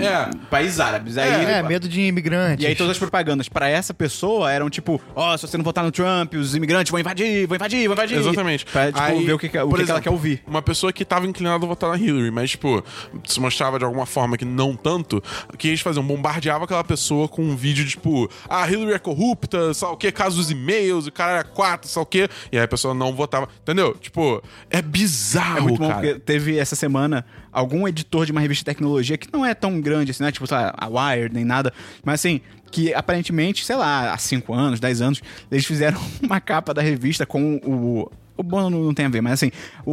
É. 0.00 0.30
países 0.50 0.80
árabes. 0.80 1.16
Aí, 1.18 1.28
É, 1.44 1.62
medo 1.62 1.88
de 1.88 2.00
imigrantes. 2.02 2.64
E 2.64 2.66
aí 2.66 2.74
todas 2.74 2.92
as 2.92 2.98
propagandas 2.98 3.48
pra 3.48 3.68
essa 3.68 3.92
pessoa 3.94 4.50
eram 4.50 4.68
tipo, 4.70 5.00
ó, 5.14 5.36
se 5.36 5.46
você 5.46 5.56
não 5.56 5.64
votar 5.64 5.84
no 5.84 5.90
Trump, 5.92 6.34
os 6.34 6.54
imigrantes 6.54 6.90
vão 6.90 7.00
invadir, 7.00 7.46
vão 7.46 7.56
invadir, 7.56 7.84
vão 7.86 7.94
invadir. 7.94 8.18
Exatamente. 8.18 8.64
Pra, 8.66 8.86
tipo, 8.86 9.00
Aí, 9.00 9.24
ver 9.24 9.32
o 9.32 9.38
que, 9.38 9.46
o 9.46 9.48
que, 9.48 9.50
que 9.50 9.58
ela 9.58 9.80
exemplo, 9.82 10.02
quer 10.02 10.10
ouvir. 10.10 10.42
Uma 10.46 10.62
pessoa 10.62 10.92
que 10.92 11.04
tava 11.04 11.26
inclinada 11.26 11.64
a 11.64 11.68
votar 11.68 11.90
na 11.90 11.96
Hillary, 11.96 12.30
mas, 12.30 12.50
tipo, 12.50 12.82
se 13.24 13.40
mostrava 13.40 13.78
de 13.78 13.84
alguma 13.84 14.06
forma 14.06 14.36
que 14.36 14.44
não 14.44 14.74
tanto, 14.76 15.22
o 15.52 15.56
que 15.56 15.68
eles 15.68 15.80
faziam? 15.80 16.04
Bombardeava 16.04 16.64
aquela 16.64 16.84
pessoa 16.84 17.28
com 17.28 17.42
um 17.42 17.56
vídeo 17.56 17.84
de, 17.84 17.90
tipo, 17.90 18.28
ah, 18.48 18.62
a 18.64 18.70
Hillary 18.70 18.92
é 18.94 18.98
corrupta, 18.98 19.72
sabe 19.74 19.92
o 19.92 19.96
quê? 19.96 20.10
Caso 20.12 20.36
dos 20.36 20.50
e-mails, 20.50 21.06
o 21.06 21.12
cara 21.12 21.40
é 21.40 21.42
quatro, 21.42 21.88
sabe 21.88 22.02
o 22.04 22.06
quê? 22.06 22.28
E 22.50 22.56
aí 22.58 22.64
a 22.64 22.68
pessoa 22.68 22.94
não 22.94 23.12
votava. 23.14 23.48
Entendeu? 23.62 23.94
Tipo, 23.94 24.42
é 24.70 24.80
bizarro, 24.82 25.58
É 25.58 25.60
muito 25.62 25.78
bom, 25.78 25.88
cara. 25.88 26.00
porque 26.00 26.18
teve 26.20 26.56
essa 26.58 26.74
semana 26.76 27.24
algum 27.52 27.86
editor 27.86 28.24
de 28.26 28.32
uma 28.32 28.40
revista 28.40 28.60
de 28.62 28.66
tecnologia 28.74 29.16
que 29.18 29.28
não 29.32 29.44
é 29.44 29.54
tão 29.54 29.80
grande 29.80 30.10
assim, 30.10 30.22
não 30.22 30.28
é 30.28 30.32
tipo, 30.32 30.46
sei 30.46 30.56
lá, 30.56 30.74
a 30.76 30.86
Wired 30.88 31.34
nem 31.34 31.44
nada, 31.44 31.72
mas 32.04 32.14
assim, 32.20 32.40
que 32.70 32.94
aparentemente, 32.94 33.64
sei 33.64 33.76
lá, 33.76 34.12
há 34.14 34.18
5 34.18 34.54
anos, 34.54 34.80
10 34.80 35.00
anos, 35.02 35.22
eles 35.50 35.64
fizeram 35.66 36.00
uma 36.22 36.40
capa 36.40 36.72
da 36.72 36.80
revista 36.82 37.26
com 37.26 37.56
o. 37.64 38.10
O 38.34 38.42
bom 38.42 38.70
não, 38.70 38.94
tem 38.94 39.04
a 39.04 39.08
ver, 39.10 39.20
mas 39.20 39.34
assim, 39.34 39.52
o, 39.84 39.92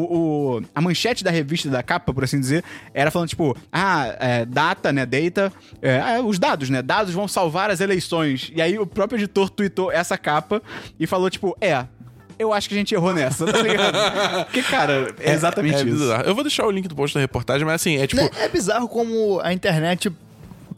o- 0.58 0.62
a 0.74 0.80
manchete 0.80 1.26
da 1.26 1.30
revista, 1.30 1.70
da 1.70 1.84
capa, 1.84 2.14
por 2.14 2.24
assim 2.24 2.40
dizer, 2.40 2.64
era 2.94 3.12
falando, 3.12 3.28
tipo, 3.28 3.56
ah, 3.70 4.16
é, 4.18 4.46
data, 4.46 4.94
né, 4.94 5.06
data, 5.06 5.52
é, 5.82 6.00
ah, 6.00 6.22
os 6.22 6.40
dados, 6.40 6.70
né, 6.70 6.82
dados 6.82 7.14
vão 7.14 7.28
salvar 7.28 7.70
as 7.70 7.82
eleições. 7.82 8.50
E 8.56 8.62
aí 8.62 8.80
o 8.80 8.88
próprio 8.88 9.18
editor 9.20 9.50
tweetou 9.50 9.92
essa 9.92 10.18
capa 10.18 10.62
e 10.98 11.06
falou, 11.06 11.30
tipo, 11.30 11.56
é, 11.60 11.86
eu 12.40 12.54
acho 12.54 12.68
que 12.70 12.74
a 12.76 12.78
gente 12.78 12.96
errou 12.96 13.14
nessa, 13.14 13.46
tá 13.46 13.62
ligado? 13.62 14.46
Porque, 14.48 14.64
cara, 14.64 15.14
é 15.20 15.34
exatamente 15.34 15.76
É 15.76 15.82
isso. 15.84 15.86
bizarro. 15.86 16.24
Eu 16.24 16.34
vou 16.34 16.44
deixar 16.44 16.66
o 16.66 16.72
link 16.72 16.88
do 16.88 16.96
post 16.96 17.14
da 17.14 17.20
reportagem, 17.20 17.66
mas 17.66 17.76
assim, 17.76 17.98
é 17.98 18.08
tipo. 18.08 18.22
Né, 18.22 18.30
É 18.40 18.48
bizarro 18.48 18.88
como 18.88 19.40
a 19.44 19.52
internet, 19.54 20.12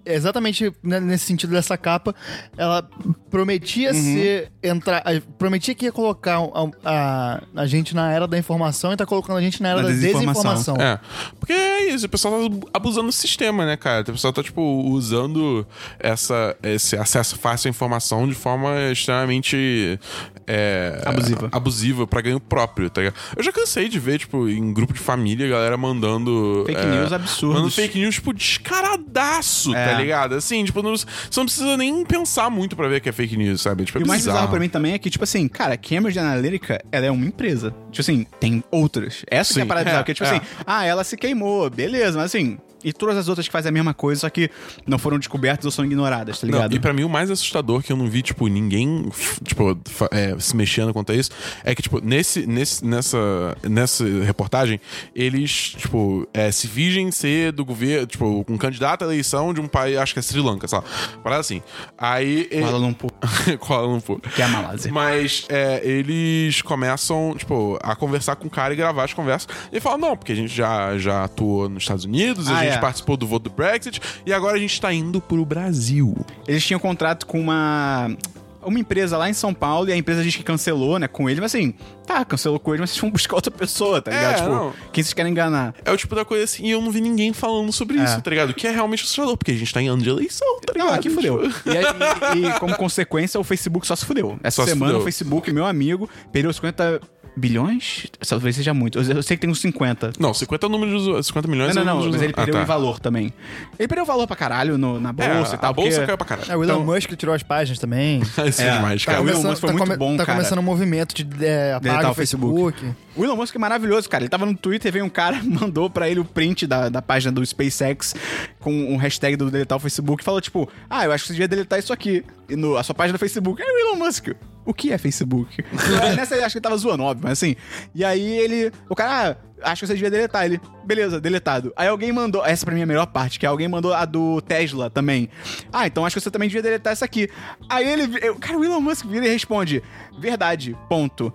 exatamente 0.03 0.74
né, 0.82 0.99
nesse 0.99 1.26
sentido 1.26 1.51
dessa 1.51 1.78
capa, 1.78 2.16
ela 2.57 2.88
prometia 3.30 3.93
ser 3.93 4.51
entrar, 4.62 5.03
prometia 5.38 5.74
que 5.76 5.86
ia 5.86 5.91
colocar 5.91 6.38
a, 6.39 6.68
a, 6.84 7.41
a 7.55 7.66
gente 7.68 7.95
na 7.95 8.12
era 8.12 8.28
da 8.28 8.38
informação 8.38 8.91
e 8.91 8.97
tá 8.97 9.05
colocando 9.05 9.38
a 9.38 9.41
gente 9.41 9.62
na 9.62 9.70
era 9.70 9.82
Na 9.84 9.88
da 9.88 9.93
desinformação. 9.93 10.53
desinformação. 10.53 10.76
É. 10.86 10.99
Porque 11.39 11.53
é 11.53 11.93
isso, 11.93 12.07
o 12.07 12.09
pessoal 12.09 12.49
tá 12.49 12.55
abusando 12.74 13.07
do 13.07 13.14
sistema, 13.14 13.66
né, 13.66 13.78
cara? 13.78 14.01
O 14.01 14.05
pessoal 14.12 14.34
tá, 14.34 14.41
tipo, 14.43 14.62
usando 14.62 15.66
essa, 15.99 16.57
esse 16.64 16.97
acesso 16.97 17.38
fácil 17.38 17.68
à 17.68 17.70
informação 17.70 18.28
de 18.28 18.34
forma 18.36 18.74
extremamente. 18.91 19.99
É, 20.48 21.02
Abusiva. 21.06 21.50
Abusiva 21.52 22.08
pra 22.08 22.22
ganho 22.22 22.39
próprio, 22.39 22.89
tá 22.89 23.02
ligado? 23.02 23.16
Eu 23.36 23.44
já 23.44 23.52
cansei 23.52 23.88
de 23.88 24.00
ver, 24.00 24.20
tipo, 24.20 24.48
em 24.48 24.74
grupo 24.74 24.94
de 24.94 25.00
família, 25.00 25.48
galera 25.48 25.78
mandando. 25.78 26.64
Fake 26.66 26.80
é, 26.80 26.86
news 26.86 27.12
absurdos. 27.14 27.56
Mandando 27.56 27.72
fake 27.72 28.00
news, 28.00 28.16
tipo, 28.16 28.34
descaradaço, 28.34 29.76
É. 29.76 29.86
tá 29.86 29.94
ligado? 30.00 30.36
Assim, 30.36 30.64
tipo, 30.64 30.82
não, 30.82 30.96
você 30.96 31.06
não 31.38 31.46
precisa 31.46 31.78
nem 31.78 32.04
pensar 32.06 32.50
muito 32.50 32.76
pra 32.76 32.88
ver 32.88 33.02
que 33.02 33.10
é 33.10 33.12
fake 33.12 33.38
news, 33.38 33.62
sabe? 33.62 33.86
Tipo, 33.86 34.00
é 34.00 34.02
E 34.02 34.04
o 34.04 34.08
mais 34.08 34.26
bizarro 34.26 34.50
pra 34.50 34.60
mim 34.60 34.70
também 34.70 34.94
é 34.94 35.00
que, 35.00 35.10
tipo 35.10 35.24
assim, 35.24 35.48
cara, 35.48 35.78
Cambridge 35.78 36.20
Analytica, 36.20 36.84
ela 36.92 37.06
é 37.06 37.12
uma 37.12 37.26
empresa. 37.26 37.72
Tipo 37.92 38.02
assim, 38.02 38.26
tem 38.39 38.64
outras. 38.72 39.24
Essa 39.30 39.54
que 39.54 39.60
é 39.60 39.62
a 39.62 39.66
Sim, 39.66 39.68
parada 39.68 39.89
é, 39.89 39.98
porque, 39.98 40.14
tipo 40.14 40.28
é. 40.28 40.32
assim, 40.32 40.42
ah, 40.66 40.86
ela 40.86 41.04
se 41.04 41.16
queimou, 41.18 41.70
beleza, 41.70 42.18
mas 42.18 42.26
assim, 42.28 42.58
e 42.84 42.92
todas 42.94 43.18
as 43.18 43.28
outras 43.28 43.48
que 43.48 43.52
fazem 43.52 43.70
a 43.70 43.72
mesma 43.72 43.94
coisa, 43.94 44.22
só 44.22 44.30
que 44.30 44.50
não 44.86 44.98
foram 44.98 45.18
descobertas 45.20 45.66
ou 45.66 45.72
são 45.72 45.86
ignoradas, 45.86 46.40
tá 46.40 46.48
Não, 46.48 46.54
ligado? 46.54 46.76
e 46.76 46.80
pra 46.80 46.94
mim 46.94 47.04
o 47.04 47.10
mais 47.10 47.30
assustador 47.32 47.82
que 47.82 47.92
eu 47.92 47.98
não 47.98 48.08
vi, 48.08 48.22
tipo, 48.22 48.48
ninguém, 48.48 49.10
tipo, 49.44 49.78
é, 50.12 50.36
se 50.40 50.56
mexendo 50.56 50.94
quanto 50.94 51.12
a 51.12 51.16
isso, 51.16 51.32
é 51.64 51.74
que, 51.76 51.82
tipo, 51.82 52.00
nesse, 52.04 52.46
nesse, 52.48 52.86
nessa, 52.86 53.58
nessa 53.64 54.04
reportagem, 54.24 54.80
eles, 55.16 55.76
tipo, 55.78 56.28
é, 56.34 56.52
se 56.52 56.68
fingem 56.68 57.12
ser 57.12 57.52
do 57.52 57.64
governo, 57.66 58.06
tipo, 58.08 58.46
um 58.48 58.58
candidato 58.58 59.04
à 59.04 59.06
eleição 59.06 59.54
de 59.54 59.60
um 59.62 59.68
país, 59.68 59.98
acho 59.98 60.14
que 60.14 60.20
é 60.20 60.22
Sri 60.22 60.40
Lanka, 60.42 60.68
sei 60.68 60.78
lá. 60.80 60.84
Parada 61.24 61.42
assim. 61.42 61.62
Aí... 61.98 62.46
Kuala 62.46 62.78
Lumpur, 62.78 63.12
Kuala 63.60 63.88
Lumpur. 63.88 64.20
que 64.22 64.42
é 64.42 64.46
a 64.46 64.48
Malásia. 64.48 64.92
Mas 64.92 65.46
é, 65.50 65.82
eles 65.88 66.62
começam, 66.62 67.36
tipo, 67.38 67.78
a 67.82 67.96
conversar 67.96 68.36
com 68.36 68.48
o 68.48 68.50
cara 68.50 68.74
e 68.74 68.78
gravar 68.78 69.04
as 69.04 69.14
conversas. 69.14 69.48
E 69.72 69.80
falam, 69.80 69.98
não, 70.00 70.18
porque 70.18 70.32
a 70.32 70.36
gente 70.36 70.54
já, 70.54 70.98
já 70.98 71.24
atuou 71.24 71.70
nos 71.70 71.84
Estados 71.84 72.06
Unidos, 72.06 72.48
a 72.48 72.60
Ah, 72.60 72.66
gente 72.72 72.78
é. 72.78 72.82
participou 72.82 73.16
do 73.18 73.28
voto 73.28 73.44
do 73.44 73.50
Brexit, 73.50 74.02
e 74.26 74.34
agora 74.34 74.56
a 74.58 74.60
gente 74.60 74.80
tá 74.82 74.94
indo 74.94 75.20
pro 75.22 75.46
Brasil. 75.46 76.16
Eles 76.48 76.66
tinham 76.66 76.80
contrato 76.80 77.26
com 77.26 77.40
uma. 77.40 78.16
Uma 78.64 78.78
empresa 78.80 79.18
lá 79.18 79.28
em 79.28 79.34
São 79.34 79.56
Paulo 79.56 79.90
e 79.90 79.92
a 79.92 79.98
empresa 79.98 80.22
diz 80.24 80.36
que 80.36 80.44
cancelou, 80.44 81.00
né, 81.00 81.08
com 81.08 81.28
ele, 81.28 81.42
mas 81.42 81.56
assim, 81.56 81.74
tá, 82.06 82.24
cancelou 82.24 82.60
com 82.60 82.72
ele, 82.76 82.82
mas 82.82 82.92
vocês 82.94 83.02
vão 83.02 83.10
buscar 83.10 83.34
outra 83.36 83.50
pessoa, 83.50 84.00
tá 84.04 84.12
ligado? 84.12 84.32
É, 84.34 84.36
tipo, 84.36 84.50
não. 84.50 84.74
quem 84.94 85.04
vocês 85.04 85.14
querem 85.16 85.32
enganar? 85.32 85.74
É 85.84 85.92
o 85.92 85.98
tipo 85.98 86.14
da 86.14 86.24
coisa 86.24 86.44
assim, 86.44 86.68
e 86.68 86.70
eu 86.70 86.80
não 86.80 86.92
vi 86.92 87.02
ninguém 87.02 87.34
falando 87.34 87.72
sobre 87.72 87.98
É. 87.98 88.04
isso, 88.04 88.22
tá 88.22 88.30
ligado? 88.30 88.52
O 88.52 88.54
que 88.54 88.68
é 88.68 88.70
realmente 88.70 89.02
assustador, 89.02 89.36
porque 89.36 89.50
a 89.50 89.56
gente 89.56 89.74
tá 89.74 89.82
em 89.82 89.88
ano 89.88 90.04
de 90.04 90.10
eleição, 90.12 90.60
tá 90.64 90.74
ligado? 90.74 90.90
Não, 90.90 90.94
aqui 90.94 91.10
fudeu. 91.10 91.42
Tipo, 91.52 91.70
E, 91.72 91.76
aí- 91.76 91.86
e- 92.38 92.46
e 92.56 92.60
como 92.60 92.76
consequência, 92.78 93.40
o 93.40 93.44
Facebook 93.44 93.88
só 93.88 93.96
se 93.96 94.06
fudeu. 94.06 94.38
Essa 94.44 94.58
Só 94.58 94.64
se 94.66 94.70
semana 94.74 94.92
fudeu. 94.92 95.02
o 95.02 95.04
Facebook, 95.06 95.52
meu 95.52 95.66
amigo, 95.66 96.08
perdeu 96.32 96.54
50 96.54 97.02
bilhões? 97.36 98.06
Talvez 98.28 98.56
seja 98.56 98.74
muito. 98.74 99.00
Eu 99.00 99.18
eu 99.18 99.24
sei 99.24 99.38
que 99.38 99.42
tem 99.42 99.50
uns 99.50 99.60
50. 99.62 100.14
Não, 100.20 100.34
50 100.34 100.66
é 100.66 100.68
o 100.68 100.72
número 100.72 100.92
de 100.92 100.98
usuários, 100.98 101.28
50 101.28 101.48
milhões 101.48 101.76
Não, 101.76 101.82
é 101.82 101.84
o 101.84 101.88
não, 101.88 101.94
não, 101.96 102.02
de 102.02 102.08
mas 102.10 102.22
ele 102.22 102.32
usuários. 102.32 102.36
perdeu 102.36 102.56
Ah, 102.56 102.64
em 102.64 102.66
tá. 102.68 102.74
valor 102.74 103.00
também. 103.00 103.34
Ele 103.80 103.88
perdeu 103.88 104.06
valor 104.06 104.28
pra 104.28 104.36
caralho 104.36 104.78
no- 104.78 105.00
na 105.00 105.10
É, 105.10 105.14
bolsa 105.14 105.56
e 105.56 105.58
tal. 105.58 105.70
a 105.70 105.74
bolsa 105.74 105.92
porque- 105.92 106.06
caiu 106.06 106.18
pra 106.18 106.26
caralho. 106.28 106.52
É, 106.52 106.56
o 106.58 106.64
Elon 106.64 106.74
Então- 106.82 106.86
Musk 106.96 107.12
tirou 107.16 107.34
as 107.36 107.44
páginas 107.44 107.80
também. 107.80 108.22
Isso 108.48 108.62
é, 108.62 108.68
É, 108.68 108.74
demais, 108.76 109.04
cara, 109.06 109.18
cara. 109.18 109.22
o 109.22 109.30
Elon 109.30 109.42
Começando- 109.42 109.50
Musk 109.52 109.62
foi 109.62 109.68
tá 109.70 109.74
muito 109.74 109.84
come- 109.88 109.98
bom, 109.98 110.18
Tá 110.18 110.26
cara. 110.26 110.38
começando 110.38 110.60
um 110.60 110.64
movimento 110.64 111.16
de 111.16 111.24
é, 111.46 111.80
Deletar 111.80 111.92
apaga 111.94 112.08
o 112.10 112.12
o 112.12 112.16
Facebook. 112.16 112.86
O 113.16 113.24
Elon 113.26 113.36
Musk 113.36 113.56
é 113.56 113.60
maravilhoso, 113.60 114.08
cara. 114.10 114.24
Ele 114.24 114.30
tava 114.30 114.46
no 114.46 114.56
Twitter, 114.56 114.92
veio 114.92 115.06
um 115.06 115.10
cara, 115.10 115.40
mandou 115.44 115.90
pra 115.90 116.10
ele 116.10 116.20
o 116.20 116.26
print 116.26 116.66
da, 116.68 116.90
da 116.90 117.02
página 117.02 117.32
do 117.32 117.46
SpaceX 117.46 118.16
com 118.60 118.72
um 118.94 118.98
hashtag 118.98 119.36
do 119.36 119.50
deletar 119.52 119.78
o 119.78 119.82
Facebook 119.82 120.22
e 120.22 120.26
falou, 120.26 120.40
tipo, 120.42 120.70
ah, 120.90 121.06
eu 121.06 121.12
acho 121.12 121.24
que 121.24 121.28
você 121.30 121.34
devia 121.34 121.48
deletar 121.48 121.80
isso 121.80 121.92
aqui. 121.94 122.24
E 122.52 122.56
no, 122.56 122.76
a 122.78 122.84
sua 122.84 122.93
página 122.93 123.18
do 123.18 123.20
Facebook. 123.20 123.62
Aí 123.62 123.68
o 123.70 123.80
Elon 123.80 123.95
Musk, 124.06 124.28
o 124.66 124.74
que 124.74 124.91
é 124.91 124.97
Facebook? 124.97 125.64
Nessa 126.16 126.36
ele 126.36 126.43
acho 126.43 126.54
que 126.54 126.58
ele 126.58 126.64
tava 126.64 126.78
zoando, 126.78 127.04
óbvio, 127.04 127.24
mas 127.24 127.34
assim. 127.39 127.56
E 127.95 128.04
aí 128.04 128.38
ele. 128.39 128.72
O 128.89 128.95
cara, 128.95 129.38
ah, 129.64 129.72
acho 129.72 129.82
que 129.82 129.88
você 129.88 129.93
devia 129.93 130.10
deletar. 130.12 130.45
Ele, 130.45 130.60
beleza, 130.86 131.20
deletado. 131.22 131.72
Aí 131.76 131.88
alguém 131.88 132.12
mandou. 132.12 132.45
Essa 132.45 132.66
pra 132.66 132.74
mim 132.74 132.82
é 132.82 132.84
a 132.84 132.88
melhor 132.88 133.08
parte, 133.08 133.39
que 133.39 133.45
alguém 133.45 133.68
mandou 133.68 133.93
a 133.93 134.06
do 134.06 134.41
Tesla 134.41 134.89
também. 134.89 135.30
Ah, 135.72 135.88
então 135.88 136.06
acho 136.06 136.16
que 136.16 136.22
você 136.22 136.30
também 136.32 136.49
devia 136.49 136.62
deletar 136.62 136.93
essa 136.93 137.06
aqui. 137.06 137.30
Aí 137.70 137.88
ele. 137.88 138.18
eu- 138.22 138.36
Cara, 138.36 138.58
o 138.58 138.64
Elon 138.66 138.82
Musk 138.82 139.06
vira 139.06 139.26
e 139.26 139.30
responde: 139.30 139.82
Verdade, 140.20 140.78
ponto. 140.89 141.34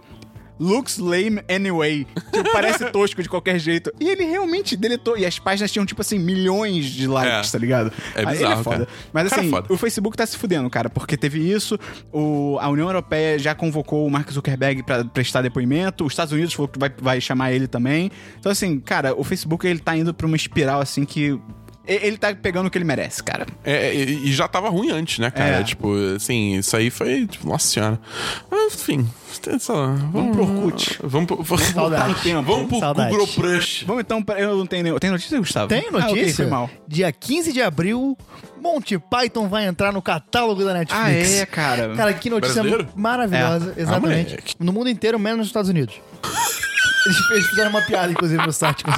Looks 0.59 0.98
lame 0.98 1.40
anyway. 1.48 2.07
Tipo, 2.32 2.52
parece 2.52 2.84
tosco 2.92 3.22
de 3.22 3.28
qualquer 3.28 3.59
jeito. 3.59 3.92
E 4.00 4.09
ele 4.09 4.24
realmente 4.24 4.76
deletou. 4.76 5.16
E 5.18 5.26
as 5.26 5.38
páginas 5.38 5.70
tinham, 5.70 5.84
tipo 5.84 6.00
assim, 6.00 6.18
milhões 6.18 6.86
de 6.86 7.07
likes, 7.07 7.48
É. 7.48 7.52
tá 7.52 7.59
ligado? 7.59 7.92
É 8.14 8.20
Aí 8.20 8.26
bizarro, 8.26 8.52
ele 8.52 8.61
é 8.61 8.64
foda. 8.64 8.76
cara. 8.86 8.88
Mas 9.12 9.28
Cara, 9.28 9.42
assim, 9.42 9.50
foda. 9.50 9.72
o 9.72 9.76
Facebook 9.76 10.16
tá 10.16 10.24
se 10.26 10.36
fudendo, 10.36 10.68
cara, 10.70 10.88
porque 10.88 11.16
teve 11.16 11.38
isso. 11.40 11.78
O, 12.12 12.57
a 12.61 12.68
União 12.68 12.88
Europeia 12.88 13.38
já 13.38 13.54
convocou 13.54 14.07
o 14.07 14.11
Mark 14.11 14.30
Zuckerberg 14.30 14.82
pra 14.82 15.04
prestar 15.04 15.42
depoimento. 15.42 16.04
Os 16.04 16.12
Estados 16.12 16.32
Unidos 16.32 16.54
falou 16.54 16.68
que 16.68 16.78
vai, 16.78 16.90
vai 17.00 17.20
chamar 17.20 17.52
ele 17.52 17.66
também. 17.66 18.11
Então, 18.38 18.50
assim, 18.50 18.78
cara, 18.80 19.14
o 19.14 19.22
Facebook 19.24 19.66
ele 19.66 19.78
tá 19.80 19.96
indo 19.96 20.14
pra 20.14 20.26
uma 20.26 20.36
espiral 20.36 20.80
assim 20.80 21.04
que. 21.04 21.38
Ele 21.87 22.16
tá 22.18 22.34
pegando 22.34 22.66
o 22.66 22.70
que 22.70 22.76
ele 22.78 22.84
merece, 22.84 23.22
cara. 23.22 23.47
É, 23.64 23.95
e, 23.95 24.28
e 24.28 24.32
já 24.32 24.49
tava 24.49 24.68
ruim 24.68 24.91
antes, 24.91 25.18
né, 25.20 25.30
cara? 25.30 25.61
É. 25.61 25.62
Tipo, 25.62 25.95
assim, 26.16 26.57
isso 26.57 26.76
aí 26.76 26.91
foi, 26.91 27.26
tipo, 27.26 27.47
nossa 27.49 27.68
senhora. 27.68 28.01
Mas, 28.51 28.74
enfim. 28.74 29.09
Vamos 30.12 30.34
pro 30.37 30.43
Orkut. 30.43 30.99
Vamos 31.03 31.26
pro, 31.26 31.43
vamos, 31.43 31.64
Saudade. 31.66 31.74
voltar 32.03 32.09
no 32.09 32.14
tempo. 32.16 32.43
Vamos 32.43 32.68
pro 32.68 32.78
Saudade. 32.80 33.11
Google 33.11 33.26
Crush. 33.28 33.84
Vamos 33.84 34.01
então, 34.03 34.22
pra- 34.22 34.41
eu 34.41 34.57
não 34.57 34.66
tenho 34.66 34.82
nenhum. 34.82 34.99
Tem 34.99 35.11
notícia, 35.11 35.39
Gustavo? 35.39 35.68
Tem 35.68 35.84
Ah, 35.93 35.97
ok, 35.99 36.01
notícia? 36.09 36.34
foi 36.37 36.47
mal. 36.47 36.68
Dia 36.89 37.12
15 37.12 37.53
de 37.53 37.62
abril, 37.62 38.16
Monty 38.61 38.99
Python 38.99 39.47
vai 39.49 39.66
entrar 39.66 39.93
no 39.93 40.03
catálogo 40.03 40.64
da 40.64 40.72
Netflix. 40.74 41.05
Ah, 41.07 41.12
é, 41.43 41.47
cara. 41.47 41.95
Cara, 41.95 42.12
que 42.14 42.28
notícia 42.30 42.62
Brasileiro? 42.62 42.89
maravilhosa. 42.97 43.74
É. 43.76 43.82
Exatamente. 43.82 44.37
Ah, 44.39 44.55
no 44.59 44.72
mundo 44.72 44.89
inteiro, 44.91 45.18
menos 45.18 45.39
nos 45.39 45.47
Estados 45.49 45.70
Unidos. 45.70 45.95
eles, 47.07 47.30
eles 47.30 47.47
fizeram 47.49 47.70
uma 47.70 47.82
piada, 47.82 48.11
inclusive, 48.11 48.45
no 48.45 48.53
site. 48.53 48.82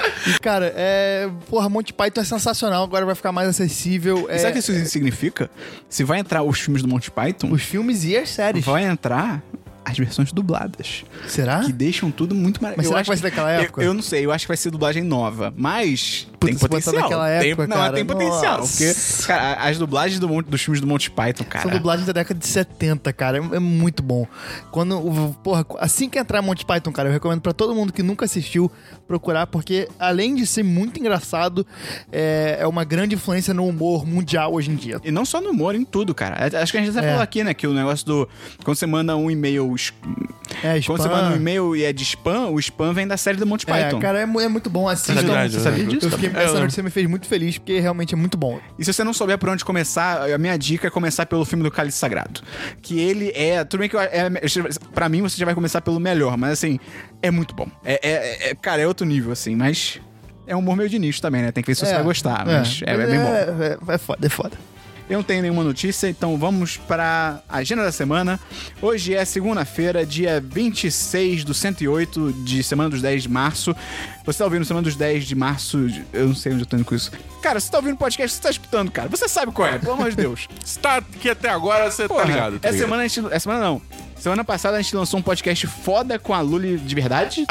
Cara, 0.42 0.72
é. 0.76 1.28
Porra, 1.48 1.68
Monty 1.68 1.92
Python 1.92 2.20
é 2.20 2.24
sensacional, 2.24 2.82
agora 2.84 3.04
vai 3.06 3.14
ficar 3.14 3.32
mais 3.32 3.48
acessível. 3.48 4.26
É, 4.28 4.38
Sabe 4.38 4.50
o 4.50 4.52
que 4.54 4.58
isso 4.60 4.86
significa? 4.86 5.50
Se 5.88 6.04
vai 6.04 6.18
entrar 6.18 6.42
os 6.42 6.58
filmes 6.60 6.82
do 6.82 6.88
Monty 6.88 7.10
Python, 7.10 7.50
Os 7.52 7.62
filmes 7.62 8.04
e 8.04 8.16
as 8.16 8.28
séries. 8.30 8.64
vai 8.64 8.84
entrar 8.84 9.42
as 9.84 9.96
versões 9.96 10.32
dubladas. 10.32 11.04
Será? 11.28 11.60
Que 11.60 11.72
deixam 11.72 12.10
tudo 12.10 12.34
muito 12.34 12.60
mais. 12.62 12.76
Mas 12.76 12.86
eu 12.86 12.90
será 12.90 13.02
que 13.02 13.08
vai 13.08 13.16
ser 13.16 13.22
daquela 13.22 13.54
eu- 13.54 13.60
época? 13.62 13.82
Eu, 13.82 13.94
não 13.94 14.02
sei, 14.02 14.24
eu 14.26 14.32
acho 14.32 14.44
que 14.44 14.48
vai 14.48 14.56
ser 14.56 14.70
dublagem 14.70 15.02
nova. 15.04 15.54
Mas 15.56 16.26
Putz, 16.38 16.52
tem 16.52 16.68
botar 16.68 16.68
potencial. 16.68 17.02
naquela 17.02 17.38
Tem- 17.40 17.50
época, 17.52 17.66
não, 17.66 17.76
cara, 17.76 17.92
tem 17.94 18.04
potencial. 18.04 18.58
nossa. 18.58 18.84
Porque, 18.84 19.26
cara, 19.26 19.54
as 19.68 19.78
dublagens 19.78 20.20
do 20.20 20.28
Monte- 20.28 20.46
dos 20.50 20.60
filmes 20.62 20.80
do 20.80 20.86
Monty 20.86 21.10
Python, 21.10 21.44
cara. 21.44 21.66
Essa 21.68 21.76
dublagem 21.76 22.04
da 22.06 22.12
década 22.12 22.38
de 22.38 22.46
70, 22.46 23.12
cara, 23.12 23.38
é, 23.38 23.56
é 23.56 23.58
muito 23.58 24.02
bom. 24.02 24.26
Quando, 24.70 25.34
porra, 25.42 25.64
assim 25.78 26.08
que 26.08 26.18
entrar 26.18 26.42
Monty 26.42 26.64
Python, 26.64 26.92
cara, 26.92 27.08
eu 27.08 27.12
recomendo 27.12 27.40
pra 27.40 27.52
todo 27.52 27.74
mundo 27.74 27.92
que 27.92 28.02
nunca 28.02 28.24
assistiu 28.24 28.70
procurar, 29.08 29.46
porque 29.46 29.88
além 29.98 30.34
de 30.34 30.46
ser 30.46 30.62
muito 30.62 30.98
engraçado, 31.00 31.66
é, 32.12 32.58
é 32.60 32.66
uma 32.66 32.84
grande 32.84 33.14
influência 33.14 33.54
no 33.54 33.66
humor 33.66 34.06
mundial 34.06 34.52
hoje 34.54 34.70
em 34.70 34.74
dia. 34.76 35.00
E 35.04 35.10
não 35.10 35.24
só 35.24 35.40
no 35.40 35.50
humor, 35.50 35.74
em 35.74 35.84
tudo, 35.84 36.14
cara. 36.14 36.36
Acho 36.60 36.72
que 36.72 36.78
a 36.78 36.82
gente 36.82 36.92
já 36.92 37.00
É. 37.02 37.08
falou 37.08 37.22
aqui, 37.22 37.42
né? 37.44 37.54
Que 37.54 37.66
o 37.66 37.72
negócio 37.72 38.04
do. 38.06 38.28
Quando 38.64 38.76
você 38.76 38.86
manda 38.86 39.16
um 39.16 39.30
e-mail. 39.30 39.74
es- 39.74 39.92
É, 40.62 40.80
Quando 40.82 40.98
você 41.02 41.08
spam. 41.08 41.22
manda 41.22 41.34
um 41.34 41.36
e-mail 41.36 41.76
e 41.76 41.84
é 41.84 41.92
de 41.92 42.02
spam, 42.04 42.46
o 42.50 42.58
spam 42.58 42.92
vem 42.92 43.06
da 43.06 43.16
série 43.16 43.36
do 43.36 43.46
Monty 43.46 43.64
É, 43.68 43.72
Python. 43.84 44.00
cara, 44.00 44.18
é, 44.20 44.22
é 44.22 44.48
muito 44.48 44.70
bom. 44.70 44.88
Assistam. 44.88 45.12
É 45.12 45.16
verdade, 45.22 45.52
Você 45.54 45.60
sabia 45.60 45.84
disso? 45.84 46.06
Eu 46.06 46.10
fiquei, 46.10 46.28
É, 46.34 46.35
essa 46.44 46.60
notícia 46.60 46.82
me 46.82 46.90
fez 46.90 47.06
muito 47.08 47.26
feliz, 47.26 47.58
porque 47.58 47.78
realmente 47.80 48.14
é 48.14 48.16
muito 48.16 48.36
bom. 48.36 48.60
E 48.78 48.84
se 48.84 48.92
você 48.92 49.02
não 49.04 49.12
souber 49.12 49.38
por 49.38 49.48
onde 49.48 49.64
começar, 49.64 50.30
a 50.32 50.38
minha 50.38 50.56
dica 50.56 50.86
é 50.86 50.90
começar 50.90 51.26
pelo 51.26 51.44
filme 51.44 51.62
do 51.64 51.70
Cálice 51.70 51.98
Sagrado. 51.98 52.40
Que 52.82 52.98
ele 53.00 53.32
é. 53.34 53.64
Tudo 53.64 53.80
bem 53.80 53.88
que 53.88 53.96
eu- 53.96 54.00
é, 54.00 54.30
pra 54.94 55.08
mim 55.08 55.22
você 55.22 55.36
já 55.36 55.44
vai 55.44 55.54
começar 55.54 55.80
pelo 55.80 55.98
melhor, 56.00 56.36
mas 56.36 56.52
assim, 56.52 56.78
é 57.22 57.30
muito 57.30 57.54
bom. 57.54 57.68
É, 57.84 58.00
é- 58.02 58.50
é- 58.50 58.54
cara, 58.54 58.80
é 58.82 58.86
outro 58.86 59.06
nível, 59.06 59.32
assim, 59.32 59.54
mas. 59.56 60.00
É 60.48 60.54
um 60.54 60.60
humor 60.60 60.76
meio 60.76 60.88
de 60.88 60.96
nicho 60.96 61.20
também, 61.20 61.42
né? 61.42 61.50
Tem 61.50 61.60
que 61.60 61.66
ver 61.68 61.74
se 61.74 61.80
você 61.84 61.92
vai 61.94 62.04
gostar, 62.04 62.46
mas 62.46 62.80
é, 62.86 62.92
é 62.92 62.96
bem 63.06 63.18
bom. 63.18 63.34
É, 63.34 63.78
é, 63.90 63.94
é 63.94 63.98
foda, 63.98 64.26
é 64.26 64.30
foda. 64.30 64.56
Eu 65.08 65.18
não 65.18 65.22
tenho 65.22 65.40
nenhuma 65.40 65.62
notícia, 65.62 66.08
então 66.08 66.36
vamos 66.36 66.76
para 66.76 67.40
a 67.48 67.58
agenda 67.58 67.84
da 67.84 67.92
semana. 67.92 68.40
Hoje 68.82 69.14
é 69.14 69.24
segunda-feira, 69.24 70.04
dia 70.04 70.40
26 70.44 71.44
do 71.44 71.54
108 71.54 72.32
de 72.44 72.60
Semana 72.64 72.90
dos 72.90 73.00
10 73.00 73.22
de 73.22 73.28
março. 73.28 73.74
Você 74.24 74.38
tá 74.38 74.44
ouvindo 74.44 74.64
Semana 74.64 74.82
dos 74.82 74.96
10 74.96 75.24
de 75.24 75.36
março? 75.36 75.86
Eu 76.12 76.26
não 76.28 76.34
sei 76.34 76.52
onde 76.52 76.62
eu 76.62 76.66
tô 76.66 76.74
indo 76.76 76.84
com 76.84 76.94
isso. 76.96 77.12
Cara, 77.40 77.60
você 77.60 77.70
tá 77.70 77.78
ouvindo 77.78 77.94
o 77.94 77.98
podcast, 77.98 78.36
você 78.36 78.42
tá 78.42 78.50
escutando, 78.50 78.90
cara. 78.90 79.08
Você 79.08 79.28
sabe 79.28 79.52
qual 79.52 79.68
é, 79.68 79.78
pelo 79.78 79.92
amor 79.92 80.10
de 80.10 80.16
Deus. 80.16 80.48
Se 80.64 80.76
tá 80.80 80.96
aqui 80.96 81.30
até 81.30 81.50
agora, 81.50 81.88
você 81.88 82.02
tá 82.02 82.08
Porra, 82.08 82.24
ligado. 82.24 82.58
Tá 82.58 82.68
essa 82.68 82.76
ligado? 82.76 82.88
semana 82.88 83.02
a 83.04 83.06
gente. 83.06 83.26
Essa 83.26 83.40
semana 83.40 83.60
não. 83.60 83.82
Semana 84.18 84.42
passada 84.44 84.76
a 84.76 84.82
gente 84.82 84.96
lançou 84.96 85.20
um 85.20 85.22
podcast 85.22 85.66
foda 85.66 86.18
com 86.18 86.32
a 86.34 86.40
Luli 86.40 86.78
de 86.78 86.94
verdade. 86.94 87.44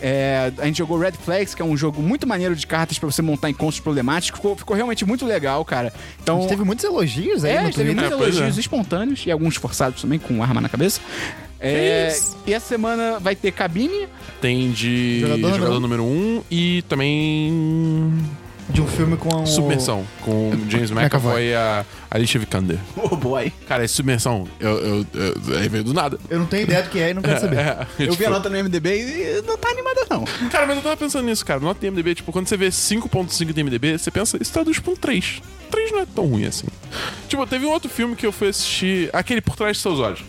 É, 0.00 0.50
a 0.58 0.64
gente 0.66 0.78
jogou 0.78 0.98
Red 0.98 1.12
Flags, 1.12 1.54
que 1.54 1.62
é 1.62 1.64
um 1.64 1.76
jogo 1.76 2.02
muito 2.02 2.26
maneiro 2.26 2.56
de 2.56 2.66
cartas 2.66 2.98
pra 2.98 3.08
você 3.10 3.22
montar 3.22 3.50
encontros 3.50 3.80
problemáticos. 3.80 4.38
Ficou, 4.40 4.56
ficou 4.56 4.74
realmente 4.74 5.04
muito 5.04 5.24
legal, 5.26 5.64
cara. 5.64 5.88
A 5.88 6.22
Então. 6.22 6.40
gente 6.40 6.48
teve 6.50 6.64
muitos 6.64 6.84
elogios 6.84 7.44
aí 7.44 7.52
É, 7.52 7.62
no 7.62 7.70
teve 7.70 7.94
muitos 7.94 8.10
É, 8.10 8.14
elogios 8.14 8.56
é. 8.56 8.60
espontâneos 8.60 9.24
e 9.26 9.30
alguns 9.30 9.56
forçados 9.56 10.00
também, 10.00 10.18
com 10.18 10.42
arma 10.42 10.60
na 10.60 10.68
cabeça. 10.68 11.00
É, 11.60 12.14
e 12.46 12.52
essa 12.52 12.66
semana 12.66 13.18
vai 13.20 13.36
ter 13.36 13.52
cabine. 13.52 14.08
Tem 14.40 14.70
de 14.72 15.20
Jogador 15.20 15.54
jogador, 15.54 15.80
número 15.80 16.02
número 16.02 16.02
1 16.02 16.06
um, 16.38 16.42
e 16.50 16.82
também 16.88 18.12
De 18.68 18.80
um 18.80 18.86
filme 18.86 19.16
com 19.16 19.42
o... 19.42 19.46
Submersão, 19.46 20.06
com 20.22 20.50
o 20.50 20.70
James 20.70 20.90
McAvoy 20.90 21.50
e 21.50 21.54
a 21.54 21.84
Alicia 22.10 22.40
Vikander. 22.40 22.78
Oh 22.96 23.14
boy. 23.14 23.52
Cara, 23.68 23.84
esse 23.84 23.94
Submersão, 23.94 24.48
eu, 24.58 24.78
eu, 24.78 25.06
eu, 25.14 25.58
aí 25.58 25.68
veio 25.68 25.84
do 25.84 25.92
nada. 25.92 26.18
Eu 26.30 26.38
não 26.38 26.46
tenho 26.46 26.62
ideia 26.62 26.82
do 26.82 26.88
que 26.88 26.98
é 26.98 27.10
e 27.10 27.14
não 27.14 27.20
quero 27.22 27.38
saber. 27.40 27.58
É, 27.58 27.86
Eu 27.98 28.06
tipo, 28.06 28.16
vi 28.16 28.24
a 28.26 28.30
nota 28.30 28.48
no 28.48 28.56
MDB 28.56 28.96
e 28.96 29.42
não 29.46 29.58
tá 29.58 29.68
animada, 29.68 30.06
não. 30.10 30.24
Cara, 30.50 30.66
mas 30.66 30.76
eu 30.76 30.82
tava 30.82 30.96
pensando 30.96 31.26
nisso, 31.26 31.44
cara. 31.44 31.60
Nota 31.60 31.78
de 31.78 31.90
MDB, 31.90 32.14
tipo, 32.14 32.32
quando 32.32 32.48
você 32.48 32.56
vê 32.56 32.68
5.5 32.68 33.52
de 33.52 33.62
MDB, 33.62 33.98
você 33.98 34.10
pensa, 34.10 34.38
isso 34.40 34.52
traduz 34.52 34.78
pra 34.78 34.92
um 34.92 34.96
3. 34.96 35.42
3 35.70 35.92
não 35.92 36.00
é 36.00 36.06
tão 36.06 36.26
ruim 36.26 36.46
assim. 36.46 36.66
Tipo, 37.28 37.46
teve 37.46 37.66
um 37.66 37.70
outro 37.70 37.90
filme 37.90 38.16
que 38.16 38.24
eu 38.24 38.32
fui 38.32 38.48
assistir, 38.48 39.10
aquele 39.12 39.40
Por 39.40 39.56
Trás 39.56 39.76
de 39.76 39.82
Seus 39.82 39.98
Olhos. 39.98 40.24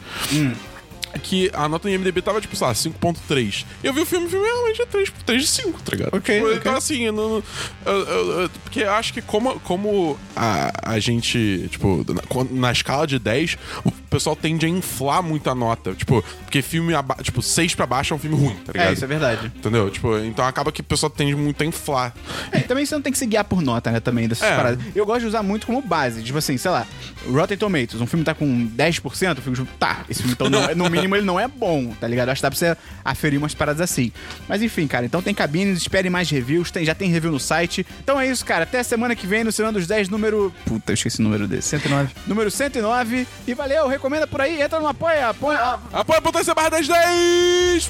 Que 1.22 1.50
a 1.54 1.68
nota 1.70 1.90
em 1.90 1.98
MDB 1.98 2.22
tava, 2.22 2.40
tipo, 2.42 2.56
sei 2.56 2.68
lá, 2.68 2.74
5.3. 2.74 3.66
Eu 3.84 3.94
vi 3.94 4.02
o 4.02 4.06
filme, 4.06 4.26
o 4.28 4.30
filme 4.30 4.46
realmente 4.46 4.82
é 4.82 4.86
3, 4.86 5.12
3 5.26 5.42
de 5.42 5.48
5, 5.48 5.82
tá 5.82 5.92
ligado? 5.96 6.16
Ok, 6.16 6.36
Tipo, 6.36 6.46
ok. 6.48 6.58
Então, 6.58 6.76
assim, 6.76 7.04
eu 7.04 7.14
não, 7.14 7.44
eu- 7.86 7.94
eu- 8.08 8.42
eu- 8.42 8.50
porque 8.64 8.82
eu 8.82 8.92
acho 8.92 9.14
que 9.14 9.22
como, 9.22 9.60
como 9.62 10.18
a, 10.36 10.92
a 10.94 11.00
gente, 11.00 11.68
tipo, 11.70 12.06
na, 12.14 12.22
na 12.68 12.72
escala 12.72 13.08
de 13.08 13.18
10, 13.20 13.58
o 13.84 13.92
pessoal 13.92 14.36
tende 14.36 14.66
a 14.66 14.70
inflar 14.70 15.22
muito 15.24 15.50
a 15.50 15.56
nota. 15.56 15.94
Tipo, 15.94 16.24
porque 16.44 16.62
filme, 16.62 16.94
tipo, 17.24 17.42
6 17.42 17.76
pra 17.76 17.86
baixo 17.86 18.14
é 18.14 18.18
um 18.18 18.20
filme 18.20 18.36
ruim, 18.38 18.56
tá 18.66 18.72
ligado? 18.74 18.90
É, 18.90 18.94
isso 18.94 19.04
é 19.04 19.08
verdade. 19.08 19.52
Entendeu? 19.56 19.90
Tipo, 19.90 20.18
então 20.20 20.46
acaba 20.46 20.72
que 20.72 20.82
o 20.82 20.84
pessoal 20.84 21.10
tende 21.10 21.36
muito 21.36 21.62
a 21.62 21.66
inflar. 21.66 22.14
É, 22.52 22.60
e 22.60 22.62
também 22.64 22.86
você 22.86 22.96
não 22.96 23.02
tem 23.02 23.12
que 23.12 23.18
se 23.20 23.26
guiar 23.26 23.44
por 23.46 23.62
nota, 23.62 23.92
né, 23.92 24.00
também, 24.00 24.28
dessas 24.28 24.48
É. 24.50 24.56
paradas. 24.56 24.80
Eu 24.96 25.06
gosto 25.06 25.22
de 25.22 25.28
usar 25.28 25.44
muito 25.44 25.66
como 25.66 25.82
base. 25.82 26.22
Tipo 26.24 26.38
assim, 26.38 26.58
sei 26.58 26.72
lá, 26.72 26.86
Rotten 27.28 27.58
Tomatoes, 27.58 28.02
um 28.02 28.08
filme 28.08 28.24
tá 28.26 28.34
com 28.34 28.68
10%, 28.68 29.38
eu 29.38 29.44
fico 29.44 29.56
tipo, 29.56 29.68
tá, 29.78 30.04
esse 30.10 30.22
filme 30.22 30.34
então, 30.34 30.50
não- 30.50 30.74
no 30.76 30.90
mínimo, 30.90 31.05
ele 31.14 31.26
não 31.26 31.38
é 31.40 31.48
bom, 31.48 31.94
tá 32.00 32.08
ligado? 32.08 32.30
Acho 32.30 32.40
que 32.40 32.44
dá 32.44 32.50
pra 32.50 32.58
você 32.58 32.78
aferir 33.04 33.38
umas 33.38 33.54
paradas 33.54 33.82
assim. 33.82 34.12
Mas 34.48 34.62
enfim, 34.62 34.88
cara, 34.88 35.06
então 35.06 35.22
tem 35.22 35.34
cabines, 35.34 35.80
espere 35.80 36.10
mais 36.10 36.30
reviews, 36.30 36.72
tem, 36.72 36.86
já 36.86 36.96
tem 36.96 37.12
review 37.12 37.32
no 37.32 37.40
site. 37.40 37.86
Então 38.02 38.20
é 38.20 38.28
isso, 38.28 38.46
cara. 38.46 38.64
Até 38.64 38.82
semana 38.82 39.16
que 39.16 39.28
vem 39.28 39.44
no 39.44 39.52
Semana 39.52 39.74
dos 39.78 39.88
10, 39.88 40.10
número... 40.10 40.54
Puta, 40.66 40.92
eu 40.92 40.94
esqueci 40.94 41.20
o 41.20 41.24
número 41.24 41.48
desse. 41.48 41.70
109. 41.70 42.14
Número 42.28 42.52
109. 42.52 43.28
E 43.48 43.54
valeu, 43.54 43.88
recomenda 43.88 44.28
por 44.28 44.42
aí, 44.42 44.62
entra 44.62 44.80
no 44.80 44.88
apoia, 44.88 45.30
apoia... 45.30 45.80
Apoia 45.94 46.20
a 46.20 46.22
potência 46.22 46.54
barra 46.54 46.70
10 46.70 46.88
10! 46.88 47.90